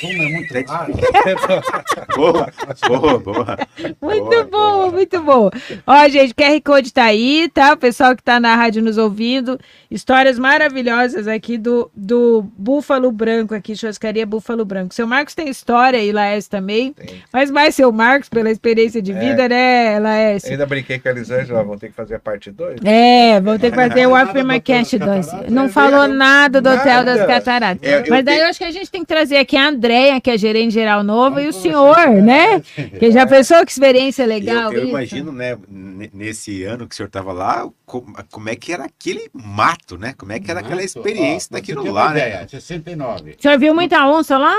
Como 0.00 0.22
é 0.22 0.28
muito 0.30 0.54
raro, 0.70 0.94
Boa, 2.16 2.48
boa, 2.88 3.18
boa. 3.18 3.58
Muito 4.00 4.24
Boa, 4.24 4.44
bom, 4.44 4.50
boa. 4.50 4.90
muito 4.90 5.20
bom. 5.22 5.50
Ó, 5.86 6.08
gente, 6.08 6.34
QR 6.34 6.58
Code 6.64 6.92
tá 6.92 7.04
aí, 7.04 7.50
tá? 7.52 7.74
O 7.74 7.76
pessoal 7.76 8.16
que 8.16 8.22
tá 8.22 8.40
na 8.40 8.54
rádio 8.56 8.82
nos 8.82 8.96
ouvindo. 8.96 9.58
Histórias 9.90 10.38
maravilhosas 10.38 11.28
aqui 11.28 11.58
do, 11.58 11.90
do 11.94 12.42
Búfalo 12.56 13.12
Branco, 13.12 13.54
aqui, 13.54 13.76
churrascaria 13.76 14.24
Búfalo 14.24 14.64
Branco. 14.64 14.94
Seu 14.94 15.06
Marcos 15.06 15.34
tem 15.34 15.48
história 15.50 15.98
aí, 15.98 16.10
Laércio 16.10 16.50
também. 16.50 16.94
Tem. 16.94 17.22
Mas 17.30 17.50
mais 17.50 17.74
seu 17.74 17.92
Marcos, 17.92 18.30
pela 18.30 18.50
experiência 18.50 19.02
de 19.02 19.12
É. 19.12 19.18
vida, 19.20 19.46
né, 19.48 19.98
Laércio? 19.98 20.50
Ainda 20.50 20.64
brinquei 20.64 20.98
com 20.98 21.08
a 21.08 21.10
Elisângela, 21.12 21.62
vão 21.62 21.76
ter 21.76 21.88
que 21.88 21.94
fazer 21.94 22.14
a 22.14 22.18
parte 22.20 22.50
2. 22.50 22.80
É, 22.84 23.38
vão 23.42 23.58
ter 23.60 23.70
que 23.70 23.76
fazer 23.76 24.06
o 24.06 24.10
12. 24.10 24.98
Cataratas, 24.98 25.50
Não 25.50 25.68
falou 25.68 26.08
nada 26.08 26.60
do 26.60 26.70
Hotel 26.70 27.04
das. 27.04 27.26
Cataratas. 27.26 27.88
É, 27.88 28.08
Mas 28.08 28.24
daí 28.24 28.40
eu 28.40 28.46
acho 28.46 28.58
que 28.58 28.64
a 28.64 28.70
gente 28.70 28.90
tem 28.90 29.02
que 29.02 29.06
trazer 29.06 29.36
aqui 29.36 29.56
a 29.56 29.68
Andréia, 29.68 30.20
que 30.20 30.30
é 30.30 30.38
gerente 30.38 30.72
geral 30.72 31.02
nova, 31.02 31.42
e 31.42 31.48
o 31.48 31.52
senhor, 31.52 32.08
né? 32.22 32.60
Que 32.98 33.10
já 33.10 33.26
pensou 33.26 33.64
que 33.64 33.72
experiência 33.72 34.26
legal 34.26 34.72
eu 34.72 34.88
imagino, 34.88 35.32
né, 35.32 35.56
nesse 35.68 36.64
ano 36.64 36.86
que 36.86 36.94
o 36.94 36.96
senhor 36.96 37.08
estava 37.08 37.32
lá, 37.32 37.68
como, 37.84 38.14
como 38.30 38.48
é 38.48 38.56
que 38.56 38.72
era 38.72 38.84
aquele 38.84 39.28
mato, 39.32 39.98
né? 39.98 40.14
Como 40.16 40.32
é 40.32 40.40
que 40.40 40.50
era 40.50 40.60
aquela 40.60 40.82
experiência 40.82 41.48
ó, 41.52 41.56
daquilo 41.56 41.90
lá, 41.92 42.06
uma 42.06 42.14
né? 42.14 42.28
ideia, 42.28 42.48
69. 42.48 43.36
O 43.38 43.42
senhor 43.42 43.58
viu 43.58 43.74
muita 43.74 44.06
onça 44.06 44.38
lá? 44.38 44.56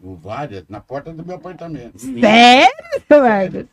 O 0.00 0.16
Várias, 0.16 0.64
na 0.68 0.80
porta 0.80 1.12
do 1.12 1.24
meu 1.24 1.36
apartamento. 1.36 1.98
Sério, 1.98 2.72
Marcos? 3.08 3.66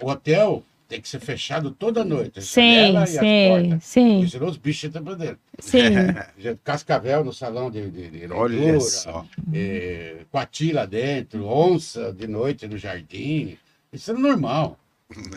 O 0.00 0.10
hotel 0.10 0.62
tem 0.88 1.00
que 1.02 1.08
ser 1.08 1.20
fechado 1.20 1.70
toda 1.70 2.02
noite. 2.02 2.38
a 2.38 2.42
Sim, 2.42 2.94
e 3.02 3.80
sim, 3.80 4.26
Senão 4.26 4.48
os 4.48 4.56
bichos 4.56 4.90
pra 4.90 5.14
dentro. 5.14 5.38
sim. 5.58 5.78
Cascavel 6.64 7.22
no 7.22 7.32
salão 7.32 7.70
de, 7.70 7.90
de, 7.90 8.10
de 8.10 8.32
Olha 8.32 8.56
leitura, 8.58 8.80
só. 8.80 9.26
eh, 9.52 10.24
coati 10.30 10.72
lá 10.72 10.86
dentro, 10.86 11.46
onça 11.46 12.12
de 12.12 12.26
noite 12.26 12.66
no 12.66 12.78
jardim. 12.78 13.58
Isso 13.92 14.10
era 14.10 14.18
normal. 14.18 14.78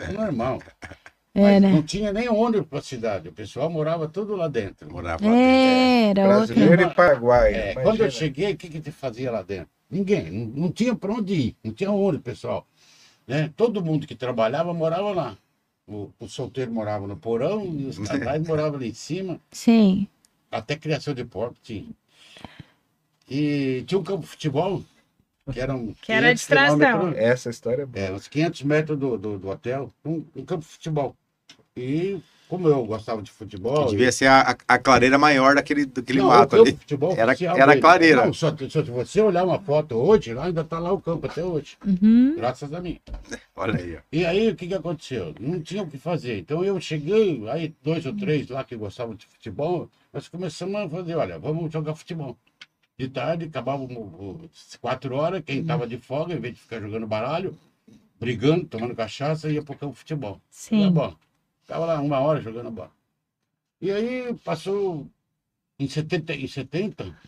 É 0.08 0.12
normal. 0.12 0.60
É, 1.34 1.40
Mas 1.40 1.62
né? 1.62 1.72
não 1.72 1.82
tinha 1.82 2.12
nem 2.12 2.28
ônibus 2.28 2.68
para 2.68 2.78
a 2.80 2.82
cidade. 2.82 3.28
O 3.30 3.32
pessoal 3.32 3.70
morava 3.70 4.06
tudo 4.06 4.36
lá 4.36 4.48
dentro. 4.48 4.92
Morava. 4.92 5.24
É, 5.24 6.10
era 6.10 6.28
outro. 6.40 6.54
Brasileiro 6.54 6.82
e 6.82 6.94
Paraguai. 6.94 7.54
É, 7.54 7.72
quando 7.72 8.02
eu 8.02 8.10
cheguei, 8.10 8.52
o 8.52 8.56
que, 8.58 8.68
que 8.68 8.80
te 8.80 8.90
fazia 8.92 9.30
lá 9.30 9.40
dentro? 9.40 9.70
Ninguém. 9.90 10.30
Não, 10.30 10.46
não 10.64 10.70
tinha 10.70 10.94
para 10.94 11.10
onde 11.10 11.32
ir. 11.32 11.56
Não 11.64 11.72
tinha 11.72 11.90
ônibus, 11.90 12.22
pessoal. 12.22 12.66
Né? 13.26 13.50
Todo 13.56 13.82
mundo 13.82 14.06
que 14.06 14.14
trabalhava 14.14 14.74
morava 14.74 15.10
lá. 15.12 15.38
O, 15.86 16.10
o 16.18 16.28
solteiro 16.28 16.70
morava 16.70 17.06
no 17.06 17.16
porão 17.16 17.64
e 17.64 17.86
os 17.86 17.98
casais 18.06 18.46
moravam 18.46 18.76
ali 18.76 18.90
em 18.90 18.94
cima. 18.94 19.40
Sim. 19.50 20.06
Até 20.50 20.76
criação 20.76 21.14
de 21.14 21.24
porco 21.24 21.56
tinha. 21.62 21.90
E 23.28 23.82
tinha 23.86 23.98
um 23.98 24.04
campo 24.04 24.22
de 24.22 24.28
futebol, 24.28 24.84
que 25.50 25.60
era 25.60 25.74
um. 25.74 25.94
Que 25.94 26.12
era 26.12 26.26
a 26.26 26.34
500 26.34 26.40
distração. 26.40 27.08
Essa 27.16 27.50
história 27.50 27.82
é 27.82 27.86
boa. 27.86 28.06
É, 28.06 28.12
uns 28.12 28.28
500 28.28 28.62
metros 28.62 28.98
do, 28.98 29.16
do, 29.16 29.38
do 29.38 29.48
hotel, 29.48 29.90
um, 30.04 30.24
um 30.36 30.44
campo 30.44 30.64
de 30.64 30.70
futebol. 30.70 31.16
E 31.76 32.20
como 32.52 32.68
eu 32.68 32.84
gostava 32.84 33.22
de 33.22 33.30
futebol. 33.30 33.86
Devia 33.86 34.12
ser 34.12 34.26
a, 34.26 34.50
a- 34.50 34.56
a 34.74 34.78
clareira 34.78 35.16
maior 35.16 35.54
daquele, 35.54 35.86
daquele 35.86 36.18
Não, 36.18 36.26
mato 36.28 36.48
o 36.48 36.50
campo 36.58 36.62
ali. 36.68 36.72
futebol 36.76 37.12
Era- 37.16 37.32
era 37.40 37.66
dele. 37.68 37.80
clareira. 37.80 38.26
Não, 38.26 38.32
só, 38.34 38.54
se 38.54 38.82
você 38.82 39.22
olhar 39.22 39.42
uma 39.44 39.58
foto 39.58 39.94
hoje, 39.94 40.34
lá 40.34 40.44
ainda 40.44 40.60
está 40.60 40.78
lá 40.78 40.92
o 40.92 41.00
campo 41.00 41.26
até 41.26 41.42
hoje. 41.42 41.78
Uhum. 41.86 42.34
Graças 42.36 42.70
a 42.74 42.78
mim. 42.82 43.00
Olha 43.56 43.80
aí, 43.80 43.96
ó. 43.96 44.00
E 44.12 44.26
aí, 44.26 44.50
o 44.50 44.54
que, 44.54 44.66
que 44.68 44.74
aconteceu? 44.74 45.34
Não 45.40 45.60
tinha 45.62 45.82
o 45.82 45.86
que 45.86 45.96
fazer. 45.96 46.40
Então 46.40 46.62
eu 46.62 46.78
cheguei, 46.78 47.42
aí 47.48 47.74
dois 47.82 48.04
ou 48.04 48.14
três 48.14 48.46
lá 48.50 48.62
que 48.64 48.76
gostavam 48.76 49.14
de 49.14 49.24
futebol, 49.24 49.88
nós 50.12 50.28
começamos 50.28 50.74
a 50.76 50.86
fazer, 50.90 51.14
olha, 51.14 51.38
vamos 51.38 51.72
jogar 51.72 51.94
futebol. 51.94 52.36
De 52.98 53.08
tarde, 53.08 53.46
acabávamos 53.46 53.96
o- 53.96 54.40
quatro 54.78 55.16
horas, 55.16 55.42
quem 55.46 55.60
estava 55.60 55.86
de 55.86 55.96
folga, 55.96 56.34
em 56.34 56.38
vez 56.38 56.54
de 56.54 56.60
ficar 56.60 56.80
jogando 56.80 57.06
baralho, 57.06 57.56
brigando, 58.20 58.66
tomando 58.66 58.94
cachaça, 58.94 59.48
ia 59.50 59.62
pro 59.62 59.74
campo 59.74 59.94
de 59.94 60.00
futebol. 60.00 60.38
Sim. 60.50 60.90
bola. 60.90 61.14
Ficava 61.72 61.86
lá 61.86 62.02
uma 62.02 62.20
hora 62.20 62.38
jogando 62.38 62.70
bola. 62.70 62.92
E 63.80 63.90
aí 63.90 64.34
passou 64.44 65.10
em 65.78 65.88
70, 65.88 66.34
em 66.34 66.46
70, 66.46 67.18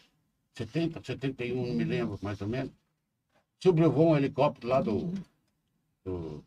70, 0.53 1.03
71, 1.03 1.67
não 1.67 1.75
me 1.75 1.83
lembro 1.83 2.19
mais 2.21 2.43
ou 2.43 2.49
menos. 2.49 2.71
Sobrevoou 3.59 4.11
um 4.11 4.17
helicóptero 4.19 4.69
lá 4.69 4.83
do. 4.83 5.15
do 6.05 6.45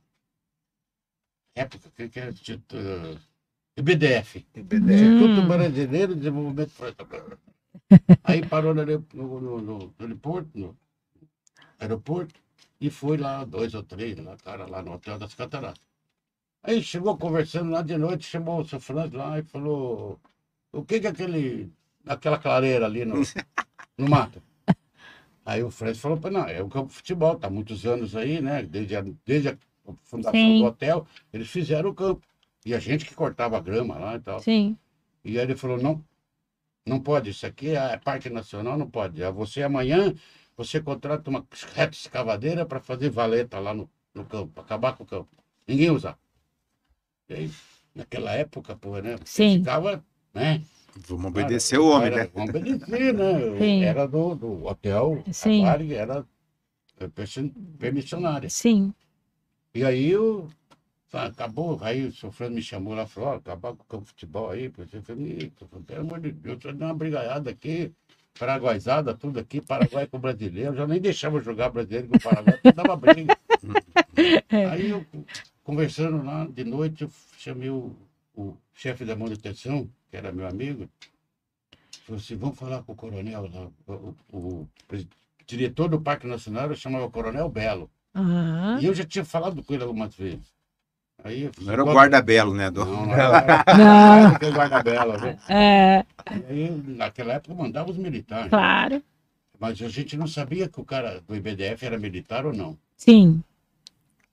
época, 1.56 1.90
que, 1.96 2.08
que 2.08 2.20
é? 2.20 2.30
Uh, 2.30 3.20
IBDF. 3.76 4.46
IBDF. 4.54 4.94
Instituto 4.94 5.42
Hum. 5.42 5.48
Brasileiro 5.48 6.14
de 6.14 6.20
Desenvolvimento 6.20 6.70
Florestal. 6.70 7.08
Aí 8.24 8.46
parou 8.46 8.76
no, 8.76 8.86
no, 8.86 9.62
no 9.62 9.94
aeroporto, 9.98 10.52
no 10.54 10.78
aeroporto, 11.80 12.40
e 12.80 12.92
foi 12.92 13.18
lá, 13.18 13.44
dois 13.44 13.74
ou 13.74 13.82
três, 13.82 14.16
lá, 14.20 14.38
cara, 14.38 14.68
lá 14.68 14.84
no 14.84 14.94
Hotel 14.94 15.18
das 15.18 15.34
Cataratas. 15.34 15.87
Aí 16.68 16.84
chegou 16.84 17.18
conversando 17.18 17.72
lá 17.72 17.82
de 17.82 17.98
noite, 17.98 18.26
chamou 18.26 18.60
o 18.60 18.68
seu 18.68 18.78
Franz 18.78 19.14
lá 19.14 19.40
e 19.40 19.44
falou: 19.44 20.20
o 20.74 20.84
que 20.84 21.00
que 21.00 21.08
é 21.08 21.10
aquele, 21.12 21.72
aquela 22.06 22.38
clareira 22.38 22.86
ali 22.86 23.06
no, 23.06 23.22
no 23.98 24.10
mato? 24.10 24.44
Aí 25.46 25.64
o 25.64 25.72
Franz 25.72 25.98
falou: 25.98 26.18
"Pô, 26.18 26.30
não, 26.30 26.46
é 26.46 26.62
o 26.62 26.68
campo 26.68 26.90
de 26.90 26.96
futebol, 26.96 27.38
tá 27.38 27.50
muitos 27.50 27.86
anos 27.86 28.18
aí, 28.18 28.42
né? 28.42 28.64
Desde 28.64 28.98
a, 28.98 29.06
desde 29.26 29.48
a 29.48 29.58
fundação 30.04 30.42
Sim. 30.42 30.60
do 30.60 30.66
hotel, 30.66 31.08
eles 31.32 31.48
fizeram 31.48 31.90
o 31.90 31.96
campo. 31.96 32.28
E 32.66 32.76
a 32.76 32.80
gente 32.80 33.06
que 33.06 33.16
cortava 33.16 33.56
a 33.56 33.62
grama 33.62 33.98
lá 33.98 34.16
e 34.16 34.20
tal. 34.20 34.42
Sim. 34.42 34.78
E 35.24 35.40
aí 35.40 35.46
ele 35.46 35.56
falou, 35.56 35.78
não, 35.82 36.04
não 36.86 37.00
pode, 37.00 37.30
isso 37.30 37.46
aqui 37.46 37.78
é 37.78 37.98
Parque 37.98 38.30
Nacional, 38.30 38.78
não 38.78 38.90
pode. 38.90 39.24
É 39.24 39.32
Você 39.32 39.64
amanhã, 39.64 40.14
você 40.58 40.82
contrata 40.82 41.30
uma 41.30 41.48
reta 41.74 41.96
escavadeira 41.96 42.66
para 42.66 42.82
fazer 42.82 43.10
valeta 43.10 43.58
lá 43.58 43.74
no, 43.74 43.90
no 44.14 44.26
campo, 44.26 44.60
acabar 44.60 44.98
com 44.98 45.06
o 45.06 45.08
campo. 45.08 45.30
Ninguém 45.66 45.92
usava. 45.92 46.27
E 47.30 47.34
aí, 47.34 47.52
naquela 47.94 48.32
época, 48.34 48.76
pô, 48.76 48.98
né? 49.00 49.18
você 49.18 49.44
Sim. 49.44 49.60
Ficava, 49.60 50.04
né? 50.34 50.62
Vamos 51.08 51.26
cara, 51.26 51.28
obedecer 51.46 51.80
o 51.80 51.88
homem, 51.90 52.08
era- 52.08 52.24
né? 52.24 52.30
Vamos 52.34 52.50
obedecer, 52.50 53.14
né? 53.14 53.34
Sim. 53.60 53.84
Era 53.84 54.08
do, 54.08 54.36
do 54.36 54.66
hotel, 54.66 55.24
Sim. 55.32 55.64
a 55.64 55.72
Varig 55.72 55.94
era 55.94 56.26
é, 57.00 57.08
permission- 57.08 57.52
permissionária. 57.78 58.50
Sim. 58.50 58.94
E 59.74 59.84
aí 59.84 60.10
eu 60.10 60.48
tá, 61.12 61.26
acabou, 61.26 61.78
aí 61.82 62.06
o 62.08 62.12
seu 62.12 62.32
Fernando 62.32 62.56
me 62.56 62.62
chamou 62.64 62.94
lá 62.96 63.04
e 63.04 63.08
falou, 63.08 63.30
ó, 63.30 63.36
acabar 63.36 63.74
com 63.76 63.84
o 63.84 63.86
campo 63.86 64.04
de 64.06 64.10
futebol 64.10 64.50
aí, 64.50 64.70
porque 64.70 64.98
eu 64.98 65.02
falei, 65.04 65.38
"Eita, 65.40 65.66
pelo 65.86 66.02
amor 66.02 66.20
de 66.20 66.32
Deus, 66.32 66.64
eu 66.66 66.74
dei 66.74 66.88
uma 66.88 66.94
brigaiada 66.96 67.50
aqui, 67.52 67.92
paraguaizada, 68.40 69.14
tudo 69.14 69.40
aqui, 69.40 69.62
Paraguai 69.62 70.08
com 70.08 70.20
brasileiro, 70.20 70.72
eu 70.72 70.76
já 70.76 70.88
nem 70.88 71.00
deixava 71.00 71.40
jogar 71.40 71.70
brasileiro 71.70 72.08
com 72.08 72.16
o 72.16 72.20
Paraguai, 72.20 72.54
porque 72.58 72.72
dava 72.72 72.96
briga. 72.96 73.38
aí 74.72 74.90
eu, 74.90 75.06
conversando 75.68 76.24
lá 76.24 76.48
de 76.50 76.64
noite, 76.64 77.04
eu 77.04 77.12
chamei 77.38 77.70
o, 77.70 77.94
o 78.34 78.56
chefe 78.74 79.04
da 79.04 79.18
manutenção, 79.18 79.90
que 80.10 80.16
era 80.16 80.32
meu 80.32 80.48
amigo, 80.48 80.88
falou 82.06 82.22
assim, 82.22 82.38
vamos 82.38 82.58
falar 82.58 82.82
com 82.84 82.94
o 82.94 82.96
coronel 82.96 83.50
lá, 83.54 83.68
o, 83.94 84.16
o- 84.32 84.68
o 84.94 84.98
diretor 85.46 85.90
do 85.90 86.00
Parque 86.00 86.26
Nacional, 86.26 86.70
eu 86.70 86.76
chamava 86.76 87.10
Coronel 87.10 87.50
Belo. 87.50 87.90
Aham. 88.16 88.80
E 88.80 88.86
eu 88.86 88.94
já 88.96 89.04
tinha 89.04 89.26
falado 89.26 89.62
com 89.62 89.74
ele 89.74 89.84
algumas 89.84 90.16
vezes. 90.16 90.56
Aí, 91.22 91.42
eu 91.44 91.52
Não 91.62 91.74
era 91.74 91.82
o 91.82 91.86
quando- 91.86 91.96
guarda-belo, 91.98 92.54
né? 92.54 92.72
Do... 92.72 92.86
Não, 92.86 93.06
não 93.06 93.12
era. 93.20 93.64
Não. 93.78 94.22
Não 94.30 94.36
era 94.36 94.48
o 94.50 94.54
guarda-bela, 94.54 95.18
né? 95.18 95.38
É, 95.50 96.06
Aí, 96.50 96.72
naquela 96.88 97.34
época, 97.34 97.54
mandava 97.54 97.92
os 97.92 97.98
militares. 97.98 98.50
claro. 98.50 99.04
Mas 99.60 99.82
a 99.82 99.90
gente 99.90 100.16
não 100.16 100.28
sabia 100.28 100.70
que 100.70 100.80
o 100.80 100.86
cara 100.86 101.20
do 101.28 101.36
IBDF 101.36 101.84
era 101.86 101.98
militar 101.98 102.46
ou 102.46 102.54
não. 102.54 102.78
Sim. 102.96 103.44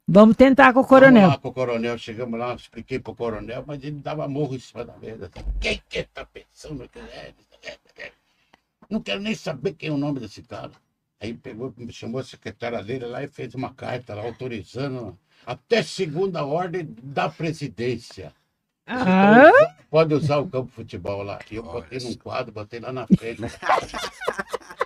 Vamos 0.06 0.36
tentar 0.36 0.72
com 0.74 0.81
o 0.81 0.82
Vamos 0.82 0.89
coronel. 0.89 1.28
lá 1.28 1.39
com 1.39 1.48
o 1.48 1.52
coronel, 1.52 1.97
chegamos 1.97 2.39
lá, 2.39 2.55
expliquei 2.55 2.98
pro 2.98 3.14
coronel, 3.14 3.64
mas 3.66 3.82
ele 3.82 4.01
dava 4.01 4.28
morro 4.28 4.55
em 4.55 4.59
cima 4.59 4.85
da 4.85 4.97
mesa. 4.98 5.31
Quem 5.60 5.82
que 5.89 6.02
tá 6.05 6.26
pensando 6.26 6.86
que 6.89 6.98
é? 6.98 7.32
Não 8.90 9.01
quero 9.01 9.20
nem 9.20 9.35
saber 9.35 9.72
quem 9.72 9.89
é 9.89 9.93
o 9.93 9.97
nome 9.97 10.20
desse 10.20 10.43
cara. 10.43 10.72
Aí 11.20 11.32
pegou, 11.32 11.72
me 11.76 11.90
chamou 11.90 12.20
a 12.20 12.24
secretária 12.24 12.82
dele 12.85 13.06
lá 13.06 13.22
e 13.22 13.28
fez 13.28 13.55
uma 13.55 13.72
carta 13.72 14.14
lá 14.14 14.22
autorizando 14.24 15.18
até 15.47 15.82
segunda 15.82 16.44
ordem 16.44 16.94
da 17.02 17.31
presidência. 17.31 18.32
Ah, 18.86 19.51
Pode 19.90 20.12
usar 20.12 20.36
o 20.39 20.48
campo 20.48 20.66
de 20.68 20.72
futebol 20.74 21.22
lá. 21.22 21.39
E 21.51 21.56
eu 21.56 21.62
botei 21.62 21.98
num 22.01 22.14
quadro, 22.14 22.52
botei 22.52 22.78
lá 22.81 22.93
na 22.93 23.06
frente. 23.06 23.40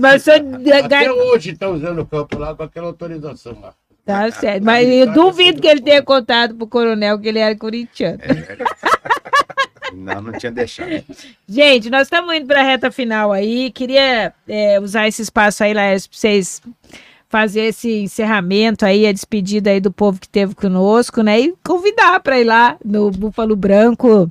mas 0.00 0.22
senhor 0.22 0.42
Até 0.84 1.10
hoje 1.10 1.50
está 1.50 1.68
usando 1.68 2.00
o 2.00 2.06
campo 2.06 2.38
lá 2.38 2.54
com 2.54 2.62
aquela 2.62 2.88
autorização 2.88 3.58
lá. 3.60 3.74
Tá 4.04 4.30
certo. 4.30 4.64
Mas 4.64 4.88
eu 4.88 5.12
duvido 5.12 5.60
que 5.60 5.68
ele 5.68 5.82
tenha 5.82 6.02
contado 6.02 6.54
pro 6.54 6.66
coronel 6.66 7.18
que 7.18 7.28
ele 7.28 7.38
era 7.38 7.54
corintiano. 7.54 8.18
Não, 9.92 10.20
não 10.20 10.32
tinha 10.32 10.52
deixado. 10.52 11.02
Gente, 11.48 11.88
nós 11.90 12.02
estamos 12.02 12.34
indo 12.34 12.46
para 12.46 12.60
a 12.60 12.64
reta 12.64 12.90
final 12.90 13.32
aí. 13.32 13.70
Queria 13.70 14.32
é, 14.46 14.78
usar 14.78 15.08
esse 15.08 15.22
espaço 15.22 15.64
aí, 15.64 15.72
Laércio, 15.72 16.10
para 16.10 16.18
vocês 16.18 16.62
fazer 17.28 17.60
esse 17.62 17.90
encerramento 18.00 18.86
aí, 18.86 19.06
a 19.06 19.12
despedida 19.12 19.70
aí 19.70 19.80
do 19.80 19.92
povo 19.92 20.18
que 20.18 20.26
esteve 20.26 20.54
conosco, 20.54 21.22
né? 21.22 21.40
E 21.40 21.54
convidar 21.64 22.20
para 22.20 22.40
ir 22.40 22.44
lá 22.44 22.76
no 22.84 23.10
Búfalo 23.10 23.54
Branco, 23.54 24.30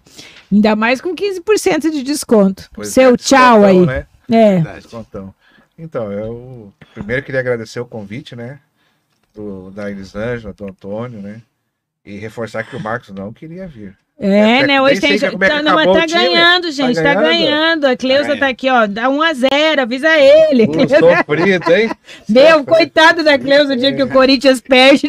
ainda 0.51 0.75
mais 0.75 0.99
com 0.99 1.15
15% 1.15 1.91
de 1.91 2.01
desconto. 2.03 2.69
Pois 2.73 2.89
Seu 2.89 3.13
é, 3.13 3.17
tchau 3.17 3.63
aí. 3.63 3.85
Né? 3.85 4.05
É. 4.29 4.55
Verdade. 4.55 4.81
Descontão. 4.81 5.33
Então, 5.77 6.11
eu 6.11 6.73
primeiro 6.93 7.23
queria 7.23 7.39
agradecer 7.39 7.79
o 7.79 7.85
convite, 7.85 8.35
né? 8.35 8.59
Do, 9.33 9.69
da 9.69 9.91
Elisângela, 9.91 10.53
do 10.53 10.65
Antônio, 10.65 11.21
né? 11.21 11.41
E 12.03 12.17
reforçar 12.17 12.63
que 12.63 12.75
o 12.75 12.79
Marcos 12.79 13.09
não 13.09 13.31
queria 13.31 13.67
vir. 13.67 13.95
É, 14.19 14.61
É, 14.61 14.67
né? 14.67 14.81
Hoje 14.81 14.99
tem. 14.99 15.13
é 15.13 15.17
Tá, 15.17 15.61
não, 15.61 15.75
mas 15.75 15.85
tá 15.85 16.05
ganhando, 16.07 16.71
gente. 16.71 16.95
Tá 16.95 17.13
ganhando? 17.13 17.21
ganhando. 17.23 17.85
A 17.85 17.95
Cleusa 17.95 18.23
ganhando. 18.23 18.39
tá 18.39 18.47
aqui, 18.47 18.69
ó. 18.69 18.87
Dá 18.87 19.09
1 19.09 19.21
a 19.21 19.33
0 19.33 19.81
avisa 19.81 20.17
ele. 20.17 20.63
Um 20.67 20.89
sofrido, 20.89 21.71
hein? 21.71 21.91
Meu, 22.27 22.65
coitado 22.65 23.23
da 23.23 23.37
Cleusa, 23.37 23.73
o 23.73 23.77
dia 23.77 23.93
que 23.95 24.01
o 24.01 24.09
Corinthians 24.09 24.59
perde. 24.59 25.07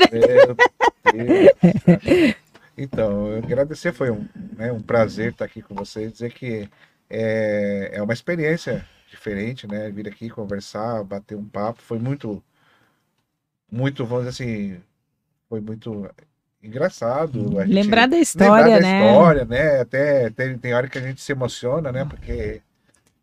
Então, 2.76 3.28
eu 3.32 3.38
agradecer, 3.38 3.92
foi 3.92 4.08
um, 4.10 4.24
né, 4.56 4.70
um 4.70 4.80
prazer 4.80 5.32
estar 5.32 5.44
aqui 5.46 5.60
com 5.60 5.74
vocês, 5.74 6.12
dizer 6.12 6.32
que 6.32 6.68
é, 7.10 7.90
é 7.94 8.00
uma 8.00 8.12
experiência 8.12 8.86
diferente, 9.10 9.66
né? 9.66 9.90
Vir 9.90 10.08
aqui 10.08 10.28
conversar, 10.30 11.04
bater 11.04 11.36
um 11.36 11.44
papo, 11.44 11.82
foi 11.82 11.98
muito, 11.98 12.42
muito, 13.70 14.04
vamos 14.04 14.26
dizer 14.26 14.44
assim, 14.44 14.80
foi 15.48 15.60
muito 15.60 16.08
engraçado. 16.62 17.58
a 17.58 17.64
gente 17.64 17.74
Lembrar 17.74 18.06
da 18.06 18.18
história, 18.18 18.64
lembrar 18.64 18.80
da 18.80 18.80
né? 18.80 19.10
história, 19.10 19.44
né? 19.44 19.80
Até 19.80 20.30
tem, 20.30 20.58
tem 20.58 20.74
hora 20.74 20.88
que 20.88 20.98
a 20.98 21.02
gente 21.02 21.20
se 21.20 21.32
emociona, 21.32 21.92
né? 21.92 22.04
Porque 22.04 22.60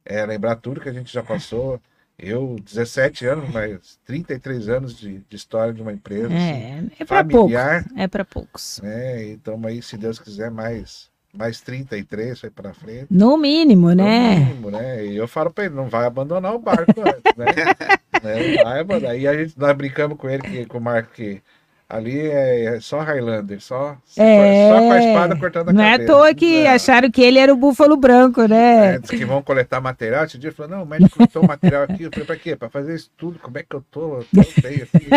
é 0.06 0.26
lembrar 0.26 0.56
tudo 0.58 0.82
que 0.82 0.90
a 0.90 0.94
gente 0.94 1.12
já 1.12 1.24
passou. 1.24 1.80
Eu, 2.18 2.56
17 2.64 3.26
anos, 3.26 3.50
mas 3.52 4.00
33 4.06 4.70
anos 4.70 4.98
de, 4.98 5.20
de 5.28 5.36
história 5.36 5.74
de 5.74 5.82
uma 5.82 5.92
empresa. 5.92 6.28
assim, 6.28 6.38
É, 6.38 6.84
é 7.00 7.06
para 7.06 7.26
poucos. 7.26 7.54
É 7.98 8.08
para 8.08 8.24
poucos. 8.24 8.80
né? 8.82 9.26
Então 9.32 9.60
aí, 9.66 9.82
se 9.82 9.98
Deus 9.98 10.18
quiser, 10.18 10.50
mais, 10.50 11.12
mais 11.38 11.62
33 11.62 12.42
vai 12.42 12.50
para 12.52 12.74
frente. 12.74 13.08
No 13.10 13.38
mínimo, 13.38 13.90
No 13.90 13.96
né? 13.96 14.36
mínimo, 14.40 14.72
né? 14.72 15.06
E 15.06 15.16
eu 15.16 15.28
falo 15.28 15.52
para 15.52 15.66
ele, 15.66 15.76
não 15.76 15.88
vai 15.90 16.06
abandonar 16.06 16.54
o 16.56 16.60
barco 16.60 16.94
antes, 17.02 17.36
né? 17.38 17.46
né? 18.24 18.58
Não 18.58 18.64
vai 18.64 18.80
abandonar. 18.80 19.12
Aí 19.12 19.28
a 19.28 19.34
gente, 19.38 19.58
nós 19.58 19.76
brincamos 19.76 20.18
com 20.18 20.30
ele, 20.30 20.42
que, 20.44 20.66
com 20.66 20.78
o 20.78 20.82
Marco, 20.82 21.12
que 21.14 21.42
ali 21.88 22.20
é, 22.20 22.66
é 22.76 22.80
só 22.80 23.00
Highlander, 23.00 23.62
só, 23.62 23.96
É. 24.18 24.70
só 24.72 24.80
com 24.80 24.92
a 24.92 25.00
espada 25.00 25.36
cortando 25.38 25.70
a 25.70 25.74
Não 25.74 25.84
é 25.84 25.90
à 25.90 25.92
cabeça. 25.94 26.12
toa 26.14 26.34
que 26.34 26.64
Não. 26.64 26.72
acharam 26.72 27.12
que 27.12 27.22
ele 27.22 27.40
era 27.40 27.54
o 27.54 27.58
búfalo 27.58 27.96
branco, 27.96 28.42
É, 28.42 28.48
né? 28.48 29.00
diz 29.00 29.10
que 29.12 29.26
vão 29.26 29.42
coletar 29.42 29.80
material. 29.82 30.26
Esse 30.26 30.38
dia 30.38 30.50
ele 30.50 30.56
falou: 30.56 30.72
não, 30.78 30.84
o 30.84 30.86
médico 30.86 31.16
coletou 31.18 31.44
material 31.48 31.84
aqui. 31.84 32.04
Eu 32.04 32.10
falei: 32.12 32.26
pra 32.26 32.36
quê? 32.36 32.56
Pra 32.56 32.70
fazer 32.70 32.96
isso 32.96 33.10
tudo? 33.18 33.40
Como 33.40 33.58
é 33.58 33.64
que 33.64 33.76
eu 33.76 33.84
tô? 33.92 34.18
Eu 34.20 34.26
tô 34.36 34.44
feio 34.62 34.88
aqui. 34.94 35.08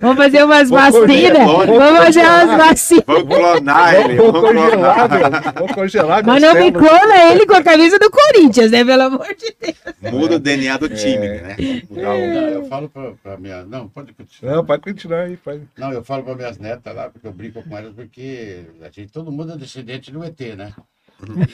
Vamos 0.00 0.16
fazer 0.16 0.42
umas 0.44 0.68
Vou 0.70 0.78
vacinas. 0.78 1.08
congelar, 1.08 1.66
Vamos 1.66 1.98
fazer 2.04 2.20
umas 2.20 2.56
vacinas. 2.58 3.04
Vamos 3.06 3.36
clonar 3.36 3.94
ele. 3.94 4.16
vou, 4.16 4.32
Vamos 4.32 4.50
congelar, 4.50 5.08
clonar. 5.08 5.42
meu, 5.42 5.52
vou 5.54 5.68
congelar 5.74 6.24
Mas 6.26 6.42
não 6.42 6.54
me 6.54 6.72
clona 6.72 7.30
ele 7.30 7.46
com 7.46 7.54
a 7.54 7.62
camisa 7.62 7.98
do 7.98 8.10
Corinthians, 8.10 8.70
né? 8.70 8.84
Pelo 8.84 9.02
amor 9.02 9.26
de 9.36 9.54
Deus. 9.60 10.12
Muda 10.12 10.36
o 10.36 10.38
DNA 10.38 10.76
do 10.78 10.88
time, 10.88 11.26
É. 11.26 11.42
né? 11.42 11.56
Não, 11.90 12.14
eu 12.16 12.64
falo 12.66 12.88
pra, 12.88 13.12
pra 13.22 13.36
minha. 13.36 13.62
Não, 13.64 13.88
pode 13.88 14.12
continuar. 14.14 14.43
Não, 14.44 14.64
pode 14.64 14.82
continuar 14.82 15.22
aí. 15.22 15.36
Pode. 15.36 15.66
Não, 15.76 15.92
eu 15.92 16.04
falo 16.04 16.22
para 16.22 16.34
minhas 16.34 16.58
netas 16.58 16.94
lá, 16.94 17.08
porque 17.08 17.26
eu 17.26 17.32
brinco 17.32 17.62
com 17.62 17.76
elas, 17.76 17.94
porque 17.94 18.66
a 18.80 18.90
gente, 18.90 19.10
todo 19.10 19.32
mundo 19.32 19.52
é 19.52 19.56
descendente 19.56 20.12
do 20.12 20.22
ET, 20.22 20.38
né? 20.56 20.74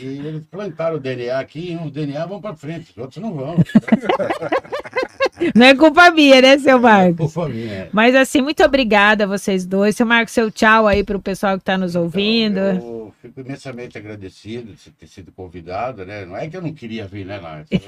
E 0.01 0.07
eles 0.27 0.47
plantaram 0.47 0.97
o 0.97 1.01
DNA 1.01 1.39
aqui, 1.39 1.73
e 1.73 1.77
os 1.77 1.93
DNA 1.93 2.27
vão 2.27 2.41
para 2.41 2.57
frente, 2.57 2.91
os 2.91 2.99
outros 2.99 3.23
não 3.23 3.33
vão. 3.35 3.57
Não 5.55 5.67
é 5.67 5.75
culpa 5.75 6.11
minha, 6.11 6.41
né, 6.41 6.59
seu 6.59 6.79
Marcos? 6.79 7.17
Por 7.17 7.31
favor, 7.31 7.55
é. 7.57 7.89
Mas 7.93 8.15
assim, 8.15 8.41
muito 8.43 8.63
obrigada 8.65 9.25
a 9.25 9.27
vocês 9.27 9.65
dois. 9.67 9.97
Seu 9.97 10.07
Marcos, 10.07 10.33
seu 10.35 10.51
tchau 10.51 10.87
aí 10.87 11.03
pro 11.05 11.21
pessoal 11.21 11.59
que 11.59 11.65
tá 11.65 11.77
nos 11.79 11.95
ouvindo. 11.95 12.59
Então, 12.59 12.77
eu 13.07 13.15
fico 13.21 13.41
imensamente 13.41 13.97
agradecido 13.99 14.73
de 14.75 14.91
ter 14.91 15.07
sido 15.07 15.33
convidado, 15.33 16.05
né? 16.05 16.25
Não 16.25 16.37
é 16.37 16.49
que 16.49 16.57
eu 16.57 16.63
não 16.63 16.73
queria 16.73 17.07
vir, 17.07 17.25
né, 17.27 17.39
Lárcio? 17.39 17.81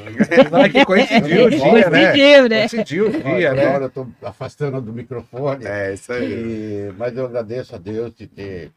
Não, 0.51 0.59
é 0.61 0.69
que 0.69 0.85
coincidiu 0.85 1.47
o 1.47 1.51
dia, 1.51 1.91
né? 1.91 2.13
Coincidiu, 2.13 2.49
né? 2.49 2.69
Coincidiu 2.69 3.07
o 3.09 3.11
dia, 3.11 3.51
Agora 3.51 3.79
né? 3.79 3.85
eu 3.85 3.89
estou 3.89 4.09
afastando 4.23 4.81
do 4.81 4.93
microfone. 4.93 5.65
É, 5.67 5.95
isso 5.95 6.13
aí. 6.13 6.33
E- 6.33 6.93
mas 6.97 7.17
eu 7.17 7.25
agradeço 7.27 7.75
a 7.75 7.79
Deus 7.79 8.15
de 8.15 8.27
ter 8.27 8.71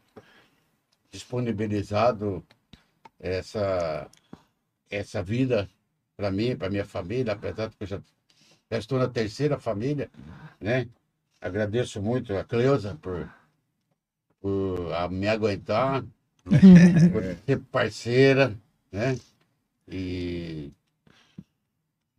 disponibilizado 1.10 2.44
essa, 3.20 4.06
essa 4.90 5.22
vida 5.22 5.68
para 6.16 6.30
mim, 6.30 6.56
para 6.56 6.70
minha 6.70 6.84
família, 6.84 7.32
apesar 7.32 7.68
de 7.68 7.76
que 7.76 7.84
eu 7.84 7.88
já, 7.88 8.00
já 8.70 8.78
estou 8.78 8.98
na 8.98 9.08
terceira 9.08 9.58
família, 9.58 10.10
né? 10.60 10.88
Agradeço 11.40 12.02
muito 12.02 12.34
a 12.36 12.44
Cleusa 12.44 12.96
por, 13.00 13.28
por 14.40 14.92
a 14.94 15.08
me 15.08 15.28
aguentar, 15.28 16.04
por 17.12 17.22
ser 17.46 17.60
parceira, 17.70 18.56
né? 18.92 19.18
E, 19.88 20.72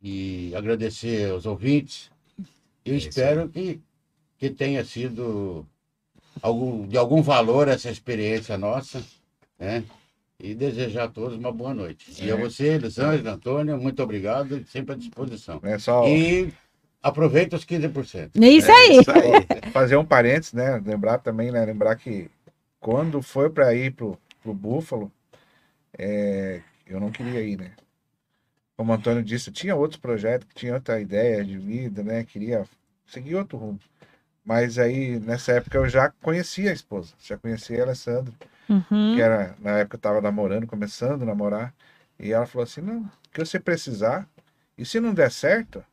e 0.02 0.54
agradecer 0.56 1.32
aos 1.32 1.46
ouvintes. 1.46 2.12
Eu 2.86 2.96
É 2.96 2.98
espero 2.98 3.50
que, 3.50 3.82
que 4.38 4.50
tenha 4.50 4.84
sido 4.86 5.68
algum, 6.42 6.88
de 6.88 6.98
algum 6.98 7.22
valor 7.22 7.68
essa 7.68 7.90
experiência 7.90 8.58
nossa, 8.58 9.04
né? 9.60 9.84
E 10.40 10.54
desejar 10.54 11.06
a 11.06 11.08
todos 11.08 11.36
uma 11.38 11.52
boa 11.52 11.74
noite. 11.74 12.12
E 12.24 12.32
a 12.32 12.36
É. 12.36 12.38
você, 12.38 12.68
Elisângela, 12.76 13.32
Antônio, 13.34 13.78
muito 13.80 14.04
obrigado, 14.04 14.64
sempre 14.68 14.94
à 14.94 14.98
disposição. 14.98 15.60
É 15.64 15.80
só 15.80 16.08
E 16.08 16.54
aproveita 17.02 17.56
os 17.56 17.66
15%. 17.66 18.32
É 18.40 18.48
isso 18.48 18.72
aí. 18.72 19.00
Isso 19.00 19.12
aí. 19.12 19.72
fazer 19.72 19.98
um 19.98 20.06
parênteses, 20.06 20.54
né? 20.54 20.82
Lembrar 20.86 21.18
também, 21.20 21.52
né? 21.52 21.66
Lembrar 21.66 21.96
que 21.96 22.30
quando 22.80 23.22
foi 23.22 23.50
para 23.50 23.74
ir 23.74 23.94
pro, 23.94 24.18
pro 24.44 24.54
Búfalo, 24.54 25.12
é, 25.98 26.62
eu 26.86 27.00
não 27.00 27.12
queria 27.12 27.42
ir, 27.42 27.58
né? 27.58 27.72
Como 28.76 28.92
o 28.92 28.96
Antônio 28.96 29.24
disse, 29.24 29.52
tinha 29.52 29.76
outros 29.76 30.00
projetos, 30.00 30.48
tinha 30.54 30.76
outra 30.76 31.02
ideia 31.02 31.44
de 31.44 31.58
vida, 31.58 32.04
né? 32.04 32.24
Queria 32.24 32.64
seguir 33.08 33.34
outro 33.36 33.58
rumo. 33.58 33.80
Mas 34.46 34.78
aí, 34.78 35.20
nessa 35.20 35.54
época, 35.54 35.80
eu 35.80 35.90
já 35.90 36.12
conhecia 36.22 36.70
a 36.70 36.74
esposa, 36.74 37.14
já 37.20 37.36
conhecia 37.38 37.80
a 37.80 37.86
Alessandra, 37.86 38.32
Uhum. 38.70 39.16
que 39.16 39.22
era, 39.22 39.56
na 39.60 39.80
época 39.80 39.96
eu 39.96 40.02
tava 40.02 40.22
namorando, 40.22 40.68
começando 40.68 41.24
a 41.24 41.26
namorar, 41.26 41.74
e 42.20 42.32
ela 42.32 42.46
falou 42.46 42.64
assim, 42.64 42.82
não, 42.82 43.02
o 43.02 43.10
que 43.32 43.44
você 43.44 43.60
precisar, 43.60 44.28
e 44.78 44.86
se 44.86 45.00
não 45.00 45.14
der 45.14 45.32
certo, 45.32 45.84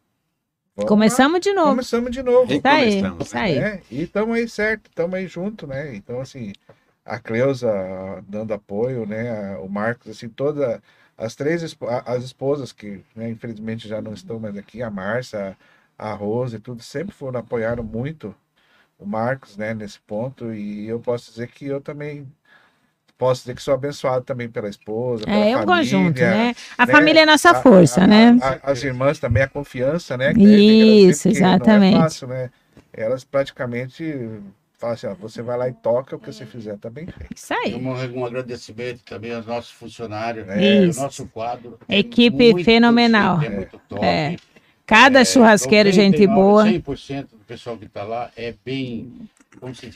vamos 0.76 0.84
lá, 0.84 0.88
Começamos 0.88 1.40
de 1.40 1.52
novo. 1.52 1.70
começamos 1.70 2.10
de 2.10 2.22
novo. 2.22 2.52
Isso 2.52 2.66
aí, 2.66 3.02
isso 3.20 3.36
aí. 3.38 3.59
É, 3.59 3.82
e 3.90 4.02
estamos 4.02 4.36
aí 4.36 4.48
certo, 4.48 4.88
estamos 4.88 5.14
aí 5.14 5.26
junto, 5.26 5.66
né? 5.66 5.94
Então, 5.94 6.20
assim, 6.20 6.52
a 7.05 7.18
Cleusa 7.18 7.70
dando 8.26 8.52
apoio, 8.55 9.06
né? 9.06 9.56
O 9.59 9.68
Marcos, 9.68 10.10
assim, 10.10 10.28
todas 10.28 10.80
as 11.16 11.34
três 11.34 11.62
as 12.06 12.24
esposas 12.24 12.72
que, 12.72 13.01
né, 13.14 13.30
infelizmente 13.30 13.86
já 13.88 14.02
não 14.02 14.12
estão 14.12 14.38
mais 14.40 14.56
aqui, 14.56 14.82
a 14.82 14.90
Márcia, 14.90 15.56
a 15.96 16.12
Rose, 16.12 16.59
tudo, 16.59 16.82
sempre 16.82 17.14
foram, 17.14 17.40
apoiaram 17.40 17.84
muito 17.84 18.34
o 18.98 19.06
Marcos, 19.06 19.56
né, 19.56 19.74
nesse 19.74 20.01
ponto, 20.01 20.52
e 20.52 20.88
eu 20.88 21.01
posso 21.01 21.30
dizer 21.30 21.48
que 21.48 21.66
eu 21.66 21.80
também 21.80 22.26
posso 23.24 23.40
dizer 23.42 23.55
que 23.55 23.62
sou 23.62 23.72
abençoado 23.74 24.24
também 24.24 24.48
pela 24.48 24.68
esposa, 24.68 25.24
pela 25.24 25.36
É, 25.36 25.51
é 25.51 25.56
um 25.56 25.60
família, 25.60 25.76
conjunto, 25.76 26.20
né? 26.20 26.55
A 26.76 26.86
né? 26.86 26.92
família 26.92 27.20
é 27.22 27.26
nossa 27.26 27.51
a- 27.52 27.55
força, 27.62 28.05
a- 28.05 28.06
né? 28.06 28.36
a- 28.42 28.70
as 28.70 28.82
irmãs 28.82 29.18
também, 29.18 29.42
a 29.42 29.48
confiança, 29.48 30.16
né? 30.16 30.32
Isso, 30.32 31.22
porque 31.24 31.38
exatamente. 31.38 31.92
Não 31.94 32.01
é 32.01 32.02
fácil, 32.02 32.28
né? 32.28 32.51
Elas 32.92 33.24
praticamente 33.24 34.28
falam 34.78 34.94
assim, 34.94 35.06
ó, 35.06 35.14
você 35.14 35.40
vai 35.40 35.56
lá 35.56 35.68
e 35.68 35.72
toca, 35.72 36.16
o 36.16 36.18
que 36.18 36.26
você 36.32 36.44
fizer 36.44 36.76
tá 36.78 36.90
bem 36.90 37.06
feito. 37.06 37.34
Isso 37.34 37.55
aí. 37.55 37.74
um, 37.74 38.18
um 38.20 38.24
agradecimento 38.26 39.01
também 39.05 39.32
aos 39.34 39.46
nossos 39.46 39.70
funcionários. 39.70 40.46
É, 40.48 40.80
O 40.80 40.84
Isso. 40.84 41.01
nosso 41.01 41.26
quadro. 41.28 41.78
é 41.88 41.98
Equipe 42.01 42.52
muito 42.52 42.64
fenomenal. 42.64 43.40
chique, 43.40 43.52
É 43.52 43.56
muito 43.56 43.80
top. 43.88 44.05
É. 44.05 44.36
Cada 44.86 45.24
churrasqueiro, 45.24 45.90
gente 45.90 46.26
99, 46.26 46.34
boa. 46.34 46.64
100% 46.66 47.22
do 47.32 47.44
pessoal 47.46 47.76
que 47.78 47.86
está 47.86 48.02
lá 48.02 48.30
é 48.36 48.52
bem. 48.64 49.10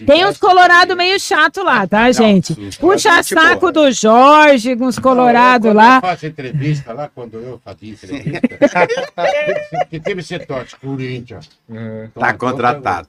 Tem 0.07 0.27
uns 0.27 0.37
colorado 0.39 0.97
meio 0.97 1.19
chato 1.21 1.63
lá, 1.63 1.87
tá, 1.87 2.05
Não, 2.07 2.13
gente? 2.13 2.55
sim, 2.55 2.71
Puxa 2.81 3.17
gente 3.17 3.35
saco 3.35 3.61
boa. 3.61 3.73
do 3.73 3.93
Jorge, 3.93 4.77
com 4.77 4.87
os 4.87 4.99
colorado 4.99 5.69
Não, 5.69 5.75
lá. 5.75 6.01
Quando 6.01 6.05
eu 6.05 6.11
faço 6.11 6.27
entrevista 6.27 6.93
lá, 6.93 7.11
quando 7.15 7.35
eu 7.39 7.61
fazia 7.65 7.91
entrevista, 7.93 8.41
que 9.91 10.01
teve 10.01 10.21
esse 10.21 10.39
toque, 10.41 10.75
Corinthians. 10.81 11.49
Uhum. 11.69 12.09
Tá 12.15 12.33
contratado. 12.35 13.09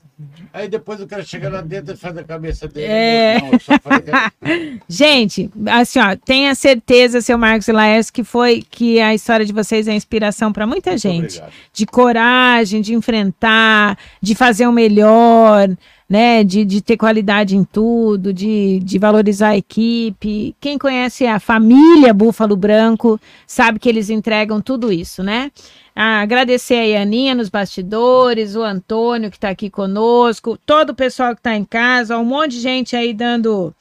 Aí 0.51 0.67
depois 0.67 0.99
o 0.99 1.07
cara 1.07 1.23
chega 1.23 1.47
lá 1.49 1.61
dentro 1.61 1.93
e 1.93 1.97
faz 1.97 2.17
a 2.17 2.23
cabeça 2.23 2.67
dele. 2.67 2.87
É. 2.91 3.39
Não, 3.41 3.51
que- 3.51 4.81
Gente, 4.89 5.49
assim, 5.67 5.99
ó, 5.99 6.15
tenha 6.17 6.53
certeza, 6.55 7.21
seu 7.21 7.37
Marcos 7.37 7.67
e 7.67 7.71
Laércio, 7.71 8.11
que 8.13 8.23
foi 8.23 8.63
que 8.69 8.99
a 8.99 9.13
história 9.13 9.45
de 9.45 9.53
vocês 9.53 9.87
é 9.87 9.93
inspiração 9.93 10.51
para 10.51 10.67
muita 10.67 10.89
Muito 10.91 11.01
gente. 11.01 11.37
obrigado. 11.37 11.51
De 11.71 11.85
coragem, 11.85 12.81
de 12.81 12.93
enfrentar, 12.93 13.97
de 14.21 14.35
fazer 14.35 14.67
o 14.67 14.71
melhor, 14.73 15.69
né? 16.09 16.43
De, 16.43 16.65
de 16.65 16.81
ter 16.81 16.97
qualidade 16.97 17.55
em 17.55 17.63
tudo, 17.63 18.33
de, 18.33 18.79
de 18.79 18.97
valorizar 18.97 19.49
a 19.49 19.57
equipe. 19.57 20.55
Quem 20.59 20.77
conhece 20.77 21.27
a 21.27 21.39
família 21.39 22.13
Búfalo 22.13 22.55
Branco 22.55 23.19
sabe 23.45 23.77
que 23.77 23.87
eles 23.87 24.09
entregam 24.09 24.59
tudo 24.59 24.91
isso, 24.91 25.21
né? 25.21 25.51
Ah, 25.95 26.21
agradecer 26.21 26.95
a 26.95 27.01
Aninha 27.01 27.35
nos 27.35 27.49
bastidores, 27.49 28.55
o 28.55 28.63
Antônio 28.63 29.29
que 29.29 29.37
está 29.37 29.49
aqui 29.49 29.69
conosco, 29.69 30.57
todo 30.65 30.91
o 30.91 30.95
pessoal 30.95 31.33
que 31.33 31.41
está 31.41 31.55
em 31.55 31.65
casa, 31.65 32.17
um 32.17 32.25
monte 32.25 32.51
de 32.51 32.61
gente 32.61 32.95
aí 32.95 33.13
dando 33.13 33.75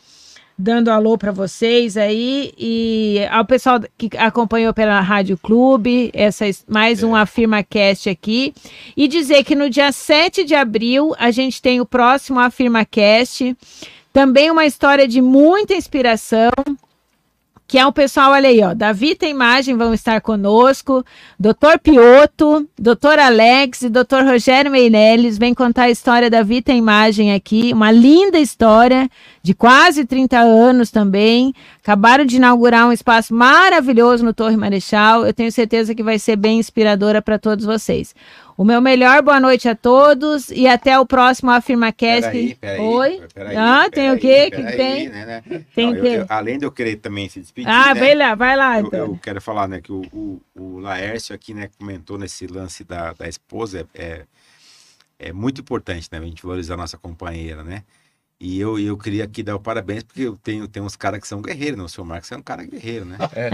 dando 0.59 0.89
alô 0.91 1.17
para 1.17 1.31
vocês 1.31 1.97
aí 1.97 2.53
e 2.59 3.21
ao 3.31 3.45
pessoal 3.45 3.81
que 3.97 4.11
acompanhou 4.17 4.75
pela 4.75 5.01
Rádio 5.01 5.39
Clube, 5.39 6.11
essa 6.13 6.47
es- 6.49 6.65
mais 6.69 7.03
um 7.03 7.15
Afirma 7.15 7.63
Cast 7.63 8.11
aqui. 8.11 8.53
E 8.97 9.07
dizer 9.07 9.45
que 9.45 9.55
no 9.55 9.71
dia 9.71 9.93
7 9.93 10.45
de 10.45 10.57
abril 10.57 11.15
a 11.19 11.31
gente 11.31 11.63
tem 11.63 11.81
o 11.81 11.87
próximo 11.87 12.41
Afirma 12.41 12.85
Cast, 12.85 13.57
também 14.13 14.51
uma 14.51 14.67
história 14.67 15.07
de 15.07 15.21
muita 15.21 15.75
inspiração 15.75 16.51
que 17.69 17.79
é 17.79 17.87
o 17.87 17.93
pessoal, 17.93 18.33
olha 18.33 18.49
aí, 18.49 18.63
ó, 18.63 18.73
Davi 18.73 19.15
tem 19.15 19.31
imagem, 19.31 19.77
vão 19.77 19.93
estar 19.93 20.23
conosco, 20.23 21.05
Dr. 21.39 21.79
Pioto, 21.83 22.67
Dr. 22.79 23.19
Alex 23.21 23.83
e 23.83 23.91
Dr. 23.91 24.25
Rogério 24.25 24.71
Meirelles 24.71 25.37
vem 25.37 25.53
contar 25.53 25.83
a 25.83 25.91
história 25.91 26.31
da 26.31 26.43
Vita 26.43 26.73
Imagem 26.73 27.35
aqui, 27.35 27.71
uma 27.75 27.93
linda 27.93 28.39
história 28.39 29.07
de 29.43 29.53
quase 29.53 30.07
30 30.07 30.39
anos 30.39 30.91
também. 30.91 31.55
Acabaram 31.83 32.25
de 32.25 32.37
inaugurar 32.37 32.87
um 32.87 32.93
espaço 32.93 33.35
maravilhoso 33.35 34.25
no 34.25 34.33
Torre 34.33 34.57
Marechal. 34.57 35.27
Eu 35.27 35.35
tenho 35.35 35.53
certeza 35.53 35.95
que 35.95 36.03
vai 36.03 36.19
ser 36.19 36.37
bem 36.37 36.59
inspiradora 36.59 37.21
para 37.21 37.39
todos 37.39 37.67
vocês. 37.67 38.15
O 38.59 38.65
meu 38.65 38.81
melhor 38.81 39.23
boa 39.23 39.39
noite 39.39 39.69
a 39.69 39.77
todos 39.77 40.51
e 40.51 40.67
até 40.67 40.99
o 40.99 41.07
próximo 41.07 41.49
AfirmaCast. 41.53 42.23
Peraí, 42.29 42.55
peraí, 42.57 42.81
Oi? 42.81 43.23
peraí, 43.33 43.57
ah, 43.57 43.89
tem 43.89 44.11
o 44.11 44.19
quê? 44.19 44.51
Que 44.51 44.77
tem? 44.77 45.09
né, 45.09 45.25
né? 45.25 45.63
Tem 45.73 45.87
Não, 45.87 45.93
o 45.93 45.97
eu- 45.97 46.05
eu- 46.23 46.27
além 46.29 46.59
de 46.59 46.67
eu 46.67 46.73
querer 46.73 46.97
também 46.97 47.29
se 47.29 47.39
despedir, 47.39 47.71
Ah, 47.71 47.95
né, 47.95 48.01
vai 48.01 48.17
lá, 48.17 48.35
vai 48.35 48.57
lá, 48.57 48.81
eu, 48.81 48.87
então. 48.89 48.99
eu 48.99 49.19
quero 49.23 49.41
falar, 49.41 49.69
né, 49.69 49.81
que 49.81 49.93
o, 49.93 50.03
o, 50.13 50.43
o 50.57 50.79
Laércio 50.81 51.33
aqui, 51.33 51.55
né, 51.55 51.71
comentou 51.79 52.19
nesse 52.19 52.49
lance 52.49 52.83
da, 52.83 53.13
da 53.13 53.29
esposa, 53.29 53.87
é, 53.95 54.25
é 55.21 55.33
muito 55.33 55.61
importante, 55.61 56.09
né, 56.11 56.19
a 56.19 56.23
gente 56.23 56.43
valorizar 56.43 56.75
a 56.75 56.79
nossa 56.79 56.99
companheira, 56.99 57.63
né? 57.63 57.85
E 58.41 58.61
eu, 58.61 58.79
eu 58.79 58.97
queria 58.97 59.25
aqui 59.25 59.43
dar 59.43 59.57
o 59.57 59.61
parabéns, 59.61 60.05
porque 60.05 60.23
eu 60.23 60.37
tenho, 60.37 60.69
tenho 60.69 60.87
uns 60.87 60.95
caras 60.95 61.21
que 61.21 61.27
são 61.27 61.43
guerreiros, 61.43 61.77
né? 61.77 61.83
O 61.83 61.89
seu 61.89 62.05
Marcos 62.05 62.31
é 62.31 62.37
um 62.37 62.43
cara 62.43 62.63
guerreiro, 62.65 63.05
né? 63.05 63.19
É, 63.35 63.51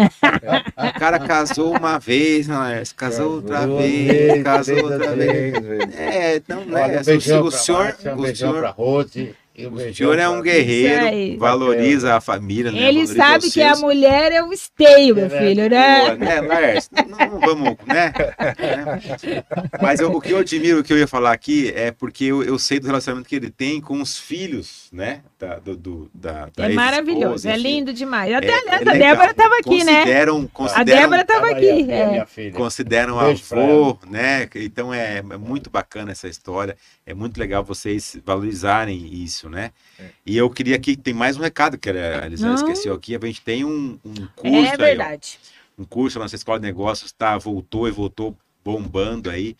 O 0.90 0.98
cara 0.98 1.19
casou 1.20 1.74
uma 1.74 1.98
vez, 1.98 2.47
né, 2.48 2.55
Laércio? 2.55 2.94
Casou 2.94 3.36
outra 3.36 3.66
Duas 3.66 3.81
vez, 3.82 4.06
vezes, 4.06 4.43
casou 4.43 4.82
outra 4.85 5.16
vez. 5.16 5.59
Vezes. 5.59 5.94
É, 5.97 6.43
não, 6.47 6.66
né? 6.66 6.98
Um 6.98 7.01
o, 7.01 7.05
beijão 7.05 7.44
o 7.44 7.51
senhor, 7.51 7.85
Márcia, 7.85 8.15
um 8.15 8.20
o 8.20 8.36
senhor, 8.36 8.61
pra 8.61 8.70
Rose. 8.70 9.35
Um 9.56 9.74
o 9.74 9.94
senhor 9.94 10.18
é 10.18 10.28
um 10.28 10.43
guerreiro, 10.43 11.39
valoriza 11.39 12.16
a 12.16 12.20
família, 12.20 12.72
né? 12.72 12.78
Ele 12.78 13.06
valoriza 13.06 13.14
sabe 13.14 13.51
que 13.51 13.62
a 13.62 13.76
mulher 13.76 14.32
é 14.32 14.43
o 14.43 14.52
esteio, 14.52 15.14
meu 15.14 15.26
É, 15.26 15.28
filho, 15.31 15.68
Boa, 15.68 15.70
né? 15.70 16.16
né, 16.16 16.40
Laércio? 16.40 16.90
Não, 17.09 17.18
não 17.31 17.40
vamos, 17.40 17.76
né? 17.86 18.12
Mas 19.81 20.01
eu- 20.01 20.10
o 20.10 20.20
que 20.20 20.32
eu 20.32 20.39
admiro, 20.39 20.81
o 20.81 20.85
que 20.85 20.93
eu 20.93 20.98
ia 20.98 21.06
falar 21.06 21.32
aqui, 21.32 21.72
é 21.74 21.90
porque 21.90 22.24
eu, 22.24 22.43
eu 22.43 22.59
sei 22.59 22.81
do 22.81 22.86
relacionamento 22.86 23.28
que 23.28 23.36
ele 23.36 23.51
tem 23.51 23.81
com 23.81 24.01
os 24.01 24.18
filhos, 24.18 24.89
né? 24.93 25.20
Da, 25.39 25.59
do, 25.59 25.76
do- 25.76 26.10
da, 26.12 26.48
da 26.56 26.68
É 26.68 26.72
maravilhoso, 26.72 27.48
é 27.48 27.52
enfim. 27.52 27.62
lindo 27.62 27.93
demais. 27.93 28.32
É- 28.32 28.36
Até, 28.36 28.48
é 28.48 28.59
aliás, 28.59 28.86
a 28.86 28.93
legal. 28.93 29.09
Débora 29.10 29.31
estava 29.31 29.55
aqui, 29.59 29.85
né? 29.85 29.94
Consideram, 30.01 30.51
A 30.74 30.82
Débora 30.85 31.22
estava 31.22 31.47
aqui. 31.51 31.70
a 31.93 31.94
é. 31.94 32.06
minha 32.10 32.26
filha. 32.26 32.52
consideram 32.52 33.16
pra 33.18 33.28
avô, 33.31 33.98
né? 34.10 34.48
Então 34.56 34.93
é, 34.93 35.18
é 35.18 35.22
muito 35.22 35.70
bacana 35.70 36.12
essa 36.12 36.28
história. 36.28 36.76
É 37.06 37.12
muito 37.12 37.39
legal 37.39 37.62
vocês 37.62 38.16
valorizarem 38.24 39.22
isso, 39.22 39.48
né? 39.51 39.72
É. 39.98 40.09
E 40.24 40.36
eu 40.36 40.48
queria 40.48 40.76
aqui, 40.76 40.97
tem 40.97 41.12
mais 41.12 41.36
um 41.36 41.40
recado 41.43 41.76
que 41.76 41.90
a 41.90 42.31
Não. 42.39 42.55
esqueceu 42.55 42.94
aqui. 42.94 43.14
A 43.14 43.26
gente 43.26 43.43
tem 43.43 43.64
um, 43.64 43.98
um 44.05 44.26
curso 44.35 44.56
É 44.56 44.70
aí, 44.70 44.74
ó. 44.74 44.76
verdade. 44.76 45.39
um 45.78 45.85
curso 45.85 46.18
na 46.18 46.24
nossa 46.24 46.36
escola 46.36 46.59
de 46.59 46.66
negócios 46.66 47.12
tá 47.12 47.36
voltou 47.36 47.86
e 47.86 47.90
voltou 47.90 48.36
bombando 48.64 49.28
aí, 49.28 49.55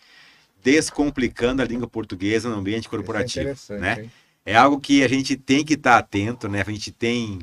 descomplicando 0.63 1.61
a 1.61 1.65
língua 1.65 1.87
portuguesa 1.87 2.49
no 2.49 2.55
ambiente 2.55 2.87
é 2.87 2.89
corporativo, 2.89 3.41
interessante, 3.41 3.79
né? 3.79 4.01
hein? 4.03 4.11
É 4.43 4.55
algo 4.55 4.79
que 4.79 5.03
a 5.03 5.07
gente 5.07 5.35
tem 5.35 5.63
que 5.63 5.73
estar 5.73 5.97
atento, 5.97 6.47
né? 6.47 6.63
A 6.65 6.71
gente 6.71 6.91
tem 6.91 7.39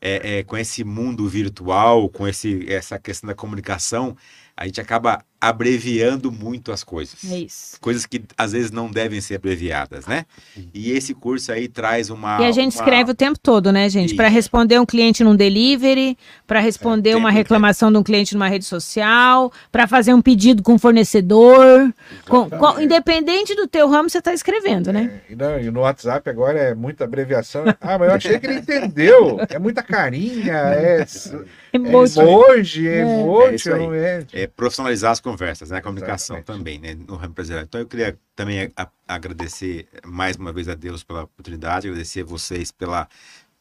é, 0.00 0.38
é, 0.38 0.42
com 0.42 0.56
esse 0.56 0.84
mundo 0.84 1.28
virtual, 1.28 2.08
com 2.08 2.26
esse 2.28 2.70
essa 2.70 2.98
questão 2.98 3.28
da 3.28 3.34
comunicação, 3.34 4.16
a 4.56 4.66
gente 4.66 4.80
acaba 4.80 5.24
abreviando 5.40 6.32
muito 6.32 6.72
as 6.72 6.82
coisas. 6.82 7.16
É 7.30 7.38
isso. 7.38 7.78
Coisas 7.80 8.06
que 8.06 8.22
às 8.36 8.52
vezes 8.52 8.70
não 8.70 8.90
devem 8.90 9.20
ser 9.20 9.36
abreviadas, 9.36 10.06
né? 10.06 10.24
E 10.72 10.90
esse 10.92 11.14
curso 11.14 11.52
aí 11.52 11.68
traz 11.68 12.10
uma 12.10 12.40
E 12.40 12.44
a 12.44 12.50
gente 12.52 12.74
uma- 12.74 12.82
escreve 12.82 13.10
o 13.10 13.14
tempo 13.14 13.38
todo, 13.38 13.70
né, 13.70 13.88
gente? 13.88 14.14
Para 14.14 14.28
responder 14.28 14.78
um 14.78 14.86
cliente 14.86 15.22
num 15.22 15.36
delivery, 15.36 16.16
para 16.46 16.60
responder 16.60 17.10
tempo 17.10 17.20
uma 17.20 17.30
reclamação 17.30 17.92
de 17.92 17.98
um 17.98 18.02
cliente 18.02 18.34
numa 18.34 18.48
rede 18.48 18.64
social, 18.64 19.52
para 19.70 19.86
fazer 19.86 20.14
um 20.14 20.22
pedido 20.22 20.62
com 20.62 20.74
um 20.74 20.78
fornecedor. 20.78 21.92
Com- 22.28 22.48
com- 22.50 22.80
independente 22.80 23.54
do 23.54 23.66
teu 23.66 23.88
ramo, 23.88 24.08
você 24.10 24.18
está 24.18 24.32
escrevendo, 24.32 24.92
né? 24.92 25.20
É, 25.28 25.32
e, 25.32 25.36
não, 25.36 25.60
e 25.60 25.70
no 25.70 25.80
WhatsApp 25.80 26.28
agora 26.28 26.58
é 26.58 26.74
muita 26.74 27.04
abreviação. 27.04 27.64
Ah, 27.80 27.98
mas 27.98 28.08
eu 28.08 28.14
achei 28.14 28.38
que 28.38 28.46
ele 28.46 28.58
entendeu. 28.58 29.38
É 29.48 29.58
muita 29.58 29.82
carinha, 29.82 30.52
é, 30.54 31.02
é 31.02 31.06
Emoji. 31.76 32.20
emoji, 32.20 32.88
é 32.88 32.92
É. 32.92 32.96
É 32.96 33.02
emoji, 33.02 33.70
é? 33.98 34.24
é, 34.32 34.46
profissionalizar 34.46 35.12
as 35.12 35.20
conversas, 35.30 35.70
né? 35.70 35.78
A 35.78 35.82
comunicação 35.82 36.36
Exatamente. 36.36 36.58
também, 36.58 36.78
né? 36.78 36.94
No 36.94 37.16
ramo 37.16 37.32
empresarial. 37.32 37.64
Então 37.64 37.80
eu 37.80 37.86
queria 37.86 38.18
também 38.34 38.72
a- 38.76 38.88
agradecer 39.08 39.88
mais 40.04 40.36
uma 40.36 40.52
vez 40.52 40.68
a 40.68 40.74
Deus 40.74 41.02
pela 41.02 41.24
oportunidade, 41.24 41.88
agradecer 41.88 42.22
a 42.22 42.24
vocês 42.24 42.70
pela, 42.70 43.08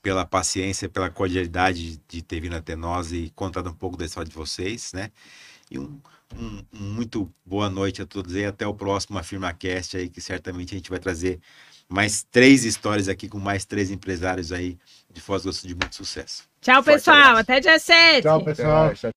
pela 0.02 0.24
paciência, 0.26 0.88
pela 0.88 1.10
cordialidade 1.10 1.92
de, 1.98 2.02
de 2.08 2.22
ter 2.22 2.40
vindo 2.40 2.56
até 2.56 2.76
nós 2.76 3.12
e 3.12 3.32
contado 3.36 3.70
um 3.70 3.74
pouco 3.74 3.98
da 3.98 4.06
história 4.06 4.30
de 4.30 4.36
vocês, 4.36 4.94
né? 4.94 5.10
E 5.72 5.80
um, 5.80 6.00
um- 6.36 6.64
um 6.74 6.80
muito 6.94 7.32
boa 7.46 7.70
noite 7.70 8.02
a 8.02 8.06
todos 8.06 8.36
e 8.36 8.46
até 8.46 8.68
o 8.68 8.74
próximo 8.74 9.18
AfirmaCast 9.18 9.98
aí, 9.98 10.08
que 10.10 10.22
certamente 10.22 10.76
a 10.76 10.78
gente 10.78 10.90
vai 10.92 11.00
trazer 11.00 11.40
mais 11.90 12.24
três 12.32 12.64
histórias 12.64 13.08
aqui 13.10 13.28
com 13.28 13.40
mais 13.40 13.66
três 13.66 13.90
empresários 13.92 14.52
aí 14.52 14.78
de 15.12 15.20
Foz 15.22 15.44
do 15.44 15.52
Sul 15.54 15.68
de 15.68 15.76
muito 15.76 15.96
sucesso. 15.96 16.44
Tchau, 16.62 16.84
Forte 16.84 16.96
pessoal. 16.98 17.18
abraço. 17.18 17.40
Até 17.42 17.60
dia 17.60 17.80
7. 17.80 18.22
Tchau, 18.24 18.44
pessoal. 18.44 18.94
Tchau, 18.96 19.12